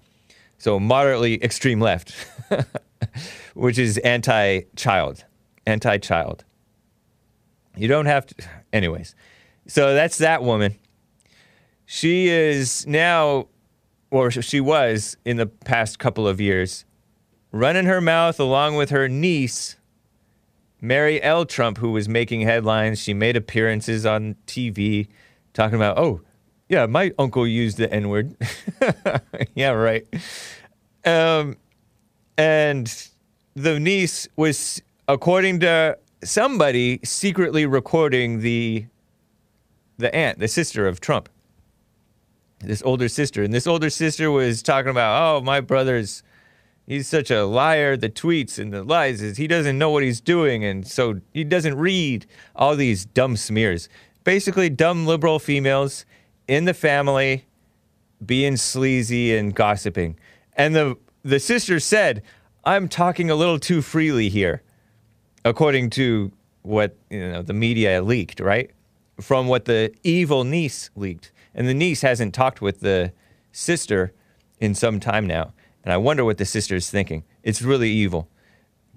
So 0.56 0.80
moderately 0.80 1.42
extreme 1.44 1.80
left 1.80 2.14
which 3.54 3.78
is 3.78 3.98
anti-child 3.98 5.24
anti-child. 5.66 6.44
You 7.76 7.88
don't 7.88 8.06
have 8.06 8.26
to 8.26 8.34
anyways. 8.72 9.14
So 9.66 9.94
that's 9.94 10.18
that 10.18 10.42
woman. 10.42 10.76
She 11.84 12.28
is 12.28 12.86
now 12.86 13.48
or 14.10 14.30
she 14.30 14.60
was 14.60 15.16
in 15.24 15.36
the 15.36 15.46
past 15.46 15.98
couple 15.98 16.26
of 16.26 16.40
years 16.40 16.86
running 17.50 17.84
her 17.84 18.00
mouth 18.00 18.40
along 18.40 18.76
with 18.76 18.88
her 18.88 19.08
niece 19.08 19.76
Mary 20.82 21.22
L. 21.22 21.46
Trump, 21.46 21.78
who 21.78 21.92
was 21.92 22.08
making 22.08 22.40
headlines. 22.40 22.98
She 22.98 23.14
made 23.14 23.36
appearances 23.36 24.04
on 24.04 24.34
TV 24.46 25.06
talking 25.54 25.76
about, 25.76 25.96
oh, 25.96 26.20
yeah, 26.68 26.86
my 26.86 27.12
uncle 27.18 27.46
used 27.46 27.78
the 27.78 27.90
N 27.92 28.08
word. 28.08 28.36
yeah, 29.54 29.70
right. 29.70 30.06
Um, 31.04 31.56
and 32.36 33.08
the 33.54 33.78
niece 33.78 34.26
was, 34.36 34.82
according 35.06 35.60
to 35.60 35.96
somebody, 36.24 36.98
secretly 37.04 37.64
recording 37.64 38.40
the 38.40 38.86
the 39.98 40.12
aunt, 40.12 40.40
the 40.40 40.48
sister 40.48 40.88
of 40.88 41.00
Trump, 41.00 41.28
this 42.58 42.82
older 42.82 43.08
sister. 43.08 43.44
And 43.44 43.54
this 43.54 43.68
older 43.68 43.90
sister 43.90 44.32
was 44.32 44.60
talking 44.60 44.90
about, 44.90 45.36
oh, 45.36 45.40
my 45.42 45.60
brother's 45.60 46.24
he's 46.86 47.08
such 47.08 47.30
a 47.30 47.44
liar 47.44 47.96
the 47.96 48.08
tweets 48.08 48.58
and 48.58 48.72
the 48.72 48.82
lies 48.82 49.22
is 49.22 49.36
he 49.36 49.46
doesn't 49.46 49.78
know 49.78 49.90
what 49.90 50.02
he's 50.02 50.20
doing 50.20 50.64
and 50.64 50.86
so 50.86 51.20
he 51.32 51.44
doesn't 51.44 51.76
read 51.76 52.26
all 52.56 52.76
these 52.76 53.04
dumb 53.04 53.36
smears. 53.36 53.88
Basically 54.24 54.68
dumb 54.68 55.06
liberal 55.06 55.38
females 55.38 56.04
in 56.48 56.64
the 56.64 56.74
family 56.74 57.46
being 58.24 58.56
sleazy 58.56 59.36
and 59.36 59.54
gossiping. 59.54 60.16
And 60.54 60.74
the 60.74 60.96
the 61.24 61.38
sister 61.38 61.78
said 61.78 62.22
i'm 62.64 62.88
talking 62.88 63.30
a 63.30 63.34
little 63.34 63.58
too 63.58 63.80
freely 63.80 64.28
here 64.28 64.60
according 65.44 65.88
to 65.88 66.32
what 66.62 66.96
you 67.10 67.20
know 67.20 67.42
the 67.42 67.52
media 67.52 68.02
leaked 68.02 68.40
right? 68.40 68.70
From 69.20 69.46
what 69.46 69.66
the 69.66 69.92
evil 70.02 70.42
niece 70.42 70.90
leaked. 70.96 71.32
And 71.54 71.68
the 71.68 71.74
niece 71.74 72.00
hasn't 72.00 72.34
talked 72.34 72.62
with 72.62 72.80
the 72.80 73.12
sister 73.52 74.12
in 74.58 74.74
some 74.74 74.98
time 74.98 75.26
now 75.26 75.52
and 75.84 75.92
i 75.92 75.96
wonder 75.96 76.24
what 76.24 76.38
the 76.38 76.44
sister 76.44 76.76
is 76.76 76.90
thinking. 76.90 77.24
It's 77.42 77.62
really 77.62 77.90
evil. 77.90 78.28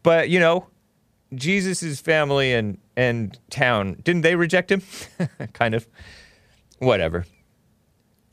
But 0.03 0.30
you 0.30 0.40
know 0.40 0.68
jesus' 1.34 1.99
family 1.99 2.53
and 2.53 2.78
and 2.95 3.38
town 3.49 3.98
didn't 4.03 4.22
they 4.22 4.36
reject 4.36 4.72
him? 4.72 4.82
Kind 5.53 5.76
of. 5.76 5.88
Whatever. 6.80 7.26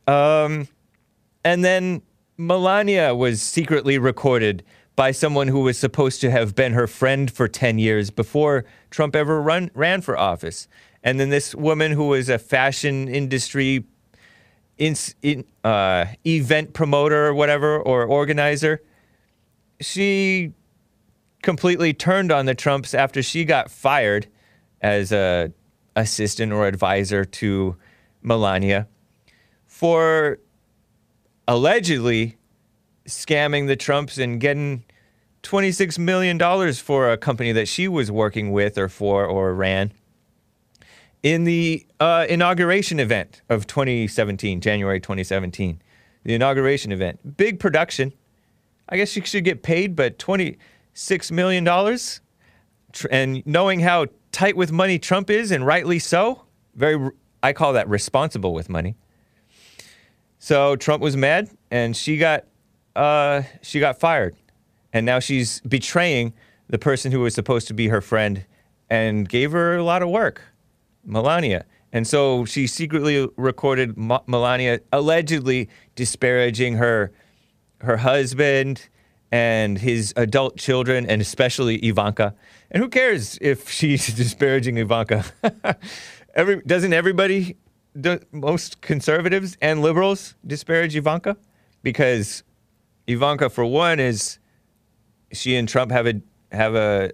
Um 0.06 0.68
and 1.44 1.64
then 1.64 2.02
Melania 2.36 3.14
was 3.14 3.42
secretly 3.42 3.98
recorded 3.98 4.64
by 4.96 5.10
someone 5.10 5.48
who 5.48 5.60
was 5.60 5.78
supposed 5.78 6.20
to 6.20 6.30
have 6.30 6.54
been 6.54 6.72
her 6.72 6.86
friend 6.86 7.30
for 7.30 7.48
10 7.48 7.78
years 7.78 8.10
before 8.10 8.64
Trump 8.90 9.16
ever 9.16 9.40
run, 9.40 9.70
ran 9.74 10.00
for 10.00 10.18
office. 10.18 10.68
And 11.02 11.18
then 11.18 11.30
this 11.30 11.54
woman 11.54 11.92
who 11.92 12.08
was 12.08 12.28
a 12.28 12.38
fashion 12.38 13.08
industry 13.08 13.84
in, 14.82 14.96
in, 15.22 15.44
uh, 15.62 16.06
event 16.26 16.72
promoter 16.72 17.28
or 17.28 17.34
whatever, 17.34 17.78
or 17.78 18.04
organizer, 18.04 18.82
she 19.80 20.52
completely 21.40 21.94
turned 21.94 22.32
on 22.32 22.46
the 22.46 22.54
Trumps 22.56 22.92
after 22.92 23.22
she 23.22 23.44
got 23.44 23.70
fired 23.70 24.26
as 24.80 25.12
a 25.12 25.52
assistant 25.94 26.52
or 26.52 26.66
advisor 26.66 27.24
to 27.24 27.76
Melania 28.22 28.88
for 29.66 30.40
allegedly 31.46 32.36
scamming 33.06 33.68
the 33.68 33.76
Trumps 33.76 34.18
and 34.18 34.40
getting 34.40 34.84
$26 35.44 35.96
million 35.96 36.72
for 36.74 37.12
a 37.12 37.16
company 37.16 37.52
that 37.52 37.68
she 37.68 37.86
was 37.86 38.10
working 38.10 38.50
with 38.50 38.76
or 38.76 38.88
for 38.88 39.26
or 39.26 39.54
ran 39.54 39.92
in 41.22 41.44
the 41.44 41.86
uh, 42.00 42.26
inauguration 42.28 42.98
event 42.98 43.42
of 43.48 43.66
2017, 43.66 44.60
January 44.60 45.00
2017. 45.00 45.80
The 46.24 46.34
inauguration 46.34 46.92
event. 46.92 47.36
Big 47.36 47.58
production. 47.58 48.12
I 48.88 48.96
guess 48.96 49.10
she 49.10 49.20
should 49.22 49.44
get 49.44 49.62
paid, 49.62 49.96
but 49.96 50.18
$26 50.18 51.30
million? 51.32 51.98
And 53.10 53.46
knowing 53.46 53.80
how 53.80 54.06
tight 54.32 54.56
with 54.56 54.72
money 54.72 54.98
Trump 54.98 55.30
is, 55.30 55.50
and 55.50 55.64
rightly 55.64 55.98
so, 55.98 56.42
very, 56.74 57.10
I 57.42 57.52
call 57.52 57.72
that 57.72 57.88
responsible 57.88 58.52
with 58.54 58.68
money. 58.68 58.96
So 60.38 60.76
Trump 60.76 61.02
was 61.02 61.16
mad, 61.16 61.50
and 61.70 61.96
she 61.96 62.16
got, 62.16 62.44
uh, 62.96 63.42
she 63.62 63.78
got 63.80 63.98
fired, 63.98 64.36
and 64.92 65.06
now 65.06 65.20
she's 65.20 65.60
betraying 65.60 66.34
the 66.68 66.78
person 66.78 67.12
who 67.12 67.20
was 67.20 67.34
supposed 67.34 67.68
to 67.68 67.74
be 67.74 67.88
her 67.88 68.00
friend, 68.00 68.44
and 68.90 69.28
gave 69.28 69.52
her 69.52 69.76
a 69.76 69.84
lot 69.84 70.02
of 70.02 70.08
work, 70.08 70.42
Melania. 71.04 71.64
And 71.92 72.06
so 72.06 72.44
she 72.44 72.66
secretly 72.66 73.28
recorded 73.36 73.96
Ma- 73.98 74.22
Melania 74.26 74.80
allegedly 74.92 75.68
disparaging 75.94 76.76
her, 76.76 77.12
her 77.80 77.98
husband 77.98 78.88
and 79.30 79.78
his 79.78 80.12
adult 80.16 80.58
children, 80.58 81.06
and 81.06 81.22
especially 81.22 81.76
Ivanka. 81.76 82.34
And 82.70 82.82
who 82.82 82.88
cares 82.88 83.38
if 83.40 83.68
she's 83.70 84.06
disparaging 84.14 84.76
Ivanka? 84.78 85.24
Every, 86.34 86.62
doesn't 86.62 86.94
everybody, 86.94 87.56
do, 87.98 88.18
most 88.30 88.80
conservatives 88.80 89.58
and 89.60 89.82
liberals 89.82 90.34
disparage 90.46 90.96
Ivanka? 90.96 91.36
Because 91.82 92.42
Ivanka, 93.06 93.50
for 93.50 93.66
one, 93.66 94.00
is 94.00 94.38
she 95.32 95.56
and 95.56 95.68
Trump 95.68 95.90
have 95.90 96.06
a 96.06 96.22
have 96.50 96.74
a 96.74 97.10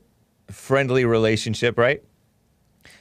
friendly 0.50 1.04
relationship, 1.04 1.78
right? 1.78 2.02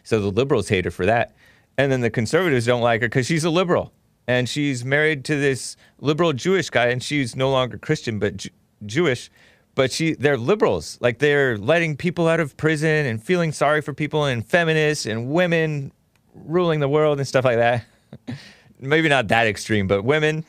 So 0.08 0.22
the 0.22 0.32
liberals 0.32 0.70
hate 0.70 0.86
her 0.86 0.92
for 0.92 1.06
that, 1.06 1.36
and 1.78 1.92
then 1.92 2.00
the 2.00 2.10
conservatives 2.10 2.66
don't 2.66 2.82
like 2.82 3.02
her 3.02 3.10
because 3.10 3.26
she's 3.26 3.44
a 3.44 3.50
liberal 3.50 3.92
and 4.26 4.48
she's 4.48 4.86
married 4.86 5.26
to 5.26 5.36
this 5.36 5.76
liberal 6.00 6.32
Jewish 6.32 6.70
guy, 6.70 6.88
and 6.88 7.04
she's 7.04 7.36
no 7.36 7.50
longer 7.50 7.78
Christian 7.78 8.18
but 8.18 8.46
Jewish. 8.86 9.30
But 9.76 9.92
she, 9.92 10.14
they're 10.14 10.38
liberals, 10.38 10.98
like 11.02 11.20
they're 11.20 11.58
letting 11.58 11.98
people 11.98 12.30
out 12.30 12.40
of 12.40 12.56
prison 12.56 13.06
and 13.06 13.22
feeling 13.22 13.52
sorry 13.52 13.82
for 13.82 13.94
people 13.94 14.24
and 14.24 14.46
feminists 14.46 15.06
and 15.06 15.30
women 15.30 15.92
ruling 16.34 16.80
the 16.80 16.88
world 16.88 17.20
and 17.20 17.28
stuff 17.28 17.44
like 17.44 17.58
that. 17.58 17.86
Maybe 18.80 19.10
not 19.10 19.28
that 19.28 19.46
extreme, 19.46 19.88
but 19.88 20.04
women 20.04 20.46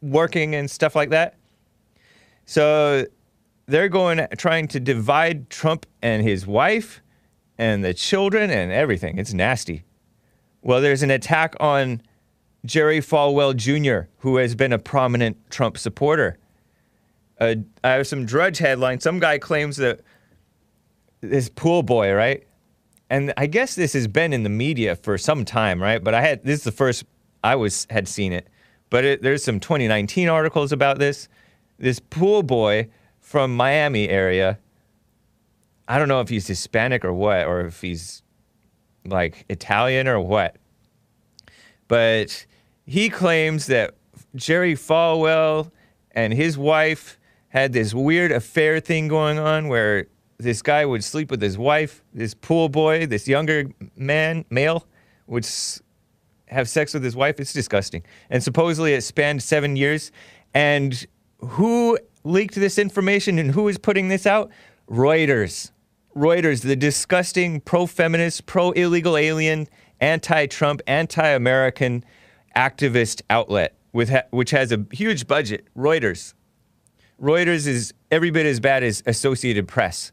working 0.00 0.54
and 0.54 0.70
stuff 0.70 0.94
like 0.94 1.10
that. 1.10 1.34
So 2.44 3.06
they're 3.66 3.88
going 3.88 4.26
trying 4.38 4.68
to 4.68 4.80
divide 4.80 5.50
Trump 5.50 5.86
and 6.02 6.22
his 6.22 6.46
wife 6.46 7.02
and 7.58 7.84
the 7.84 7.94
children 7.94 8.50
and 8.50 8.72
everything. 8.72 9.18
It's 9.18 9.32
nasty. 9.32 9.84
Well, 10.62 10.80
there's 10.80 11.02
an 11.02 11.10
attack 11.10 11.54
on 11.60 12.02
Jerry 12.64 13.00
Falwell 13.00 13.54
Jr., 13.54 14.08
who 14.18 14.36
has 14.36 14.54
been 14.54 14.72
a 14.72 14.78
prominent 14.78 15.50
Trump 15.50 15.78
supporter. 15.78 16.38
Uh, 17.40 17.56
I 17.84 17.90
have 17.90 18.06
some 18.06 18.24
drudge 18.26 18.58
headline. 18.58 19.00
Some 19.00 19.18
guy 19.18 19.38
claims 19.38 19.76
that 19.76 20.00
this 21.20 21.48
pool 21.48 21.82
boy, 21.82 22.12
right? 22.12 22.44
And 23.08 23.32
I 23.36 23.46
guess 23.46 23.74
this 23.74 23.92
has 23.92 24.08
been 24.08 24.32
in 24.32 24.42
the 24.42 24.48
media 24.48 24.96
for 24.96 25.16
some 25.16 25.44
time, 25.44 25.80
right? 25.80 26.02
But 26.02 26.14
I 26.14 26.22
had 26.22 26.44
this 26.44 26.60
is 26.60 26.64
the 26.64 26.72
first 26.72 27.04
I 27.44 27.54
was 27.54 27.86
had 27.90 28.08
seen 28.08 28.32
it. 28.32 28.48
But 28.90 29.04
it, 29.04 29.22
there's 29.22 29.44
some 29.44 29.60
2019 29.60 30.28
articles 30.28 30.72
about 30.72 30.98
this. 30.98 31.28
This 31.78 32.00
pool 32.00 32.42
boy 32.42 32.88
from 33.20 33.54
Miami 33.54 34.08
area. 34.08 34.58
I 35.88 35.98
don't 35.98 36.08
know 36.08 36.20
if 36.20 36.28
he's 36.28 36.46
Hispanic 36.46 37.04
or 37.04 37.12
what, 37.12 37.46
or 37.46 37.60
if 37.62 37.80
he's 37.80 38.22
like 39.04 39.44
Italian 39.48 40.08
or 40.08 40.20
what. 40.20 40.56
But 41.88 42.46
he 42.86 43.08
claims 43.08 43.66
that 43.66 43.94
Jerry 44.34 44.74
Falwell 44.74 45.70
and 46.12 46.32
his 46.32 46.58
wife 46.58 47.18
had 47.48 47.72
this 47.72 47.94
weird 47.94 48.32
affair 48.32 48.80
thing 48.80 49.08
going 49.08 49.38
on 49.38 49.68
where 49.68 50.06
this 50.38 50.60
guy 50.62 50.84
would 50.84 51.02
sleep 51.04 51.30
with 51.30 51.40
his 51.40 51.56
wife, 51.56 52.02
this 52.12 52.34
pool 52.34 52.68
boy, 52.68 53.06
this 53.06 53.26
younger 53.28 53.70
man, 53.96 54.44
male, 54.50 54.86
would 55.26 55.44
s- 55.44 55.80
have 56.48 56.68
sex 56.68 56.92
with 56.92 57.02
his 57.02 57.16
wife. 57.16 57.40
It's 57.40 57.52
disgusting. 57.52 58.02
And 58.28 58.42
supposedly 58.42 58.92
it 58.94 59.02
spanned 59.02 59.42
seven 59.42 59.76
years. 59.76 60.12
And 60.52 61.06
who 61.38 61.98
leaked 62.24 62.56
this 62.56 62.78
information 62.78 63.38
and 63.38 63.52
who 63.52 63.68
is 63.68 63.78
putting 63.78 64.08
this 64.08 64.26
out? 64.26 64.50
Reuters. 64.90 65.70
Reuters, 66.16 66.62
the 66.62 66.76
disgusting 66.76 67.60
pro 67.60 67.86
feminist, 67.86 68.46
pro 68.46 68.70
illegal 68.70 69.18
alien, 69.18 69.68
anti 70.00 70.46
Trump, 70.46 70.80
anti 70.86 71.28
American 71.28 72.04
activist 72.56 73.20
outlet, 73.28 73.76
with 73.92 74.08
ha- 74.08 74.22
which 74.30 74.50
has 74.50 74.72
a 74.72 74.86
huge 74.92 75.26
budget. 75.26 75.66
Reuters. 75.76 76.32
Reuters 77.20 77.66
is 77.66 77.92
every 78.10 78.30
bit 78.30 78.46
as 78.46 78.60
bad 78.60 78.82
as 78.82 79.02
Associated 79.06 79.68
Press. 79.68 80.10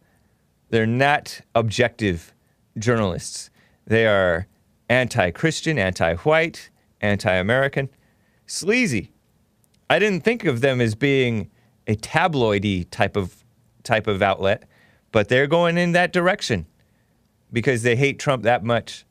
They're 0.69 0.85
not 0.85 1.39
objective 1.55 2.33
journalists. 2.77 3.49
They 3.87 4.05
are 4.05 4.47
anti 4.89 5.31
Christian, 5.31 5.79
anti 5.79 6.15
white, 6.15 6.69
anti 6.99 7.33
American, 7.33 7.87
sleazy. 8.45 9.13
I 9.89 9.99
didn't 9.99 10.25
think 10.25 10.43
of 10.43 10.59
them 10.59 10.81
as 10.81 10.95
being 10.95 11.49
a 11.87 11.95
tabloidy 11.95 12.89
type 12.89 13.15
of 13.15 13.43
type 13.83 14.07
of 14.07 14.21
outlet, 14.21 14.63
but 15.13 15.29
they're 15.29 15.47
going 15.47 15.77
in 15.77 15.93
that 15.93 16.11
direction 16.11 16.65
because 17.53 17.83
they 17.83 17.95
hate 17.95 18.19
Trump 18.19 18.43
that 18.43 18.65
much. 18.65 19.05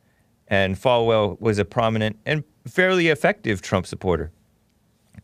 And 0.49 0.77
Falwell 0.77 1.41
was 1.41 1.59
a 1.59 1.65
prominent 1.65 2.19
and 2.27 2.45
fairly 2.69 3.09
effective 3.09 3.63
Trump 3.63 3.87
supporter. 3.87 4.31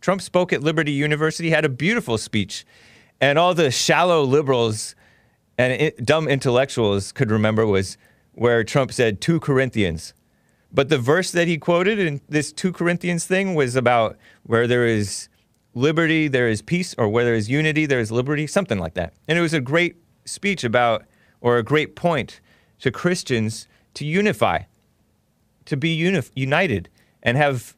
Trump 0.00 0.22
spoke 0.22 0.52
at 0.52 0.62
Liberty 0.62 0.92
University, 0.92 1.50
had 1.50 1.64
a 1.64 1.68
beautiful 1.68 2.16
speech, 2.16 2.64
and 3.20 3.38
all 3.38 3.52
the 3.52 3.70
shallow 3.70 4.22
liberals 4.22 4.94
and 5.58 5.72
i 5.72 5.92
dumb 6.02 6.28
intellectuals 6.28 7.10
could 7.10 7.32
remember 7.32 7.66
was 7.66 7.98
where 8.34 8.62
Trump 8.62 8.92
said 8.92 9.20
2 9.20 9.40
Corinthians. 9.40 10.14
But 10.72 10.88
the 10.88 10.98
verse 10.98 11.32
that 11.32 11.48
he 11.48 11.58
quoted 11.58 11.98
in 11.98 12.20
this 12.28 12.52
2 12.52 12.72
Corinthians 12.72 13.26
thing 13.26 13.56
was 13.56 13.74
about 13.74 14.16
where 14.44 14.68
there 14.68 14.86
is 14.86 15.28
liberty, 15.74 16.28
there 16.28 16.48
is 16.48 16.62
peace, 16.62 16.94
or 16.96 17.08
where 17.08 17.24
there 17.24 17.34
is 17.34 17.50
unity, 17.50 17.86
there 17.86 17.98
is 17.98 18.12
liberty, 18.12 18.46
something 18.46 18.78
like 18.78 18.94
that. 18.94 19.14
And 19.26 19.36
it 19.36 19.42
was 19.42 19.54
a 19.54 19.60
great 19.60 19.96
speech 20.28 20.64
about, 20.64 21.04
or 21.40 21.58
a 21.58 21.62
great 21.62 21.96
point 21.96 22.40
to 22.80 22.90
Christians 22.90 23.66
to 23.94 24.04
unify, 24.04 24.60
to 25.64 25.76
be 25.76 25.98
unif- 25.98 26.30
united, 26.36 26.88
and 27.22 27.36
have 27.36 27.76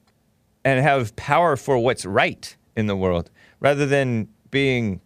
and 0.64 0.82
have 0.82 1.16
power 1.16 1.56
for 1.56 1.78
what's 1.78 2.04
right 2.04 2.56
in 2.76 2.86
the 2.86 2.96
world, 2.96 3.30
rather 3.60 3.86
than 3.86 4.28
being 4.50 5.00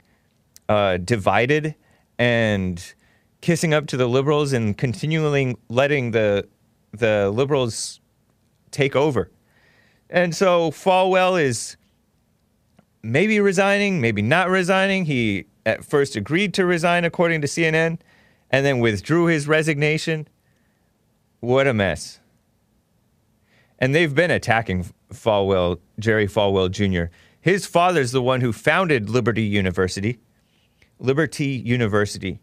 uh, 0.68 0.96
divided 0.96 1.74
and 2.18 2.94
kissing 3.40 3.74
up 3.74 3.86
to 3.86 3.96
the 3.96 4.08
liberals 4.08 4.52
and 4.52 4.76
continually 4.78 5.56
letting 5.68 6.10
the 6.10 6.48
the 6.92 7.30
liberals 7.30 8.00
take 8.70 8.96
over. 8.96 9.30
And 10.10 10.34
so 10.34 10.70
Falwell 10.70 11.40
is 11.40 11.76
maybe 13.02 13.40
resigning, 13.40 14.00
maybe 14.00 14.22
not 14.22 14.48
resigning. 14.48 15.04
He 15.04 15.46
at 15.66 15.84
first 15.84 16.16
agreed 16.16 16.54
to 16.54 16.66
resign, 16.66 17.04
according 17.04 17.40
to 17.40 17.46
CNN, 17.46 17.98
and 18.50 18.64
then 18.64 18.80
withdrew 18.80 19.26
his 19.26 19.48
resignation. 19.48 20.28
What 21.40 21.66
a 21.66 21.74
mess. 21.74 22.20
And 23.78 23.94
they've 23.94 24.14
been 24.14 24.30
attacking 24.30 24.86
Falwell, 25.12 25.80
Jerry 25.98 26.26
Falwell 26.26 26.70
Jr. 26.70 27.12
His 27.40 27.66
father's 27.66 28.12
the 28.12 28.22
one 28.22 28.40
who 28.40 28.52
founded 28.52 29.10
Liberty 29.10 29.42
University. 29.42 30.18
Liberty 30.98 31.48
University. 31.48 32.40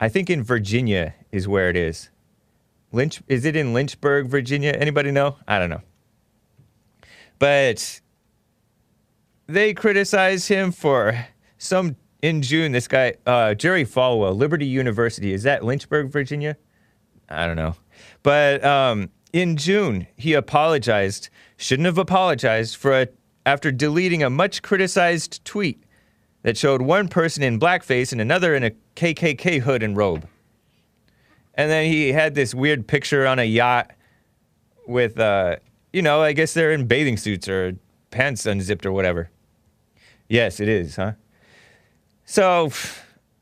I 0.00 0.08
think 0.08 0.30
in 0.30 0.42
Virginia 0.42 1.14
is 1.30 1.46
where 1.46 1.68
it 1.68 1.76
is. 1.76 2.08
Lynch 2.90 3.20
is 3.28 3.44
it 3.44 3.54
in 3.54 3.74
Lynchburg, 3.74 4.28
Virginia? 4.28 4.70
Anybody 4.72 5.10
know? 5.10 5.36
I 5.46 5.58
don't 5.58 5.70
know. 5.70 5.82
But 7.38 8.00
they 9.46 9.74
criticize 9.74 10.48
him 10.48 10.72
for 10.72 11.26
some 11.58 11.96
in 12.22 12.42
June. 12.42 12.72
This 12.72 12.88
guy, 12.88 13.14
uh, 13.26 13.54
Jerry 13.54 13.84
Falwell, 13.84 14.36
Liberty 14.36 14.66
University, 14.66 15.32
is 15.32 15.42
that 15.44 15.64
Lynchburg, 15.64 16.10
Virginia? 16.10 16.56
I 17.28 17.46
don't 17.46 17.56
know. 17.56 17.74
But 18.22 18.64
um, 18.64 19.10
in 19.32 19.56
June, 19.56 20.06
he 20.16 20.34
apologized. 20.34 21.28
Shouldn't 21.56 21.86
have 21.86 21.98
apologized 21.98 22.76
for 22.76 23.02
a, 23.02 23.08
after 23.44 23.70
deleting 23.70 24.22
a 24.22 24.30
much 24.30 24.62
criticized 24.62 25.44
tweet 25.44 25.82
that 26.42 26.56
showed 26.56 26.82
one 26.82 27.08
person 27.08 27.42
in 27.42 27.58
blackface 27.58 28.12
and 28.12 28.20
another 28.20 28.54
in 28.54 28.64
a 28.64 28.70
KKK 28.96 29.60
hood 29.60 29.82
and 29.82 29.96
robe. 29.96 30.26
And 31.54 31.70
then 31.70 31.90
he 31.90 32.12
had 32.12 32.34
this 32.34 32.54
weird 32.54 32.86
picture 32.86 33.26
on 33.26 33.40
a 33.40 33.44
yacht 33.44 33.90
with, 34.86 35.18
uh, 35.18 35.56
you 35.92 36.02
know, 36.02 36.22
I 36.22 36.32
guess 36.32 36.54
they're 36.54 36.70
in 36.70 36.86
bathing 36.86 37.16
suits 37.16 37.48
or 37.48 37.74
pants 38.10 38.46
unzipped 38.46 38.86
or 38.86 38.92
whatever. 38.92 39.30
Yes, 40.28 40.60
it 40.60 40.68
is, 40.68 40.96
huh? 40.96 41.12
So, 42.30 42.70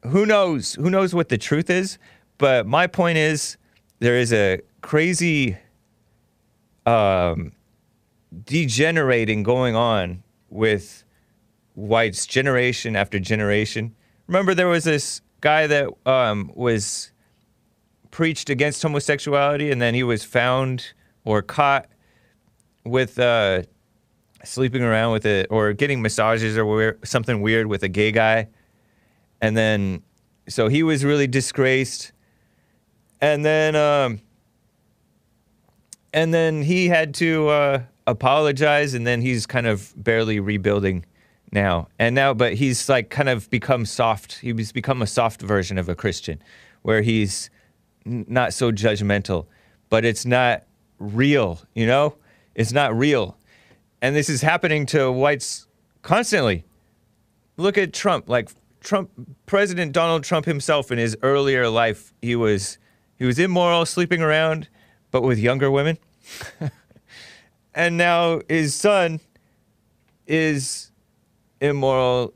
who 0.05 0.27
knows? 0.27 0.75
Who 0.75 0.91
knows 0.91 1.13
what 1.13 1.29
the 1.29 1.37
truth 1.37 1.71
is? 1.71 1.99
But 2.39 2.69
my 2.69 2.87
point 2.87 3.19
is, 3.19 3.57
there 3.99 4.17
is 4.17 4.33
a 4.33 4.61
crazy 4.81 5.57
um, 6.87 7.51
degenerating 8.45 9.43
going 9.43 9.75
on 9.75 10.23
with 10.51 11.03
whites 11.75 12.29
generation 12.29 12.95
after 12.95 13.19
generation. 13.19 13.93
Remember, 14.29 14.55
there 14.55 14.69
was 14.69 14.85
this 14.85 15.21
guy 15.41 15.67
that 15.67 15.89
um, 16.07 16.53
was 16.55 17.11
preached 18.13 18.51
against 18.51 18.81
homosexuality, 18.83 19.73
and 19.73 19.83
then 19.83 19.95
he 19.95 20.05
was 20.05 20.23
found 20.23 20.93
or 21.25 21.43
caught 21.43 21.89
with 22.85 23.19
uh, 23.19 23.63
sleeping 24.45 24.85
around 24.85 25.11
with 25.11 25.27
it 25.27 25.49
or 25.51 25.73
getting 25.73 26.01
massages 26.01 26.57
or 26.57 26.99
something 27.03 27.43
weird 27.43 27.67
with 27.67 27.83
a 27.83 27.89
gay 27.89 28.13
guy. 28.13 28.47
And 29.41 29.57
then, 29.57 30.03
so 30.49 30.69
he 30.69 30.83
was 30.83 31.05
really 31.05 31.27
disgraced. 31.27 32.13
And 33.21 33.45
then, 33.45 33.77
um, 33.77 34.21
and 36.13 36.33
then 36.33 36.63
he 36.63 36.89
had 36.89 37.15
to 37.15 37.49
uh, 37.49 37.83
apologize, 38.07 38.95
and 38.95 39.07
then 39.07 39.21
he's 39.21 39.47
kind 39.47 39.67
of 39.67 39.93
barely 39.97 40.41
rebuilding 40.41 41.05
now. 41.53 41.89
And 41.99 42.15
now, 42.15 42.35
but 42.35 42.55
he's 42.55 42.89
like 42.89 43.11
kind 43.11 43.29
of 43.29 43.49
become 43.51 43.85
soft. 43.85 44.39
He's 44.39 44.73
become 44.73 45.03
a 45.03 45.07
soft 45.07 45.43
version 45.43 45.79
of 45.79 45.89
a 45.89 45.95
Christian, 45.95 46.43
where 46.83 47.03
he's 47.03 47.51
not 48.05 48.55
so 48.55 48.73
judgmental, 48.73 49.47
but 49.91 50.05
it's 50.05 50.25
not 50.25 50.65
real, 50.99 51.61
you 51.75 51.87
know? 51.87 52.17
It's 52.55 52.73
not 52.73 52.97
real. 52.97 53.37
And 54.01 54.15
this 54.17 54.29
is 54.29 54.43
happening 54.43 54.87
to 54.87 55.11
whites 55.11 55.67
constantly. 56.03 56.65
Look 57.57 57.77
at 57.77 57.93
Trump. 57.93 58.29
Like 58.29 58.51
Trump, 58.81 59.11
President 59.47 59.93
Donald 59.93 60.25
Trump 60.25 60.47
himself 60.47 60.91
in 60.91 60.99
his 60.99 61.17
earlier 61.23 61.69
life, 61.69 62.13
he 62.23 62.37
was 62.37 62.79
he 63.19 63.25
was 63.25 63.39
immoral, 63.39 63.87
sleeping 63.87 64.21
around, 64.23 64.69
but 65.11 65.23
with 65.23 65.39
younger 65.39 65.71
women. 65.71 65.99
and 67.75 67.97
now 67.97 68.41
his 68.49 68.75
son 68.75 69.21
is 70.27 70.91
immoral 71.61 72.35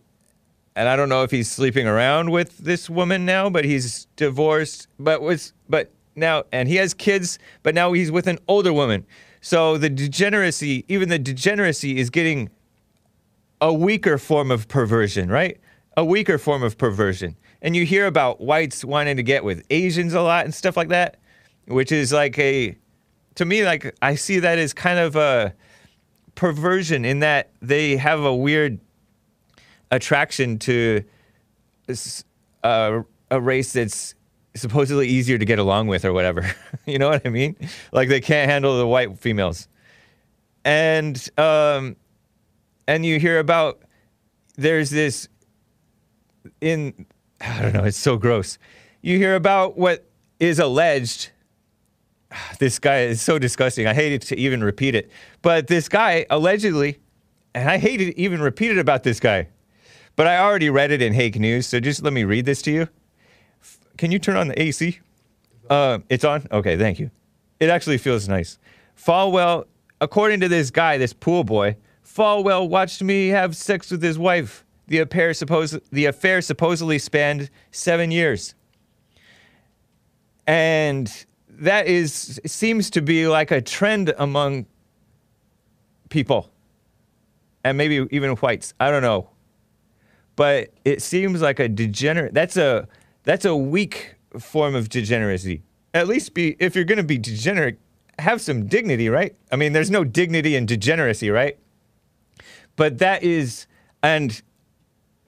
and 0.76 0.88
I 0.88 0.96
don't 0.96 1.08
know 1.08 1.22
if 1.22 1.30
he's 1.30 1.50
sleeping 1.50 1.86
around 1.86 2.30
with 2.30 2.56
this 2.58 2.88
woman 2.88 3.26
now, 3.26 3.50
but 3.50 3.64
he's 3.64 4.06
divorced, 4.16 4.88
but 4.98 5.20
was 5.20 5.52
but 5.68 5.90
now 6.16 6.44
and 6.52 6.68
he 6.68 6.76
has 6.76 6.94
kids, 6.94 7.38
but 7.62 7.74
now 7.74 7.92
he's 7.92 8.10
with 8.10 8.26
an 8.26 8.38
older 8.48 8.72
woman. 8.72 9.04
So 9.40 9.76
the 9.76 9.90
degeneracy, 9.90 10.84
even 10.88 11.08
the 11.08 11.18
degeneracy 11.18 11.98
is 11.98 12.10
getting 12.10 12.50
a 13.60 13.72
weaker 13.72 14.16
form 14.18 14.50
of 14.50 14.68
perversion, 14.68 15.28
right? 15.28 15.58
A 16.01 16.05
weaker 16.05 16.39
form 16.39 16.62
of 16.62 16.78
perversion. 16.78 17.36
And 17.60 17.77
you 17.77 17.85
hear 17.85 18.06
about 18.06 18.40
whites 18.40 18.86
wanting 18.86 19.18
to 19.18 19.22
get 19.22 19.44
with 19.44 19.62
Asians 19.68 20.14
a 20.14 20.22
lot 20.22 20.47
and 20.47 20.55
stuff 20.55 20.74
like 20.74 20.89
that, 20.89 21.18
which 21.66 21.93
is 21.93 22.10
like 22.10 22.39
a 22.39 22.74
to 23.35 23.44
me 23.44 23.66
like 23.66 23.94
I 24.01 24.14
see 24.14 24.39
that 24.39 24.59
as 24.59 24.72
kind 24.72 24.98
of 24.98 25.14
a 25.14 25.52
perversion 26.36 27.05
in 27.05 27.18
that 27.18 27.51
they 27.60 27.98
have 27.98 28.20
a 28.20 28.35
weird 28.35 28.81
attraction 29.90 30.59
to 30.60 31.05
a 32.62 33.05
race 33.31 33.74
that's 33.74 34.14
supposedly 34.55 35.06
easier 35.06 35.36
to 35.36 35.44
get 35.44 35.59
along 35.59 35.89
with 35.89 36.06
or 36.06 36.14
whatever. 36.14 36.51
you 36.86 36.98
know 36.98 37.10
what 37.10 37.27
I 37.27 37.28
mean? 37.28 37.56
Like 37.93 38.09
they 38.09 38.22
can't 38.22 38.51
handle 38.51 38.78
the 38.78 38.86
white 38.86 39.18
females. 39.18 39.68
And 40.64 41.28
um 41.36 41.97
and 42.89 43.05
you 43.05 43.20
hear 43.20 43.39
about 43.39 43.82
there's 44.56 44.89
this 44.89 45.28
in 46.60 47.06
I 47.40 47.62
don't 47.62 47.72
know, 47.72 47.84
it's 47.84 47.98
so 47.98 48.16
gross. 48.16 48.58
You 49.02 49.16
hear 49.16 49.34
about 49.34 49.78
what 49.78 50.06
is 50.38 50.58
alleged 50.58 51.30
this 52.58 52.78
guy 52.78 53.00
is 53.00 53.20
so 53.20 53.38
disgusting. 53.38 53.86
I 53.86 53.94
hate 53.94 54.22
to 54.22 54.38
even 54.38 54.62
repeat 54.62 54.94
it. 54.94 55.10
But 55.42 55.66
this 55.66 55.88
guy 55.88 56.26
allegedly 56.30 56.98
and 57.54 57.68
I 57.68 57.78
hate 57.78 57.98
to 57.98 58.18
even 58.18 58.40
repeat 58.40 58.70
it 58.70 58.78
about 58.78 59.02
this 59.02 59.20
guy. 59.20 59.48
But 60.16 60.26
I 60.26 60.38
already 60.38 60.70
read 60.70 60.90
it 60.90 61.02
in 61.02 61.14
Hake 61.14 61.38
News, 61.38 61.66
so 61.66 61.80
just 61.80 62.02
let 62.02 62.12
me 62.12 62.24
read 62.24 62.44
this 62.44 62.62
to 62.62 62.70
you. 62.70 62.88
Can 63.96 64.10
you 64.10 64.18
turn 64.18 64.36
on 64.36 64.48
the 64.48 64.60
AC? 64.60 65.00
Uh, 65.68 65.98
it's 66.08 66.24
on? 66.24 66.46
Okay, 66.50 66.76
thank 66.76 66.98
you. 66.98 67.10
It 67.58 67.68
actually 67.68 67.98
feels 67.98 68.28
nice. 68.28 68.58
Falwell, 68.96 69.66
according 70.00 70.40
to 70.40 70.48
this 70.48 70.70
guy, 70.70 70.98
this 70.98 71.12
pool 71.12 71.44
boy, 71.44 71.76
Falwell 72.04 72.68
watched 72.68 73.02
me 73.02 73.28
have 73.28 73.56
sex 73.56 73.90
with 73.90 74.02
his 74.02 74.18
wife. 74.18 74.64
The 74.90 74.98
affair, 74.98 75.32
the 75.90 76.04
affair 76.04 76.42
supposedly 76.42 76.98
spanned 76.98 77.48
seven 77.70 78.10
years. 78.10 78.54
And 80.46 81.26
that 81.48 81.86
is 81.86 82.38
seems 82.44 82.90
to 82.90 83.00
be 83.00 83.26
like 83.26 83.50
a 83.50 83.60
trend 83.60 84.12
among 84.18 84.66
people. 86.10 86.50
And 87.64 87.78
maybe 87.78 88.06
even 88.10 88.30
whites. 88.36 88.74
I 88.78 88.90
don't 88.90 89.02
know 89.02 89.30
but 90.40 90.70
it 90.86 91.02
seems 91.02 91.42
like 91.42 91.58
a 91.60 91.68
degenerate 91.68 92.32
that's 92.32 92.56
a 92.56 92.88
that's 93.24 93.44
a 93.44 93.54
weak 93.54 94.14
form 94.38 94.74
of 94.74 94.88
degeneracy 94.88 95.62
at 95.92 96.08
least 96.08 96.32
be 96.32 96.56
if 96.58 96.74
you're 96.74 96.86
going 96.86 96.96
to 96.96 97.04
be 97.04 97.18
degenerate 97.18 97.78
have 98.18 98.40
some 98.40 98.66
dignity 98.66 99.10
right 99.10 99.36
i 99.52 99.56
mean 99.56 99.74
there's 99.74 99.90
no 99.90 100.02
dignity 100.02 100.56
in 100.56 100.64
degeneracy 100.64 101.28
right 101.28 101.58
but 102.76 102.96
that 102.96 103.22
is 103.22 103.66
and 104.02 104.40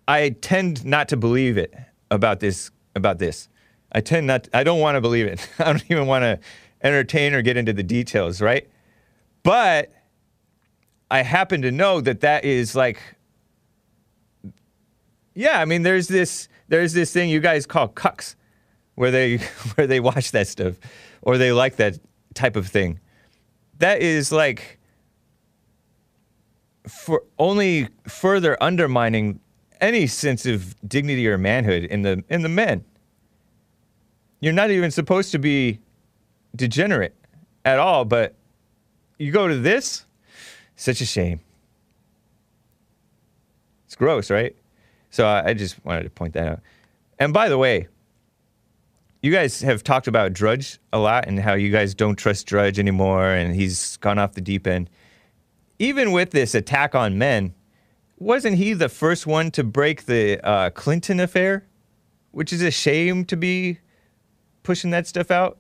i 0.08 0.30
tend 0.40 0.84
not 0.84 1.08
to 1.08 1.16
believe 1.16 1.56
it 1.56 1.74
about 2.10 2.40
this 2.40 2.70
about 2.94 3.18
this. 3.18 3.48
I 3.92 4.00
tend 4.00 4.26
not 4.26 4.48
i 4.52 4.64
don't 4.64 4.80
want 4.80 4.96
to 4.96 5.00
believe 5.00 5.26
it. 5.26 5.48
I 5.58 5.64
don't 5.64 5.84
even 5.90 6.06
want 6.06 6.22
to 6.22 6.38
entertain 6.82 7.34
or 7.34 7.42
get 7.42 7.56
into 7.56 7.72
the 7.72 7.82
details 7.82 8.40
right? 8.40 8.68
But 9.42 9.92
i 11.10 11.22
happen 11.22 11.62
to 11.62 11.70
know 11.70 12.00
that 12.00 12.20
that 12.20 12.44
is 12.44 12.74
like 12.74 13.00
yeah, 15.34 15.60
I 15.60 15.64
mean, 15.64 15.82
there's 15.82 16.08
this 16.08 16.48
there's 16.68 16.92
this 16.92 17.12
thing 17.12 17.30
you 17.30 17.40
guys 17.40 17.66
call 17.66 17.88
cucks, 17.88 18.34
where 18.94 19.10
they 19.10 19.36
where 19.74 19.86
they 19.86 20.00
watch 20.00 20.32
that 20.32 20.48
stuff, 20.48 20.76
or 21.22 21.38
they 21.38 21.52
like 21.52 21.76
that 21.76 21.98
type 22.34 22.56
of 22.56 22.68
thing. 22.68 23.00
That 23.78 24.00
is 24.00 24.32
like 24.32 24.78
for 26.88 27.24
only 27.38 27.88
further 28.06 28.60
undermining 28.62 29.40
any 29.82 30.06
sense 30.06 30.46
of 30.46 30.76
dignity 30.88 31.28
or 31.28 31.36
manhood 31.36 31.84
in 31.84 32.02
the 32.02 32.24
in 32.30 32.40
the 32.40 32.48
men. 32.48 32.84
You're 34.40 34.52
not 34.54 34.70
even 34.70 34.90
supposed 34.90 35.32
to 35.32 35.38
be 35.38 35.80
degenerate 36.56 37.14
at 37.64 37.78
all, 37.78 38.04
but 38.04 38.34
you 39.18 39.30
go 39.30 39.46
to 39.46 39.56
this, 39.56 40.04
such 40.76 41.00
a 41.00 41.06
shame. 41.06 41.40
It's 43.86 43.94
gross, 43.94 44.30
right? 44.30 44.56
So 45.10 45.26
I, 45.26 45.50
I 45.50 45.54
just 45.54 45.84
wanted 45.84 46.04
to 46.04 46.10
point 46.10 46.34
that 46.34 46.48
out. 46.48 46.60
And 47.18 47.32
by 47.32 47.48
the 47.48 47.58
way, 47.58 47.88
you 49.20 49.30
guys 49.30 49.60
have 49.60 49.84
talked 49.84 50.08
about 50.08 50.32
Drudge 50.32 50.80
a 50.92 50.98
lot 50.98 51.28
and 51.28 51.38
how 51.38 51.54
you 51.54 51.70
guys 51.70 51.94
don't 51.94 52.16
trust 52.16 52.46
Drudge 52.46 52.78
anymore 52.78 53.26
and 53.26 53.54
he's 53.54 53.96
gone 53.98 54.18
off 54.18 54.32
the 54.32 54.40
deep 54.40 54.66
end. 54.66 54.90
Even 55.78 56.10
with 56.10 56.30
this 56.30 56.54
attack 56.54 56.94
on 56.94 57.18
men, 57.18 57.54
wasn't 58.22 58.56
he 58.56 58.72
the 58.72 58.88
first 58.88 59.26
one 59.26 59.50
to 59.52 59.64
break 59.64 60.06
the 60.06 60.40
uh, 60.46 60.70
Clinton 60.70 61.20
affair? 61.20 61.66
Which 62.30 62.52
is 62.52 62.62
a 62.62 62.70
shame 62.70 63.24
to 63.26 63.36
be 63.36 63.78
pushing 64.62 64.90
that 64.90 65.06
stuff 65.06 65.30
out. 65.30 65.58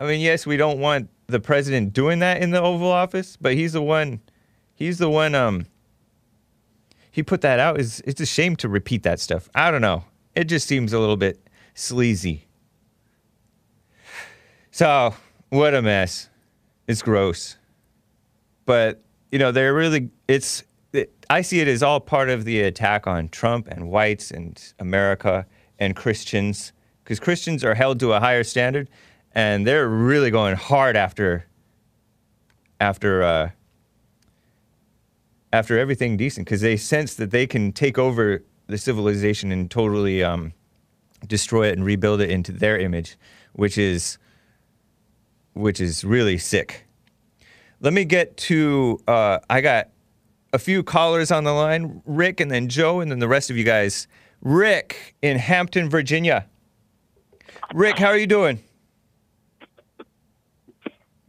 I 0.00 0.06
mean, 0.06 0.20
yes, 0.20 0.46
we 0.46 0.56
don't 0.56 0.78
want 0.78 1.10
the 1.26 1.40
president 1.40 1.92
doing 1.92 2.20
that 2.20 2.42
in 2.42 2.50
the 2.50 2.60
Oval 2.60 2.90
Office, 2.90 3.36
but 3.36 3.54
he's 3.54 3.72
the 3.72 3.82
one. 3.82 4.20
He's 4.74 4.98
the 4.98 5.10
one. 5.10 5.34
Um, 5.34 5.66
he 7.10 7.22
put 7.22 7.42
that 7.42 7.60
out. 7.60 7.78
Is 7.78 8.02
it's 8.06 8.20
a 8.20 8.26
shame 8.26 8.56
to 8.56 8.68
repeat 8.68 9.02
that 9.02 9.20
stuff. 9.20 9.48
I 9.54 9.70
don't 9.70 9.82
know. 9.82 10.04
It 10.34 10.44
just 10.44 10.66
seems 10.66 10.92
a 10.92 10.98
little 10.98 11.16
bit 11.16 11.46
sleazy. 11.74 12.48
So 14.70 15.14
what 15.50 15.74
a 15.74 15.82
mess. 15.82 16.28
It's 16.88 17.02
gross. 17.02 17.56
But 18.66 19.02
you 19.30 19.38
know, 19.38 19.52
they're 19.52 19.74
really. 19.74 20.10
It's. 20.26 20.64
I 21.30 21.42
see 21.42 21.60
it 21.60 21.68
as 21.68 21.82
all 21.82 22.00
part 22.00 22.30
of 22.30 22.44
the 22.44 22.60
attack 22.62 23.06
on 23.06 23.28
Trump 23.28 23.68
and 23.68 23.88
whites 23.88 24.30
and 24.30 24.60
America 24.78 25.46
and 25.78 25.96
Christians, 25.96 26.72
because 27.02 27.18
Christians 27.18 27.64
are 27.64 27.74
held 27.74 27.98
to 28.00 28.12
a 28.12 28.20
higher 28.20 28.44
standard, 28.44 28.88
and 29.32 29.66
they're 29.66 29.88
really 29.88 30.30
going 30.30 30.56
hard 30.56 30.96
after. 30.96 31.46
After. 32.80 33.22
Uh, 33.22 33.50
after 35.54 35.78
everything 35.78 36.16
decent 36.16 36.44
because 36.44 36.62
they 36.62 36.76
sense 36.76 37.14
that 37.14 37.30
they 37.30 37.46
can 37.46 37.70
take 37.70 37.96
over 37.96 38.42
the 38.66 38.76
civilization 38.76 39.52
and 39.52 39.70
totally 39.70 40.20
um, 40.20 40.52
destroy 41.28 41.68
it 41.68 41.76
and 41.76 41.84
rebuild 41.84 42.20
it 42.20 42.28
into 42.28 42.50
their 42.50 42.76
image, 42.76 43.16
which 43.52 43.78
is 43.78 44.18
which 45.52 45.80
is 45.80 46.02
really 46.02 46.36
sick. 46.36 46.84
Let 47.80 47.92
me 47.92 48.04
get 48.04 48.36
to. 48.48 48.98
Uh, 49.06 49.38
I 49.48 49.60
got 49.60 49.90
a 50.54 50.58
few 50.58 50.84
callers 50.84 51.32
on 51.32 51.42
the 51.42 51.52
line, 51.52 52.00
Rick, 52.06 52.38
and 52.38 52.48
then 52.48 52.68
Joe, 52.68 53.00
and 53.00 53.10
then 53.10 53.18
the 53.18 53.26
rest 53.26 53.50
of 53.50 53.56
you 53.56 53.64
guys 53.64 54.06
Rick 54.40 55.16
in 55.20 55.36
Hampton, 55.36 55.90
Virginia. 55.90 56.46
Rick, 57.74 57.98
how 57.98 58.08
are 58.08 58.16
you 58.16 58.28
doing? 58.28 58.62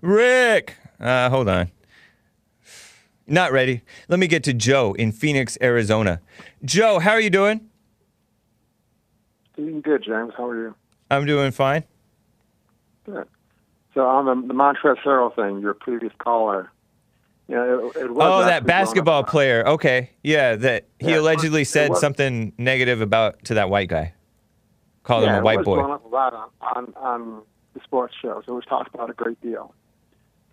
Rick, 0.01 0.75
uh, 0.99 1.29
hold 1.31 1.49
on. 1.49 1.71
Not 3.25 3.51
ready. 3.51 3.81
Let 4.09 4.19
me 4.19 4.27
get 4.27 4.43
to 4.43 4.53
Joe 4.53 4.93
in 4.93 5.11
Phoenix, 5.11 5.57
Arizona. 5.59 6.21
Joe, 6.63 6.99
how 6.99 7.11
are 7.11 7.21
you 7.21 7.31
doing? 7.31 7.67
Doing 9.55 9.81
good, 9.81 10.03
James. 10.03 10.33
How 10.37 10.49
are 10.49 10.55
you? 10.55 10.75
I'm 11.09 11.25
doing 11.25 11.51
fine. 11.51 11.83
Good. 13.05 13.27
So 13.95 14.01
on 14.05 14.25
the, 14.25 14.47
the 14.47 14.53
Montrezl 14.53 15.01
Harrell 15.03 15.35
thing, 15.35 15.61
your 15.61 15.73
previous 15.73 16.13
caller, 16.19 16.69
know, 17.53 17.91
it, 17.95 17.97
it 17.97 18.11
was 18.11 18.17
Oh, 18.43 18.45
that 18.45 18.65
basketball 18.65 19.23
player. 19.23 19.63
Okay. 19.67 20.09
Yeah, 20.23 20.55
that 20.55 20.85
he 20.99 21.11
Yeah, 21.11 21.19
allegedly 21.19 21.61
was- 21.61 21.69
said 21.69 21.95
something 21.97 22.53
negative 22.57 23.01
about 23.01 23.43
to 23.45 23.53
that 23.55 23.69
white 23.69 23.89
guy. 23.89 24.13
Called 25.03 25.23
yeah, 25.23 25.29
him 25.29 25.35
a 25.35 25.37
it 25.39 25.43
white 25.43 25.57
was 25.59 25.65
boy. 25.65 25.79
up 25.81 26.03
a 26.03 26.07
lot 26.07 26.33
on, 26.33 26.49
on, 26.61 26.93
on 26.95 27.41
the 27.75 27.79
sports 27.83 28.15
shows. 28.19 28.45
It 28.47 28.51
was 28.51 28.65
talked 28.65 28.93
about 28.95 29.09
a 29.11 29.13
great 29.13 29.39
deal. 29.41 29.75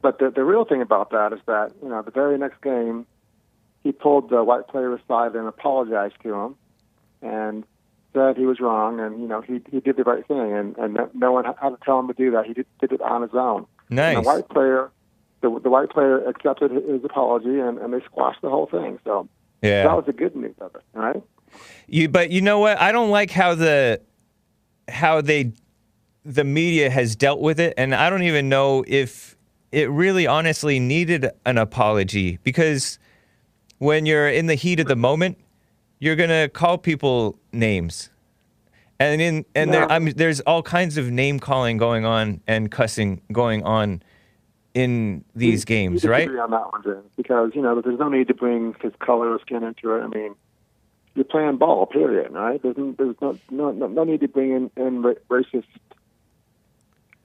But 0.03 0.19
the, 0.19 0.31
the 0.31 0.45
real 0.45 0.65
thing 0.67 0.83
about 0.83 1.11
that 1.13 1.33
is 1.33 1.39
that, 1.47 1.73
you 1.83 1.89
know, 1.89 2.03
the 2.03 2.11
very 2.11 2.37
next 2.37 2.61
game, 2.61 3.07
he 3.83 3.93
pulled 3.93 4.29
the 4.29 4.45
white 4.45 4.69
player 4.69 4.93
aside 4.95 5.35
and 5.35 5.47
apologized 5.49 6.17
to 6.25 6.35
him 6.35 6.57
and 7.23 7.65
said 8.13 8.37
he 8.37 8.45
was 8.45 8.61
wrong 8.61 9.01
and, 9.01 9.23
you 9.23 9.27
know, 9.29 9.41
he, 9.41 9.61
he 9.71 9.81
did 9.81 9.97
the 9.97 10.03
right 10.05 10.27
thing. 10.27 10.53
And, 10.53 10.77
and 10.77 10.95
no- 10.95 11.11
no 11.15 11.33
one 11.33 11.45
had 11.47 11.71
to 11.71 11.79
tell 11.83 11.99
him 12.01 12.09
to 12.09 12.15
do 12.15 12.33
that. 12.33 12.45
He 12.45 12.53
did, 12.53 12.67
did 12.81 12.93
it 12.93 13.01
on 13.01 13.23
his 13.23 13.31
own. 13.33 13.67
And 13.89 13.97
Nice. 13.97 14.17
the 14.17 14.23
white 14.23 14.49
player, 14.51 14.91
the, 15.43 15.61
the 15.63 15.69
white 15.71 15.91
player 15.91 16.27
accepted 16.27 16.71
his 16.71 17.05
apology 17.05 17.59
and, 17.59 17.79
and 17.79 17.93
they 17.93 18.01
squashed 18.07 18.41
the 18.43 18.49
whole 18.49 18.67
thing. 18.67 18.99
So 19.05 19.29
Yeah. 19.61 19.83
that 19.85 19.97
was 19.97 20.07
the 20.07 20.13
good 20.13 20.35
news 20.35 20.55
of 20.61 20.75
it, 20.75 20.83
right? 20.95 21.23
You, 21.87 22.09
but 22.09 22.31
you 22.31 22.41
know 22.41 22.59
what? 22.61 22.81
I 22.81 22.93
don't 22.93 23.11
like 23.11 23.31
how 23.31 23.55
the 23.55 24.01
how 24.89 25.21
they 25.21 25.53
the 26.25 26.45
media 26.45 26.89
has 26.89 27.15
dealt 27.17 27.41
with 27.41 27.59
it, 27.61 27.75
and 27.77 27.95
I 27.95 28.09
don't 28.09 28.23
even 28.23 28.49
know 28.49 28.85
if 28.87 29.37
it 29.73 29.91
really 29.91 30.27
honestly 30.27 30.79
needed 30.79 31.29
an 31.45 31.59
apology 31.59 32.39
because 32.45 32.99
when 33.79 34.07
you're 34.07 34.29
in 34.29 34.47
the 34.47 34.55
heat 34.55 34.79
of 34.81 34.87
the 34.87 34.97
moment, 34.97 35.37
you're 35.99 36.17
gonna 36.17 36.49
call 36.49 36.79
people 36.79 37.39
names, 37.53 38.09
and 38.99 39.21
in 39.21 39.45
and 39.55 39.75
there 39.75 39.83
Yeah. 39.83 39.87
I'm, 39.91 40.07
there's 40.13 40.41
all 40.41 40.63
kinds 40.63 40.97
of 40.97 41.11
name 41.11 41.39
calling 41.41 41.77
going 41.77 42.05
on 42.07 42.41
and 42.47 42.71
cussing 42.71 43.21
going 43.33 43.63
on 43.65 44.03
in 44.75 45.25
these 45.35 45.65
games, 45.65 46.05
right? 46.05 46.21
disagree 46.21 46.41
on 46.41 46.51
that 46.51 46.73
one, 46.73 46.83
James, 46.83 47.11
because 47.17 47.53
you 47.55 47.63
know 47.63 47.81
there's 47.81 47.99
no 47.99 48.09
need 48.09 48.29
to 48.29 48.35
bring 48.35 48.75
his 48.81 48.93
color 48.99 49.33
or 49.33 49.41
skin 49.41 49.63
into 49.63 49.95
it. 49.95 50.01
I 50.03 50.07
mean, 50.07 50.35
you're 51.15 51.25
playing 51.25 51.59
ball, 51.59 51.87
period, 51.87 52.33
right? 52.33 52.61
There's, 52.63 52.77
there's 52.97 53.17
no, 53.21 53.39
no 53.51 53.71
no 53.71 54.05
need 54.05 54.21
to 54.21 54.29
bring 54.29 54.53
in, 54.53 54.71
in 54.77 55.03
racist 55.29 55.65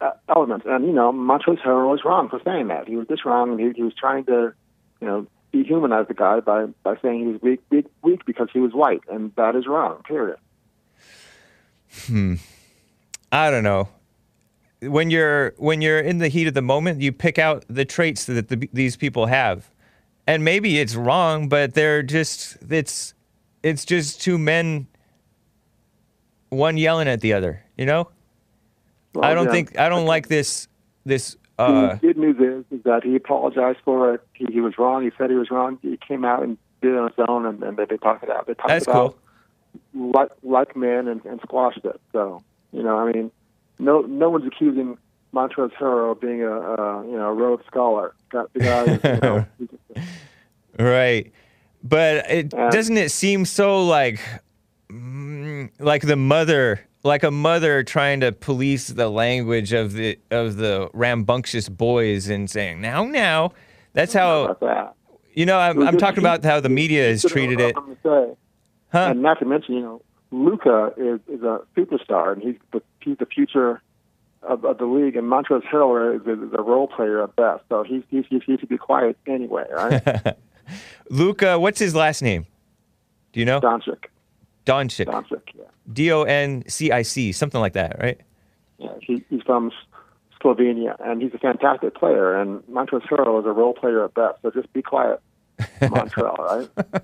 uh, 0.02 0.12
elements. 0.30 0.66
And 0.68 0.86
you 0.86 0.92
know, 0.94 1.12
Montrezl 1.12 1.62
Harrell 1.64 1.92
was 1.92 2.04
wrong 2.04 2.30
for 2.30 2.42
saying 2.44 2.68
that. 2.68 2.88
He 2.88 2.96
was 2.96 3.08
just 3.08 3.26
wrong, 3.26 3.52
and 3.52 3.60
he, 3.60 3.72
he 3.72 3.84
was 3.84 3.94
trying 3.94 4.26
to, 4.26 4.54
you 5.00 5.08
know, 5.08 5.28
dehumanize 5.54 6.08
the 6.08 6.14
guy 6.14 6.40
by 6.42 6.66
by 6.84 6.96
saying 7.02 7.20
he 7.20 7.28
was 7.28 7.42
weak, 7.42 7.62
weak, 7.70 7.86
weak 8.02 8.26
because 8.26 8.50
he 8.52 8.60
was 8.60 8.74
white, 8.74 9.02
and 9.10 9.34
that 9.36 9.56
is 9.56 9.68
wrong, 9.68 10.02
period. 10.04 10.38
Hmm. 12.08 12.36
I 13.32 13.50
don't 13.52 13.64
know. 13.64 13.90
When 14.82 15.10
you're 15.10 15.54
when 15.58 15.82
you're 15.82 16.00
in 16.00 16.20
the 16.20 16.28
heat 16.28 16.48
of 16.48 16.54
the 16.54 16.62
moment, 16.62 17.02
you 17.02 17.12
pick 17.12 17.40
out 17.40 17.66
the 17.68 17.84
traits 17.86 18.26
that 18.26 18.48
the, 18.50 18.70
these 18.74 18.96
people 18.96 19.26
have, 19.26 19.72
and 20.28 20.44
maybe 20.44 20.80
it's 20.80 20.96
wrong, 20.96 21.50
but 21.50 21.74
they're 21.74 22.04
just 22.04 22.58
it's 22.70 23.14
it's 23.64 23.86
just 23.86 24.22
two 24.22 24.38
men, 24.38 24.88
one 26.50 26.78
yelling 26.78 27.08
at 27.08 27.22
the 27.22 27.34
other. 27.34 27.64
You 27.76 27.86
know, 27.88 28.10
Well, 29.14 29.26
I 29.26 29.34
don't 29.34 29.46
yeah. 29.48 29.52
think 29.52 29.80
I 29.80 29.90
don't 29.90 30.06
like 30.06 30.28
this 30.28 30.68
this. 31.06 31.36
The 31.58 31.64
Uh, 31.64 31.96
good 31.96 32.18
news 32.18 32.38
is, 32.38 32.78
is 32.78 32.84
that 32.84 33.04
he 33.04 33.16
apologized 33.16 33.80
for 33.84 34.14
it. 34.14 34.22
He, 34.34 34.46
he 34.54 34.62
was 34.62 34.78
wrong. 34.78 35.04
He 35.04 35.10
said 35.18 35.32
he 35.32 35.36
was 35.38 35.50
wrong. 35.50 35.80
He 35.82 35.98
came 35.98 36.24
out 36.24 36.44
and 36.44 36.56
did 36.84 36.92
it 36.94 36.98
on 37.00 37.08
his 37.08 37.26
own, 37.28 37.48
and, 37.48 37.64
and 37.64 37.78
they, 37.78 37.86
they 37.86 37.98
talked 37.98 38.24
it 38.24 38.30
out. 38.30 38.46
They 38.46 38.54
talked 38.54 38.68
That's 38.68 38.86
about 38.86 39.18
cool. 39.96 40.12
like 40.12 40.30
like 40.44 40.76
men 40.76 41.08
and, 41.08 41.26
and 41.26 41.42
squashed 41.42 41.84
it. 41.84 42.00
So 42.14 42.44
you 42.72 42.84
know, 42.84 42.96
I 43.00 43.12
mean, 43.12 43.32
no 43.80 44.02
no 44.02 44.30
one's 44.30 44.46
accusing 44.48 44.98
Montrezl 45.34 45.72
Harrell 45.74 46.12
of 46.14 46.22
being 46.22 46.42
a, 46.44 46.52
a 46.52 47.06
you 47.06 47.18
know 47.18 47.28
a 47.30 47.34
Rhodes 47.34 47.64
Scholar. 47.68 48.14
Got 48.30 48.54
the 48.54 48.60
guy, 48.60 48.86
you 49.14 49.20
know, 49.22 50.04
Right. 50.80 51.32
But 51.84 52.30
it 52.30 52.54
Um, 52.54 52.70
doesn't 52.70 52.98
it 52.98 53.12
seem 53.12 53.46
so 53.46 53.84
like 53.84 54.20
mm, 54.90 55.70
like 55.80 56.04
the 56.04 56.16
mother 56.16 56.82
like 57.04 57.24
a 57.24 57.32
mother 57.32 57.84
trying 57.84 58.20
to 58.20 58.32
police 58.32 58.88
the 58.88 59.10
language 59.10 59.74
of 59.74 59.94
the 59.94 60.20
of 60.32 60.58
the 60.58 60.90
rambunctious 60.94 61.70
boys 61.70 62.28
and 62.30 62.50
saying 62.50 62.82
now 62.82 63.06
now 63.06 63.52
that's 63.94 64.14
how 64.14 64.58
that. 64.60 64.94
you 65.34 65.46
know 65.46 65.58
I'm, 65.58 65.88
I'm 65.88 65.98
talking 65.98 66.20
about 66.20 66.44
how 66.44 66.60
the 66.60 66.70
media 66.70 67.08
has 67.08 67.24
treated 67.24 67.60
it 67.62 67.76
huh 68.90 69.10
And 69.12 69.22
not 69.22 69.40
to 69.40 69.46
mention, 69.46 69.76
you 69.76 69.82
know, 69.82 70.02
Luka 70.32 70.94
is, 70.98 71.20
is 71.28 71.44
a 71.44 71.62
superstar, 71.76 72.34
and 72.34 72.42
he's 72.42 72.56
the 72.72 72.82
he's 73.02 73.18
the 73.18 73.26
future 73.26 73.82
of, 74.44 74.66
of 74.66 74.78
the 74.78 74.86
league. 74.86 75.16
And 75.16 75.28
Montrezl 75.28 75.64
Harrell 75.64 76.16
is, 76.16 76.22
is 76.22 76.54
a 76.54 76.62
role 76.62 76.88
player 76.88 77.24
at 77.24 77.36
best, 77.36 77.64
so 77.70 77.84
he's 77.84 78.04
he's 78.10 78.26
he's, 78.30 78.42
he 78.46 78.58
should 78.58 78.70
be 78.70 78.78
quiet 78.78 79.18
anyway, 79.26 79.66
right? 79.74 80.36
Luka 81.10 81.58
what's 81.58 81.80
his 81.80 81.96
last 81.96 82.22
name 82.22 82.46
do 83.32 83.40
you 83.40 83.46
know 83.46 83.62
Doncic, 83.62 84.08
Doncic 84.66 85.06
Doncic, 85.06 85.42
yeah, 85.58 85.64
D 85.94 86.12
O 86.12 86.24
N 86.24 86.64
C 86.68 86.92
I 86.92 87.04
C 87.04 87.32
something 87.32 87.62
like 87.62 87.72
that 87.74 87.98
right 88.02 88.20
yeah. 88.78 88.92
He, 89.02 89.24
he's 89.30 89.42
from 89.44 89.72
Slovenia, 90.42 90.96
and 91.00 91.22
he's 91.22 91.34
a 91.34 91.38
fantastic 91.38 91.96
player. 91.96 92.40
And 92.40 92.62
Montrezl 92.64 93.08
Harrell 93.08 93.40
is 93.40 93.46
a 93.46 93.52
role 93.52 93.74
player 93.74 94.04
at 94.06 94.14
best, 94.14 94.42
so 94.42 94.52
just 94.52 94.72
be 94.74 94.82
quiet, 94.82 95.22
Montrezl, 95.82 96.38
right? 96.38 97.04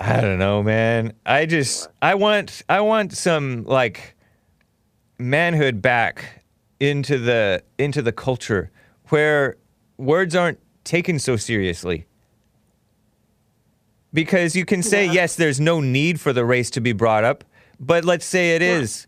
I 0.00 0.20
don't 0.20 0.38
know, 0.38 0.62
man. 0.62 1.14
I 1.24 1.46
just 1.46 1.88
I 2.02 2.14
want 2.14 2.62
I 2.68 2.80
want 2.80 3.12
some 3.12 3.64
like 3.64 4.14
manhood 5.18 5.80
back 5.80 6.44
into 6.80 7.18
the 7.18 7.62
into 7.78 8.02
the 8.02 8.12
culture 8.12 8.70
where 9.08 9.56
words 9.96 10.34
aren't 10.34 10.58
taken 10.84 11.18
so 11.18 11.36
seriously. 11.36 12.06
Because 14.12 14.56
you 14.56 14.64
can 14.64 14.82
say 14.82 15.06
yes, 15.06 15.36
there's 15.36 15.60
no 15.60 15.80
need 15.80 16.20
for 16.20 16.32
the 16.32 16.44
race 16.44 16.70
to 16.70 16.80
be 16.80 16.92
brought 16.92 17.24
up, 17.24 17.44
but 17.78 18.04
let's 18.04 18.24
say 18.24 18.54
it 18.54 18.62
is. 18.62 19.06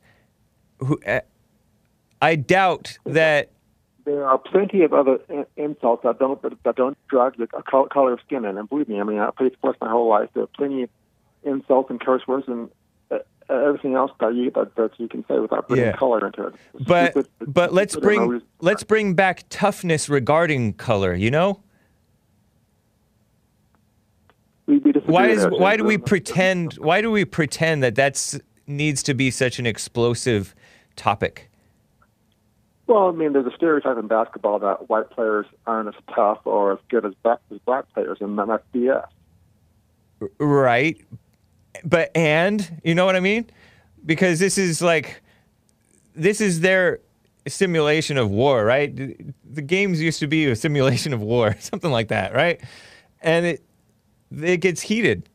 Who, 0.81 1.01
uh, 1.07 1.21
I 2.21 2.37
doubt 2.37 2.99
that. 3.05 3.51
There 4.09 4.27
are 4.27 4.39
plenty 4.39 4.83
of 4.85 4.95
other 4.95 5.19
insults 5.57 6.03
that 6.03 6.19
don't 6.19 6.41
that 6.65 6.77
don't 6.77 6.97
drag 7.09 7.37
the 7.37 7.47
color 7.47 8.13
of 8.15 8.21
skin 8.25 8.47
in. 8.47 8.57
And 8.57 8.67
believe 8.69 8.89
me, 8.89 8.99
I 9.01 9.05
mean, 9.05 9.19
I 9.19 9.31
played 9.31 9.53
sports 9.53 9.79
my 9.83 9.91
whole 9.91 10.09
life. 10.09 10.31
There 10.33 10.45
are 10.45 10.49
plenty 10.49 10.85
of 10.85 10.91
insults 11.43 11.91
and 11.91 12.01
curse 12.01 12.27
words 12.27 12.49
and 12.49 12.71
uh, 13.11 13.19
everything 13.51 13.95
else 13.97 14.11
that 14.21 14.35
you 14.35 14.51
that, 14.53 14.75
that 14.77 14.93
you 14.97 15.09
can 15.09 15.27
say 15.29 15.39
without 15.39 15.69
bringing 15.69 15.87
Yeah. 15.87 15.97
color 15.97 16.27
into 16.27 16.47
it. 16.47 16.55
It's 16.75 16.85
But 16.85 17.11
stupid. 17.13 17.31
But 17.53 17.75
let's 17.75 17.97
bring 17.97 18.41
let's 18.61 18.83
bring 18.83 19.13
back 19.13 19.45
toughness 19.51 20.09
regarding 20.09 20.73
color. 20.75 21.15
You 21.15 21.31
know. 21.31 21.61
We- 24.65 24.79
we 24.79 24.93
why 25.05 25.29
is 25.29 25.47
why 25.51 25.77
do 25.77 25.85
we 25.85 25.99
pretend 25.99 26.75
why 26.75 27.03
do 27.03 27.11
we 27.11 27.27
pretend 27.27 27.83
that 27.83 27.95
that's 27.95 28.41
needs 28.67 29.03
to 29.03 29.15
be 29.15 29.31
such 29.31 29.59
an 29.59 29.67
explosive 29.67 30.55
topic 30.97 31.48
Well, 32.89 33.09
I 33.09 33.13
mean, 33.13 33.35
there's 33.35 33.47
a 33.47 33.55
stereotype 33.55 33.99
in 33.99 34.09
basketball 34.09 34.59
that 34.61 34.89
white 34.89 35.11
players 35.11 35.45
aren't 35.67 35.89
as 35.89 36.03
tough 36.15 36.41
or 36.47 36.73
as 36.73 36.79
good 36.89 37.05
as 37.05 37.13
black, 37.23 37.39
as 37.53 37.59
black 37.59 37.85
players, 37.93 38.17
and 38.23 38.37
that's 38.39 38.63
BS. 38.75 39.07
right. 40.39 40.99
But 41.85 42.11
and 42.17 42.81
you 42.83 42.95
know 42.95 43.05
what 43.05 43.15
i 43.15 43.21
mean? 43.21 43.49
Because 44.05 44.39
this 44.39 44.57
is 44.57 44.81
like 44.81 45.23
this 46.15 46.41
is 46.41 46.61
their 46.61 47.01
simulation 47.47 48.17
of 48.17 48.31
war 48.31 48.65
right? 48.65 48.97
The 48.97 49.63
games 49.63 50.01
used 50.01 50.19
to 50.21 50.27
be 50.27 50.47
a 50.47 50.57
simulation 50.57 51.13
of 51.13 51.21
war 51.21 51.57
something 51.61 51.91
like 51.91 52.09
that 52.09 52.35
right? 52.35 52.61
And 53.21 53.45
it 53.45 53.63
it 54.35 54.57
gets 54.57 54.81
heated. 54.81 55.29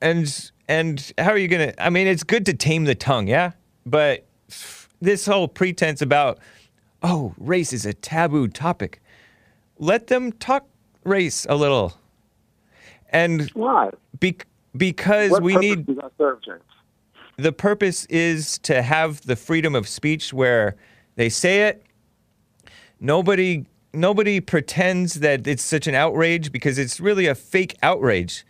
And 0.00 0.50
and 0.68 1.12
how 1.18 1.30
are 1.30 1.36
you 1.36 1.48
gonna 1.48 1.74
i 1.78 1.90
mean 1.90 2.06
it's 2.06 2.22
good 2.22 2.46
to 2.46 2.54
tame 2.54 2.84
the 2.84 2.94
tongue 2.94 3.26
yeah? 3.26 3.52
But 3.84 4.24
this 5.00 5.26
whole 5.26 5.48
pretense 5.48 6.00
about 6.02 6.38
oh 7.02 7.34
race 7.38 7.72
is 7.72 7.84
a 7.86 7.92
taboo 7.94 8.48
topic 8.48 9.00
let 9.78 10.06
them 10.06 10.32
talk 10.32 10.66
race 11.04 11.46
a 11.48 11.54
little 11.56 11.94
and 13.10 13.50
Why? 13.50 13.90
be- 14.18 14.38
because 14.76 15.30
What 15.30 15.42
we 15.42 15.56
need 15.56 15.86
does 15.86 15.96
that 15.96 16.12
serve, 16.18 16.42
James? 16.42 16.62
the 17.36 17.52
purpose 17.52 18.06
is 18.06 18.58
to 18.60 18.82
have 18.82 19.20
the 19.22 19.36
freedom 19.36 19.74
of 19.74 19.88
speech 19.88 20.32
where 20.32 20.76
they 21.16 21.28
say 21.28 21.62
it 21.68 21.84
nobody 23.00 23.66
nobody 23.92 24.40
pretends 24.40 25.14
that 25.20 25.46
it's 25.46 25.62
such 25.62 25.86
an 25.86 25.94
outrage 25.94 26.50
because 26.50 26.78
it's 26.78 26.98
really 26.98 27.26
a 27.26 27.34
fake 27.34 27.76
outrage 27.82 28.44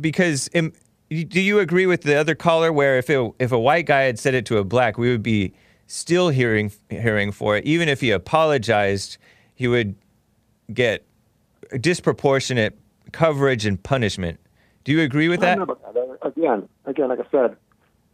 because 0.00 0.48
im- 0.52 0.72
do 1.10 1.40
you 1.40 1.58
agree 1.58 1.86
with 1.86 2.02
the 2.02 2.14
other 2.14 2.34
caller 2.34 2.72
where 2.72 2.96
if 2.96 3.10
it, 3.10 3.32
if 3.38 3.50
a 3.50 3.58
white 3.58 3.86
guy 3.86 4.02
had 4.02 4.18
said 4.18 4.34
it 4.34 4.46
to 4.46 4.58
a 4.58 4.64
black, 4.64 4.96
we 4.96 5.10
would 5.10 5.22
be 5.22 5.52
still 5.86 6.28
hearing 6.28 6.70
hearing 6.88 7.32
for 7.32 7.56
it, 7.56 7.64
even 7.64 7.88
if 7.88 8.00
he 8.00 8.12
apologized, 8.12 9.18
he 9.54 9.66
would 9.66 9.96
get 10.72 11.04
disproportionate 11.80 12.78
coverage 13.12 13.66
and 13.66 13.82
punishment. 13.82 14.38
Do 14.84 14.92
you 14.92 15.00
agree 15.00 15.28
with 15.28 15.40
that? 15.40 15.58
that. 15.58 15.68
Uh, 16.22 16.28
again, 16.28 16.68
again, 16.86 17.08
like 17.08 17.18
I 17.18 17.30
said, 17.30 17.56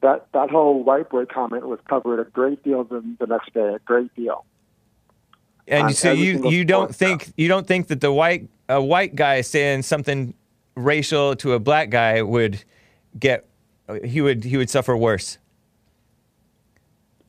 that 0.01 0.27
that 0.32 0.51
whole 0.51 0.82
white 0.82 1.10
boy 1.10 1.27
comment 1.27 1.68
was 1.68 1.78
covered 1.89 2.18
a 2.18 2.24
great 2.31 2.64
deal 2.64 2.82
the, 2.85 3.05
the 3.18 3.27
next 3.27 3.52
day, 3.52 3.74
a 3.74 3.78
great 3.81 4.14
deal. 4.14 4.47
And 5.68 5.94
so 5.94 6.12
you 6.12 6.48
you 6.48 6.64
don't 6.64 6.94
think 6.94 7.32
you 7.36 7.48
don't 7.48 7.66
think 7.66 7.89
that 7.89 8.01
the 8.01 8.12
white 8.12 8.48
a 8.70 8.81
white 8.81 9.14
guy 9.14 9.43
saying 9.43 9.82
something 9.82 10.32
racial 10.77 11.36
to 11.36 11.52
a 11.52 11.59
black 11.59 11.90
guy 11.90 12.23
would 12.23 12.64
get 13.19 13.47
he 14.05 14.21
would 14.21 14.45
he 14.45 14.57
would 14.57 14.71
suffer 14.71 14.97
worse 14.97 15.39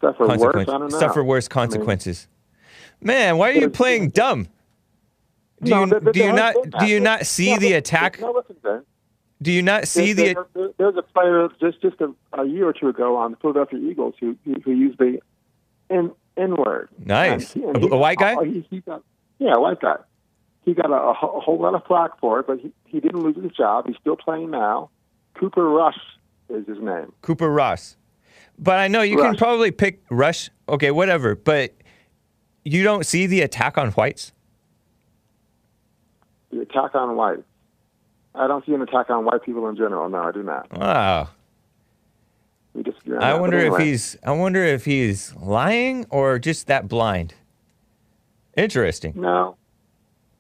Suffer 0.02 0.28
worse, 0.28 0.30
consequences 0.30 0.74
I 0.74 0.78
don't 0.78 0.92
know. 0.92 1.00
suffer 1.00 1.24
worse 1.24 1.48
I 1.52 1.66
mean. 1.66 1.88
Man, 3.02 3.38
why 3.38 3.50
are 3.50 3.54
you 3.54 3.70
playing 3.70 4.10
dumb? 4.10 4.48
Do 5.64 5.72
no, 5.72 5.86
you 5.86 6.00
do 6.12 6.24
you 6.24 6.32
not 6.34 6.56
do 6.80 6.86
you 6.88 7.00
not 7.00 7.26
see 7.26 7.54
No, 7.54 7.60
the 7.60 7.74
attack? 7.74 8.20
No, 8.20 8.32
listen, 8.32 8.56
Ben. 8.62 8.84
Do 9.42 9.52
you 9.52 9.62
not 9.62 9.88
see 9.88 10.14
the 10.14 10.36
there- 10.54 10.70
there's 10.78 10.98
a 10.98 11.02
player 11.02 11.48
just 11.60 11.82
just 11.82 12.00
a, 12.02 12.14
a 12.34 12.46
year 12.46 12.68
or 12.68 12.74
two 12.74 12.90
ago 12.90 13.16
on 13.16 13.32
the 13.32 13.38
Philadelphia 13.38 13.80
Eagles 13.80 14.16
who 14.20 14.36
who, 14.46 14.56
who 14.64 14.72
used 14.72 15.00
the 15.00 15.20
n 15.90 16.12
n 16.36 16.56
word. 16.56 16.90
Nice. 17.04 17.56
And 17.56 17.64
he- 17.64 17.68
and 17.70 17.78
A- 17.78 17.80
he- 17.80 17.88
a 17.90 17.98
white 17.98 18.18
guy? 18.20 18.36
oh, 18.36 18.44
he, 18.44 18.66
he 18.70 18.82
got, 18.82 19.02
yeah, 19.40 19.54
a 19.56 19.60
white 19.60 19.80
guy. 19.80 19.96
He 20.64 20.74
got 20.74 20.92
a, 20.92 20.94
a, 20.94 21.10
a 21.12 21.40
whole 21.40 21.60
lot 21.60 21.74
of 21.76 21.86
flack 21.86 22.20
for 22.20 22.40
it, 22.40 22.48
but 22.48 22.60
he, 22.60 22.72
he 22.86 23.00
didn't 23.00 23.22
lose 23.22 23.36
his 23.42 23.52
job. 23.54 23.88
He's 23.88 23.96
still 24.02 24.18
playing 24.18 24.52
now. 24.52 24.90
Cooper 25.40 25.70
Rush 25.70 26.00
is 26.50 26.68
his 26.68 26.80
name. 26.80 27.14
Cooper 27.22 27.50
Ross? 27.50 27.98
But 28.60 28.80
I 28.80 28.88
know 28.88 29.02
you 29.02 29.18
can 29.18 29.36
probably 29.36 29.72
pick 29.72 30.02
Rush. 30.10 30.50
Okay, 30.68 30.92
whatever. 30.92 31.36
But 31.36 31.74
you 32.64 32.84
don't 32.84 33.06
see 33.06 33.28
the 33.28 33.42
attack 33.42 33.78
on 33.78 33.92
whites. 33.92 34.34
The 36.52 36.62
attack 36.62 36.96
on 36.96 37.16
white. 37.16 37.44
I 38.34 38.48
don't 38.48 38.66
see 38.66 38.74
an 38.74 38.82
attack 38.82 39.10
on 39.10 39.26
white 39.26 39.44
people 39.44 39.68
in 39.68 39.76
general. 39.76 40.10
No, 40.10 40.24
I 40.24 40.32
do 40.32 40.44
not. 40.44 40.72
Wow. 40.76 41.30
We 42.74 42.84
disagree 42.84 43.18
I 43.18 43.34
that. 43.34 43.42
Wonder 43.42 43.58
if 43.60 43.78
he's 43.78 44.18
I 44.24 44.32
wonder 44.32 44.64
if 44.64 44.86
he's 44.86 45.36
lying 45.36 46.06
or 46.10 46.40
just 46.40 46.68
that 46.68 46.88
blind. 46.88 47.34
Interesting. 48.56 49.14
No, 49.16 49.58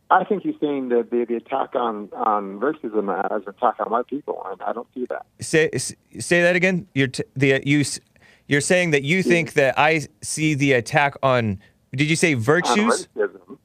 I 0.09 0.23
think 0.23 0.43
he's 0.43 0.55
saying 0.61 0.89
that 0.89 1.11
the, 1.11 1.25
the 1.25 1.35
attack 1.35 1.75
on, 1.75 2.09
on 2.13 2.59
racism 2.61 3.13
as 3.25 3.43
an 3.43 3.49
attack 3.49 3.75
on 3.79 3.91
white 3.91 4.07
people, 4.07 4.41
and 4.49 4.61
I 4.61 4.71
don't 4.71 4.88
see 4.93 5.05
that. 5.09 5.25
Say 5.41 5.69
say 5.77 6.41
that 6.41 6.55
again. 6.55 6.88
You're 6.93 7.07
t- 7.07 7.23
the 7.35 7.61
you 7.65 7.81
s- 7.81 7.99
you're 8.47 8.61
saying 8.61 8.91
that 8.91 9.03
you 9.03 9.21
think 9.21 9.53
that 9.53 9.77
I 9.77 10.07
see 10.21 10.53
the 10.53 10.71
attack 10.73 11.15
on. 11.21 11.59
Did 11.93 12.09
you 12.09 12.15
say 12.15 12.35
virtues? 12.35 13.07
On 13.17 13.27
racism, 13.27 13.57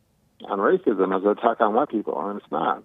on 0.46 0.58
racism 0.58 1.16
as 1.16 1.22
an 1.22 1.28
attack 1.30 1.60
on 1.60 1.74
white 1.74 1.90
people, 1.90 2.18
and 2.28 2.40
it's 2.40 2.50
not. 2.50 2.82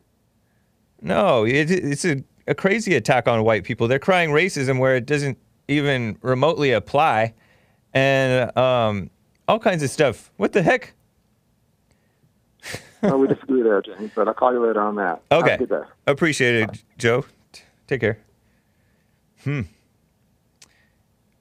No, 1.01 1.43
it, 1.45 1.69
it's 1.71 2.05
a, 2.05 2.23
a 2.47 2.53
crazy 2.55 2.95
attack 2.95 3.27
on 3.27 3.43
white 3.43 3.63
people. 3.63 3.87
They're 3.87 3.99
crying 3.99 4.29
racism 4.29 4.79
where 4.79 4.95
it 4.95 5.05
doesn't 5.05 5.37
even 5.67 6.17
remotely 6.21 6.71
apply, 6.71 7.33
and 7.93 8.55
um, 8.57 9.09
all 9.47 9.59
kinds 9.59 9.81
of 9.81 9.89
stuff. 9.89 10.31
What 10.37 10.53
the 10.53 10.61
heck? 10.61 10.93
Well, 13.01 13.17
we 13.17 13.27
disagree 13.27 13.61
there, 13.61 13.81
James, 13.81 14.11
but 14.15 14.27
I'll 14.27 14.33
call 14.33 14.53
you 14.53 14.65
later 14.65 14.81
on 14.81 14.95
that. 14.95 15.21
Okay. 15.31 15.57
good 15.57 15.69
day. 15.69 15.81
Appreciate 16.05 16.55
it, 16.55 16.83
Joe. 16.97 17.25
Take 17.87 18.01
care. 18.01 18.19
Hmm. 19.43 19.61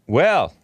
Well, 0.07 0.55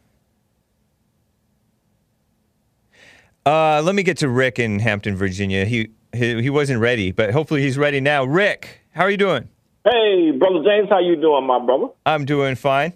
uh, 3.44 3.82
let 3.82 3.94
me 3.94 4.02
get 4.02 4.18
to 4.18 4.28
Rick 4.28 4.58
in 4.58 4.78
Hampton, 4.78 5.16
Virginia. 5.16 5.64
He, 5.64 5.88
he 6.12 6.40
he 6.42 6.50
wasn't 6.50 6.80
ready, 6.80 7.10
but 7.10 7.30
hopefully 7.32 7.62
he's 7.62 7.76
ready 7.76 8.00
now. 8.00 8.24
Rick, 8.24 8.82
how 8.92 9.02
are 9.02 9.10
you 9.10 9.16
doing? 9.16 9.48
Hey, 9.84 10.30
brother 10.30 10.62
James, 10.64 10.88
how 10.88 11.00
you 11.00 11.16
doing, 11.16 11.44
my 11.44 11.58
brother? 11.58 11.88
I'm 12.06 12.24
doing 12.24 12.54
fine. 12.54 12.92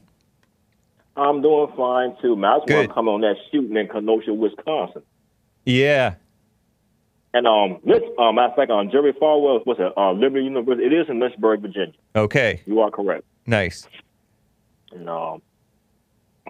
I'm 1.17 1.43
doing 1.43 1.73
fine 1.77 2.17
too, 2.23 2.37
man. 2.37 2.51
I 2.51 2.59
just 2.59 2.73
want 2.73 2.89
to 2.89 2.95
come 2.95 3.09
on 3.09 3.23
that 3.23 3.37
shooting 3.51 3.77
in 3.77 3.89
Kenosha, 3.89 4.33
Wisconsin. 4.33 5.03
Yeah. 5.65 6.15
And 7.37 7.47
um, 7.47 7.81
this, 7.85 8.01
uh, 8.19 8.33
matter 8.33 8.49
of 8.53 8.57
fact, 8.57 8.71
on 8.71 8.91
Jerry 8.91 9.13
Falwell, 9.13 9.61
what's 9.65 9.79
it? 9.79 9.93
Uh, 9.95 10.13
Liberty 10.13 10.45
University. 10.45 10.87
It 10.87 10.95
is 10.95 11.07
in 11.11 11.21
Lynchburg, 11.21 11.61
Virginia. 11.61 11.93
Okay. 12.15 12.63
You 12.65 12.81
are 12.81 12.91
correct. 12.91 13.25
Nice. 13.45 13.87
And 14.91 15.07
um, 15.07 15.43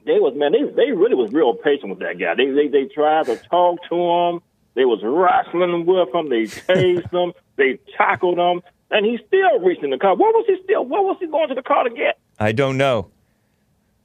they 0.04 0.20
was 0.20 0.34
man, 0.36 0.52
they 0.52 0.62
they 0.62 0.92
really 0.92 1.16
was 1.16 1.32
real 1.32 1.54
patient 1.54 1.90
with 1.90 1.98
that 1.98 2.20
guy. 2.20 2.36
They 2.36 2.52
they 2.52 2.68
they 2.68 2.84
tried 2.84 3.26
to 3.26 3.36
talk 3.50 3.80
to 3.88 3.96
him. 3.96 4.40
They 4.74 4.84
was 4.84 5.00
wrestling 5.02 5.86
with 5.86 6.14
him. 6.14 6.28
They 6.30 6.46
chased 6.46 7.12
him. 7.12 7.32
They 7.56 7.78
tackled 7.96 8.36
him, 8.38 8.60
and 8.90 9.06
he 9.06 9.18
still 9.26 9.58
reached 9.60 9.82
in 9.82 9.88
the 9.88 9.96
car. 9.96 10.14
What 10.14 10.34
was 10.34 10.44
he 10.46 10.58
still? 10.62 10.84
What 10.84 11.04
was 11.04 11.16
he 11.18 11.26
going 11.26 11.48
to 11.48 11.54
the 11.54 11.62
car 11.62 11.84
to 11.84 11.90
get? 11.90 12.18
I 12.38 12.52
don't 12.52 12.76
know. 12.76 13.10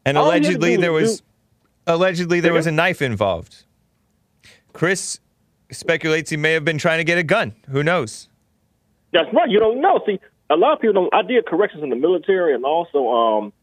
And 0.06 0.18
All 0.18 0.28
he 0.32 0.32
had 0.36 0.44
to 0.44 0.48
allegedly 0.48 0.78
there 0.78 0.94
was 0.94 1.10
was 1.10 1.20
do- 1.20 1.26
allegedly 1.88 2.40
there 2.40 2.53
was 2.53 2.66
a 2.66 2.72
knife 2.72 3.02
involved. 3.02 3.66
Chris 4.72 5.20
speculates 5.72 6.30
he 6.30 6.38
may 6.38 6.53
have 6.53 6.65
been 6.65 6.77
trying 6.77 6.98
to 6.99 7.03
get 7.03 7.18
a 7.18 7.23
gun. 7.23 7.53
Who 7.69 7.84
knows? 7.84 8.30
That's 9.14 9.31
right. 9.34 9.49
You 9.49 9.60
don't 9.60 9.81
know. 9.81 10.02
See, 10.06 10.19
a 10.49 10.56
lot 10.56 10.73
of 10.73 10.80
people 10.81 10.93
don't. 10.93 11.14
I 11.14 11.22
did 11.22 11.45
corrections 11.45 11.84
in 11.84 11.89
the 11.89 11.95
military, 11.95 12.53
and 12.53 12.64
also, 12.65 13.10
um, 13.10 13.53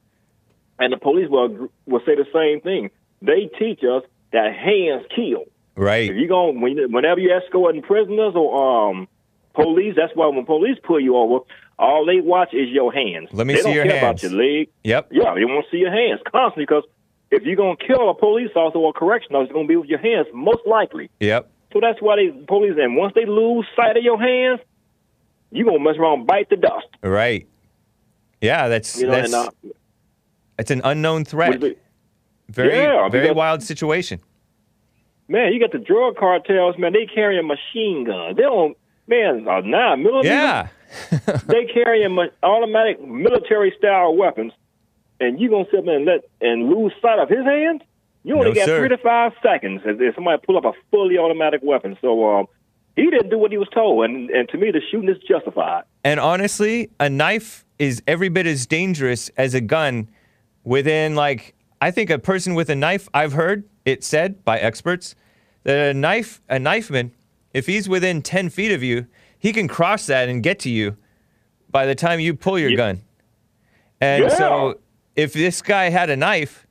and 0.79 0.93
the 0.93 0.97
police 0.99 1.29
will 1.29 1.69
will 1.87 2.01
say 2.07 2.15
the 2.15 2.27
same 2.33 2.61
thing. 2.61 2.91
They 3.23 3.51
teach 3.59 3.81
us 3.83 4.03
that 4.33 4.55
hands 4.55 5.07
kill. 5.15 5.45
Right. 5.77 6.11
If 6.11 6.17
you 6.17 6.29
go 6.29 6.51
when, 6.51 6.93
whenever 6.93 7.21
you 7.21 7.35
escorting 7.35 7.83
prisoners 7.83 8.35
or 8.35 8.91
um 8.91 9.09
police, 9.55 9.95
that's 9.97 10.15
why 10.15 10.27
when 10.27 10.45
police 10.45 10.79
pull 10.83 11.01
you 11.01 11.17
over, 11.17 11.45
all 11.79 12.05
they 12.05 12.21
watch 12.21 12.53
is 12.53 12.69
your 12.69 12.93
hands. 12.93 13.29
Let 13.33 13.47
me 13.47 13.55
they 13.55 13.61
see 13.61 13.65
don't 13.65 13.75
your 13.75 13.85
care 13.85 13.99
hands. 14.01 14.23
about 14.25 14.33
your 14.35 14.43
leg. 14.43 14.69
Yep. 14.85 15.09
Yeah, 15.13 15.35
they 15.35 15.45
want 15.45 15.65
to 15.65 15.71
see 15.71 15.79
your 15.79 15.93
hands 15.93 16.21
constantly 16.31 16.65
because 16.65 16.85
if 17.31 17.45
you're 17.45 17.57
gonna 17.57 17.77
kill 17.77 18.11
a 18.11 18.15
police 18.15 18.51
officer 18.55 18.79
or 18.79 18.93
correctional, 18.93 19.43
it's 19.43 19.53
gonna 19.53 19.69
be 19.69 19.77
with 19.77 19.89
your 19.89 19.99
hands 19.99 20.27
most 20.33 20.67
likely. 20.67 21.11
Yep. 21.21 21.51
So 21.73 21.81
that's 21.81 22.01
why 22.01 22.17
they 22.17 22.31
police 22.47 22.75
and 22.79 22.97
once 22.97 23.13
they 23.15 23.27
lose 23.27 23.67
sight 23.77 23.97
of 23.97 24.03
your 24.03 24.19
hands, 24.21 24.61
you 25.51 25.65
gonna 25.65 25.81
mess 25.81 25.97
around 25.99 26.21
and 26.21 26.27
bite 26.27 26.49
the 26.51 26.57
dust. 26.57 26.87
Right. 27.03 27.47
Yeah, 28.41 28.69
that's 28.69 28.99
You 29.01 29.07
know, 29.07 29.13
that's 29.13 29.33
and 29.33 29.49
uh, 29.49 29.51
it's 30.59 30.71
an 30.71 30.81
unknown 30.85 31.25
threat. 31.25 31.61
Very 32.49 32.79
Yeah, 32.79 33.09
very 33.09 33.31
wild 33.31 33.63
situation. 33.63 34.21
man, 35.29 35.53
you 35.53 35.61
got 35.61 35.73
the 35.73 35.79
drug 35.79 36.17
cartels, 36.17 36.79
man. 36.79 36.93
They 36.93 37.07
carry 37.07 37.39
a 37.39 37.43
machine 37.43 38.05
gun. 38.07 38.35
They 38.37 38.43
don't, 38.43 38.77
man, 39.07 39.47
a 39.49 39.61
nine 39.63 40.03
millimeter. 40.03 40.29
Yeah. 40.29 40.69
they 41.47 41.67
carrying 41.67 42.13
ma- 42.13 42.33
automatic 42.43 43.07
military 43.07 43.75
style 43.77 44.17
weapons, 44.17 44.53
and 45.21 45.39
you 45.39 45.51
gonna 45.51 45.67
sit 45.71 45.85
there 45.85 45.97
and 45.97 46.07
let 46.07 46.25
and 46.41 46.71
lose 46.71 46.93
sight 47.03 47.19
of 47.19 47.29
his 47.29 47.45
hands? 47.45 47.83
You 48.29 48.35
only 48.37 48.51
No, 48.51 48.55
got 48.55 48.67
sir. 48.67 48.79
three 48.81 48.89
to 48.91 48.99
five 48.99 49.33
seconds 49.43 49.81
if, 49.87 49.99
if 50.01 50.15
somebody 50.15 50.41
pull 50.47 50.59
up 50.59 50.65
a 50.67 50.73
fully 50.91 51.17
automatic 51.17 51.61
weapon. 51.63 51.97
So 52.03 52.29
um, 52.39 52.47
he 52.95 53.05
didn't 53.11 53.31
do 53.31 53.39
what 53.39 53.51
he 53.51 53.57
was 53.59 53.69
told, 53.73 54.05
and 54.05 54.29
and 54.31 54.49
to 54.51 54.59
me, 54.59 54.71
the 54.71 54.81
shooting 54.91 55.09
is 55.09 55.17
justified. 55.27 55.85
And 56.05 56.21
honestly, 56.21 56.91
a 57.01 57.09
knife 57.09 57.65
is 57.79 58.03
every 58.07 58.29
bit 58.29 58.47
as 58.47 58.67
dangerous 58.67 59.31
as 59.39 59.55
a 59.55 59.61
gun 59.63 60.11
within 60.63 61.15
like 61.15 61.55
I 61.81 61.91
think 61.91 62.11
a 62.11 62.19
person 62.19 62.55
with 62.55 62.69
a 62.69 62.75
knife, 62.75 63.09
I've 63.15 63.33
heard 63.33 63.65
it 63.87 64.05
said 64.05 64.45
by 64.45 64.59
experts 64.59 65.15
that 65.65 65.91
a 65.91 65.95
knife 65.95 66.43
a 66.51 66.59
knifeman, 66.59 67.15
if 67.55 67.67
he's 67.67 67.89
within 67.89 68.21
10 68.21 68.51
feet 68.51 68.73
of 68.73 68.83
you, 68.83 69.07
he 69.39 69.53
can 69.55 69.69
cross 69.69 70.05
that 70.07 70.29
and 70.29 70.43
get 70.43 70.59
to 70.61 70.71
you 70.71 70.97
by 71.71 71.87
the 71.87 71.95
time 71.95 72.21
you 72.21 72.35
pull 72.35 72.59
your 72.59 72.71
Yeah. 72.71 72.77
gun. 72.77 73.01
And 74.03 74.25
Yeah. 74.25 74.29
so 74.37 74.81
if 75.17 75.33
this 75.33 75.63
guy 75.63 75.89
had 75.89 76.11
a 76.11 76.17
knife, 76.17 76.67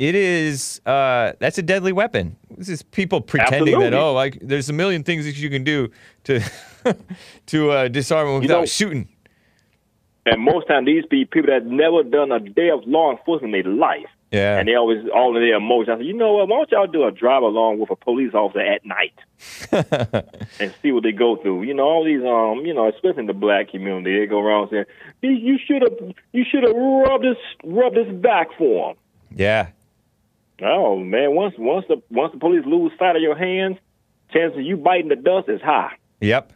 it 0.00 0.14
is 0.14 0.80
uh, 0.86 1.32
that's 1.40 1.58
a 1.58 1.62
deadly 1.62 1.92
weapon. 1.92 2.34
This 2.56 2.70
is 2.70 2.82
people 2.82 3.20
pretending 3.20 3.78
that 3.80 3.92
oh, 3.92 4.14
like 4.14 4.38
there's 4.40 4.70
a 4.70 4.72
million 4.72 5.02
things 5.04 5.26
that 5.26 5.36
you 5.36 5.50
can 5.50 5.62
do 5.62 5.90
to 6.24 6.40
to 7.46 7.70
uh, 7.70 7.88
disarm 7.88 8.40
without 8.40 8.60
know- 8.60 8.66
shooting. 8.66 9.08
And 10.26 10.42
most 10.42 10.68
time, 10.68 10.84
these 10.84 11.04
be 11.06 11.24
people 11.24 11.50
that 11.50 11.66
never 11.66 12.02
done 12.02 12.30
a 12.32 12.40
day 12.40 12.70
of 12.70 12.80
law 12.86 13.10
enforcement 13.10 13.54
in 13.54 13.62
their 13.62 13.72
life. 13.72 14.06
Yeah. 14.30 14.58
And 14.58 14.68
they 14.68 14.74
always 14.74 15.04
all 15.14 15.34
in 15.36 15.42
their 15.42 15.56
emotions. 15.56 15.94
I 15.94 15.98
said, 15.98 16.06
you 16.06 16.12
know 16.14 16.34
what? 16.34 16.48
Why 16.48 16.56
don't 16.58 16.70
y'all 16.70 16.86
do 16.86 17.04
a 17.04 17.10
drive 17.10 17.42
along 17.42 17.78
with 17.80 17.90
a 17.90 17.96
police 17.96 18.32
officer 18.32 18.60
at 18.60 18.84
night 18.86 19.14
and 20.60 20.72
see 20.82 20.92
what 20.92 21.02
they 21.02 21.12
go 21.12 21.36
through? 21.36 21.62
You 21.64 21.74
know, 21.74 21.84
all 21.84 22.04
these 22.04 22.22
um, 22.22 22.64
you 22.64 22.72
know, 22.74 22.88
especially 22.88 23.20
in 23.20 23.26
the 23.26 23.32
black 23.34 23.70
community, 23.70 24.20
they 24.20 24.26
go 24.26 24.40
around 24.40 24.68
saying, 24.70 24.84
"You- 25.22 25.30
you 25.32 25.58
should 25.58 25.82
have, 25.82 26.14
you 26.32 26.44
should 26.48 26.62
have 26.64 26.76
rubbed 26.76 27.24
this, 27.24 27.38
rubbed 27.64 27.96
this 27.96 28.08
back 28.14 28.48
for 28.56 28.90
him. 28.90 28.96
yeah. 29.34 29.68
Oh 30.62 30.96
man, 30.98 31.34
once 31.34 31.54
once 31.58 31.84
the 31.88 32.02
once 32.10 32.32
the 32.32 32.38
police 32.38 32.64
lose 32.66 32.92
sight 32.98 33.16
of 33.16 33.22
your 33.22 33.36
hands, 33.36 33.76
chances 34.32 34.58
of 34.58 34.64
you 34.64 34.76
biting 34.76 35.08
the 35.08 35.16
dust 35.16 35.48
is 35.48 35.60
high. 35.60 35.92
Yep. 36.20 36.52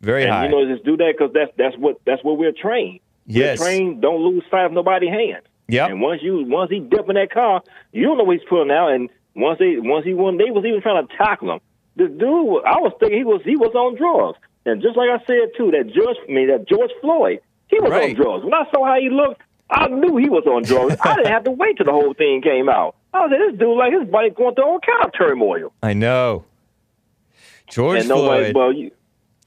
Very 0.00 0.22
and 0.24 0.32
high. 0.32 0.44
you 0.46 0.50
know, 0.50 0.66
just 0.72 0.84
do 0.84 0.96
that 0.96 1.14
because 1.16 1.32
that's 1.34 1.50
that's 1.56 1.76
what 1.76 2.00
that's 2.06 2.22
what 2.24 2.38
we're 2.38 2.52
trained. 2.52 3.00
Yes. 3.26 3.58
The 3.58 3.64
train 3.64 4.00
don't 4.00 4.20
lose 4.22 4.42
sight 4.50 4.64
of 4.66 4.72
nobody's 4.72 5.10
hands. 5.10 5.44
Yep. 5.68 5.90
And 5.90 6.00
once 6.00 6.22
you 6.22 6.44
once 6.46 6.70
he 6.70 6.80
dip 6.80 7.08
in 7.08 7.14
that 7.14 7.30
car, 7.30 7.62
you 7.92 8.04
don't 8.04 8.18
know 8.18 8.24
what 8.24 8.38
he's 8.38 8.48
pulling 8.48 8.70
out. 8.70 8.88
And 8.92 9.08
once 9.36 9.58
they 9.58 9.76
once 9.78 10.04
he 10.04 10.14
won, 10.14 10.36
they 10.36 10.50
was 10.50 10.64
even 10.64 10.80
trying 10.82 11.06
to 11.06 11.16
tackle 11.16 11.52
him. 11.52 11.60
The 11.96 12.08
dude, 12.08 12.64
I 12.64 12.80
was 12.80 12.92
thinking 12.98 13.18
he 13.18 13.24
was 13.24 13.42
he 13.44 13.56
was 13.56 13.74
on 13.74 13.96
drugs. 13.96 14.38
And 14.66 14.82
just 14.82 14.96
like 14.96 15.08
I 15.10 15.18
said 15.26 15.50
too, 15.56 15.70
that 15.70 15.92
George, 15.94 16.16
I 16.28 16.32
mean 16.32 16.48
that 16.48 16.68
George 16.68 16.90
Floyd, 17.00 17.40
he 17.68 17.78
was 17.80 17.90
Right. 17.90 18.10
on 18.16 18.22
drugs. 18.22 18.44
When 18.44 18.54
I 18.54 18.64
saw 18.72 18.84
how 18.84 18.98
he 19.00 19.10
looked, 19.10 19.42
I 19.70 19.88
knew 19.88 20.16
he 20.16 20.28
was 20.28 20.44
on 20.46 20.62
drugs. 20.62 20.96
I 21.02 21.16
didn't 21.16 21.32
have 21.32 21.44
to 21.44 21.50
wait 21.52 21.76
till 21.76 21.86
the 21.86 21.92
whole 21.92 22.14
thing 22.14 22.42
came 22.42 22.68
out. 22.68 22.96
I 23.14 23.20
was 23.20 23.30
like, 23.30 23.40
this 23.50 23.58
dude, 23.58 23.78
like 23.78 23.92
his 23.92 24.08
body 24.08 24.30
going 24.30 24.54
through 24.54 24.64
all 24.64 24.80
kind 24.80 25.04
of 25.04 25.12
turmoil. 25.16 25.72
I 25.82 25.92
know. 25.94 26.44
George 27.68 28.00
and 28.00 28.08
nobody, 28.08 28.52
Floyd. 28.52 28.54
well, 28.54 28.72
you, 28.72 28.90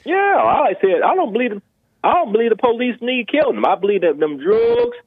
yeah, 0.06 0.16
I 0.16 0.76
said 0.80 1.02
I 1.06 1.16
don't 1.16 1.34
believe 1.34 1.62
I 2.04 2.14
don't 2.14 2.32
believe 2.32 2.50
the 2.50 2.56
police 2.56 2.96
need 3.02 3.28
killing 3.28 3.58
him. 3.58 3.66
I 3.66 3.76
believe 3.76 4.02
that 4.02 4.18
them 4.18 4.38
drugs 4.38 4.98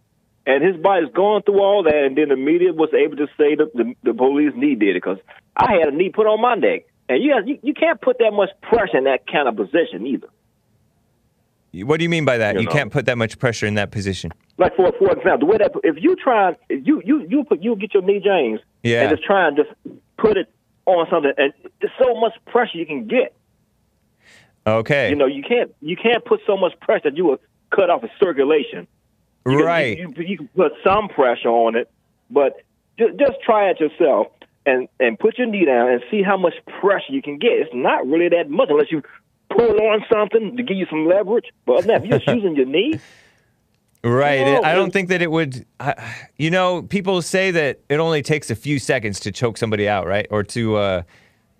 and 0.46 0.62
his 0.62 0.76
body's 0.76 1.12
going 1.12 1.42
through 1.42 1.60
all 1.60 1.82
that, 1.82 1.94
and 1.94 2.16
then 2.16 2.28
the 2.28 2.36
media 2.36 2.72
was 2.72 2.90
able 2.94 3.16
to 3.16 3.26
say 3.36 3.56
that 3.56 3.72
the, 3.74 3.94
the 4.04 4.14
police 4.14 4.52
need 4.54 4.78
did 4.78 4.90
it 4.90 5.02
because 5.02 5.18
I 5.56 5.74
had 5.80 5.88
a 5.92 5.96
knee 5.96 6.10
put 6.10 6.26
on 6.26 6.40
my 6.40 6.54
neck, 6.54 6.84
and 7.08 7.22
you, 7.22 7.34
you 7.44 7.58
you 7.62 7.74
can't 7.74 8.00
put 8.00 8.18
that 8.18 8.32
much 8.32 8.50
pressure 8.62 8.98
in 8.98 9.04
that 9.04 9.26
kind 9.26 9.48
of 9.48 9.56
position 9.56 10.06
either. 10.06 10.28
What 11.84 11.98
do 11.98 12.04
you 12.04 12.08
mean 12.08 12.24
by 12.24 12.38
that? 12.38 12.54
You 12.54 12.60
You, 12.62 12.66
know. 12.66 12.72
can't 12.72 12.92
put 12.92 13.06
that 13.06 13.18
much 13.18 13.38
pressure 13.38 13.66
in 13.66 13.74
that 13.74 13.90
position. 13.90 14.32
Like 14.58 14.74
for 14.76 14.92
for 14.98 15.10
example, 15.10 15.38
the 15.40 15.46
way 15.46 15.58
that 15.58 15.72
if 15.84 15.96
you 16.02 16.16
try, 16.16 16.56
if 16.68 16.86
you 16.86 17.02
you 17.04 17.26
you 17.28 17.44
put 17.44 17.62
you 17.62 17.76
get 17.76 17.92
your 17.94 18.02
knee 18.02 18.20
James, 18.24 18.60
Yeah. 18.82 19.02
and 19.02 19.10
just 19.10 19.24
try 19.24 19.46
and 19.48 19.56
just 19.56 19.70
put 20.16 20.36
it 20.36 20.48
on 20.86 21.06
something, 21.10 21.32
and 21.36 21.52
there's 21.80 21.92
so 22.02 22.14
much 22.20 22.32
pressure 22.46 22.78
you 22.78 22.86
can 22.86 23.06
get. 23.06 23.34
Okay. 24.66 25.10
You 25.10 25.16
know, 25.16 25.26
you 25.26 25.42
can't 25.42 25.74
you 25.80 25.96
can't 25.96 26.24
put 26.24 26.40
so 26.46 26.56
much 26.56 26.78
pressure 26.80 27.10
that 27.10 27.16
you 27.16 27.24
will 27.24 27.38
cut 27.74 27.90
off 27.90 28.02
the 28.02 28.10
circulation. 28.18 28.86
You 29.46 29.58
can- 29.58 29.66
right. 29.66 29.98
you, 29.98 30.12
you, 30.16 30.24
you 30.24 30.36
can 30.38 30.48
put 30.48 30.72
some 30.84 31.08
pressure 31.08 31.48
on 31.48 31.76
it, 31.76 31.88
but 32.30 32.56
just, 32.98 33.16
just 33.18 33.34
try 33.44 33.68
it 33.70 33.78
yourself 33.78 34.28
and 34.64 34.88
and 34.98 35.18
put 35.18 35.38
your 35.38 35.46
knee 35.46 35.64
down 35.64 35.90
and 35.90 36.02
see 36.10 36.22
how 36.22 36.36
much 36.36 36.54
pressure 36.80 37.12
you 37.12 37.22
can 37.22 37.38
get. 37.38 37.52
It's 37.52 37.70
not 37.74 38.06
really 38.06 38.28
that 38.30 38.50
much 38.50 38.68
unless 38.70 38.90
you 38.90 39.02
pull 39.50 39.80
on 39.80 40.04
something 40.12 40.56
to 40.56 40.62
give 40.62 40.76
you 40.76 40.86
some 40.90 41.06
leverage. 41.06 41.46
But 41.66 41.78
other 41.78 41.86
than 41.86 41.88
that, 41.88 42.04
if 42.04 42.10
you're 42.10 42.18
just 42.18 42.28
using 42.42 42.56
your 42.56 42.66
knee, 42.66 43.00
Right. 44.04 44.40
No, 44.46 44.62
I 44.62 44.74
don't 44.74 44.92
think 44.92 45.08
that 45.08 45.20
it 45.20 45.30
would. 45.32 45.66
I 45.80 45.94
you 46.36 46.48
know, 46.50 46.82
people 46.82 47.20
say 47.22 47.50
that 47.50 47.80
it 47.88 47.98
only 47.98 48.22
takes 48.22 48.50
a 48.50 48.54
few 48.54 48.78
seconds 48.78 49.18
to 49.20 49.32
choke 49.32 49.56
somebody 49.58 49.88
out, 49.88 50.06
right? 50.06 50.28
Or 50.30 50.44
to 50.44 50.76
uh, 50.76 51.02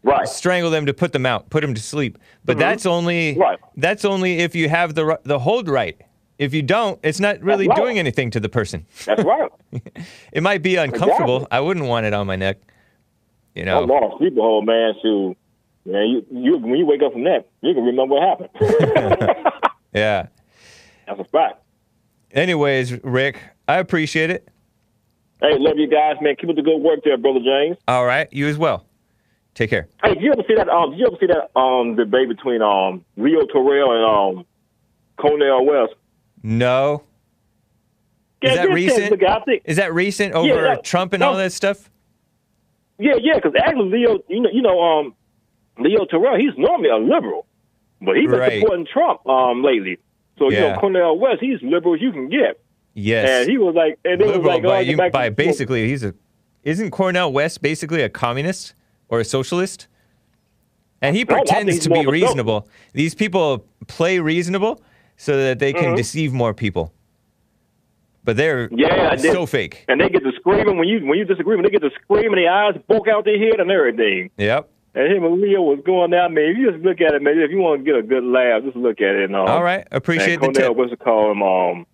right? 0.05 0.29
strangle 0.29 0.71
them 0.71 0.87
to 0.87 0.95
put 0.95 1.13
them 1.13 1.27
out, 1.27 1.51
put 1.51 1.63
them 1.63 1.75
to 1.75 1.81
sleep. 1.81 2.19
But 2.45 2.57
Mhm. 2.57 2.61
that's 2.61 2.87
only 2.87 3.37
Right. 3.37 3.59
that's 3.77 4.05
only 4.05 4.39
if 4.39 4.55
you 4.55 4.69
have 4.69 4.95
the 4.95 5.19
the 5.25 5.41
hold 5.41 5.69
right. 5.69 6.01
If 6.39 6.55
you 6.55 6.63
don't, 6.63 7.01
it's 7.03 7.19
not 7.19 7.41
really 7.41 7.67
right. 7.67 7.77
doing 7.77 7.99
anything 7.99 8.31
to 8.33 8.39
the 8.39 8.49
person. 8.51 8.87
That's 9.07 9.25
right. 9.25 9.51
It 10.33 10.43
might 10.43 10.63
be 10.63 10.77
uncomfortable. 10.77 11.49
I 11.51 11.59
wouldn't 11.61 11.87
want 11.87 12.07
it 12.07 12.13
on 12.15 12.27
my 12.29 12.37
neck. 12.37 12.59
You 13.57 13.65
know, 13.65 13.83
I 13.83 13.87
know. 13.87 13.95
lost 13.95 14.21
people, 14.21 14.43
hold, 14.45 14.67
man. 14.67 14.93
So, 15.03 15.35
man, 15.87 16.09
you, 16.09 16.27
you 16.31 16.59
when 16.59 16.77
you 16.77 16.87
wake 16.87 17.03
up 17.03 17.13
from 17.13 17.25
that, 17.25 17.49
you 17.63 17.73
can 17.75 17.85
remember 17.85 18.15
what 18.17 18.23
happened. 18.29 19.43
Yeah. 19.95 20.27
That's 21.07 21.19
a 21.21 21.25
fact. 21.25 21.63
Anyways, 22.33 23.03
Rick, 23.03 23.41
I 23.67 23.79
appreciate 23.79 24.29
it. 24.29 24.47
Hey, 25.41 25.57
love 25.59 25.79
you 25.79 25.89
guys, 25.89 26.17
man. 26.21 26.37
Keep 26.39 26.51
up 26.51 26.57
the 26.57 26.61
good 26.63 26.77
work 26.83 27.01
there, 27.03 27.17
brother 27.17 27.39
James. 27.41 27.79
All 27.89 28.05
right, 28.05 28.31
you 28.31 28.47
as 28.47 28.59
well. 28.59 28.85
Take 29.55 29.71
care. 29.71 29.89
Hey, 30.05 30.13
did 30.15 30.23
you 30.23 30.33
ever 30.33 30.43
see 30.47 30.55
that? 30.57 30.69
Um, 30.69 30.91
did 30.91 30.99
you 30.99 31.07
ever 31.07 31.17
see 31.19 31.27
that 31.29 31.59
um 31.59 31.97
debate 31.97 32.29
between 32.29 32.61
um 32.61 33.05
Leo 33.17 33.47
Terrell 33.47 33.93
and 33.93 34.39
um 34.39 34.45
Cornel 35.17 35.65
West? 35.65 35.95
No. 36.43 37.03
Yeah, 38.43 38.51
Is 38.51 38.57
that 38.57 38.63
just 38.65 38.75
recent? 38.75 39.21
Think, 39.47 39.63
Is 39.65 39.77
that 39.79 39.95
recent 39.95 40.35
over 40.35 40.47
Yeah, 40.47 40.61
that- 40.61 40.85
Trump 40.85 41.15
and 41.15 41.21
no. 41.21 41.29
all 41.31 41.37
that 41.39 41.53
stuff? 41.53 41.89
yeah, 42.99 43.15
yeah, 43.19 43.35
because 43.37 43.53
actually 43.59 43.89
Leo, 43.91 44.19
you 44.29 44.41
know, 44.41 44.51
you 44.53 44.61
know, 44.63 44.79
um, 44.83 45.15
Leo 45.79 46.05
Terrell, 46.07 46.37
he's 46.37 46.57
normally 46.57 46.89
a 46.91 46.97
liberal, 46.97 47.47
but 48.01 48.17
he's 48.17 48.31
been 48.31 48.39
Right. 48.39 48.61
supporting 48.61 48.87
Trump 48.87 49.27
um 49.29 49.63
lately. 49.63 49.99
So 50.39 50.51
you 50.51 50.61
know, 50.61 50.77
Cornel 50.79 51.19
West, 51.19 51.41
he's 51.41 51.61
liberal 51.63 51.95
as 51.95 52.03
you 52.03 52.13
can 52.13 52.29
get, 52.29 52.61
Yes. 52.95 53.29
and 53.29 53.51
he 53.51 53.59
was 53.59 53.75
like, 53.75 53.99
and 54.05 54.21
it 54.21 54.27
was 54.27 54.37
Liberal 54.37 54.55
like, 54.55 54.65
oh, 54.65 54.69
by, 54.69 54.85
get 54.85 54.91
you, 54.91 54.97
back 54.97 55.13
by 55.13 55.29
basically 55.31 55.89
he's 55.89 56.05
a 56.05 56.15
isn't 56.65 56.91
Cornel 56.91 57.33
West 57.33 57.63
basically 57.63 58.03
a 58.03 58.09
communist 58.09 58.75
or 59.09 59.21
a 59.21 59.25
socialist? 59.25 59.87
And 61.03 61.15
he 61.15 61.25
No, 61.25 61.37
pretends 61.37 61.79
to 61.81 61.91
be 61.91 62.07
reasonable. 62.07 62.69
These 62.93 63.15
people 63.15 63.65
play 63.87 64.19
reasonable 64.19 64.81
so 65.17 65.37
that 65.37 65.59
they 65.59 65.73
can 65.73 65.93
Mhm. 65.93 65.97
deceive 65.97 66.33
more 66.33 66.53
people. 66.55 66.93
But 68.25 68.37
they're 68.37 68.69
Yeah, 68.73 69.15
did. 69.15 69.31
so 69.33 69.47
fake. 69.47 69.85
and 69.89 70.01
they 70.01 70.09
get 70.09 70.25
to 70.25 70.33
screaming 70.33 70.79
when 70.79 70.89
you 70.89 71.07
when 71.07 71.17
you 71.19 71.25
disagree, 71.25 71.55
when 71.55 71.65
they 71.65 71.71
get 71.71 71.83
to 71.83 71.91
screaming, 72.03 72.43
their 72.43 72.51
eyes 72.51 72.75
poke 72.89 73.07
out 73.09 73.25
their 73.25 73.39
head 73.39 73.61
and 73.61 73.71
everything. 73.71 74.31
Yep. 74.39 74.69
And 74.97 75.13
him 75.13 75.25
and 75.25 75.43
Leo 75.43 75.61
was 75.61 75.79
going 75.85 76.11
down, 76.11 76.33
man. 76.33 76.45
If 76.45 76.57
you 76.57 76.73
just 76.73 76.83
look 76.83 77.03
at 77.03 77.13
it, 77.13 77.21
man, 77.23 77.39
if 77.39 77.51
you 77.51 77.59
want 77.59 77.85
to 77.85 77.85
get 77.85 78.01
a 78.01 78.03
good 78.03 78.25
laugh, 78.25 78.65
just 78.65 78.77
look 78.77 78.99
at 79.03 79.15
it. 79.15 79.25
And, 79.25 79.37
um, 79.37 79.47
All 79.47 79.63
right. 79.63 79.87
Appreciate 79.93 80.41
the 80.41 80.47
and 80.47 80.57
Cornel, 80.57 80.71
tip. 80.71 80.77
what's 80.77 80.93
it 80.93 81.01
called 81.01 81.37
him? 81.37 81.43
Um, 81.43 81.87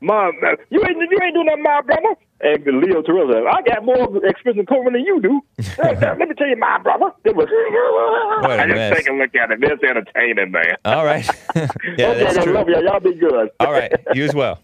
my, 0.00 0.32
you 0.70 0.80
ain't 0.82 0.96
you 0.96 1.18
ain't 1.22 1.34
doing 1.34 1.46
that, 1.46 1.58
my 1.60 1.82
brother. 1.82 2.16
And 2.40 2.80
Leo 2.80 3.02
Terrell 3.02 3.30
said, 3.30 3.44
I 3.44 3.60
got 3.62 3.84
more 3.84 4.24
experience 4.26 4.60
in 4.60 4.66
Coleman 4.66 4.94
than 4.94 5.04
you 5.04 5.20
do. 5.20 5.40
Let 5.78 6.18
me 6.18 6.34
tell 6.34 6.48
you, 6.48 6.56
my 6.56 6.78
brother. 6.78 7.12
It 7.24 7.36
was, 7.36 7.46
I 7.50 8.66
just 8.66 8.96
take 8.96 9.08
a 9.08 9.12
look 9.12 9.34
at 9.34 9.50
it. 9.50 9.60
That's 9.60 9.82
entertaining, 9.82 10.50
man. 10.50 10.76
All 10.84 11.04
right. 11.04 11.26
yeah, 11.54 11.62
okay, 11.64 12.24
that's 12.24 12.38
I 12.38 12.44
true. 12.44 12.54
love 12.54 12.68
you. 12.68 12.82
Y'all 12.82 13.00
be 13.00 13.14
good. 13.14 13.50
All 13.60 13.72
right, 13.72 13.92
you 14.14 14.24
as 14.24 14.34
well. 14.34 14.60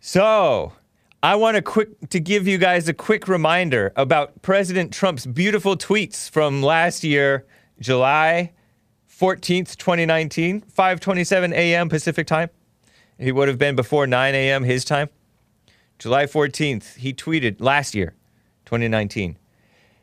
So, 0.00 0.72
I 1.22 1.34
want 1.34 1.56
to 1.56 1.62
quick 1.62 2.08
to 2.08 2.18
give 2.18 2.48
you 2.48 2.56
guys 2.56 2.88
a 2.88 2.94
quick 2.94 3.28
reminder 3.28 3.92
about 3.94 4.40
President 4.40 4.90
Trump's 4.90 5.26
beautiful 5.26 5.76
tweets 5.76 6.30
from 6.30 6.62
last 6.62 7.04
year, 7.04 7.44
July 7.78 8.52
14th, 9.06 9.76
2019, 9.76 10.62
5:27 10.62 11.52
a.m. 11.52 11.90
Pacific 11.90 12.26
time. 12.26 12.48
He 13.18 13.32
would 13.32 13.48
have 13.48 13.58
been 13.58 13.76
before 13.76 14.06
9 14.06 14.34
a.m. 14.34 14.64
his 14.64 14.82
time. 14.82 15.10
July 15.98 16.24
14th, 16.24 16.96
he 16.96 17.12
tweeted 17.12 17.56
last 17.60 17.94
year, 17.94 18.14
2019. 18.64 19.36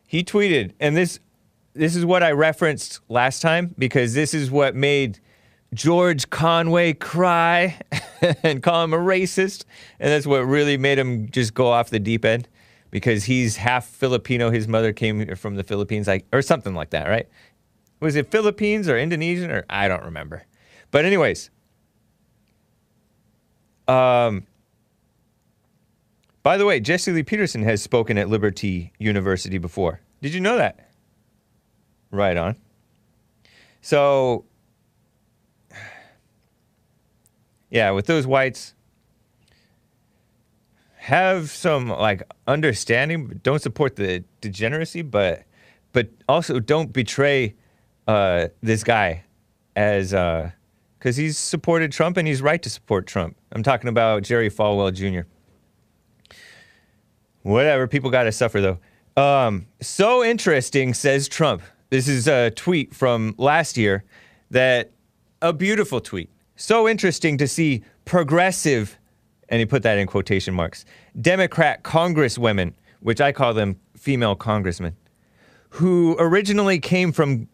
He 0.06 0.24
tweeted, 0.24 0.74
and 0.80 0.96
this 0.96 1.20
this 1.74 1.96
is 1.96 2.06
what 2.06 2.22
I 2.22 2.32
referenced 2.32 3.00
last 3.10 3.42
time 3.42 3.74
because 3.76 4.14
this 4.14 4.36
is 4.36 4.52
what 4.52 4.76
made 4.76 5.20
George 5.74 6.30
Conway 6.30 6.94
cry 6.94 7.80
and 8.44 8.64
call 8.64 8.84
him 8.84 8.94
a 8.94 8.98
racist. 8.98 9.66
And 10.00 10.12
that's 10.12 10.26
what 10.26 10.40
really 10.40 10.78
made 10.78 10.98
him 10.98 11.30
just 11.30 11.54
go 11.54 11.68
off 11.68 11.90
the 11.90 12.00
deep 12.00 12.26
end 12.26 12.48
because 12.90 13.26
he's 13.26 13.58
half 13.58 13.86
Filipino. 13.86 14.50
His 14.50 14.68
mother 14.68 14.94
came 14.94 15.36
from 15.36 15.56
the 15.56 15.64
Philippines, 15.64 16.08
like 16.08 16.26
or 16.32 16.42
something 16.42 16.74
like 16.74 16.92
that, 16.92 17.08
right? 17.08 17.28
Was 18.00 18.16
it 18.16 18.32
Philippines 18.32 18.88
or 18.88 18.98
Indonesian 18.98 19.52
or 19.52 19.66
I 19.70 19.88
don't 19.88 20.04
remember. 20.04 20.44
But 20.92 21.06
anyways, 21.06 21.50
um, 23.88 24.46
by 26.44 26.58
the 26.58 26.66
way, 26.66 26.80
Jesse 26.80 27.12
Lee 27.12 27.24
Peterson 27.24 27.64
has 27.64 27.82
spoken 27.82 28.18
at 28.18 28.30
Liberty 28.30 28.94
University 29.00 29.58
before. 29.58 30.00
Did 30.22 30.34
you 30.34 30.40
know 30.40 30.58
that? 30.58 30.92
Right 32.10 32.38
on. 32.38 32.56
So, 33.82 34.46
yeah, 37.70 37.92
with 37.92 38.06
those 38.06 38.26
whites, 38.26 38.74
have 40.96 41.50
some 41.50 41.90
like 41.90 42.24
understanding. 42.48 43.40
Don't 43.44 43.62
support 43.62 43.96
the 43.96 44.24
degeneracy, 44.42 45.02
but 45.02 45.44
but 45.94 46.10
also 46.28 46.60
don't 46.60 46.92
betray 46.94 47.56
uh, 48.08 48.48
this 48.62 48.84
guy 48.84 49.24
as 49.76 50.12
because 50.12 51.16
he's 51.16 51.38
supported 51.38 51.92
Trump 51.92 52.18
and 52.18 52.28
he's 52.28 52.42
right 52.42 52.62
to 52.62 52.70
support 52.70 53.08
Trump. 53.08 53.38
I'm 53.52 53.64
talking 53.64 53.90
about 53.90 54.24
Jerry 54.24 54.50
Falwell 54.50 54.94
Jr. 54.94 55.28
Whatever, 57.44 57.88
people 57.88 58.10
got 58.10 58.24
to 58.24 58.32
suffer 58.32 58.60
though. 58.62 58.80
Um, 59.22 59.68
so 59.82 60.24
interesting, 60.24 60.94
says 60.94 61.28
Trump. 61.28 61.62
This 61.90 62.08
is 62.08 62.28
a 62.28 62.52
tweet 62.52 62.94
from 62.94 63.34
last 63.38 63.78
year 63.78 64.04
that 64.52 64.92
a 65.42 65.54
beautiful 65.54 66.02
tweet. 66.02 66.30
So 66.60 66.90
interesting 66.90 67.38
to 67.38 67.48
see 67.48 67.84
progressive, 68.06 68.98
and 69.48 69.60
he 69.60 69.66
put 69.68 69.84
that 69.84 70.00
in 70.00 70.08
quotation 70.08 70.56
marks, 70.56 70.86
Democrat 71.22 71.84
congresswomen, 71.84 72.74
which 73.00 73.22
I 73.22 73.32
call 73.32 73.54
them 73.54 73.80
female 73.96 74.36
congressmen, 74.36 74.96
who 75.70 76.16
originally 76.18 76.80
came 76.80 77.12
from 77.12 77.48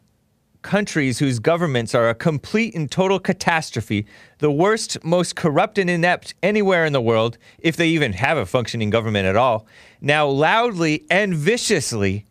countries 0.61 1.19
whose 1.19 1.39
governments 1.39 1.93
are 1.93 2.07
a 2.07 2.15
complete 2.15 2.73
and 2.75 2.89
total 2.89 3.19
catastrophe, 3.19 4.05
the 4.38 4.49
worst, 4.49 5.03
most 5.03 5.35
corrupt 5.35 5.77
and 5.77 5.89
inept 5.89 6.34
anywhere 6.41 6.85
in 6.85 6.93
the 6.93 7.01
world, 7.01 7.38
if 7.59 7.75
they 7.75 7.89
even 7.89 8.13
have 8.13 8.38
a 8.38 8.45
functioning 8.45 8.89
government 8.89 9.27
at 9.27 9.35
all, 9.35 9.67
now 9.99 10.25
loudly 10.25 11.05
and 11.11 11.35
viciously 11.35 12.25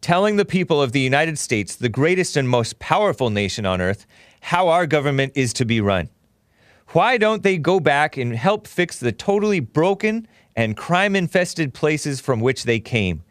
telling 0.00 0.34
the 0.34 0.44
people 0.44 0.82
of 0.82 0.90
the 0.90 1.00
United 1.00 1.38
States, 1.38 1.76
the 1.76 1.88
greatest 1.88 2.36
and 2.36 2.48
most 2.48 2.80
powerful 2.80 3.30
nation 3.30 3.64
on 3.64 3.80
earth, 3.80 4.04
how 4.40 4.68
our 4.68 4.86
government 4.86 5.32
is 5.34 5.52
to 5.54 5.64
be 5.64 5.80
run. 5.80 6.08
Why 6.88 7.18
don't 7.18 7.42
they 7.42 7.58
go 7.58 7.80
back 7.80 8.16
and 8.16 8.34
help 8.34 8.66
fix 8.66 8.98
the 8.98 9.12
totally 9.12 9.60
broken 9.60 10.26
and 10.56 10.76
crime 10.76 11.14
infested 11.14 11.74
places 11.74 12.20
from 12.20 12.40
which 12.40 12.64
they 12.64 12.80
came? 12.80 13.22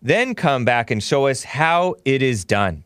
Then 0.00 0.34
come 0.34 0.64
back 0.64 0.90
and 0.90 1.02
show 1.02 1.26
us 1.26 1.44
how 1.44 1.96
it 2.04 2.22
is 2.22 2.44
done. 2.44 2.84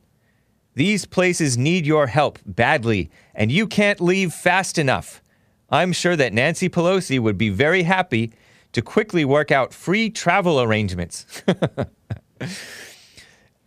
These 0.74 1.06
places 1.06 1.56
need 1.56 1.86
your 1.86 2.06
help 2.06 2.38
badly, 2.44 3.10
and 3.34 3.50
you 3.50 3.66
can't 3.66 4.00
leave 4.00 4.34
fast 4.34 4.76
enough. 4.76 5.22
I'm 5.70 5.92
sure 5.92 6.16
that 6.16 6.34
Nancy 6.34 6.68
Pelosi 6.68 7.18
would 7.18 7.38
be 7.38 7.48
very 7.48 7.82
happy 7.82 8.32
to 8.72 8.82
quickly 8.82 9.24
work 9.24 9.50
out 9.50 9.72
free 9.72 10.10
travel 10.10 10.60
arrangements. 10.60 11.24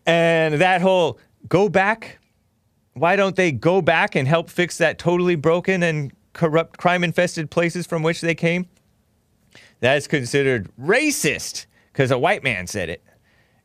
and 0.06 0.62
that 0.62 0.82
whole 0.82 1.20
go 1.48 1.68
back, 1.68 2.19
why 2.94 3.16
don't 3.16 3.36
they 3.36 3.52
go 3.52 3.82
back 3.82 4.16
and 4.16 4.28
help 4.28 4.50
fix 4.50 4.78
that 4.78 4.98
totally 4.98 5.36
broken 5.36 5.84
and 5.84 6.12
corrupt, 6.34 6.78
crime 6.78 7.04
infested 7.04 7.50
places 7.50 7.86
from 7.86 8.04
which 8.04 8.22
they 8.22 8.36
came? 8.36 8.68
That's 9.80 10.08
considered 10.08 10.70
racist 10.80 11.66
because 11.92 12.12
a 12.12 12.18
white 12.18 12.44
man 12.44 12.68
said 12.68 12.90
it. 12.90 13.04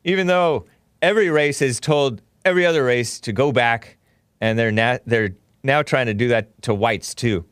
Even 0.03 0.27
though 0.27 0.65
every 1.01 1.29
race 1.29 1.59
has 1.59 1.79
told 1.79 2.21
every 2.45 2.65
other 2.65 2.83
race 2.83 3.19
to 3.21 3.33
go 3.33 3.51
back, 3.51 3.97
and 4.39 4.57
they're, 4.57 4.71
na- 4.71 4.99
they're 5.05 5.35
now 5.63 5.81
trying 5.81 6.05
to 6.05 6.13
do 6.13 6.27
that 6.29 6.61
to 6.63 6.73
whites 6.73 7.13
too 7.13 7.45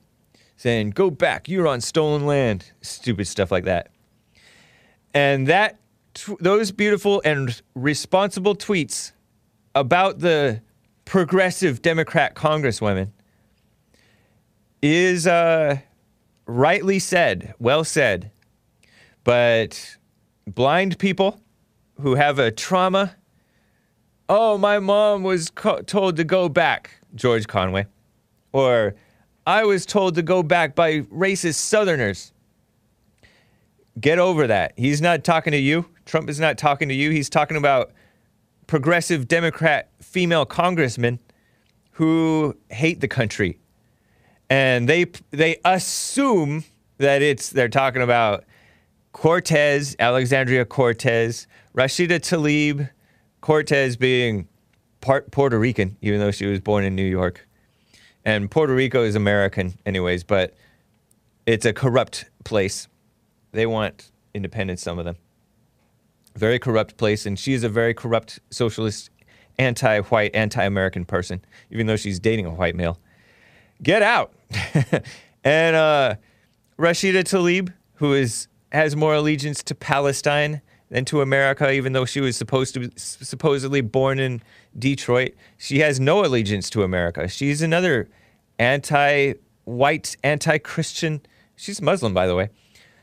saying, 0.63 0.91
Go 0.91 1.11
back, 1.11 1.47
you're 1.49 1.67
on 1.67 1.81
stolen 1.81 2.25
land. 2.25 2.71
Stupid 2.81 3.27
stuff 3.27 3.51
like 3.51 3.65
that. 3.65 3.89
And 5.13 5.47
that, 5.47 5.79
tw- 6.13 6.39
those 6.39 6.71
beautiful 6.71 7.21
and 7.25 7.61
responsible 7.75 8.55
tweets 8.55 9.11
about 9.75 10.19
the 10.19 10.61
progressive 11.05 11.81
Democrat 11.81 12.35
congresswomen 12.35 13.09
is 14.81 15.27
uh, 15.27 15.77
rightly 16.45 16.99
said, 16.99 17.53
well 17.59 17.83
said. 17.83 18.31
But 19.23 19.97
blind 20.45 20.99
people 20.99 21.39
who 22.01 22.15
have 22.15 22.39
a 22.39 22.51
trauma, 22.51 23.15
oh, 24.27 24.57
my 24.57 24.79
mom 24.79 25.23
was 25.23 25.49
co- 25.49 25.81
told 25.81 26.17
to 26.17 26.23
go 26.23 26.49
back, 26.49 26.99
George 27.15 27.47
Conway. 27.47 27.85
Or 28.51 28.95
I 29.47 29.63
was 29.63 29.85
told 29.85 30.15
to 30.15 30.21
go 30.21 30.43
back 30.43 30.75
by 30.75 31.01
racist 31.01 31.55
Southerners. 31.55 32.31
Get 33.99 34.19
over 34.19 34.47
that. 34.47 34.73
He's 34.75 35.01
not 35.01 35.23
talking 35.23 35.51
to 35.51 35.57
you. 35.57 35.85
Trump 36.05 36.29
is 36.29 36.39
not 36.39 36.57
talking 36.57 36.89
to 36.89 36.95
you. 36.95 37.11
He's 37.11 37.29
talking 37.29 37.57
about 37.57 37.91
progressive 38.67 39.27
Democrat 39.27 39.89
female 40.01 40.45
congressmen 40.45 41.19
who 41.91 42.57
hate 42.69 43.01
the 43.01 43.07
country. 43.07 43.59
And 44.49 44.87
they 44.87 45.05
they 45.31 45.57
assume 45.65 46.63
that 46.97 47.21
it's 47.21 47.49
they're 47.49 47.69
talking 47.69 48.01
about 48.01 48.43
Cortez, 49.11 49.95
Alexandria 49.99 50.65
Cortez, 50.65 51.47
Rashida 51.75 52.19
Tlaib, 52.19 52.89
Cortez 53.41 53.95
being 53.95 54.47
part 55.01 55.31
Puerto 55.31 55.57
Rican, 55.59 55.97
even 56.01 56.19
though 56.19 56.31
she 56.31 56.45
was 56.45 56.59
born 56.59 56.83
in 56.83 56.95
New 56.95 57.05
York. 57.05 57.47
And 58.25 58.49
Puerto 58.49 58.73
Rico 58.73 59.03
is 59.03 59.15
American, 59.15 59.73
anyways, 59.85 60.23
but 60.23 60.55
it's 61.45 61.65
a 61.65 61.73
corrupt 61.73 62.25
place. 62.43 62.87
They 63.51 63.65
want 63.65 64.11
independence, 64.33 64.81
some 64.81 64.97
of 64.97 65.05
them. 65.05 65.17
Very 66.35 66.59
corrupt 66.59 66.97
place, 66.97 67.25
and 67.25 67.37
she 67.37 67.53
is 67.53 67.63
a 67.63 67.69
very 67.69 67.93
corrupt 67.93 68.39
socialist, 68.49 69.09
anti 69.59 70.01
white, 70.01 70.31
anti 70.33 70.63
American 70.63 71.05
person, 71.05 71.43
even 71.69 71.85
though 71.87 71.95
she's 71.95 72.19
dating 72.19 72.45
a 72.45 72.51
white 72.51 72.75
male. 72.75 72.99
Get 73.81 74.01
out! 74.01 74.33
and 75.43 75.75
uh, 75.75 76.15
Rashida 76.77 77.23
Tlaib, 77.23 77.73
who 77.95 78.13
is, 78.13 78.47
has 78.71 78.95
more 78.95 79.13
allegiance 79.13 79.61
to 79.63 79.75
Palestine 79.75 80.61
than 80.89 81.05
to 81.05 81.21
America, 81.21 81.71
even 81.71 81.93
though 81.93 82.05
she 82.05 82.21
was 82.21 82.37
supposed 82.37 82.73
to 82.75 82.81
be, 82.81 82.91
supposedly 82.95 83.81
born 83.81 84.19
in 84.19 84.41
Detroit. 84.77 85.33
She 85.57 85.79
has 85.79 85.99
no 85.99 86.23
allegiance 86.23 86.69
to 86.71 86.83
America. 86.83 87.27
She's 87.27 87.61
another 87.61 88.09
anti 88.59 89.33
white, 89.65 90.15
anti 90.23 90.57
Christian. 90.59 91.21
She's 91.55 91.81
Muslim, 91.81 92.13
by 92.13 92.27
the 92.27 92.35
way. 92.35 92.49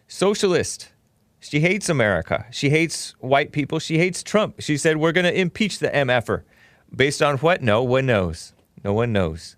Socialist. 0.09 0.90
She 1.41 1.61
hates 1.61 1.89
America. 1.89 2.47
She 2.51 2.71
hates 2.71 3.15
white 3.19 3.51
people. 3.51 3.79
She 3.79 3.99
hates 3.99 4.23
Trump. 4.23 4.61
She 4.61 4.77
said, 4.77 4.99
We're 4.99 5.12
going 5.12 5.25
to 5.25 5.39
impeach 5.39 5.79
the 5.79 5.89
MFer. 5.89 6.43
Based 6.95 7.23
on 7.23 7.39
what? 7.39 7.62
No 7.62 7.83
one 7.83 8.07
knows. 8.07 8.53
No 8.85 8.93
one 8.93 9.12
knows. 9.12 9.57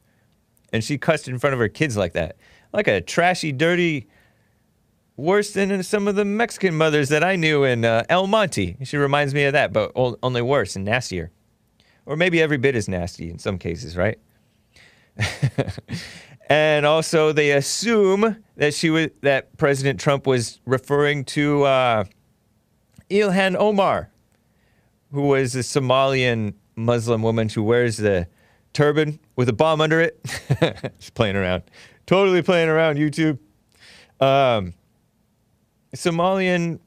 And 0.73 0.83
she 0.85 0.97
cussed 0.97 1.29
in 1.29 1.39
front 1.39 1.55
of 1.55 1.61
her 1.61 1.69
kids 1.69 1.97
like 1.97 2.13
that. 2.13 2.37
Like 2.73 2.89
a 2.89 3.01
trashy, 3.01 3.53
dirty, 3.53 4.07
worse 5.17 5.53
than 5.53 5.83
some 5.83 6.09
of 6.09 6.15
the 6.15 6.25
Mexican 6.25 6.75
mothers 6.75 7.09
that 7.09 7.25
I 7.25 7.37
knew 7.37 7.65
in 7.65 7.85
uh, 7.85 8.05
El 8.09 8.27
Monte. 8.27 8.77
She 8.85 8.97
reminds 8.97 9.35
me 9.35 9.45
of 9.45 9.53
that, 9.53 9.73
but 9.73 9.93
only 9.95 10.43
worse 10.43 10.77
and 10.77 10.85
nastier. 10.85 11.31
Or 12.07 12.17
maybe 12.17 12.41
every 12.41 12.59
bit 12.59 12.75
as 12.75 12.89
nasty 12.89 13.31
in 13.31 13.39
some 13.39 13.59
cases, 13.59 13.97
right? 13.97 14.19
and 16.53 16.85
also, 16.85 17.33
they 17.33 17.53
assume 17.53 18.37
that 18.57 18.75
she 18.75 18.91
was 18.91 19.09
that 19.23 19.57
President 19.57 19.99
Trump 19.99 20.27
was 20.27 20.61
referring 20.67 21.25
to 21.25 21.63
uh, 21.63 22.05
Ilhan 23.09 23.57
Omar, 23.57 24.11
who 25.13 25.23
was 25.29 25.57
a 25.57 25.61
Somalian 25.61 26.53
Muslim 26.77 27.23
woman 27.23 27.49
who 27.49 27.63
wears 27.63 27.97
the 27.97 28.27
turban 28.75 29.19
with 29.35 29.49
a 29.49 29.55
bomb 29.55 29.81
under 29.81 29.99
it. 30.03 30.21
She's 30.99 31.09
playing 31.09 31.37
around, 31.37 31.63
totally 32.05 32.43
playing 32.43 32.69
around. 32.69 32.99
YouTube, 32.99 33.39
um, 34.21 34.75
Somalian 35.97 36.81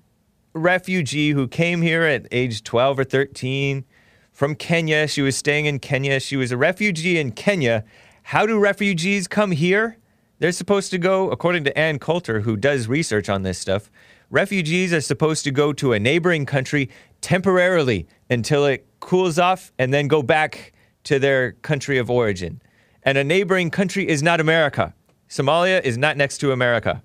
refugee 0.53 1.31
who 1.31 1.47
came 1.47 1.81
here 1.81 2.03
at 2.03 2.27
age 2.31 2.63
12 2.63 2.99
or 2.99 3.03
13 3.03 3.83
from 4.31 4.53
Kenya. 4.53 5.07
She 5.07 5.23
was 5.23 5.35
staying 5.35 5.65
in 5.65 5.79
Kenya. 5.79 6.19
She 6.19 6.35
was 6.35 6.51
a 6.51 6.57
refugee 6.57 7.17
in 7.17 7.31
Kenya. 7.31 7.83
How 8.29 8.47
do 8.47 8.57
refugees 8.57 9.27
come 9.27 9.51
here? 9.51 9.97
They're 10.39 10.51
supposed 10.51 10.89
to 10.89 10.97
go, 10.97 11.29
according 11.29 11.63
to 11.65 11.77
Ann 11.77 11.99
Coulter, 11.99 12.39
who 12.39 12.57
does 12.57 12.87
research 12.87 13.29
on 13.29 13.43
this 13.43 13.59
stuff, 13.59 13.91
refugees 14.31 14.91
are 14.91 15.01
supposed 15.01 15.43
to 15.43 15.51
go 15.51 15.71
to 15.73 15.93
a 15.93 15.99
neighboring 15.99 16.47
country 16.47 16.89
temporarily 17.21 18.07
until 18.27 18.65
it 18.65 18.87
cools 18.99 19.37
off 19.37 19.71
and 19.77 19.93
then 19.93 20.07
go 20.07 20.23
back 20.23 20.73
to 21.03 21.19
their 21.19 21.51
country 21.51 21.99
of 21.99 22.09
origin. 22.09 22.63
And 23.03 23.19
a 23.19 23.23
neighboring 23.23 23.69
country 23.69 24.07
is 24.07 24.23
not 24.23 24.39
America. 24.39 24.95
Somalia 25.29 25.83
is 25.83 25.95
not 25.95 26.17
next 26.17 26.39
to 26.39 26.51
America. 26.51 27.03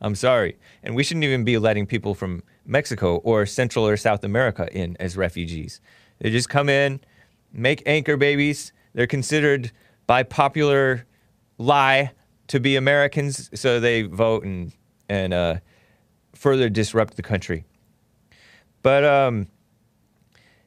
I'm 0.00 0.14
sorry. 0.14 0.56
And 0.82 0.96
we 0.96 1.04
shouldn't 1.04 1.24
even 1.24 1.44
be 1.44 1.58
letting 1.58 1.84
people 1.84 2.14
from 2.14 2.42
Mexico 2.64 3.16
or 3.16 3.44
Central 3.44 3.86
or 3.86 3.98
South 3.98 4.24
America 4.24 4.70
in 4.72 4.96
as 4.98 5.18
refugees. 5.18 5.82
They 6.20 6.30
just 6.30 6.48
come 6.48 6.70
in, 6.70 7.00
make 7.52 7.82
anchor 7.84 8.16
babies. 8.16 8.72
They're 8.94 9.06
considered 9.06 9.70
by 10.06 10.22
popular 10.22 11.06
lie 11.58 12.12
to 12.48 12.60
be 12.60 12.76
Americans, 12.76 13.50
so 13.54 13.80
they 13.80 14.02
vote 14.02 14.44
and 14.44 14.72
and 15.08 15.34
uh, 15.34 15.56
further 16.34 16.68
disrupt 16.68 17.16
the 17.16 17.22
country. 17.22 17.64
But 18.82 19.04
um, 19.04 19.48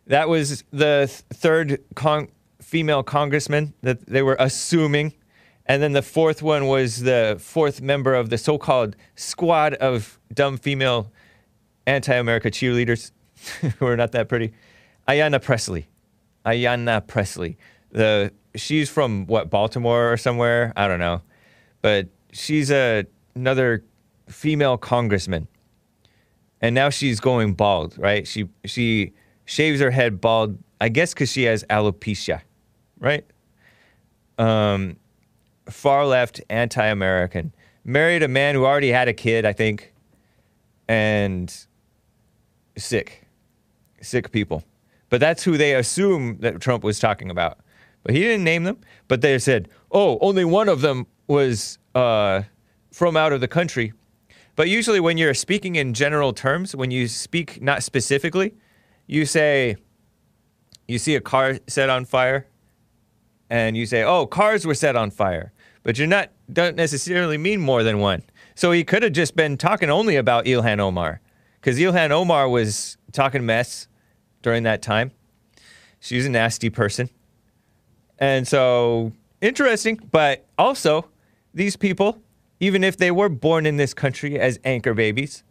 that 0.08 0.30
was 0.30 0.64
the 0.72 1.08
th- 1.08 1.40
third 1.40 1.84
con- 1.96 2.30
female 2.62 3.04
congressman 3.04 3.74
that 3.82 4.06
they 4.06 4.22
were 4.22 4.38
assuming. 4.40 5.14
And 5.66 5.82
then 5.82 5.94
the 5.94 6.02
fourth 6.02 6.42
one 6.42 6.68
was 6.68 7.02
the 7.02 7.38
fourth 7.40 7.82
member 7.82 8.14
of 8.14 8.30
the 8.30 8.38
so 8.38 8.58
called 8.58 8.96
squad 9.16 9.74
of 9.76 10.20
dumb 10.34 10.58
female 10.58 11.12
anti 11.88 12.14
America 12.14 12.52
cheerleaders 12.52 13.12
who 13.80 13.88
are 13.88 13.98
not 13.98 14.12
that 14.12 14.30
pretty. 14.30 14.54
Ayanna 15.08 15.42
Pressley. 15.42 15.88
Ayanna 16.46 17.06
Pressley. 17.06 17.58
The 17.92 18.32
she's 18.56 18.90
from 18.90 19.26
what 19.28 19.50
Baltimore 19.50 20.12
or 20.12 20.18
somewhere 20.18 20.74
I 20.76 20.88
don't 20.88 21.00
know, 21.00 21.22
but 21.82 22.08
she's 22.32 22.72
a, 22.72 23.06
another 23.36 23.84
female 24.28 24.78
congressman, 24.78 25.48
and 26.62 26.74
now 26.74 26.90
she's 26.90 27.20
going 27.20 27.54
bald. 27.54 27.98
Right? 27.98 28.28
She 28.28 28.50
she 28.66 29.14
shaves 29.46 29.80
her 29.80 29.92
head 29.92 30.22
bald. 30.22 30.58
I 30.82 30.90
guess 30.90 31.14
because 31.14 31.32
she 31.32 31.44
has 31.44 31.64
alopecia, 31.70 32.42
right? 33.00 33.26
Um, 34.38 34.98
far 35.70 36.06
left, 36.06 36.42
anti-American. 36.50 37.54
Married 37.86 38.24
a 38.24 38.28
man 38.28 38.56
who 38.56 38.66
already 38.66 38.90
had 38.92 39.08
a 39.08 39.14
kid, 39.14 39.46
I 39.46 39.54
think, 39.54 39.94
and 40.88 41.56
sick, 42.78 43.26
sick 44.02 44.32
people. 44.32 44.64
But 45.10 45.20
that's 45.20 45.44
who 45.44 45.58
they 45.58 45.76
assume 45.76 46.40
that 46.40 46.60
Trump 46.60 46.84
was 46.84 47.00
talking 47.00 47.30
about. 47.30 47.60
But 48.06 48.14
he 48.14 48.22
didn't 48.22 48.44
name 48.44 48.64
them. 48.64 48.78
But 49.08 49.22
they 49.22 49.38
said, 49.40 49.68
oh, 49.92 50.20
only 50.22 50.46
one 50.46 50.70
of 50.70 50.82
them 50.82 51.08
was 51.28 51.80
uh, 51.96 52.44
from 52.92 53.18
out 53.18 53.34
of 53.34 53.42
the 53.42 53.48
country. 53.48 53.94
But 54.56 54.70
usually, 54.70 55.00
when 55.00 55.18
you're 55.18 55.34
speaking 55.34 55.76
in 55.76 55.94
general 55.94 56.32
terms, 56.32 56.76
when 56.76 56.92
you 56.92 57.08
speak 57.08 57.62
not 57.62 57.84
specifically, 57.84 58.54
you 59.08 59.26
say, 59.26 59.76
you 60.88 61.00
see 61.00 61.16
a 61.16 61.20
car 61.20 61.60
set 61.68 61.90
on 61.90 62.06
fire, 62.06 62.48
and 63.50 63.76
you 63.76 63.86
say, 63.86 64.04
"Oh, 64.04 64.26
cars 64.26 64.66
were 64.66 64.76
set 64.76 64.96
on 64.96 65.12
fire," 65.12 65.52
but 65.84 65.98
you're 65.98 66.08
not 66.08 66.30
don't 66.52 66.76
necessarily 66.76 67.38
mean 67.38 67.60
more 67.60 67.84
than 67.84 68.00
one. 68.00 68.24
So 68.54 68.72
he 68.72 68.84
could 68.86 69.04
have 69.04 69.12
just 69.12 69.36
been 69.36 69.58
talking 69.58 69.90
only 69.90 70.16
about 70.16 70.46
Ilhan 70.46 70.80
Omar, 70.80 71.20
because 71.60 71.78
Ilhan 71.78 72.12
Omar 72.12 72.48
was 72.48 72.98
talking 73.12 73.46
mess 73.46 73.88
during 74.42 74.64
that 74.64 74.82
time. 74.82 75.12
She's 76.00 76.26
a 76.26 76.30
nasty 76.30 76.70
person, 76.70 77.10
and 78.20 78.48
so 78.48 79.12
interesting. 79.42 80.00
But 80.12 80.46
also, 80.58 81.08
these 81.54 81.76
people, 81.76 82.22
even 82.60 82.84
if 82.84 82.98
they 82.98 83.12
were 83.12 83.30
born 83.30 83.66
in 83.66 83.78
this 83.78 83.94
country 83.94 84.40
as 84.40 84.60
anchor 84.64 84.94
babies, 84.94 85.44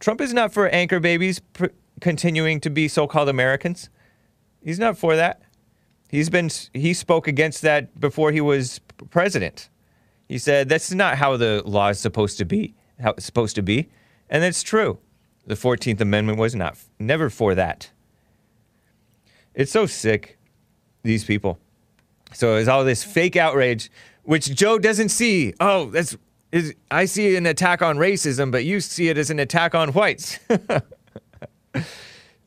Trump 0.00 0.20
is 0.20 0.32
not 0.32 0.52
for 0.52 0.68
anchor 0.68 1.00
babies 1.00 1.40
pr- 1.40 1.66
continuing 2.00 2.60
to 2.60 2.70
be 2.70 2.88
so-called 2.88 3.28
Americans. 3.28 3.90
He's 4.62 4.78
not 4.78 4.96
for 4.96 5.16
that. 5.16 5.42
He's 6.08 6.30
been 6.30 6.50
he 6.72 6.94
spoke 6.94 7.28
against 7.28 7.62
that 7.62 8.00
before 8.00 8.32
he 8.32 8.40
was 8.40 8.80
president. 9.10 9.68
He 10.28 10.38
said 10.38 10.68
that's 10.68 10.92
not 10.92 11.18
how 11.18 11.36
the 11.36 11.62
law 11.64 11.88
is 11.88 12.00
supposed 12.00 12.38
to 12.38 12.44
be, 12.44 12.74
how 13.00 13.10
it's 13.10 13.26
supposed 13.26 13.54
to 13.56 13.62
be, 13.62 13.88
and 14.30 14.42
it's 14.44 14.62
true. 14.62 14.98
The 15.46 15.54
14th 15.54 16.00
Amendment 16.00 16.38
was 16.38 16.54
not 16.54 16.76
never 16.98 17.30
for 17.30 17.54
that. 17.54 17.90
It's 19.54 19.72
so 19.72 19.86
sick 19.86 20.38
these 21.02 21.24
people. 21.24 21.58
So 22.32 22.56
it's 22.56 22.68
all 22.68 22.84
this 22.84 23.02
fake 23.02 23.36
outrage 23.36 23.90
which 24.28 24.54
Joe 24.54 24.78
doesn't 24.78 25.08
see. 25.08 25.54
Oh, 25.58 25.86
that's 25.86 26.14
is 26.52 26.74
I 26.90 27.06
see 27.06 27.34
an 27.36 27.46
attack 27.46 27.80
on 27.80 27.96
racism, 27.96 28.52
but 28.52 28.62
you 28.62 28.80
see 28.80 29.08
it 29.08 29.16
as 29.16 29.30
an 29.30 29.38
attack 29.38 29.74
on 29.74 29.94
whites. 29.94 30.38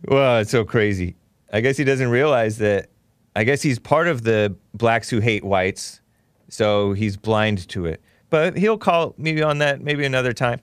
well, 0.05 0.37
it's 0.39 0.51
so 0.51 0.63
crazy. 0.63 1.15
I 1.51 1.61
guess 1.61 1.77
he 1.77 1.83
doesn't 1.83 2.09
realize 2.09 2.59
that. 2.59 2.89
I 3.35 3.45
guess 3.45 3.63
he's 3.63 3.79
part 3.79 4.07
of 4.07 4.21
the 4.21 4.55
blacks 4.75 5.09
who 5.09 5.21
hate 5.21 5.43
whites, 5.43 6.01
so 6.49 6.93
he's 6.93 7.17
blind 7.17 7.67
to 7.69 7.87
it. 7.87 7.99
But 8.29 8.57
he'll 8.57 8.77
call 8.77 9.15
me 9.17 9.41
on 9.41 9.57
that 9.57 9.81
maybe 9.81 10.05
another 10.05 10.33
time. 10.33 10.61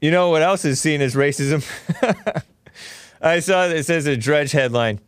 You 0.00 0.10
know 0.10 0.30
what 0.30 0.40
else 0.40 0.64
is 0.64 0.80
seen 0.80 1.02
as 1.02 1.14
racism? 1.14 1.62
I 3.20 3.40
saw 3.40 3.66
it 3.66 3.84
says 3.84 4.06
a 4.06 4.16
Drudge 4.16 4.52
headline. 4.52 5.00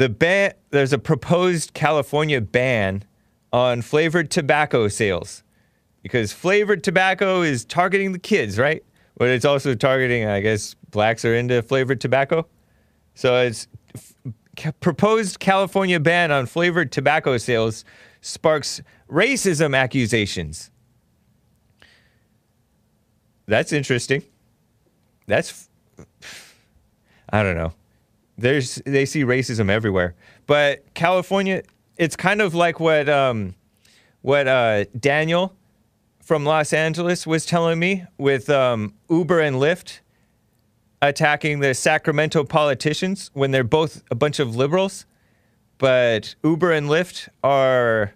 The 0.00 0.08
ban 0.08 0.54
there's 0.70 0.94
a 0.94 0.98
proposed 0.98 1.74
California 1.74 2.40
ban 2.40 3.04
on 3.52 3.82
flavored 3.82 4.30
tobacco 4.30 4.88
sales 4.88 5.42
because 6.02 6.32
flavored 6.32 6.82
tobacco 6.82 7.42
is 7.42 7.66
targeting 7.66 8.12
the 8.12 8.18
kids, 8.18 8.58
right? 8.58 8.82
But 9.18 9.28
it's 9.28 9.44
also 9.44 9.74
targeting, 9.74 10.24
I 10.24 10.40
guess, 10.40 10.74
blacks 10.90 11.22
are 11.26 11.34
into 11.34 11.60
flavored 11.60 12.00
tobacco. 12.00 12.46
So 13.14 13.42
it's 13.42 13.68
f- 13.94 14.72
proposed 14.80 15.38
California 15.38 16.00
ban 16.00 16.30
on 16.32 16.46
flavored 16.46 16.92
tobacco 16.92 17.36
sales 17.36 17.84
sparks 18.22 18.80
racism 19.06 19.76
accusations. 19.76 20.70
That's 23.44 23.70
interesting. 23.70 24.22
That's 25.26 25.68
I 27.28 27.42
don't 27.42 27.54
know. 27.54 27.74
There's 28.40 28.76
they 28.86 29.04
see 29.04 29.22
racism 29.24 29.68
everywhere, 29.70 30.14
but 30.46 30.94
California, 30.94 31.62
it's 31.98 32.16
kind 32.16 32.40
of 32.40 32.54
like 32.54 32.80
what 32.80 33.06
um, 33.08 33.54
what 34.22 34.48
uh, 34.48 34.84
Daniel 34.98 35.54
from 36.22 36.46
Los 36.46 36.72
Angeles 36.72 37.26
was 37.26 37.44
telling 37.44 37.78
me 37.78 38.04
with 38.16 38.48
um, 38.48 38.94
Uber 39.10 39.40
and 39.40 39.56
Lyft 39.56 40.00
attacking 41.02 41.60
the 41.60 41.74
Sacramento 41.74 42.44
politicians 42.44 43.30
when 43.34 43.50
they're 43.50 43.62
both 43.62 44.02
a 44.10 44.14
bunch 44.14 44.38
of 44.38 44.56
liberals, 44.56 45.04
but 45.76 46.34
Uber 46.42 46.72
and 46.72 46.88
Lyft 46.88 47.28
are 47.44 48.14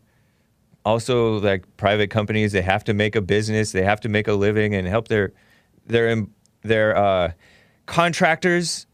also 0.87 1.39
like 1.41 1.65
private 1.77 2.09
companies. 2.09 2.53
They 2.53 2.63
have 2.63 2.85
to 2.85 2.95
make 2.95 3.15
a 3.15 3.21
business. 3.21 3.73
They 3.73 3.83
have 3.83 4.01
to 4.01 4.09
make 4.09 4.27
a 4.27 4.35
living 4.35 4.75
and 4.75 4.89
help 4.89 5.09
their 5.09 5.33
their 5.87 6.25
their 6.63 6.97
uh, 6.97 7.33
contractors 7.85 8.87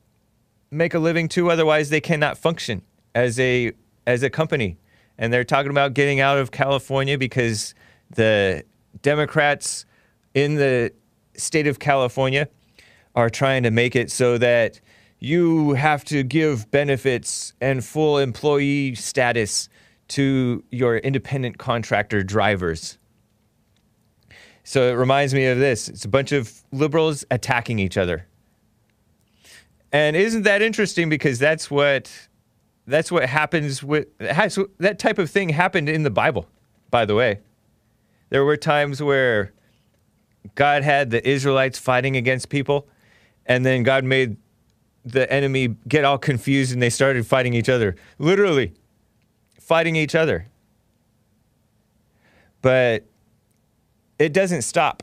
make 0.70 0.94
a 0.94 0.98
living 0.98 1.28
too. 1.28 1.50
Otherwise, 1.50 1.90
they 1.90 2.00
cannot 2.00 2.38
function 2.38 2.82
as 3.14 3.38
a 3.38 3.72
as 4.06 4.22
a 4.22 4.30
company. 4.30 4.78
And 5.18 5.32
they're 5.32 5.44
talking 5.44 5.70
about 5.70 5.94
getting 5.94 6.20
out 6.20 6.38
of 6.38 6.50
California 6.50 7.18
because 7.18 7.74
the 8.14 8.64
Democrats 9.02 9.84
in 10.34 10.54
the 10.54 10.92
state 11.34 11.66
of 11.66 11.78
California 11.78 12.48
are 13.14 13.28
trying 13.28 13.62
to 13.64 13.70
make 13.70 13.94
it 13.94 14.10
so 14.10 14.38
that 14.38 14.80
you 15.18 15.74
have 15.74 16.04
to 16.06 16.22
give 16.22 16.70
benefits 16.70 17.52
and 17.60 17.84
full 17.84 18.18
employee 18.18 18.94
status 18.94 19.68
to 20.08 20.64
your 20.70 20.96
independent 20.98 21.58
contractor 21.58 22.22
drivers. 22.22 22.98
So 24.64 24.88
it 24.88 24.92
reminds 24.92 25.34
me 25.34 25.46
of 25.46 25.58
this. 25.58 25.88
It's 25.88 26.04
a 26.04 26.08
bunch 26.08 26.32
of 26.32 26.62
liberals 26.72 27.24
attacking 27.30 27.78
each 27.78 27.96
other. 27.96 28.26
And 29.92 30.16
isn't 30.16 30.42
that 30.42 30.62
interesting 30.62 31.08
because 31.08 31.38
that's 31.38 31.70
what 31.70 32.10
that's 32.86 33.10
what 33.12 33.28
happens 33.28 33.82
with 33.82 34.08
has, 34.20 34.58
that 34.78 34.98
type 34.98 35.18
of 35.18 35.30
thing 35.30 35.50
happened 35.50 35.88
in 35.88 36.02
the 36.02 36.10
Bible, 36.10 36.48
by 36.90 37.04
the 37.04 37.14
way. 37.14 37.40
There 38.30 38.44
were 38.44 38.56
times 38.56 39.02
where 39.02 39.52
God 40.54 40.82
had 40.82 41.10
the 41.10 41.26
Israelites 41.28 41.78
fighting 41.78 42.16
against 42.16 42.48
people, 42.48 42.88
and 43.46 43.66
then 43.66 43.82
God 43.82 44.04
made 44.04 44.36
the 45.04 45.30
enemy 45.32 45.76
get 45.88 46.04
all 46.04 46.18
confused 46.18 46.72
and 46.72 46.82
they 46.82 46.90
started 46.90 47.26
fighting 47.26 47.54
each 47.54 47.68
other. 47.68 47.96
Literally 48.18 48.74
fighting 49.58 49.96
each 49.96 50.14
other. 50.14 50.46
But 52.62 53.04
it 54.18 54.32
doesn't 54.32 54.62
stop. 54.62 55.02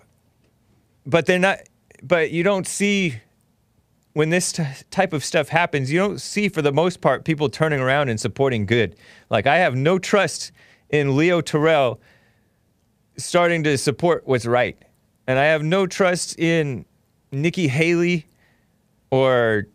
But 1.06 1.26
they're 1.26 1.40
not 1.40 1.60
but 2.04 2.32
you 2.32 2.44
don't 2.44 2.68
see 2.68 3.22
when 4.18 4.32
this 4.32 4.52
t- 4.52 4.64
type 4.90 5.14
of 5.14 5.24
stuff 5.24 5.48
happens, 5.48 5.92
you 5.92 6.00
don't 6.00 6.20
see 6.20 6.50
for 6.50 6.64
the 6.64 6.72
most 6.72 7.02
part 7.02 7.24
people 7.24 7.50
turning 7.50 7.80
around 7.80 8.10
and 8.10 8.20
supporting 8.20 8.66
good. 8.66 8.96
Like 9.30 9.46
I 9.46 9.58
have 9.58 9.76
no 9.76 10.00
trust 10.00 10.52
in 10.90 11.16
Leo 11.16 11.40
Terrell 11.40 12.02
starting 13.16 13.64
to 13.66 13.78
support 13.78 14.24
what's 14.26 14.48
right. 14.48 14.76
And 15.28 15.38
I 15.38 15.44
have 15.46 15.62
no 15.62 15.86
trust 15.86 16.40
in 16.40 16.84
Nikki 17.32 17.68
Haley 17.68 18.26
or 19.12 19.68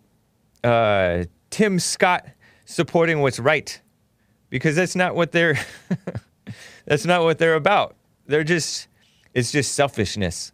uh, 0.65 1.23
Tim 1.51 1.79
Scott 1.79 2.27
supporting 2.65 3.21
what's 3.21 3.39
right 3.39 3.81
because 4.51 4.75
that's 4.75 4.97
not 4.97 5.15
what 5.15 5.31
they're 5.31 5.57
that's 6.85 7.07
not 7.07 7.23
what 7.23 7.39
they're 7.39 7.55
about. 7.55 7.95
They're 8.27 8.43
just 8.43 8.89
it's 9.35 9.53
just 9.53 9.75
selfishness. 9.75 10.51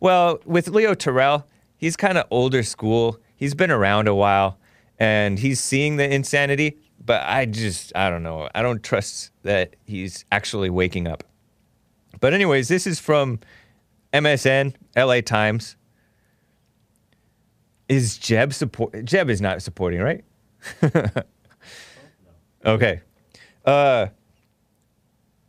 Well, 0.00 0.40
with 0.44 0.66
Leo 0.66 0.94
Terrell, 0.94 1.46
he's 1.76 1.96
kind 1.96 2.18
of 2.18 2.26
older 2.30 2.62
school. 2.62 3.18
He's 3.34 3.54
been 3.54 3.70
around 3.70 4.08
a 4.08 4.14
while 4.14 4.58
and 4.98 5.38
he's 5.38 5.60
seeing 5.60 5.96
the 5.96 6.12
insanity, 6.12 6.78
but 7.04 7.22
I 7.26 7.46
just 7.46 7.94
I 7.94 8.10
don't 8.10 8.22
know. 8.22 8.48
I 8.54 8.62
don't 8.62 8.82
trust 8.82 9.30
that 9.42 9.76
he's 9.84 10.24
actually 10.32 10.70
waking 10.70 11.06
up. 11.06 11.24
But 12.20 12.32
anyways, 12.32 12.68
this 12.68 12.86
is 12.86 12.98
from 12.98 13.40
MSN, 14.12 14.74
LA 14.96 15.20
Times. 15.20 15.76
Is 17.88 18.18
Jeb 18.18 18.52
support 18.52 19.04
Jeb 19.04 19.30
is 19.30 19.40
not 19.40 19.62
supporting, 19.62 20.00
right? 20.00 20.24
okay. 22.64 23.00
Uh 23.64 24.08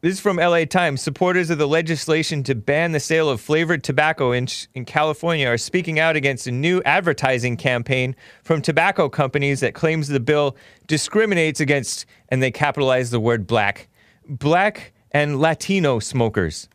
this 0.01 0.13
is 0.13 0.19
from 0.19 0.37
LA 0.37 0.65
Times. 0.65 1.01
Supporters 1.01 1.49
of 1.49 1.57
the 1.57 1.67
legislation 1.67 2.43
to 2.43 2.53
ban 2.53 2.91
the 2.91 2.99
sale 2.99 3.29
of 3.29 3.41
flavored 3.41 3.83
tobacco 3.83 4.31
in, 4.31 4.47
in 4.75 4.85
California 4.85 5.47
are 5.47 5.57
speaking 5.57 5.99
out 5.99 6.15
against 6.15 6.45
a 6.45 6.51
new 6.51 6.81
advertising 6.85 7.57
campaign 7.57 8.15
from 8.43 8.61
tobacco 8.61 9.09
companies 9.09 9.59
that 9.61 9.73
claims 9.73 10.07
the 10.07 10.19
bill 10.19 10.55
discriminates 10.85 11.59
against, 11.59 12.05
and 12.29 12.43
they 12.43 12.51
capitalize 12.51 13.09
the 13.09 13.19
word 13.19 13.47
black, 13.47 13.89
black 14.27 14.93
and 15.11 15.39
Latino 15.39 15.97
smokers. 15.97 16.69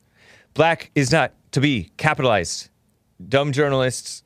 Black 0.55 0.91
is 0.97 1.13
not 1.13 1.33
to 1.53 1.61
be 1.61 1.93
capitalized. 1.99 2.71
Dumb 3.29 3.53
journalists 3.53 4.25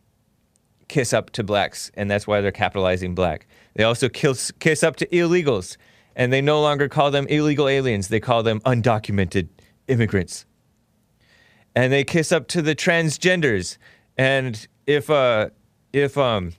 kiss 0.89 1.13
up 1.13 1.31
to 1.31 1.45
blacks, 1.45 1.91
and 1.95 2.11
that's 2.11 2.27
why 2.27 2.41
they're 2.41 2.51
capitalizing 2.51 3.15
black. 3.15 3.47
They 3.75 3.85
also 3.85 4.09
kiss, 4.09 4.51
kiss 4.53 4.83
up 4.83 4.97
to 4.97 5.07
illegals, 5.09 5.77
and 6.17 6.33
they 6.33 6.41
no 6.41 6.61
longer 6.61 6.89
call 6.89 7.11
them 7.11 7.27
illegal 7.29 7.69
aliens. 7.69 8.09
They 8.09 8.21
call 8.21 8.43
them 8.43 8.61
undocumented 8.61 9.49
immigrants. 9.87 10.47
And 11.75 11.93
they 11.93 12.03
kiss 12.03 12.33
up 12.33 12.49
to 12.49 12.63
the 12.63 12.75
transgenders. 12.75 13.77
And 14.17 14.67
if 14.87 15.11
uh 15.11 15.51
if 15.93 16.17
um 16.17 16.55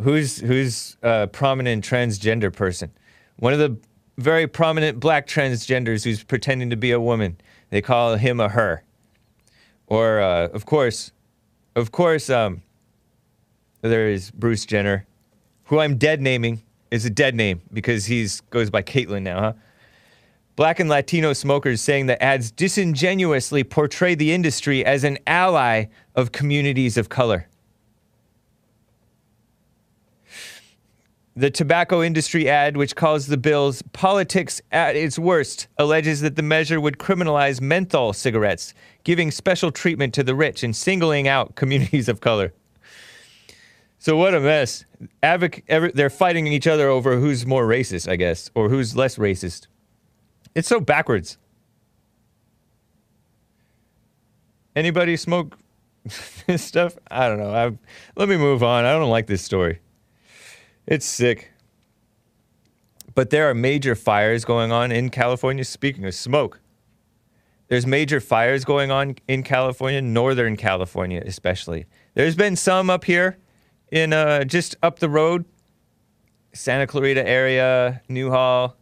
who's 0.00 0.38
who's 0.38 0.96
a 1.02 1.28
prominent 1.28 1.84
transgender 1.84 2.52
person? 2.52 2.90
One 3.36 3.52
of 3.52 3.58
the 3.58 3.76
very 4.16 4.48
prominent 4.48 4.98
black 4.98 5.26
transgenders 5.28 6.02
who's 6.02 6.24
pretending 6.24 6.70
to 6.70 6.76
be 6.76 6.90
a 6.90 7.00
woman. 7.00 7.36
They 7.70 7.82
call 7.82 8.16
him 8.16 8.40
a 8.40 8.48
her. 8.48 8.82
Or 9.86 10.20
uh, 10.20 10.48
of 10.48 10.66
course, 10.66 11.12
of 11.76 11.92
course, 11.92 12.28
um, 12.28 12.62
there 13.82 14.08
is 14.08 14.30
Bruce 14.32 14.66
Jenner, 14.66 15.06
who 15.64 15.78
I'm 15.78 15.98
dead 15.98 16.20
naming 16.20 16.62
is 16.90 17.04
a 17.04 17.10
dead 17.10 17.34
name 17.34 17.62
because 17.72 18.06
he's 18.06 18.40
goes 18.42 18.70
by 18.70 18.82
Caitlyn 18.82 19.22
now, 19.22 19.40
huh? 19.40 19.52
Black 20.56 20.80
and 20.80 20.90
Latino 20.90 21.32
smokers 21.32 21.80
saying 21.80 22.06
that 22.06 22.20
ads 22.20 22.50
disingenuously 22.50 23.62
portray 23.62 24.16
the 24.16 24.32
industry 24.32 24.84
as 24.84 25.04
an 25.04 25.16
ally 25.26 25.84
of 26.16 26.32
communities 26.32 26.96
of 26.96 27.08
color. 27.08 27.46
The 31.36 31.52
tobacco 31.52 32.02
industry 32.02 32.48
ad, 32.48 32.76
which 32.76 32.96
calls 32.96 33.28
the 33.28 33.36
bill's 33.36 33.82
politics 33.92 34.60
at 34.72 34.96
its 34.96 35.16
worst, 35.16 35.68
alleges 35.78 36.20
that 36.22 36.34
the 36.34 36.42
measure 36.42 36.80
would 36.80 36.98
criminalize 36.98 37.60
menthol 37.60 38.12
cigarettes, 38.12 38.74
giving 39.04 39.30
special 39.30 39.70
treatment 39.70 40.12
to 40.14 40.24
the 40.24 40.34
rich 40.34 40.64
and 40.64 40.74
singling 40.74 41.28
out 41.28 41.54
communities 41.54 42.08
of 42.08 42.20
color. 42.20 42.52
So 43.98 44.16
what 44.16 44.34
a 44.34 44.40
mess. 44.40 44.84
Advoc- 45.22 45.64
ever, 45.68 45.90
they're 45.90 46.10
fighting 46.10 46.46
each 46.46 46.66
other 46.66 46.88
over 46.88 47.18
who's 47.18 47.44
more 47.44 47.66
racist, 47.66 48.08
I 48.08 48.16
guess, 48.16 48.50
or 48.54 48.68
who's 48.68 48.96
less 48.96 49.16
racist. 49.16 49.66
It's 50.54 50.68
so 50.68 50.80
backwards. 50.80 51.36
Anybody 54.76 55.16
smoke 55.16 55.58
this 56.46 56.62
stuff? 56.62 56.96
I 57.10 57.28
don't 57.28 57.38
know. 57.38 57.52
I, 57.52 57.76
let 58.16 58.28
me 58.28 58.36
move 58.36 58.62
on. 58.62 58.84
I 58.84 58.92
don't 58.92 59.10
like 59.10 59.26
this 59.26 59.42
story. 59.42 59.80
It's 60.86 61.04
sick. 61.04 61.52
But 63.14 63.30
there 63.30 63.50
are 63.50 63.54
major 63.54 63.96
fires 63.96 64.44
going 64.44 64.70
on 64.70 64.92
in 64.92 65.10
California. 65.10 65.64
Speaking 65.64 66.04
of 66.04 66.14
smoke, 66.14 66.60
there's 67.66 67.84
major 67.84 68.20
fires 68.20 68.64
going 68.64 68.92
on 68.92 69.16
in 69.26 69.42
California, 69.42 70.00
Northern 70.00 70.56
California 70.56 71.20
especially. 71.26 71.86
There's 72.14 72.36
been 72.36 72.54
some 72.54 72.90
up 72.90 73.04
here 73.04 73.38
in 73.90 74.12
uh, 74.12 74.44
just 74.44 74.76
up 74.82 74.98
the 74.98 75.08
road, 75.08 75.44
Santa 76.52 76.86
Clarita 76.86 77.26
area, 77.26 78.02
Newhall. 78.08 78.76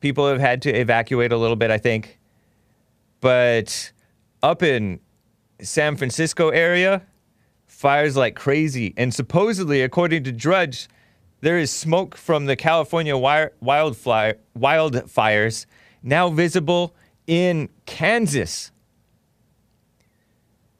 People 0.00 0.28
have 0.28 0.40
had 0.40 0.62
to 0.62 0.70
evacuate 0.70 1.32
a 1.32 1.36
little 1.36 1.56
bit, 1.56 1.70
I 1.70 1.78
think. 1.78 2.18
But 3.20 3.92
up 4.42 4.62
in 4.62 5.00
San 5.60 5.96
Francisco 5.96 6.50
area, 6.50 7.02
fires 7.66 8.16
like 8.16 8.36
crazy. 8.36 8.94
And 8.96 9.12
supposedly, 9.12 9.82
according 9.82 10.24
to 10.24 10.32
Drudge, 10.32 10.88
there 11.40 11.58
is 11.58 11.70
smoke 11.70 12.16
from 12.16 12.46
the 12.46 12.56
California 12.56 13.12
wi- 13.12 13.50
wildfire, 13.60 14.38
wildfires 14.58 15.66
now 16.02 16.28
visible 16.30 16.94
in 17.26 17.68
Kansas. 17.86 18.70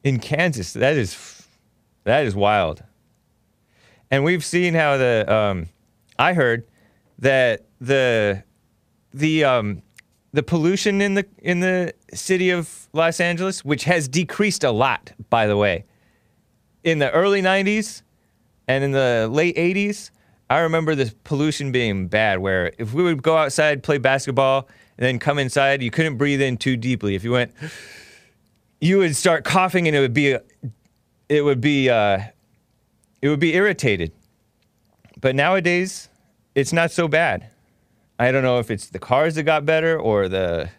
In 0.05 0.19
Kansas, 0.19 0.73
that 0.73 0.97
is 0.97 1.47
that 2.05 2.25
is 2.25 2.35
wild. 2.35 2.83
And 4.11 4.25
we've 4.25 4.45
seen 4.45 4.75
how 4.75 4.97
the 4.97 5.33
um, 5.33 5.69
I 6.19 6.33
heard 6.33 6.67
that 7.19 7.67
the 7.81 8.43
the 9.13 9.45
um, 9.45 9.83
the 10.33 10.43
pollution 10.43 11.01
in 11.01 11.15
the 11.15 11.27
in 11.39 11.61
the 11.61 11.93
city 12.15 12.51
of 12.51 12.89
Los 12.93 13.21
Angeles, 13.21 13.65
which 13.65 13.85
has 13.85 14.09
decreased 14.09 14.65
a 14.65 14.71
lot, 14.71 15.13
by 15.31 15.47
the 15.47 15.57
way, 15.57 15.85
in 16.85 16.99
the 16.99 17.11
early 17.11 17.43
'90s 17.43 18.03
and 18.67 18.85
in 18.85 18.93
the 18.93 19.29
late 19.31 19.57
'80s. 19.57 20.11
I 20.51 20.61
remember 20.61 20.95
the 20.95 21.15
pollution 21.25 21.73
being 21.73 22.09
bad. 22.09 22.39
Where 22.39 22.73
if 22.79 22.95
we 22.95 23.03
would 23.03 23.23
go 23.23 23.37
outside, 23.37 23.83
play 23.83 23.99
basketball, 23.99 24.69
and 24.97 25.05
then 25.07 25.19
come 25.19 25.39
inside, 25.39 25.83
you 25.83 25.91
couldn't 25.91 26.17
breathe 26.17 26.41
in 26.41 26.57
too 26.57 26.77
deeply. 26.77 27.15
If 27.15 27.25
you 27.25 27.33
went, 27.33 27.53
you 28.81 28.99
would 28.99 29.15
start 29.15 29.45
coughing, 29.45 29.87
and 29.87 29.95
it 29.95 30.01
would 30.01 30.15
be, 30.15 30.37
it 31.29 31.43
would 31.43 31.61
be, 31.61 31.91
uh, 31.91 32.21
it 33.21 33.29
would 33.29 33.41
be 33.41 33.55
irritated. 33.55 34.13
But 35.21 35.35
nowadays, 35.35 36.09
it's 36.55 36.73
not 36.73 36.91
so 36.91 37.09
bad. 37.09 37.49
I 38.19 38.33
don't 38.33 38.43
know 38.43 38.59
if 38.59 38.71
it's 38.71 38.89
the 38.89 38.99
cars 38.99 39.37
that 39.37 39.45
got 39.45 39.65
better 39.65 39.99
or 39.99 40.29
the 40.29 40.71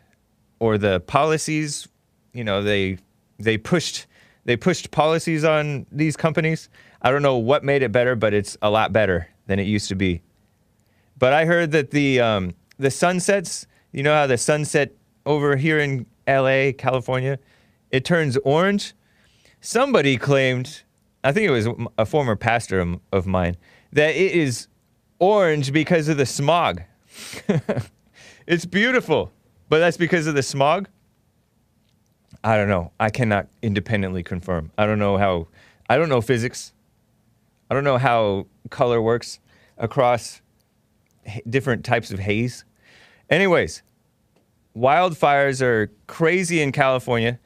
or 0.60 0.78
the 0.78 1.00
policies. 1.02 1.88
You 2.34 2.44
know, 2.44 2.62
they 2.62 2.98
they 3.38 3.58
pushed 3.58 4.08
they 4.46 4.58
pushed 4.58 4.92
policies 4.92 5.44
on 5.44 5.86
these 5.92 6.18
companies. 6.18 6.70
I 7.02 7.12
don't 7.12 7.22
know 7.22 7.38
what 7.38 7.64
made 7.64 7.82
it 7.82 7.92
better, 7.92 8.16
but 8.16 8.34
it's 8.34 8.58
a 8.62 8.70
lot 8.70 8.92
better 8.92 9.28
than 9.48 9.60
it 9.60 9.68
used 9.68 9.90
to 9.90 9.96
be. 9.96 10.22
But 11.18 11.34
I 11.34 11.46
heard 11.46 11.72
that 11.72 11.92
the 11.92 12.20
um, 12.20 12.56
the 12.78 12.92
sunsets. 12.92 13.68
You 13.92 14.04
know 14.04 14.14
how 14.14 14.28
the 14.28 14.38
sunset 14.38 14.94
over 15.26 15.56
here 15.56 15.80
in 15.80 16.06
L.A., 16.28 16.74
California, 16.74 17.40
it 17.92 18.06
turns 18.06 18.38
orange. 18.38 18.94
Somebody 19.62 20.16
claimed, 20.16 20.84
I 21.24 21.32
think 21.32 21.48
it 21.48 21.52
was 21.52 21.68
a 21.98 22.06
former 22.06 22.36
pastor 22.36 22.98
of- 23.12 23.28
mine, 23.28 23.58
that 23.92 24.16
it 24.16 24.32
is 24.32 24.68
orange 25.20 25.74
because 25.74 26.08
of 26.08 26.18
the 26.18 26.26
smog. 26.26 26.82
it's 28.48 28.66
beautiful, 28.66 29.32
but 29.68 29.80
that's 29.80 29.98
because 29.98 30.28
of 30.28 30.36
the 30.36 30.44
smog. 30.44 30.88
I 32.44 32.56
don't 32.56 32.70
know. 32.70 32.92
I 33.00 33.10
cannot 33.10 33.48
independently 33.62 34.24
confirm. 34.24 34.72
I 34.78 34.86
don't 34.86 35.00
know 35.00 35.18
how. 35.18 35.48
I 35.90 35.98
don't 35.98 36.08
know 36.08 36.22
physics. 36.22 36.74
I 37.70 37.74
don't 37.74 37.84
know 37.84 37.98
how 37.98 38.48
color 38.70 39.02
works 39.02 39.40
across 39.78 40.42
different 41.50 41.84
types 41.84 42.12
of 42.12 42.20
haze. 42.20 42.64
Anyways, 43.30 43.84
wildfires 44.76 45.62
are 45.62 45.92
crazy 46.08 46.62
in 46.62 46.72
California. 46.72 47.40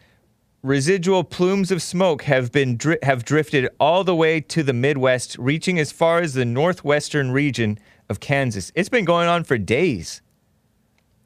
Residual 0.63 1.25
plumes 1.25 1.71
of 1.71 1.81
smoke 1.81 2.21
have 2.23 2.53
been 2.53 2.77
dri- 2.77 2.97
have 3.03 3.25
drifted 3.25 3.67
all 3.81 4.05
the 4.05 4.15
way 4.15 4.39
to 4.39 4.63
the 4.63 4.71
Midwest, 4.71 5.37
reaching 5.37 5.77
as 5.77 5.91
far 5.91 6.21
as 6.21 6.35
the 6.35 6.45
northwestern 6.45 7.31
region 7.31 7.77
of 8.07 8.21
Kansas. 8.21 8.71
It's 8.73 8.87
been 8.87 9.03
going 9.03 9.27
on 9.27 9.43
for 9.43 9.57
days. 9.57 10.21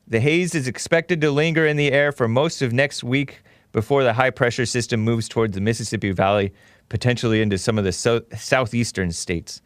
The 0.07 0.21
haze 0.21 0.55
is 0.55 0.67
expected 0.67 1.21
to 1.21 1.29
linger 1.29 1.67
in 1.67 1.77
the 1.77 1.91
air 1.91 2.11
for 2.11 2.27
most 2.27 2.63
of 2.63 2.73
next 2.73 3.03
week 3.03 3.43
before 3.71 4.03
the 4.03 4.13
high 4.13 4.31
pressure 4.31 4.65
system 4.65 5.01
moves 5.01 5.29
towards 5.29 5.53
the 5.53 5.61
Mississippi 5.61 6.09
Valley, 6.09 6.51
potentially 6.89 7.39
into 7.39 7.59
some 7.59 7.77
of 7.77 7.83
the 7.83 7.91
so- 7.91 8.23
southeastern 8.35 9.11
states. 9.11 9.61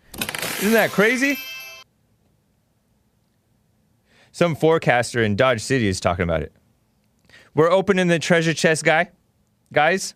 Isn't 0.60 0.73
that 0.73 0.89
crazy? 0.91 1.38
Some 4.34 4.56
forecaster 4.56 5.23
in 5.23 5.38
Dodge 5.38 5.61
City 5.61 5.88
is 5.88 6.02
talking 6.02 6.23
about 6.23 6.41
it. 6.41 6.52
We're 7.56 7.72
opening 7.72 8.07
the 8.07 8.19
treasure 8.19 8.53
chest, 8.53 8.84
guy. 8.84 9.11
Guys. 9.73 10.14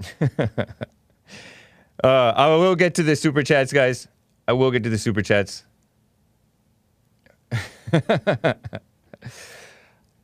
uh, 0.20 0.26
I 2.04 2.48
will 2.56 2.76
get 2.76 2.94
to 2.96 3.02
the 3.02 3.16
super 3.16 3.42
chats, 3.42 3.72
guys. 3.72 4.08
I 4.46 4.52
will 4.52 4.70
get 4.70 4.82
to 4.84 4.90
the 4.90 4.98
super 4.98 5.22
chats. 5.22 5.64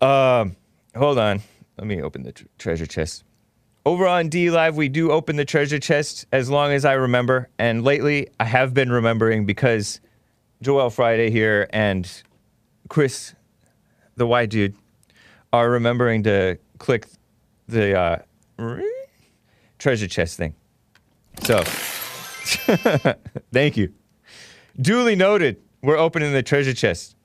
um, 0.00 0.56
hold 0.96 1.18
on. 1.18 1.40
Let 1.78 1.86
me 1.86 2.02
open 2.02 2.22
the 2.22 2.32
tr- 2.32 2.44
treasure 2.58 2.86
chest. 2.86 3.24
Over 3.86 4.06
on 4.06 4.30
DLive, 4.30 4.74
we 4.74 4.88
do 4.88 5.10
open 5.10 5.36
the 5.36 5.44
treasure 5.44 5.78
chest 5.78 6.26
as 6.32 6.48
long 6.48 6.72
as 6.72 6.84
I 6.84 6.94
remember. 6.94 7.50
And 7.58 7.84
lately, 7.84 8.28
I 8.40 8.44
have 8.44 8.72
been 8.72 8.90
remembering 8.90 9.44
because 9.44 10.00
Joel 10.62 10.88
Friday 10.90 11.30
here 11.30 11.68
and 11.70 12.10
Chris, 12.88 13.34
the 14.16 14.26
white 14.26 14.48
dude, 14.50 14.74
are 15.52 15.68
remembering 15.68 16.22
to 16.22 16.58
click 16.78 17.06
the 17.68 17.98
uh, 17.98 18.18
treasure 19.78 20.08
chest 20.08 20.36
thing. 20.36 20.54
So, 21.42 21.62
thank 23.52 23.76
you. 23.76 23.92
Duly 24.80 25.16
noted. 25.16 25.60
We're 25.82 25.98
opening 25.98 26.32
the 26.32 26.42
treasure 26.42 26.74
chest. 26.74 27.16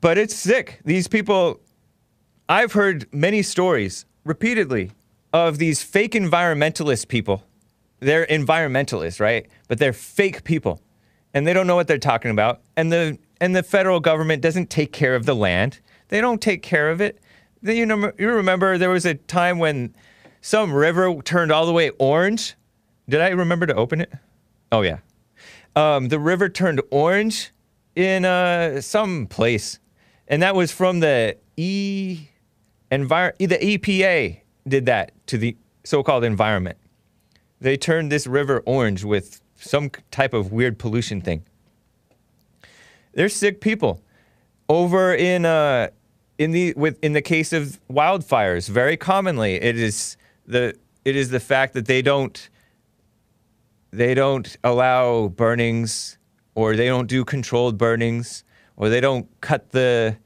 But 0.00 0.18
it's 0.18 0.34
sick. 0.34 0.80
These 0.84 1.08
people, 1.08 1.60
I've 2.48 2.72
heard 2.72 3.12
many 3.12 3.42
stories 3.42 4.04
repeatedly 4.24 4.92
of 5.32 5.58
these 5.58 5.82
fake 5.82 6.12
environmentalist 6.12 7.08
people. 7.08 7.42
They're 8.00 8.26
environmentalists, 8.26 9.20
right? 9.20 9.48
But 9.68 9.78
they're 9.78 9.92
fake 9.92 10.44
people. 10.44 10.80
And 11.34 11.46
they 11.46 11.52
don't 11.52 11.66
know 11.66 11.76
what 11.76 11.88
they're 11.88 11.98
talking 11.98 12.30
about. 12.30 12.60
And 12.76 12.92
the 12.92 13.18
and 13.40 13.54
the 13.54 13.62
federal 13.62 14.00
government 14.00 14.42
doesn't 14.42 14.70
take 14.70 14.92
care 14.92 15.14
of 15.14 15.26
the 15.26 15.34
land. 15.34 15.80
They 16.08 16.20
don't 16.20 16.40
take 16.40 16.62
care 16.62 16.90
of 16.90 17.00
it. 17.00 17.20
You 17.66 17.86
know 17.86 18.12
you 18.18 18.30
remember 18.30 18.78
there 18.78 18.90
was 18.90 19.06
a 19.06 19.14
time 19.14 19.58
when 19.58 19.94
some 20.40 20.72
river 20.72 21.20
turned 21.22 21.50
all 21.50 21.66
the 21.66 21.72
way 21.72 21.90
orange. 21.90 22.54
Did 23.08 23.20
I 23.20 23.28
remember 23.30 23.66
to 23.66 23.74
open 23.74 24.00
it? 24.00 24.12
Oh 24.70 24.82
yeah. 24.82 24.98
Um, 25.74 26.08
the 26.08 26.18
river 26.18 26.48
turned 26.48 26.80
orange 26.90 27.52
in 27.94 28.24
uh, 28.24 28.80
some 28.80 29.26
place, 29.26 29.78
and 30.28 30.42
that 30.42 30.54
was 30.54 30.72
from 30.72 31.00
the 31.00 31.36
E 31.56 32.28
envir- 32.90 33.36
the 33.38 33.58
EPA 33.78 34.40
did 34.66 34.86
that 34.86 35.12
to 35.28 35.38
the 35.38 35.56
so-called 35.84 36.24
environment. 36.24 36.78
They 37.60 37.76
turned 37.76 38.12
this 38.12 38.26
river 38.26 38.62
orange 38.66 39.04
with 39.04 39.40
some 39.56 39.90
type 40.10 40.34
of 40.34 40.52
weird 40.52 40.78
pollution 40.78 41.20
thing. 41.20 41.44
They're 43.14 43.28
sick 43.28 43.60
people. 43.60 44.02
Over 44.68 45.14
in 45.14 45.46
uh, 45.46 45.88
in 46.38 46.50
the 46.50 46.74
with 46.76 46.98
in 47.02 47.12
the 47.12 47.22
case 47.22 47.52
of 47.52 47.80
wildfires, 47.90 48.68
very 48.68 48.96
commonly 48.96 49.54
it 49.54 49.76
is 49.76 50.16
the 50.46 50.74
it 51.04 51.16
is 51.16 51.30
the 51.30 51.40
fact 51.40 51.74
that 51.74 51.86
they 51.86 52.02
don't 52.02 52.48
they 53.90 54.14
don't 54.14 54.56
allow 54.62 55.28
burnings 55.28 56.18
or 56.54 56.76
they 56.76 56.86
don't 56.86 57.06
do 57.06 57.24
controlled 57.24 57.78
burnings 57.78 58.44
or 58.76 58.88
they 58.88 59.00
don't 59.00 59.28
cut 59.40 59.70
the 59.70 60.16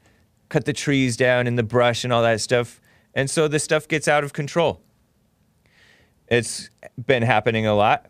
cut 0.49 0.65
the 0.65 0.73
trees 0.73 1.15
down 1.15 1.47
in 1.47 1.55
the 1.55 1.63
brush 1.63 2.03
and 2.03 2.11
all 2.11 2.21
that 2.21 2.41
stuff. 2.41 2.81
And 3.13 3.29
so 3.29 3.47
the 3.47 3.59
stuff 3.59 3.87
gets 3.87 4.07
out 4.07 4.23
of 4.23 4.33
control. 4.33 4.81
It's 6.27 6.69
been 7.05 7.23
happening 7.23 7.65
a 7.65 7.73
lot. 7.73 8.07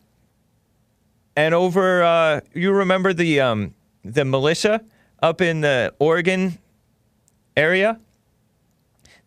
And 1.35 1.53
over 1.53 2.03
uh, 2.03 2.41
you 2.53 2.71
remember 2.71 3.13
the 3.13 3.39
um, 3.39 3.73
the 4.03 4.25
militia 4.25 4.83
up 5.21 5.41
in 5.41 5.61
the 5.61 5.93
Oregon 5.99 6.57
area? 7.55 7.99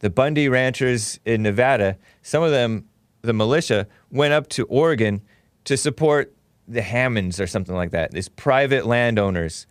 The 0.01 0.11
Bundy 0.11 0.49
ranchers 0.49 1.19
in 1.25 1.43
Nevada, 1.43 1.97
some 2.23 2.43
of 2.43 2.51
them, 2.51 2.89
the 3.23 3.33
militia, 3.33 3.87
went 4.11 4.35
up 4.35 4.49
to 4.51 4.65
Oregon 4.67 5.23
to 5.65 5.77
support 5.77 6.35
the 6.69 6.83
Hammonds 6.83 7.41
or 7.41 7.47
something 7.47 7.75
like 7.75 7.91
that, 7.91 8.11
these 8.11 8.29
private 8.29 8.87
landowners. 8.87 9.67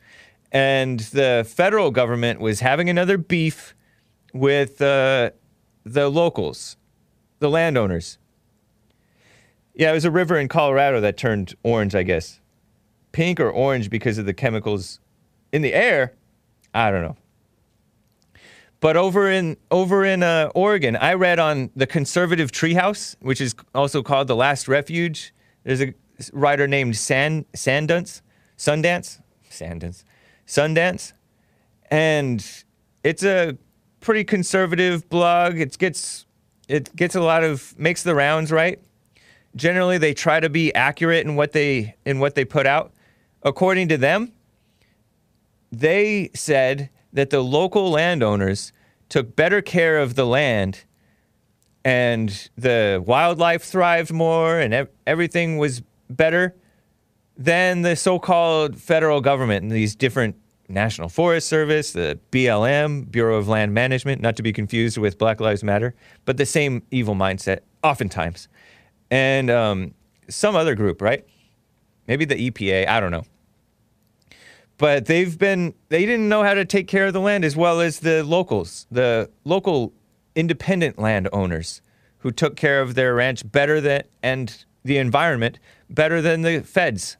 And 0.51 0.99
the 0.99 1.45
federal 1.47 1.91
government 1.91 2.39
was 2.39 2.59
having 2.59 2.89
another 2.89 3.17
beef 3.17 3.75
with 4.33 4.81
uh, 4.81 5.31
the 5.83 6.09
locals, 6.09 6.77
the 7.39 7.49
landowners. 7.49 8.17
Yeah, 9.75 9.91
it 9.91 9.93
was 9.93 10.05
a 10.05 10.11
river 10.11 10.37
in 10.37 10.47
Colorado 10.47 11.01
that 11.01 11.17
turned 11.17 11.55
orange, 11.63 11.95
I 11.95 12.03
guess. 12.03 12.39
Pink 13.11 13.39
or 13.39 13.49
orange 13.49 13.89
because 13.89 14.17
of 14.17 14.25
the 14.25 14.33
chemicals 14.33 14.99
in 15.51 15.61
the 15.63 15.73
air. 15.73 16.13
I 16.73 16.91
don't 16.91 17.01
know. 17.01 17.17
But 18.83 18.97
over 18.97 19.31
in 19.31 19.55
over 19.71 20.03
in 20.03 20.23
uh, 20.23 20.51
Oregon, 20.53 20.97
I 20.97 21.13
read 21.13 21.39
on 21.39 21.69
the 21.73 21.87
Conservative 21.87 22.51
Treehouse, 22.51 23.15
which 23.21 23.39
is 23.39 23.55
also 23.73 24.03
called 24.03 24.27
the 24.27 24.35
Last 24.35 24.67
Refuge. 24.67 25.33
There's 25.63 25.81
a 25.81 25.93
writer 26.33 26.67
named 26.67 26.97
Sand 26.97 27.45
Sandance, 27.53 28.19
Sundance, 28.57 29.21
Sandance, 29.49 30.03
Sundance, 30.45 31.13
and 31.89 32.45
it's 33.05 33.23
a 33.23 33.57
pretty 34.01 34.25
conservative 34.25 35.07
blog. 35.07 35.57
It 35.61 35.77
gets 35.77 36.25
it 36.67 36.93
gets 36.93 37.15
a 37.15 37.21
lot 37.21 37.45
of 37.45 37.79
makes 37.79 38.03
the 38.03 38.13
rounds, 38.13 38.51
right? 38.51 38.81
Generally, 39.55 39.99
they 39.99 40.13
try 40.13 40.41
to 40.41 40.49
be 40.49 40.75
accurate 40.75 41.25
in 41.25 41.37
what 41.37 41.53
they 41.53 41.95
in 42.05 42.19
what 42.19 42.35
they 42.35 42.43
put 42.43 42.67
out. 42.67 42.91
According 43.43 43.87
to 43.87 43.97
them, 43.97 44.33
they 45.71 46.31
said 46.35 46.89
that 47.13 47.29
the 47.29 47.41
local 47.41 47.89
landowners 47.91 48.73
took 49.09 49.35
better 49.35 49.61
care 49.61 49.99
of 49.99 50.15
the 50.15 50.25
land 50.25 50.83
and 51.85 52.49
the 52.57 53.03
wildlife 53.05 53.63
thrived 53.63 54.11
more 54.11 54.59
and 54.59 54.73
ev- 54.73 54.89
everything 55.05 55.57
was 55.57 55.81
better 56.09 56.55
than 57.37 57.81
the 57.81 57.95
so-called 57.95 58.77
federal 58.77 59.21
government 59.21 59.63
and 59.63 59.71
these 59.71 59.95
different 59.95 60.35
National 60.69 61.09
Forest 61.09 61.47
Service, 61.47 61.91
the 61.91 62.19
BLM, 62.31 63.09
Bureau 63.11 63.37
of 63.37 63.47
Land 63.47 63.73
Management, 63.73 64.21
not 64.21 64.35
to 64.37 64.43
be 64.43 64.53
confused 64.53 64.97
with 64.97 65.17
Black 65.17 65.39
Lives 65.39 65.63
Matter, 65.63 65.93
but 66.25 66.37
the 66.37 66.45
same 66.45 66.83
evil 66.89 67.15
mindset, 67.15 67.59
oftentimes. 67.83 68.47
And 69.11 69.49
um, 69.49 69.93
some 70.29 70.55
other 70.55 70.73
group, 70.73 71.01
right? 71.01 71.25
Maybe 72.07 72.25
the 72.25 72.49
EPA, 72.49 72.87
I 72.87 72.99
don't 72.99 73.11
know. 73.11 73.25
But 74.77 75.05
they've 75.05 75.37
been, 75.37 75.73
they 75.89 76.05
didn't 76.05 76.27
know 76.27 76.43
how 76.43 76.53
to 76.53 76.65
take 76.65 76.87
care 76.87 77.05
of 77.05 77.13
the 77.13 77.21
land 77.21 77.45
as 77.45 77.55
well 77.55 77.79
as 77.79 77.99
the 77.99 78.23
locals, 78.23 78.87
the 78.91 79.29
local 79.43 79.93
independent 80.35 80.99
landowners 80.99 81.81
who 82.19 82.31
took 82.31 82.55
care 82.55 82.81
of 82.81 82.95
their 82.95 83.13
ranch 83.13 83.49
better 83.49 83.79
than, 83.79 84.03
and 84.21 84.65
the 84.83 84.97
environment 84.97 85.59
better 85.89 86.21
than 86.21 86.41
the 86.41 86.61
feds 86.61 87.17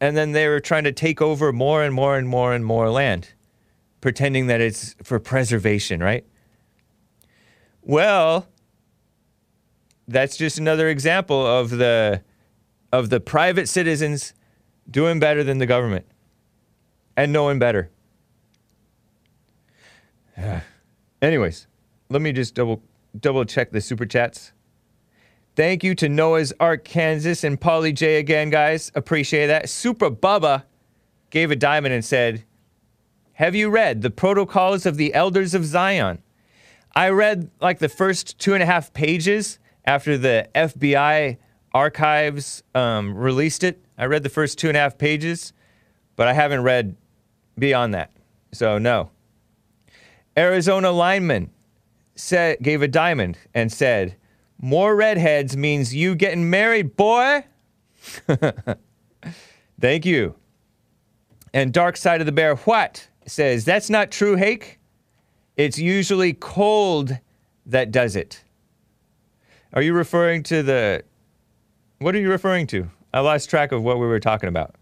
and 0.00 0.16
then 0.16 0.32
they 0.32 0.48
were 0.48 0.60
trying 0.60 0.84
to 0.84 0.92
take 0.92 1.20
over 1.20 1.52
more 1.52 1.82
and 1.82 1.94
more 1.94 2.16
and 2.16 2.28
more 2.28 2.54
and 2.54 2.64
more 2.64 2.90
land, 2.90 3.32
pretending 4.00 4.46
that 4.46 4.60
it's 4.60 4.94
for 5.02 5.18
preservation, 5.18 6.00
right? 6.00 6.24
Well, 7.82 8.46
that's 10.06 10.36
just 10.36 10.58
another 10.58 10.88
example 10.88 11.44
of 11.44 11.70
the 11.70 12.22
of 12.92 13.10
the 13.10 13.20
private 13.20 13.68
citizens 13.68 14.32
doing 14.90 15.20
better 15.20 15.44
than 15.44 15.58
the 15.58 15.66
government 15.66 16.06
and 17.18 17.32
knowing 17.32 17.58
better. 17.58 17.90
Anyways, 21.20 21.66
let 22.08 22.22
me 22.22 22.32
just 22.32 22.54
double 22.54 22.80
double 23.18 23.44
check 23.44 23.72
the 23.72 23.80
super 23.80 24.06
chats. 24.06 24.52
Thank 25.56 25.82
you 25.82 25.96
to 25.96 26.08
Noah's 26.08 26.52
Ark, 26.60 26.84
Kansas, 26.84 27.42
and 27.42 27.60
Polly 27.60 27.92
J 27.92 28.20
again, 28.20 28.50
guys. 28.50 28.92
Appreciate 28.94 29.48
that. 29.48 29.68
Super 29.68 30.08
Bubba 30.08 30.62
gave 31.30 31.50
a 31.50 31.56
diamond 31.56 31.92
and 31.92 32.04
said, 32.04 32.44
Have 33.32 33.56
you 33.56 33.68
read 33.68 34.02
The 34.02 34.10
Protocols 34.10 34.86
of 34.86 34.96
the 34.96 35.12
Elders 35.12 35.54
of 35.54 35.64
Zion? 35.64 36.22
I 36.94 37.08
read 37.08 37.50
like 37.60 37.80
the 37.80 37.88
first 37.88 38.38
two 38.38 38.54
and 38.54 38.62
a 38.62 38.66
half 38.66 38.92
pages 38.92 39.58
after 39.84 40.16
the 40.16 40.48
FBI 40.54 41.38
archives 41.74 42.62
um, 42.76 43.16
released 43.16 43.64
it. 43.64 43.84
I 43.98 44.04
read 44.04 44.22
the 44.22 44.28
first 44.28 44.58
two 44.58 44.68
and 44.68 44.76
a 44.76 44.80
half 44.80 44.96
pages, 44.96 45.52
but 46.14 46.28
I 46.28 46.34
haven't 46.34 46.62
read 46.62 46.96
beyond 47.58 47.94
that. 47.94 48.10
So, 48.52 48.78
no. 48.78 49.10
Arizona 50.36 50.90
lineman 50.90 51.50
said, 52.14 52.58
gave 52.62 52.82
a 52.82 52.88
diamond 52.88 53.38
and 53.54 53.72
said, 53.72 54.16
more 54.60 54.96
redheads 54.96 55.56
means 55.56 55.94
you 55.94 56.14
getting 56.14 56.50
married, 56.50 56.96
boy. 56.96 57.44
Thank 59.80 60.06
you. 60.06 60.34
And 61.54 61.72
Dark 61.72 61.96
Side 61.96 62.20
of 62.20 62.26
the 62.26 62.32
Bear, 62.32 62.56
what? 62.56 63.08
Says, 63.26 63.64
that's 63.64 63.90
not 63.90 64.10
true, 64.10 64.36
Hake. 64.36 64.78
It's 65.56 65.78
usually 65.78 66.32
cold 66.34 67.18
that 67.66 67.90
does 67.90 68.16
it. 68.16 68.42
Are 69.72 69.82
you 69.82 69.92
referring 69.92 70.42
to 70.44 70.62
the. 70.62 71.04
What 71.98 72.14
are 72.14 72.20
you 72.20 72.30
referring 72.30 72.66
to? 72.68 72.88
I 73.12 73.20
lost 73.20 73.50
track 73.50 73.72
of 73.72 73.82
what 73.82 73.98
we 73.98 74.06
were 74.06 74.20
talking 74.20 74.48
about. 74.48 74.76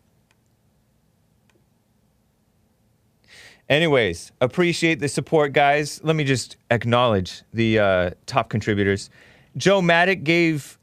Anyways, 3.68 4.30
appreciate 4.40 5.00
the 5.00 5.08
support, 5.08 5.52
guys. 5.52 6.00
Let 6.04 6.14
me 6.14 6.22
just 6.22 6.56
acknowledge 6.70 7.42
the 7.52 7.78
uh, 7.78 8.10
top 8.26 8.48
contributors. 8.48 9.10
Joe 9.56 9.82
Maddock 9.82 10.22
gave 10.22 10.78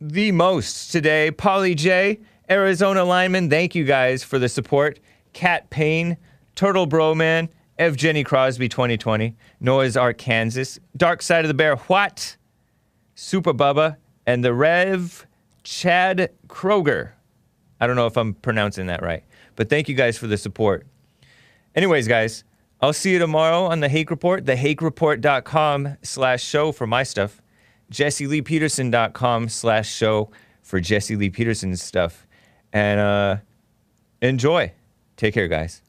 the 0.00 0.32
most 0.32 0.92
today. 0.92 1.30
Polly 1.30 1.74
J, 1.74 2.20
Arizona 2.50 3.04
lineman, 3.04 3.48
thank 3.48 3.74
you 3.74 3.84
guys 3.84 4.22
for 4.22 4.38
the 4.38 4.48
support. 4.48 5.00
Cat 5.32 5.70
Payne, 5.70 6.18
Turtle 6.54 6.86
Broman, 6.86 7.48
Evgeny 7.78 8.24
Crosby 8.24 8.68
2020, 8.68 9.34
Noah's 9.60 9.96
Ark, 9.96 10.18
Kansas, 10.18 10.78
Dark 10.96 11.22
Side 11.22 11.44
of 11.44 11.48
the 11.48 11.54
Bear, 11.54 11.76
What? 11.76 12.36
Super 13.14 13.54
Bubba, 13.54 13.96
and 14.26 14.44
the 14.44 14.52
Rev 14.52 15.26
Chad 15.64 16.30
Kroger. 16.48 17.12
I 17.80 17.86
don't 17.86 17.96
know 17.96 18.06
if 18.06 18.16
I'm 18.16 18.34
pronouncing 18.34 18.86
that 18.86 19.02
right, 19.02 19.24
but 19.56 19.68
thank 19.70 19.88
you 19.88 19.94
guys 19.94 20.18
for 20.18 20.26
the 20.26 20.36
support. 20.36 20.86
Anyways, 21.78 22.08
guys, 22.08 22.42
I'll 22.80 22.92
see 22.92 23.12
you 23.12 23.20
tomorrow 23.20 23.62
on 23.66 23.78
the 23.78 23.88
Hake 23.88 24.10
Report, 24.10 24.44
thehakereport.com 24.44 25.98
slash 26.02 26.42
show 26.42 26.72
for 26.72 26.88
my 26.88 27.04
stuff. 27.04 27.40
JesseLeePeterson.com 27.92 29.48
slash 29.48 29.88
show 29.88 30.28
for 30.60 30.80
Jesse 30.80 31.14
Lee 31.14 31.30
Peterson's 31.30 31.80
stuff. 31.80 32.26
And 32.72 32.98
uh, 32.98 33.36
enjoy. 34.20 34.72
Take 35.16 35.34
care, 35.34 35.46
guys. 35.46 35.82